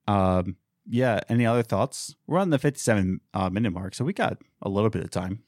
um 0.07 0.55
yeah 0.88 1.19
any 1.30 1.45
other 1.45 1.63
thoughts 1.63 2.15
we're 2.28 2.39
on 2.39 2.49
the 2.49 2.59
57 2.59 3.21
uh, 3.34 3.49
minute 3.49 3.71
mark 3.71 3.95
so 3.95 4.03
we 4.05 4.13
got 4.13 4.38
a 4.61 4.69
little 4.69 4.89
bit 4.89 5.03
of 5.03 5.09
time 5.11 5.39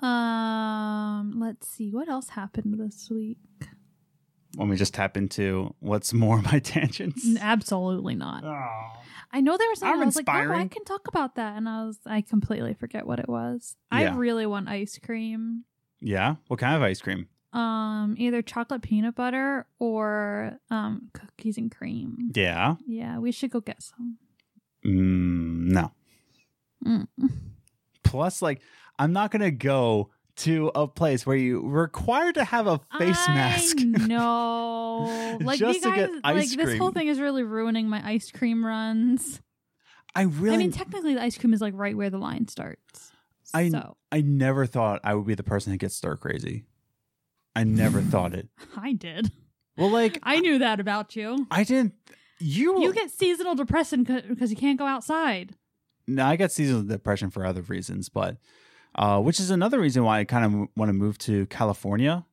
Um. 0.00 1.34
Let's 1.40 1.66
see. 1.68 1.90
What 1.90 2.08
else 2.08 2.30
happened 2.30 2.78
this 2.78 3.08
week? 3.10 3.38
when 4.56 4.68
we 4.70 4.76
just 4.76 4.94
tap 4.94 5.16
into 5.16 5.74
what's 5.80 6.12
more 6.14 6.40
my 6.40 6.58
tangents 6.74 7.26
Absolutely 7.40 8.14
not. 8.14 8.42
I 9.30 9.40
know 9.42 9.56
there 9.58 9.68
was 9.68 9.80
something 9.80 9.96
I'm 9.96 10.02
I 10.02 10.06
was 10.06 10.16
like, 10.16 10.28
oh, 10.28 10.52
I 10.54 10.66
can 10.68 10.84
talk 10.84 11.06
about 11.06 11.34
that, 11.34 11.56
and 11.56 11.68
I 11.68 11.84
was 11.84 11.98
I 12.06 12.22
completely 12.22 12.72
forget 12.74 13.06
what 13.06 13.18
it 13.18 13.28
was. 13.28 13.76
I 13.90 14.08
really 14.08 14.46
want 14.46 14.68
ice 14.68 14.98
cream. 15.04 15.64
Yeah 16.00 16.36
what 16.48 16.58
kind 16.60 16.76
of 16.76 16.82
ice 16.82 17.00
cream 17.00 17.28
Um, 17.52 18.14
either 18.18 18.42
chocolate 18.42 18.82
peanut 18.82 19.14
butter 19.14 19.66
or 19.78 20.58
um 20.70 21.10
cookies 21.14 21.56
and 21.58 21.70
cream. 21.74 22.30
yeah 22.34 22.76
Yeah, 22.86 23.18
we 23.18 23.32
should 23.32 23.50
go 23.50 23.60
get 23.60 23.82
some. 23.82 24.18
mm, 24.84 25.72
no 25.72 25.92
Mm. 26.86 27.08
plus 28.04 28.40
like 28.40 28.60
i'm 29.00 29.12
not 29.12 29.32
gonna 29.32 29.50
go 29.50 30.10
to 30.36 30.70
a 30.76 30.86
place 30.86 31.26
where 31.26 31.36
you 31.36 31.60
required 31.66 32.36
to 32.36 32.44
have 32.44 32.68
a 32.68 32.78
face 32.96 33.26
mask 33.28 33.76
No, 34.38 35.38
like 35.42 35.58
Just 35.58 35.78
you 35.78 35.82
to 35.82 35.88
guys, 35.88 36.08
get 36.08 36.10
like 36.24 36.36
ice 36.36 36.54
this 36.56 36.78
whole 36.78 36.92
thing 36.92 37.08
is 37.08 37.18
really 37.18 37.42
ruining 37.42 37.88
my 37.88 38.00
ice 38.08 38.30
cream 38.30 38.64
runs. 38.64 39.40
i 40.14 40.22
really 40.22 40.54
I 40.54 40.58
mean, 40.58 40.70
technically, 40.70 41.14
the 41.14 41.22
ice 41.22 41.36
cream 41.36 41.52
is 41.52 41.60
like 41.60 41.74
right 41.76 41.96
where 41.96 42.10
the 42.10 42.18
line 42.18 42.46
starts. 42.46 43.10
I- 43.54 43.68
so 43.70 43.96
I 44.10 44.20
never 44.22 44.66
thought 44.66 45.00
i 45.04 45.14
would 45.14 45.26
be 45.26 45.34
the 45.34 45.42
person 45.42 45.72
who 45.72 45.78
gets 45.78 45.94
stir 45.96 46.16
crazy 46.16 46.64
i 47.56 47.64
never 47.64 48.00
thought 48.00 48.34
it 48.34 48.48
I 48.76 48.92
did. 48.92 49.30
well 49.76 49.90
like 49.90 50.18
I 50.22 50.40
knew 50.40 50.58
that 50.58 50.80
about 50.80 51.14
you. 51.16 51.46
i 51.50 51.64
didn't 51.64 51.94
you 52.40 52.80
You 52.82 52.92
get 52.92 53.10
seasonal 53.10 53.54
depression 53.56 54.04
because 54.04 54.50
you 54.50 54.56
can't 54.56 54.78
go 54.78 54.86
outside. 54.86 55.56
No, 56.06 56.24
I 56.24 56.36
got 56.36 56.52
seasonal 56.52 56.84
depression 56.84 57.30
for 57.30 57.44
other 57.44 57.62
reasons, 57.62 58.08
but 58.08 58.36
uh, 58.94 59.20
which 59.20 59.40
is 59.40 59.50
another 59.50 59.80
reason 59.80 60.04
why 60.04 60.20
I 60.20 60.24
kind 60.24 60.44
of 60.44 60.68
want 60.76 60.88
to 60.88 60.92
move 60.92 61.18
to 61.18 61.46
California. 61.46 62.24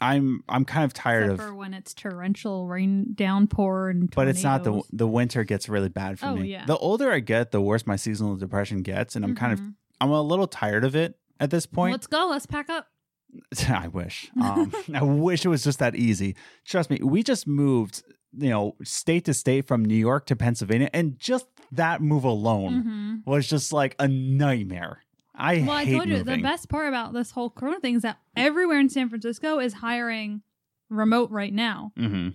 I'm 0.00 0.42
I'm 0.48 0.64
kind 0.64 0.84
of 0.84 0.92
tired 0.92 1.26
Except 1.30 1.40
of, 1.40 1.46
for 1.46 1.54
when 1.54 1.72
it's 1.72 1.94
torrential 1.94 2.66
rain, 2.66 3.12
downpour, 3.14 3.90
and 3.90 4.10
but 4.10 4.26
it's 4.26 4.42
not 4.42 4.64
the 4.64 4.82
the 4.92 5.06
winter 5.06 5.44
gets 5.44 5.68
really 5.68 5.88
bad 5.88 6.18
for 6.18 6.26
Oh, 6.26 6.34
me. 6.34 6.48
yeah. 6.50 6.66
The 6.66 6.76
older 6.76 7.12
I 7.12 7.20
get, 7.20 7.52
the 7.52 7.60
worse 7.60 7.86
my 7.86 7.94
seasonal 7.96 8.34
depression 8.34 8.82
gets, 8.82 9.14
and 9.14 9.24
I'm 9.24 9.36
kind 9.36 9.52
of 9.52 9.60
Mhm. 9.60 9.74
I'm 10.00 10.10
a 10.10 10.22
little 10.22 10.46
tired 10.46 10.84
of 10.84 10.94
it 10.96 11.16
at 11.40 11.50
this 11.50 11.66
point. 11.66 11.92
Let's 11.92 12.06
go. 12.06 12.28
Let's 12.30 12.46
pack 12.46 12.68
up. 12.70 12.88
I 13.68 13.88
wish. 13.88 14.30
Um, 14.40 14.72
I 14.94 15.02
wish 15.02 15.44
it 15.44 15.48
was 15.48 15.64
just 15.64 15.78
that 15.80 15.94
easy. 15.96 16.36
Trust 16.64 16.90
me, 16.90 16.98
we 17.02 17.22
just 17.22 17.46
moved, 17.46 18.02
you 18.36 18.50
know, 18.50 18.76
state 18.84 19.24
to 19.24 19.34
state 19.34 19.66
from 19.66 19.84
New 19.84 19.96
York 19.96 20.26
to 20.26 20.36
Pennsylvania, 20.36 20.90
and 20.92 21.18
just 21.18 21.46
that 21.72 22.00
move 22.02 22.24
alone 22.24 22.80
hmm 22.82 23.30
was 23.30 23.48
just 23.48 23.72
like 23.72 23.96
a 23.98 24.06
nightmare. 24.06 24.98
I 25.34 25.60
Well, 25.60 25.70
I 25.72 25.84
told 25.84 26.08
you 26.08 26.18
moving. 26.18 26.36
the 26.36 26.42
best 26.42 26.68
part 26.68 26.86
about 26.88 27.12
this 27.14 27.32
whole 27.32 27.50
Corona 27.50 27.80
thing 27.80 27.96
is 27.96 28.02
that 28.02 28.18
everywhere 28.36 28.78
in 28.78 28.88
San 28.88 29.08
Francisco 29.08 29.58
is 29.58 29.74
hiring 29.74 30.42
remote 30.90 31.30
right 31.30 31.52
now. 31.52 31.92
hmm 31.96 32.28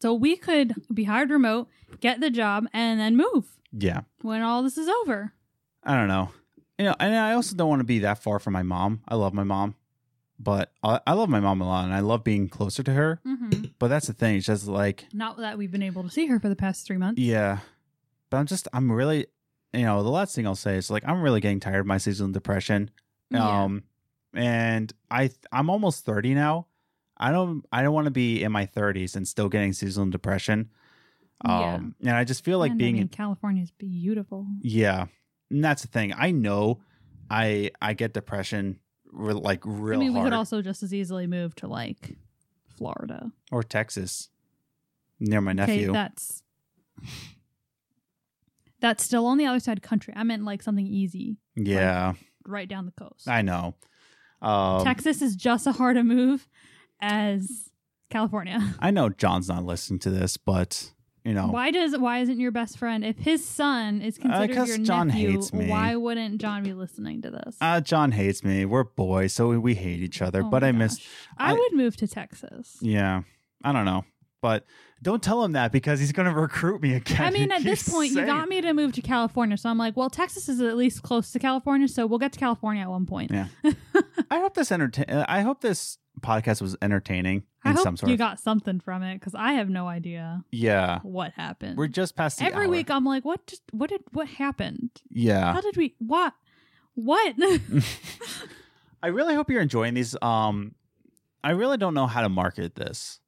So 0.00 0.14
we 0.14 0.36
could 0.36 0.74
be 0.94 1.04
hired 1.04 1.30
remote, 1.30 1.68
get 2.00 2.20
the 2.20 2.30
job, 2.30 2.66
and 2.72 2.98
then 3.00 3.16
move 3.16 3.58
Yeah. 3.72 4.02
when 4.22 4.40
all 4.42 4.62
this 4.62 4.78
is 4.78 4.88
over. 4.88 5.32
I 5.82 5.94
don't 5.96 6.08
know. 6.08 6.30
You 6.80 6.86
know, 6.86 6.94
and 6.98 7.14
I 7.14 7.34
also 7.34 7.54
don't 7.54 7.68
want 7.68 7.80
to 7.80 7.84
be 7.84 7.98
that 8.00 8.22
far 8.22 8.38
from 8.38 8.54
my 8.54 8.62
mom. 8.62 9.02
I 9.06 9.14
love 9.14 9.34
my 9.34 9.44
mom, 9.44 9.74
but 10.38 10.72
I, 10.82 10.98
I 11.06 11.12
love 11.12 11.28
my 11.28 11.40
mom 11.40 11.60
a 11.60 11.66
lot, 11.68 11.84
and 11.84 11.92
I 11.92 12.00
love 12.00 12.24
being 12.24 12.48
closer 12.48 12.82
to 12.82 12.92
her. 12.94 13.20
hmm 13.22 13.50
But 13.78 13.88
that's 13.88 14.06
the 14.06 14.14
thing; 14.14 14.36
it's 14.36 14.46
just 14.46 14.66
like, 14.66 15.04
Not 15.12 15.36
that 15.36 15.58
we've 15.58 15.70
been 15.70 15.82
able 15.82 16.02
to 16.04 16.08
see 16.10 16.24
her 16.28 16.40
for 16.40 16.48
the 16.48 16.56
past 16.56 16.86
three 16.86 16.96
months. 16.96 17.20
yeah. 17.20 17.58
But 18.30 18.38
I'm 18.38 18.46
just, 18.46 18.66
I'm 18.72 18.90
really, 18.90 19.26
you 19.74 19.82
know, 19.82 20.02
the 20.02 20.08
last 20.08 20.34
thing 20.34 20.46
I'll 20.46 20.54
say 20.54 20.76
is 20.76 20.90
like, 20.90 21.02
I'm 21.06 21.20
really 21.20 21.40
getting 21.40 21.60
tired 21.60 21.80
of 21.80 21.86
my 21.86 21.98
seasonal 21.98 22.32
depression. 22.32 22.90
Yeah. 23.30 23.64
Um, 23.64 23.82
and 24.32 24.90
I, 25.10 25.30
I'm 25.52 25.68
almost 25.68 26.06
thirty 26.06 26.32
now. 26.32 26.66
I 27.18 27.30
don't, 27.32 27.66
I 27.70 27.82
don't 27.82 27.92
want 27.92 28.06
to 28.06 28.10
be 28.10 28.42
in 28.42 28.52
my 28.52 28.64
30s 28.64 29.16
and 29.16 29.28
still 29.28 29.50
getting 29.50 29.74
seasonal 29.74 30.08
depression. 30.08 30.70
Yeah. 31.44 31.74
Um, 31.74 31.94
and 32.00 32.16
I 32.16 32.24
just 32.24 32.42
feel 32.42 32.58
like 32.58 32.70
And, 32.70 32.78
being 32.78 32.94
I 32.94 32.98
mean, 32.98 33.02
in, 33.02 33.08
California 33.08 33.62
is 33.62 33.70
beautiful. 33.72 34.46
Yeah, 34.62 35.06
and 35.50 35.62
that's 35.64 35.82
the 35.82 35.88
thing. 35.88 36.12
I 36.16 36.30
know, 36.30 36.80
I 37.30 37.70
I 37.82 37.94
get 37.94 38.12
depression 38.14 38.80
re- 39.12 39.34
like 39.34 39.60
real 39.64 39.98
I 39.98 40.00
mean, 40.00 40.12
we 40.12 40.20
hard, 40.20 40.32
could 40.32 40.36
also 40.36 40.62
just 40.62 40.82
as 40.82 40.92
easily 40.94 41.26
move 41.26 41.54
to 41.56 41.66
like 41.66 42.16
Florida. 42.76 43.30
or 43.52 43.62
Texas, 43.62 44.28
near 45.18 45.40
my 45.40 45.50
Okay, 45.52 45.56
nephew. 45.66 45.92
that's 45.92 46.42
that's 48.80 49.04
still 49.04 49.26
on 49.26 49.36
the 49.38 49.46
other 49.46 49.60
side 49.60 49.78
of 49.78 49.82
the 49.82 49.88
country. 49.88 50.14
I 50.16 50.22
meant 50.24 50.44
like 50.44 50.62
something 50.62 50.86
easy, 50.86 51.36
yeah, 51.54 52.14
right 52.46 52.68
down 52.68 52.86
the 52.86 52.92
coast. 52.92 53.28
I 53.28 53.42
know. 53.42 53.74
Um, 54.40 54.84
Texas 54.84 55.20
is 55.20 55.36
just 55.36 55.66
as 55.66 55.76
hard 55.76 55.98
a 55.98 56.04
move 56.04 56.48
as 57.00 57.68
California. 58.08 58.58
I 58.78 58.90
know 58.90 59.10
John's 59.10 59.48
not 59.48 59.64
listening 59.64 59.98
to 60.00 60.10
this, 60.10 60.36
but 60.38 60.92
you 61.24 61.34
know, 61.34 61.48
Why 61.48 61.70
does 61.70 61.96
why 61.98 62.20
isn't 62.20 62.38
your 62.40 62.50
best 62.50 62.78
friend 62.78 63.04
if 63.04 63.18
his 63.18 63.44
son 63.44 64.00
is 64.00 64.16
considered 64.18 64.56
Uh, 64.58 64.64
your 64.64 64.78
John 64.78 65.08
nephew? 65.08 65.32
hates 65.32 65.52
me. 65.52 65.68
Why 65.68 65.94
wouldn't 65.96 66.40
John 66.40 66.62
be 66.62 66.72
listening 66.72 67.22
to 67.22 67.30
this? 67.30 67.56
uh, 67.60 67.80
John 67.80 68.12
hates 68.12 68.42
me. 68.44 68.64
We're 68.64 68.84
boys, 68.84 69.32
so 69.32 69.48
we, 69.48 69.58
we 69.58 69.74
hate 69.74 70.00
each 70.00 70.22
other. 70.22 70.42
Oh 70.44 70.48
but 70.50 70.64
I 70.64 70.72
miss. 70.72 70.98
I, 71.36 71.50
I- 71.50 71.52
would 71.54 71.72
move 71.74 71.96
to 71.98 72.06
Texas. 72.08 72.78
Yeah, 72.80 73.22
I 73.64 73.72
don't 73.72 73.84
know, 73.84 74.04
but 74.40 74.64
don't 75.02 75.22
tell 75.22 75.42
him 75.44 75.52
that 75.52 75.72
because 75.72 75.98
he's 75.98 76.12
going 76.12 76.28
to 76.28 76.34
recruit 76.38 76.82
me 76.82 76.92
again. 76.94 77.22
I 77.22 77.30
mean, 77.30 77.50
at 77.58 77.62
this 77.62 77.88
point, 77.88 78.12
you 78.12 78.24
got 78.26 78.48
me 78.48 78.60
to 78.60 78.72
move 78.74 78.92
to 78.92 79.02
California, 79.02 79.56
so 79.56 79.70
I'm 79.70 79.78
like, 79.78 79.96
well, 79.96 80.10
Texas 80.10 80.46
is 80.48 80.60
at 80.60 80.76
least 80.76 81.02
close 81.02 81.30
to 81.32 81.38
California, 81.38 81.88
so 81.88 82.06
we'll 82.06 82.18
get 82.18 82.32
to 82.32 82.38
California 82.38 82.82
at 82.82 82.90
one 82.90 83.06
point. 83.06 83.30
Yeah. 83.30 83.46
I 84.30 84.38
hope 84.40 84.54
this 84.54 84.70
entertain. 84.70 85.06
uh, 85.08 85.24
I 85.28 85.40
hope 85.40 85.60
this 85.62 85.96
podcast 86.20 86.60
was 86.62 86.76
entertaining 86.82 87.42
I 87.64 87.70
in 87.70 87.76
hope 87.76 87.84
some 87.84 87.96
sort 87.96 88.08
you 88.08 88.14
of. 88.14 88.18
got 88.18 88.38
something 88.40 88.80
from 88.80 89.02
it 89.02 89.14
because 89.16 89.34
I 89.34 89.54
have 89.54 89.68
no 89.68 89.88
idea 89.88 90.44
yeah, 90.52 91.00
what 91.02 91.32
happened. 91.32 91.76
we're 91.78 91.88
just 91.88 92.16
past 92.16 92.38
the 92.38 92.44
Every 92.46 92.66
hour. 92.66 92.70
week, 92.70 92.90
I'm 92.90 93.04
like, 93.04 93.24
what? 93.24 93.46
Just, 93.46 93.62
what 93.72 93.90
did? 93.90 94.02
What 94.12 94.28
happened? 94.28 94.90
Yeah, 95.10 95.52
How 95.52 95.60
did 95.60 95.76
we? 95.76 95.94
What? 95.98 96.32
What? 96.94 97.34
I 99.02 99.08
really 99.08 99.34
hope 99.34 99.50
you're 99.50 99.62
enjoying 99.62 99.94
these. 99.94 100.16
Um, 100.22 100.74
I 101.42 101.50
really 101.50 101.76
don't 101.78 101.94
know 101.94 102.06
how 102.06 102.20
to 102.22 102.28
market 102.28 102.74
this, 102.74 103.20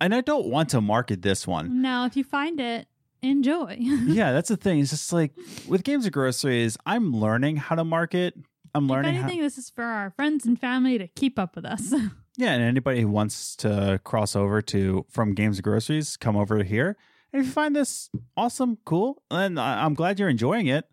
and 0.00 0.14
I 0.14 0.20
don't 0.20 0.46
want 0.46 0.68
to 0.70 0.80
market 0.80 1.22
this 1.22 1.46
one. 1.46 1.80
now, 1.82 2.04
if 2.06 2.16
you 2.16 2.24
find 2.24 2.60
it, 2.60 2.86
enjoy. 3.22 3.76
yeah, 3.80 4.32
that's 4.32 4.48
the 4.50 4.56
thing. 4.56 4.80
It's 4.80 4.90
just 4.90 5.12
like 5.12 5.32
with 5.66 5.82
games 5.84 6.04
and 6.04 6.12
groceries, 6.12 6.76
I'm 6.84 7.12
learning 7.12 7.56
how 7.56 7.74
to 7.76 7.84
market. 7.84 8.34
I'm 8.74 8.84
if 8.86 8.90
learning. 8.90 9.16
anything, 9.16 9.40
this 9.40 9.56
is 9.56 9.70
for 9.70 9.84
our 9.84 10.10
friends 10.10 10.44
and 10.44 10.60
family 10.60 10.98
to 10.98 11.06
keep 11.08 11.38
up 11.38 11.54
with 11.56 11.64
us. 11.64 11.94
Yeah, 12.36 12.52
and 12.52 12.62
anybody 12.62 13.00
who 13.00 13.08
wants 13.08 13.56
to 13.56 14.00
cross 14.04 14.34
over 14.36 14.60
to 14.62 15.04
from 15.10 15.34
games 15.34 15.58
and 15.58 15.64
groceries, 15.64 16.16
come 16.16 16.36
over 16.36 16.62
here. 16.62 16.96
And 17.32 17.40
if 17.40 17.46
you 17.46 17.52
find 17.52 17.74
this 17.74 18.10
awesome, 18.36 18.78
cool, 18.84 19.22
then 19.30 19.58
I- 19.58 19.84
I'm 19.84 19.94
glad 19.94 20.18
you're 20.18 20.28
enjoying 20.28 20.66
it. 20.66 20.84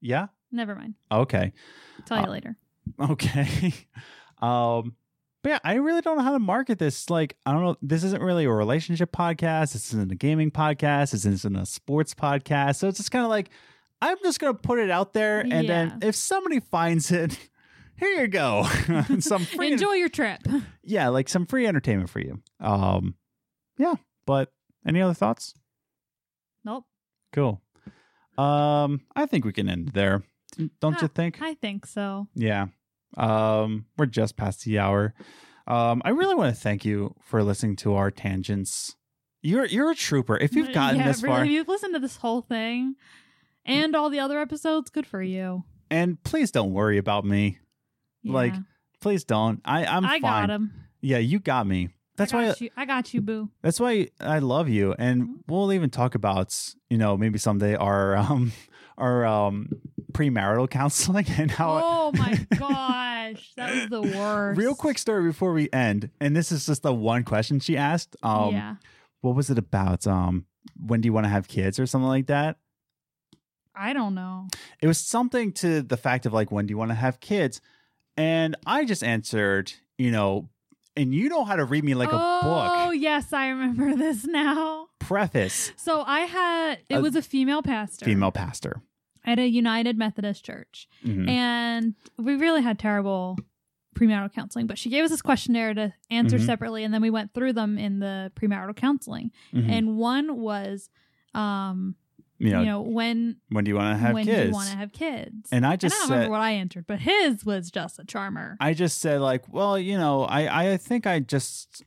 Yeah. 0.00 0.26
Never 0.50 0.74
mind. 0.74 0.94
Okay. 1.10 1.52
Tell 2.06 2.18
you 2.18 2.24
Uh, 2.26 2.30
later. 2.30 2.56
Okay. 3.00 3.72
um 4.40 4.96
but 5.42 5.50
yeah, 5.50 5.58
I 5.64 5.74
really 5.74 6.00
don't 6.02 6.18
know 6.18 6.22
how 6.22 6.32
to 6.34 6.38
market 6.38 6.78
this. 6.78 7.10
Like, 7.10 7.36
I 7.44 7.50
don't 7.52 7.62
know. 7.64 7.76
This 7.82 8.04
isn't 8.04 8.22
really 8.22 8.44
a 8.44 8.50
relationship 8.52 9.10
podcast. 9.10 9.72
This 9.72 9.88
isn't 9.92 10.12
a 10.12 10.14
gaming 10.14 10.52
podcast. 10.52 11.10
This 11.10 11.24
isn't 11.26 11.56
a 11.56 11.66
sports 11.66 12.14
podcast. 12.14 12.76
So 12.76 12.86
it's 12.86 12.98
just 12.98 13.10
kind 13.10 13.24
of 13.24 13.28
like, 13.30 13.50
I'm 14.00 14.16
just 14.22 14.38
going 14.38 14.54
to 14.54 14.60
put 14.62 14.78
it 14.78 14.88
out 14.88 15.14
there. 15.14 15.40
And 15.40 15.68
then 15.68 15.98
if 16.02 16.14
somebody 16.14 16.60
finds 16.60 17.10
it, 17.10 17.36
here 17.98 18.10
you 18.22 18.28
go. 18.28 18.66
some 19.20 19.44
free, 19.44 19.72
Enjoy 19.72 19.92
your 19.92 20.08
trip. 20.08 20.40
yeah, 20.82 21.08
like 21.08 21.28
some 21.28 21.46
free 21.46 21.66
entertainment 21.66 22.10
for 22.10 22.20
you. 22.20 22.40
Um, 22.60 23.14
yeah. 23.78 23.94
But 24.26 24.52
any 24.86 25.00
other 25.00 25.14
thoughts? 25.14 25.54
Nope. 26.64 26.84
Cool. 27.32 27.60
Um, 28.38 29.02
I 29.14 29.26
think 29.26 29.44
we 29.44 29.52
can 29.52 29.68
end 29.68 29.88
there. 29.94 30.22
Don't 30.80 31.00
you 31.00 31.08
think? 31.08 31.40
I 31.40 31.54
think 31.54 31.86
so. 31.86 32.28
Yeah. 32.34 32.66
Um, 33.16 33.86
we're 33.96 34.06
just 34.06 34.36
past 34.36 34.64
the 34.64 34.78
hour. 34.78 35.14
Um, 35.66 36.02
I 36.04 36.10
really 36.10 36.34
want 36.34 36.54
to 36.54 36.60
thank 36.60 36.84
you 36.84 37.14
for 37.22 37.42
listening 37.42 37.76
to 37.76 37.94
our 37.94 38.10
tangents. 38.10 38.96
You're 39.42 39.66
you're 39.66 39.90
a 39.90 39.94
trooper. 39.94 40.36
If 40.36 40.54
you've 40.54 40.72
gotten 40.74 41.00
yeah, 41.00 41.06
this 41.08 41.22
really, 41.22 41.34
far, 41.36 41.44
if 41.44 41.50
you've 41.50 41.68
listened 41.68 41.94
to 41.94 42.00
this 42.00 42.16
whole 42.16 42.42
thing 42.42 42.94
and 43.64 43.94
all 43.96 44.10
the 44.10 44.20
other 44.20 44.38
episodes, 44.40 44.90
good 44.90 45.06
for 45.06 45.22
you. 45.22 45.64
and 45.90 46.22
please 46.24 46.50
don't 46.50 46.72
worry 46.72 46.98
about 46.98 47.24
me. 47.24 47.58
Like, 48.24 48.54
Please 49.00 49.24
don't. 49.24 49.60
I 49.64 49.84
I'm 49.84 50.04
I 50.04 50.20
fine. 50.20 50.20
got 50.20 50.50
him. 50.50 50.72
Yeah, 51.00 51.18
you 51.18 51.40
got 51.40 51.66
me. 51.66 51.88
That's 52.16 52.32
I 52.32 52.36
why 52.36 52.46
got 52.46 52.60
you. 52.60 52.70
I 52.76 52.84
got 52.84 53.12
you, 53.14 53.20
boo. 53.20 53.48
that's 53.62 53.80
why 53.80 54.08
I 54.20 54.38
love 54.38 54.68
you, 54.68 54.94
and 54.98 55.40
we'll 55.48 55.72
even 55.72 55.90
talk 55.90 56.14
about 56.14 56.56
you 56.88 56.98
know 56.98 57.16
maybe 57.16 57.38
someday 57.38 57.74
our 57.74 58.16
um 58.24 58.52
our 58.96 59.24
um 59.26 59.70
premarital 60.12 60.70
counseling 60.70 61.26
and 61.38 61.50
how. 61.50 61.80
Oh 61.82 62.12
my 62.14 62.46
gosh, 62.58 63.52
that 63.56 63.74
was 63.74 63.88
the 63.88 64.02
worst. 64.16 64.58
Real 64.58 64.74
quick 64.76 64.98
story 64.98 65.24
before 65.24 65.52
we 65.52 65.68
end, 65.72 66.10
and 66.20 66.36
this 66.36 66.52
is 66.52 66.66
just 66.66 66.82
the 66.82 66.94
one 66.94 67.24
question 67.24 67.58
she 67.58 67.76
asked. 67.76 68.14
Um, 68.22 68.52
yeah, 68.54 68.76
what 69.22 69.34
was 69.34 69.50
it 69.50 69.58
about? 69.58 70.06
Um, 70.06 70.46
when 70.78 71.00
do 71.00 71.06
you 71.08 71.12
want 71.12 71.24
to 71.24 71.30
have 71.30 71.48
kids 71.48 71.80
or 71.80 71.86
something 71.86 72.08
like 72.08 72.26
that? 72.28 72.56
I 73.74 73.94
don't 73.94 74.14
know. 74.14 74.48
It 74.80 74.86
was 74.86 74.98
something 74.98 75.50
to 75.54 75.82
the 75.82 75.96
fact 75.96 76.26
of 76.26 76.32
like, 76.32 76.52
when 76.52 76.66
do 76.66 76.72
you 76.72 76.78
want 76.78 76.90
to 76.90 76.94
have 76.94 77.20
kids? 77.20 77.60
And 78.16 78.56
I 78.66 78.84
just 78.84 79.02
answered, 79.02 79.72
you 79.98 80.10
know, 80.10 80.48
and 80.96 81.14
you 81.14 81.28
know 81.28 81.44
how 81.44 81.56
to 81.56 81.64
read 81.64 81.84
me 81.84 81.94
like 81.94 82.10
a 82.10 82.12
book. 82.12 82.72
oh 82.74 82.90
yes, 82.90 83.32
I 83.32 83.48
remember 83.48 83.96
this 83.96 84.26
now. 84.26 84.88
Preface, 84.98 85.72
So 85.76 86.02
I 86.06 86.20
had 86.20 86.78
it 86.88 86.94
A 86.96 87.00
was 87.00 87.16
a 87.16 87.22
female 87.22 87.62
pastor 87.62 88.04
female 88.04 88.30
pastor. 88.30 88.82
at 89.24 89.38
a 89.38 89.46
United 89.48 89.96
Methodist 89.98 90.44
church, 90.44 90.88
Mhm. 91.04 91.28
and 91.28 91.94
we 92.18 92.36
really 92.36 92.62
had 92.62 92.78
terrible 92.78 93.38
premarital 93.96 94.32
counseling. 94.32 94.66
But 94.66 94.78
she 94.78 94.90
gave 94.90 95.04
us 95.04 95.10
this 95.10 95.22
questionnaire 95.22 95.74
to 95.74 95.92
answer 96.10 96.38
Mhm. 96.38 96.46
separately, 96.46 96.84
and 96.84 96.92
then 96.94 97.02
we 97.02 97.10
went 97.10 97.32
through 97.34 97.52
them 97.54 97.78
in 97.78 97.98
the 97.98 98.30
premarital 98.36 98.76
counseling. 98.76 99.32
Mhm. 99.52 99.68
And 99.70 99.96
one 99.96 100.36
was, 100.36 100.88
um, 101.34 101.96
you, 102.46 102.52
know, 102.52 102.60
you 102.60 102.66
know, 102.66 102.80
when 102.82 103.36
when 103.50 103.64
do 103.64 103.70
you 103.70 103.76
want 103.76 103.94
to 103.94 103.98
have 103.98 104.14
when 104.14 104.26
do 104.26 104.32
kids? 104.32 104.48
you 104.48 104.52
want 104.54 104.70
to 104.70 104.76
have 104.76 104.92
kids? 104.92 105.48
and 105.52 105.64
I 105.66 105.72
And 105.72 105.80
just 105.80 105.94
I 105.94 105.98
don't 105.98 106.08
said, 106.08 106.14
remember 106.14 106.30
what 106.32 106.40
I 106.40 106.50
answered, 106.52 106.86
but 106.86 107.00
his 107.00 107.44
was 107.44 107.70
just 107.70 107.98
a 107.98 108.04
charmer. 108.04 108.56
I 108.60 108.74
just 108.74 109.00
said 109.00 109.20
like, 109.20 109.52
well, 109.52 109.78
you 109.78 109.96
know, 109.96 110.22
I 110.24 110.72
I 110.72 110.76
think 110.76 111.06
I 111.06 111.20
just, 111.20 111.84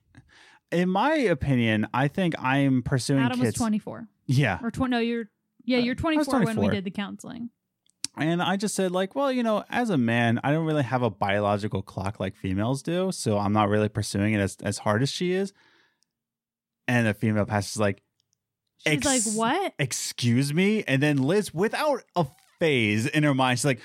in 0.72 0.90
my 0.90 1.16
opinion, 1.16 1.88
I 1.94 2.08
think 2.08 2.34
I'm 2.40 2.84
pursuing 2.84 3.24
Adam 3.24 3.40
was 3.40 3.54
24 3.54 4.08
Yeah, 4.28 4.60
or 4.64 4.72
20. 4.72 4.92
No, 4.92 5.00
you're 5.00 5.26
yeah, 5.64 5.78
Uh, 5.78 5.82
you're 5.82 5.96
I 5.96 6.16
was 6.18 6.28
24 6.28 6.40
when 6.46 6.58
we 6.60 6.70
did 6.70 6.84
the 6.84 6.92
counseling. 6.92 7.50
And 8.18 8.42
I 8.42 8.56
just 8.56 8.76
said, 8.76 8.92
like, 8.94 9.14
well, 9.14 9.30
you 9.30 9.44
know, 9.44 9.66
as 9.70 9.90
a 9.90 9.98
man, 9.98 10.40
I 10.42 10.52
don't 10.54 10.66
really 10.66 10.84
have 10.84 11.02
a 11.02 11.10
biological 11.10 11.82
clock 11.82 12.18
like 12.18 12.38
females 12.38 12.82
do. 12.82 13.12
So 13.12 13.38
I'm 13.38 13.52
not 13.52 13.68
really 13.68 13.90
pursuing 13.90 14.34
it 14.34 14.40
as, 14.40 14.56
as 14.64 14.78
hard 14.78 15.02
as 15.04 15.10
she 15.12 15.34
is. 15.34 15.52
And 16.88 17.08
the 17.08 17.14
female 17.14 17.46
pastor's 17.46 17.80
like, 17.82 18.02
She's 18.78 19.06
Ex- 19.06 19.06
like, 19.06 19.36
"What?" 19.36 19.74
excuse 19.80 20.54
me? 20.54 20.84
And 20.88 21.02
then 21.02 21.18
Liz, 21.18 21.54
without 21.54 22.04
a 22.16 22.26
phase 22.60 23.06
in 23.08 23.24
her 23.24 23.34
mind, 23.34 23.60
she's 23.60 23.66
like, 23.66 23.80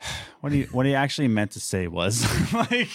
what 0.40 0.50
do 0.50 0.58
you 0.58 0.64
what 0.72 0.86
he 0.86 0.94
actually 0.94 1.28
meant 1.28 1.52
to 1.52 1.60
say 1.60 1.86
was 1.86 2.24
like 2.52 2.88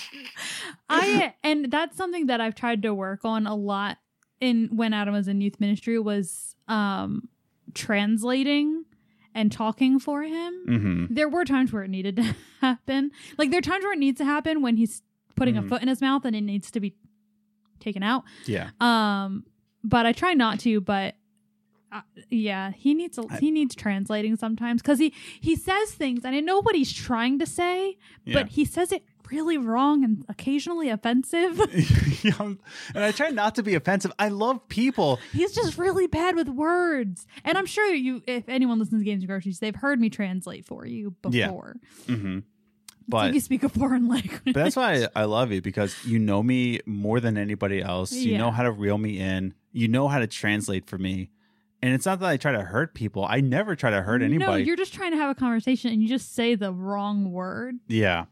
I 0.90 1.34
and 1.44 1.72
that's 1.72 1.96
something 1.98 2.26
that 2.28 2.42
I've 2.42 2.56
tried 2.56 2.82
to 2.84 2.94
work 2.94 3.24
on 3.26 3.48
a 3.48 3.56
lot 3.56 3.98
in 4.42 4.70
when 4.76 4.94
Adam 4.94 5.14
was 5.14 5.28
in 5.28 5.40
youth 5.42 5.60
ministry 5.60 6.00
was 6.00 6.56
um 6.68 7.30
translating 7.74 8.86
and 9.34 9.52
talking 9.52 10.00
for 10.00 10.24
him. 10.24 10.54
hmm 10.66 11.06
There 11.14 11.28
were 11.30 11.46
times 11.46 11.72
where 11.74 11.84
it 11.84 11.90
needed 11.90 12.16
to 12.18 12.36
happen. 12.62 13.12
Like 13.38 13.50
there 13.52 13.60
are 13.60 13.62
times 13.62 13.84
where 13.84 13.94
it 13.94 14.00
needs 14.00 14.18
to 14.20 14.26
happen 14.26 14.62
when 14.62 14.78
he's 14.78 15.02
putting 15.36 15.56
Mhm. 15.56 15.66
a 15.66 15.68
foot 15.68 15.82
in 15.82 15.88
his 15.90 16.02
mouth 16.02 16.24
and 16.26 16.36
it 16.36 16.42
needs 16.42 16.72
to 16.72 16.80
be 16.80 16.96
taken 17.80 18.02
out. 18.04 18.24
Yeah. 18.46 18.70
Um 18.80 19.46
but 19.84 20.06
I 20.08 20.14
try 20.14 20.34
not 20.34 20.60
to, 20.62 20.82
but 20.82 21.16
uh, 21.92 22.02
yeah, 22.30 22.72
he 22.72 22.94
needs 22.94 23.18
a, 23.18 23.24
I- 23.30 23.38
he 23.40 23.52
needs 23.52 23.76
translating 23.76 24.36
sometimes 24.36 24.82
cuz 24.82 25.00
he 25.00 25.14
he 25.40 25.56
says 25.56 25.92
things 25.92 26.26
and 26.26 26.36
I 26.36 26.40
know 26.40 26.62
what 26.62 26.76
he's 26.76 26.92
trying 26.92 27.40
to 27.40 27.46
say, 27.46 27.98
Yeah. 28.26 28.34
but 28.44 28.50
he 28.50 28.66
says 28.66 28.92
it 28.92 29.04
really 29.32 29.58
wrong 29.58 30.04
and 30.04 30.24
occasionally 30.30 30.90
offensive. 30.90 31.60
And 32.26 32.58
I 33.04 33.12
try 33.12 33.30
not 33.30 33.56
to 33.56 33.64
be 33.64 33.76
offensive. 33.76 34.12
I 34.20 34.30
love 34.30 34.68
people. 34.68 35.20
He's 35.32 35.52
just 35.54 35.78
really 35.78 36.08
bad 36.08 36.36
with 36.36 36.48
words. 36.50 37.26
And 37.44 37.58
I'm 37.58 37.66
sure 37.66 37.94
you 37.94 38.22
if 38.28 38.48
anyone 38.50 38.80
listens 38.80 39.02
to 39.02 39.06
Games 39.06 39.22
and 39.24 39.28
Groceries, 39.28 39.60
they've 39.60 39.76
heard 39.76 40.00
me 40.00 40.10
translate 40.10 40.66
for 40.66 40.86
you 40.86 41.16
Yeah. 41.30 41.48
before. 41.48 41.78
hmm 42.08 42.40
But 43.08 43.34
you 43.34 43.40
speak 43.40 43.64
a 43.64 43.70
foreign 43.70 44.08
language. 44.16 44.42
But 44.46 44.56
that's 44.56 44.76
why 44.76 45.04
I, 45.16 45.22
I 45.22 45.24
love 45.26 45.52
you 45.52 45.62
because 45.62 45.96
you 46.06 46.18
know 46.20 46.42
me 46.42 46.80
more 46.86 47.20
than 47.20 47.38
anybody 47.38 47.82
else. 47.82 48.12
You 48.12 48.38
know 48.38 48.52
how 48.52 48.64
to 48.64 48.72
reel 48.72 48.98
me 48.98 49.20
in. 49.20 49.54
You 49.72 49.88
know 49.88 50.08
how 50.08 50.20
to 50.20 50.28
translate 50.28 50.88
for 50.88 50.98
me. 50.98 51.30
And 51.86 51.94
it's 51.94 52.06
not 52.06 52.20
that 52.22 52.28
I 52.30 52.38
try 52.38 52.52
to 52.52 52.62
hurt 52.64 52.96
people. 52.96 53.26
I 53.30 53.42
never 53.42 53.76
try 53.76 53.92
to 53.92 54.02
hurt 54.02 54.24
anybody. 54.24 54.52
No, 54.52 54.56
you're 54.56 54.76
just 54.76 54.94
trying 54.94 55.12
to 55.12 55.18
have 55.18 55.30
a 55.30 55.36
conversation 55.36 55.92
and 55.92 56.02
you 56.02 56.08
just 56.10 56.34
say 56.34 56.56
the 56.56 56.74
wrong 56.74 57.32
word. 57.32 57.76
yeah. 57.88 58.26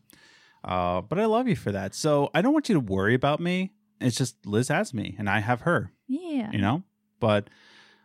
Uh, 0.64 1.02
but 1.02 1.20
I 1.20 1.26
love 1.26 1.48
you 1.48 1.56
for 1.58 1.72
that. 1.74 1.94
So 1.94 2.32
I 2.34 2.42
don't 2.42 2.54
want 2.54 2.68
you 2.70 2.74
to 2.74 2.80
worry 2.80 3.14
about 3.14 3.40
me. 3.42 3.74
It's 4.02 4.16
just 4.16 4.44
Liz 4.46 4.70
has 4.70 4.94
me 4.94 5.14
and 5.20 5.30
I 5.30 5.40
have 5.40 5.62
her, 5.62 5.92
Yeah. 6.08 6.50
you 6.52 6.60
know? 6.62 6.84
But 7.20 7.50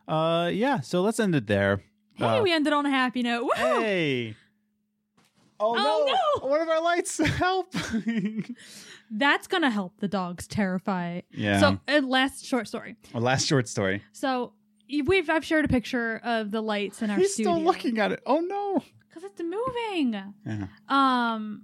uh, 0.09 0.51
yeah, 0.53 0.81
so 0.81 1.01
let's 1.03 1.19
end 1.21 1.35
it 1.37 1.47
there. 1.47 1.83
Hey, 2.15 2.25
Uh, 2.25 2.43
we 2.43 2.53
ended 2.53 2.73
on 2.73 2.85
a 2.85 2.91
happy 2.91 3.23
note. 3.23 3.45
Woo! 3.45 3.51
Hey. 3.57 4.35
Oh, 5.61 5.75
Oh, 5.79 6.05
no. 6.05 6.15
no. 6.45 6.49
One 6.51 6.61
of 6.61 6.69
our 6.69 6.83
lights. 6.83 7.19
Help. 7.37 7.75
That's 9.11 9.47
gonna 9.47 9.71
help 9.71 9.95
the 10.01 10.09
dogs 10.09 10.47
terrify. 10.47 11.23
yeah. 11.31 11.61
So, 11.61 11.81
uh, 11.89 12.01
last 12.05 12.45
short 12.45 12.69
story. 12.69 12.97
Our 13.15 13.21
last 13.21 13.47
short 13.47 13.67
story. 13.69 14.03
So 14.13 14.53
we've 15.05 15.29
I've 15.29 15.45
shared 15.45 15.65
a 15.65 15.69
picture 15.69 16.21
of 16.25 16.51
the 16.51 16.61
lights 16.61 17.03
in 17.03 17.11
our 17.11 17.17
studio. 17.17 17.27
He's 17.27 17.33
studio 17.35 17.53
still 17.55 17.65
looking 17.65 17.99
at 17.99 18.13
it. 18.13 18.23
Oh 18.27 18.41
no. 18.41 18.83
because 19.09 19.25
it's 19.25 19.41
moving. 19.41 20.23
Yeah. 20.47 20.67
Um, 20.89 21.63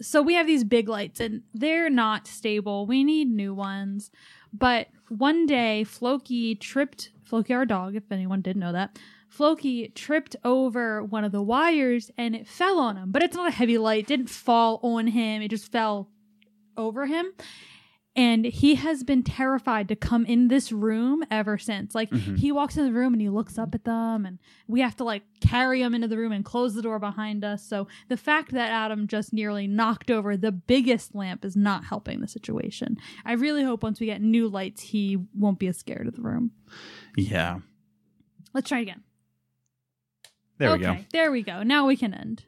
so 0.00 0.22
we 0.22 0.34
have 0.34 0.46
these 0.46 0.64
big 0.64 0.88
lights 0.88 1.20
and 1.20 1.42
they're 1.54 1.90
not 1.90 2.26
stable. 2.26 2.86
We 2.86 3.04
need 3.04 3.30
new 3.30 3.54
ones. 3.54 4.10
But 4.52 4.88
one 5.08 5.46
day, 5.46 5.84
Floki 5.84 6.54
tripped, 6.54 7.10
Floki, 7.22 7.54
our 7.54 7.66
dog, 7.66 7.96
if 7.96 8.10
anyone 8.10 8.40
didn't 8.40 8.60
know 8.60 8.72
that, 8.72 8.98
Floki 9.28 9.88
tripped 9.88 10.36
over 10.44 11.02
one 11.02 11.24
of 11.24 11.32
the 11.32 11.42
wires 11.42 12.10
and 12.16 12.34
it 12.34 12.46
fell 12.46 12.78
on 12.78 12.96
him. 12.96 13.10
But 13.10 13.22
it's 13.22 13.36
not 13.36 13.48
a 13.48 13.54
heavy 13.54 13.78
light, 13.78 14.00
it 14.00 14.06
didn't 14.06 14.30
fall 14.30 14.80
on 14.82 15.08
him, 15.08 15.42
it 15.42 15.48
just 15.48 15.70
fell 15.70 16.08
over 16.76 17.06
him. 17.06 17.32
And 18.16 18.46
he 18.46 18.76
has 18.76 19.04
been 19.04 19.22
terrified 19.22 19.88
to 19.88 19.94
come 19.94 20.24
in 20.24 20.48
this 20.48 20.72
room 20.72 21.22
ever 21.30 21.58
since. 21.58 21.94
Like 21.94 22.10
Mhm. 22.10 22.38
he 22.38 22.50
walks 22.50 22.78
in 22.78 22.86
the 22.86 22.92
room 22.92 23.12
and 23.12 23.20
he 23.20 23.28
looks 23.28 23.58
up 23.58 23.74
at 23.74 23.84
them, 23.84 24.24
and 24.24 24.38
we 24.66 24.80
have 24.80 24.96
to 24.96 25.04
like 25.04 25.22
carry 25.40 25.82
him 25.82 25.94
into 25.94 26.08
the 26.08 26.16
room 26.16 26.32
and 26.32 26.42
close 26.42 26.74
the 26.74 26.80
door 26.80 26.98
behind 26.98 27.44
us. 27.44 27.62
So 27.62 27.86
the 28.08 28.16
fact 28.16 28.52
that 28.52 28.70
Adam 28.70 29.06
just 29.06 29.34
nearly 29.34 29.66
knocked 29.66 30.10
over 30.10 30.34
the 30.34 30.50
biggest 30.50 31.14
lamp 31.14 31.44
is 31.44 31.56
not 31.56 31.84
helping 31.84 32.20
the 32.20 32.28
situation. 32.28 32.96
I 33.26 33.32
really 33.32 33.62
hope 33.64 33.82
once 33.82 34.00
we 34.00 34.06
get 34.06 34.22
new 34.22 34.48
lights, 34.48 34.80
he 34.80 35.18
won't 35.34 35.58
be 35.58 35.66
as 35.66 35.76
scared 35.76 36.06
of 36.06 36.14
the 36.16 36.22
room. 36.22 36.52
Yeah. 37.18 37.58
Let's 38.54 38.68
try 38.70 38.78
it 38.78 38.82
again. 38.82 39.02
There 40.56 40.70
okay, 40.70 40.78
we 40.90 40.96
go. 40.96 41.04
There 41.12 41.30
we 41.30 41.42
go. 41.42 41.62
Now 41.62 41.86
we 41.86 41.96
can 41.98 42.14
end. 42.14 42.44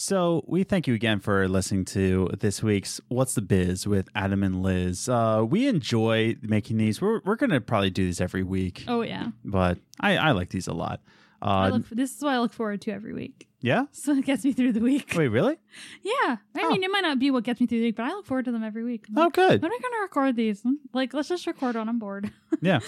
So 0.00 0.44
we 0.46 0.62
thank 0.62 0.86
you 0.86 0.94
again 0.94 1.18
for 1.18 1.48
listening 1.48 1.84
to 1.86 2.30
this 2.38 2.62
week's 2.62 3.00
What's 3.08 3.34
the 3.34 3.42
Biz 3.42 3.84
with 3.84 4.08
Adam 4.14 4.44
and 4.44 4.62
Liz. 4.62 5.08
Uh, 5.08 5.44
we 5.44 5.66
enjoy 5.66 6.36
making 6.40 6.76
these. 6.76 7.00
We're 7.00 7.20
we're 7.24 7.34
gonna 7.34 7.60
probably 7.60 7.90
do 7.90 8.04
these 8.04 8.20
every 8.20 8.44
week, 8.44 8.84
Oh 8.86 9.02
yeah, 9.02 9.30
but 9.44 9.78
I, 9.98 10.16
I 10.16 10.30
like 10.30 10.50
these 10.50 10.68
a 10.68 10.72
lot. 10.72 11.00
I 11.42 11.66
Uh, 11.66 11.70
look. 11.70 11.88
this 11.90 12.14
is 12.14 12.22
what 12.22 12.32
I 12.32 12.38
look 12.38 12.52
forward 12.52 12.80
to 12.82 12.92
every 12.92 13.12
week. 13.12 13.47
Yeah. 13.60 13.84
So 13.92 14.12
it 14.14 14.24
gets 14.24 14.44
me 14.44 14.52
through 14.52 14.72
the 14.72 14.80
week. 14.80 15.14
Wait, 15.16 15.28
really? 15.28 15.56
Yeah, 16.02 16.36
I 16.56 16.62
Oh. 16.62 16.70
mean, 16.70 16.82
it 16.82 16.90
might 16.90 17.02
not 17.02 17.18
be 17.18 17.30
what 17.30 17.44
gets 17.44 17.60
me 17.60 17.66
through 17.66 17.78
the 17.80 17.86
week, 17.86 17.96
but 17.96 18.04
I 18.06 18.10
look 18.10 18.26
forward 18.26 18.44
to 18.46 18.52
them 18.52 18.62
every 18.64 18.84
week. 18.84 19.06
I'm 19.08 19.18
Oh, 19.18 19.22
like, 19.24 19.32
good. 19.34 19.62
When 19.62 19.70
are 19.70 19.74
we 19.74 19.80
gonna 19.80 20.02
record 20.02 20.36
these? 20.36 20.62
Hmm, 20.62 20.74
Like, 20.92 21.12
let's 21.14 21.28
just 21.28 21.46
record 21.46 21.74
when 21.76 21.88
I'm 21.88 21.98
bored. 21.98 22.30
Yeah. 22.60 22.80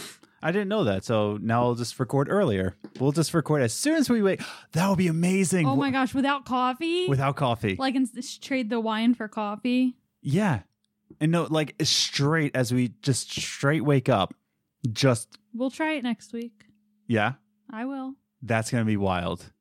I 0.43 0.53
didn't 0.53 0.69
know 0.69 0.85
that, 0.85 1.05
so 1.05 1.39
now 1.43 1.63
I'll 1.65 1.75
just 1.75 2.01
record 2.01 2.29
earlier. 2.31 2.75
We'll 2.99 3.13
just 3.13 3.35
record 3.35 3.61
as 3.63 3.75
soon 3.75 3.97
as 3.97 4.09
we 4.09 4.23
wake. 4.23 4.41
That 4.73 4.89
would 4.89 4.97
be 4.99 5.09
amazing. 5.09 5.67
oh 5.67 5.77
my 5.77 5.91
gosh, 5.91 6.15
without 6.15 6.45
coffee, 6.47 7.07
Without 7.09 7.37
coffee. 7.37 7.77
like, 7.79 7.95
and 7.95 8.09
s- 8.17 8.39
trade 8.39 8.71
the 8.71 8.81
wine 8.81 9.15
for 9.15 9.29
coffee. 9.29 9.97
yeah. 10.23 10.61
And 11.21 11.33
no, 11.33 11.43
like 11.51 11.75
straight 11.83 12.55
as 12.57 12.73
we 12.73 12.93
just 13.03 13.31
straight 13.31 13.85
wake 13.85 14.09
up. 14.09 14.33
Just 14.91 15.37
We'll 15.53 15.71
try 15.71 15.95
it 15.95 16.05
next 16.05 16.33
week. 16.33 16.65
yeah. 17.07 17.33
I 17.71 17.85
will. 17.85 18.15
That's 18.43 18.71
gonna 18.71 18.85
be 18.87 18.97
wild. 18.97 19.53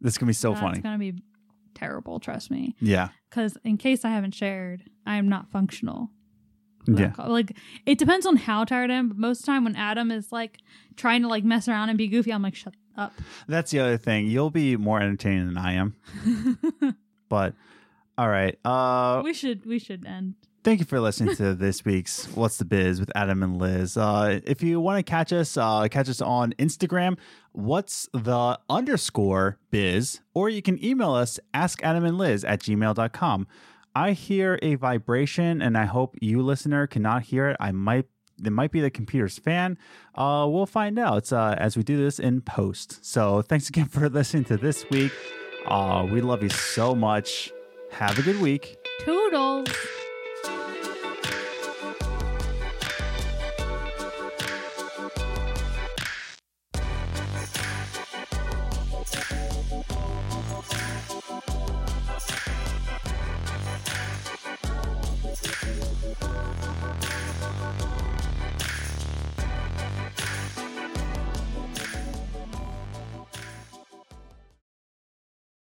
This 0.00 0.14
is 0.14 0.18
gonna 0.18 0.30
be 0.30 0.34
so 0.34 0.54
funny. 0.54 0.78
It's 0.78 0.82
gonna 0.82 0.98
be 0.98 1.14
terrible. 1.74 2.20
Trust 2.20 2.50
me. 2.50 2.76
Yeah. 2.80 3.08
Because 3.28 3.56
in 3.64 3.76
case 3.76 4.04
I 4.04 4.10
haven't 4.10 4.34
shared, 4.34 4.84
I 5.06 5.16
am 5.16 5.28
not 5.28 5.50
functional. 5.50 6.10
Yeah. 6.86 7.12
Like 7.18 7.56
it 7.84 7.98
depends 7.98 8.24
on 8.24 8.36
how 8.36 8.64
tired 8.64 8.90
I 8.90 8.94
am, 8.94 9.08
but 9.08 9.18
most 9.18 9.40
of 9.40 9.46
the 9.46 9.52
time 9.52 9.64
when 9.64 9.76
Adam 9.76 10.10
is 10.10 10.32
like 10.32 10.58
trying 10.96 11.22
to 11.22 11.28
like 11.28 11.44
mess 11.44 11.68
around 11.68 11.90
and 11.90 11.98
be 11.98 12.08
goofy, 12.08 12.32
I'm 12.32 12.42
like, 12.42 12.54
shut 12.54 12.74
up. 12.96 13.12
That's 13.46 13.70
the 13.70 13.80
other 13.80 13.98
thing. 13.98 14.26
You'll 14.26 14.50
be 14.50 14.76
more 14.76 15.00
entertaining 15.00 15.48
than 15.48 15.58
I 15.58 15.72
am. 15.74 15.96
But 17.28 17.52
all 18.16 18.28
right. 18.28 18.58
Uh 18.64 19.20
we 19.22 19.34
should 19.34 19.66
we 19.66 19.78
should 19.78 20.06
end. 20.06 20.34
Thank 20.68 20.80
you 20.80 20.84
for 20.84 21.00
listening 21.00 21.34
to 21.34 21.54
this 21.54 21.82
week's 21.86 22.26
What's 22.36 22.58
the 22.58 22.66
Biz 22.66 23.00
with 23.00 23.10
Adam 23.14 23.42
and 23.42 23.56
Liz. 23.56 23.96
Uh 23.96 24.40
if 24.44 24.62
you 24.62 24.78
want 24.80 24.98
to 24.98 25.02
catch 25.02 25.32
us, 25.32 25.56
uh 25.56 25.88
catch 25.88 26.10
us 26.10 26.20
on 26.20 26.52
Instagram, 26.58 27.16
what's 27.52 28.06
the 28.12 28.60
underscore 28.68 29.56
biz, 29.70 30.20
or 30.34 30.50
you 30.50 30.60
can 30.60 30.84
email 30.84 31.14
us 31.14 31.40
ask 31.54 31.82
Adam 31.82 32.04
and 32.04 32.18
Liz 32.18 32.44
at 32.44 32.60
gmail.com. 32.60 33.46
I 33.94 34.12
hear 34.12 34.58
a 34.60 34.74
vibration 34.74 35.62
and 35.62 35.78
I 35.78 35.86
hope 35.86 36.16
you 36.20 36.42
listener 36.42 36.86
cannot 36.86 37.22
hear 37.22 37.48
it. 37.48 37.56
I 37.58 37.72
might 37.72 38.04
it 38.44 38.52
might 38.52 38.70
be 38.70 38.82
the 38.82 38.90
computer's 38.90 39.38
fan. 39.38 39.78
Uh, 40.14 40.46
we'll 40.50 40.66
find 40.66 40.98
out 40.98 41.32
uh, 41.32 41.54
as 41.56 41.78
we 41.78 41.82
do 41.82 41.96
this 41.96 42.18
in 42.18 42.42
post. 42.42 43.02
So 43.02 43.40
thanks 43.40 43.70
again 43.70 43.86
for 43.86 44.06
listening 44.10 44.44
to 44.44 44.58
this 44.58 44.84
week. 44.90 45.12
Uh, 45.64 46.06
we 46.10 46.20
love 46.20 46.42
you 46.42 46.50
so 46.50 46.94
much. 46.94 47.50
Have 47.90 48.18
a 48.18 48.22
good 48.22 48.38
week. 48.42 48.76
Toodles. 49.00 49.70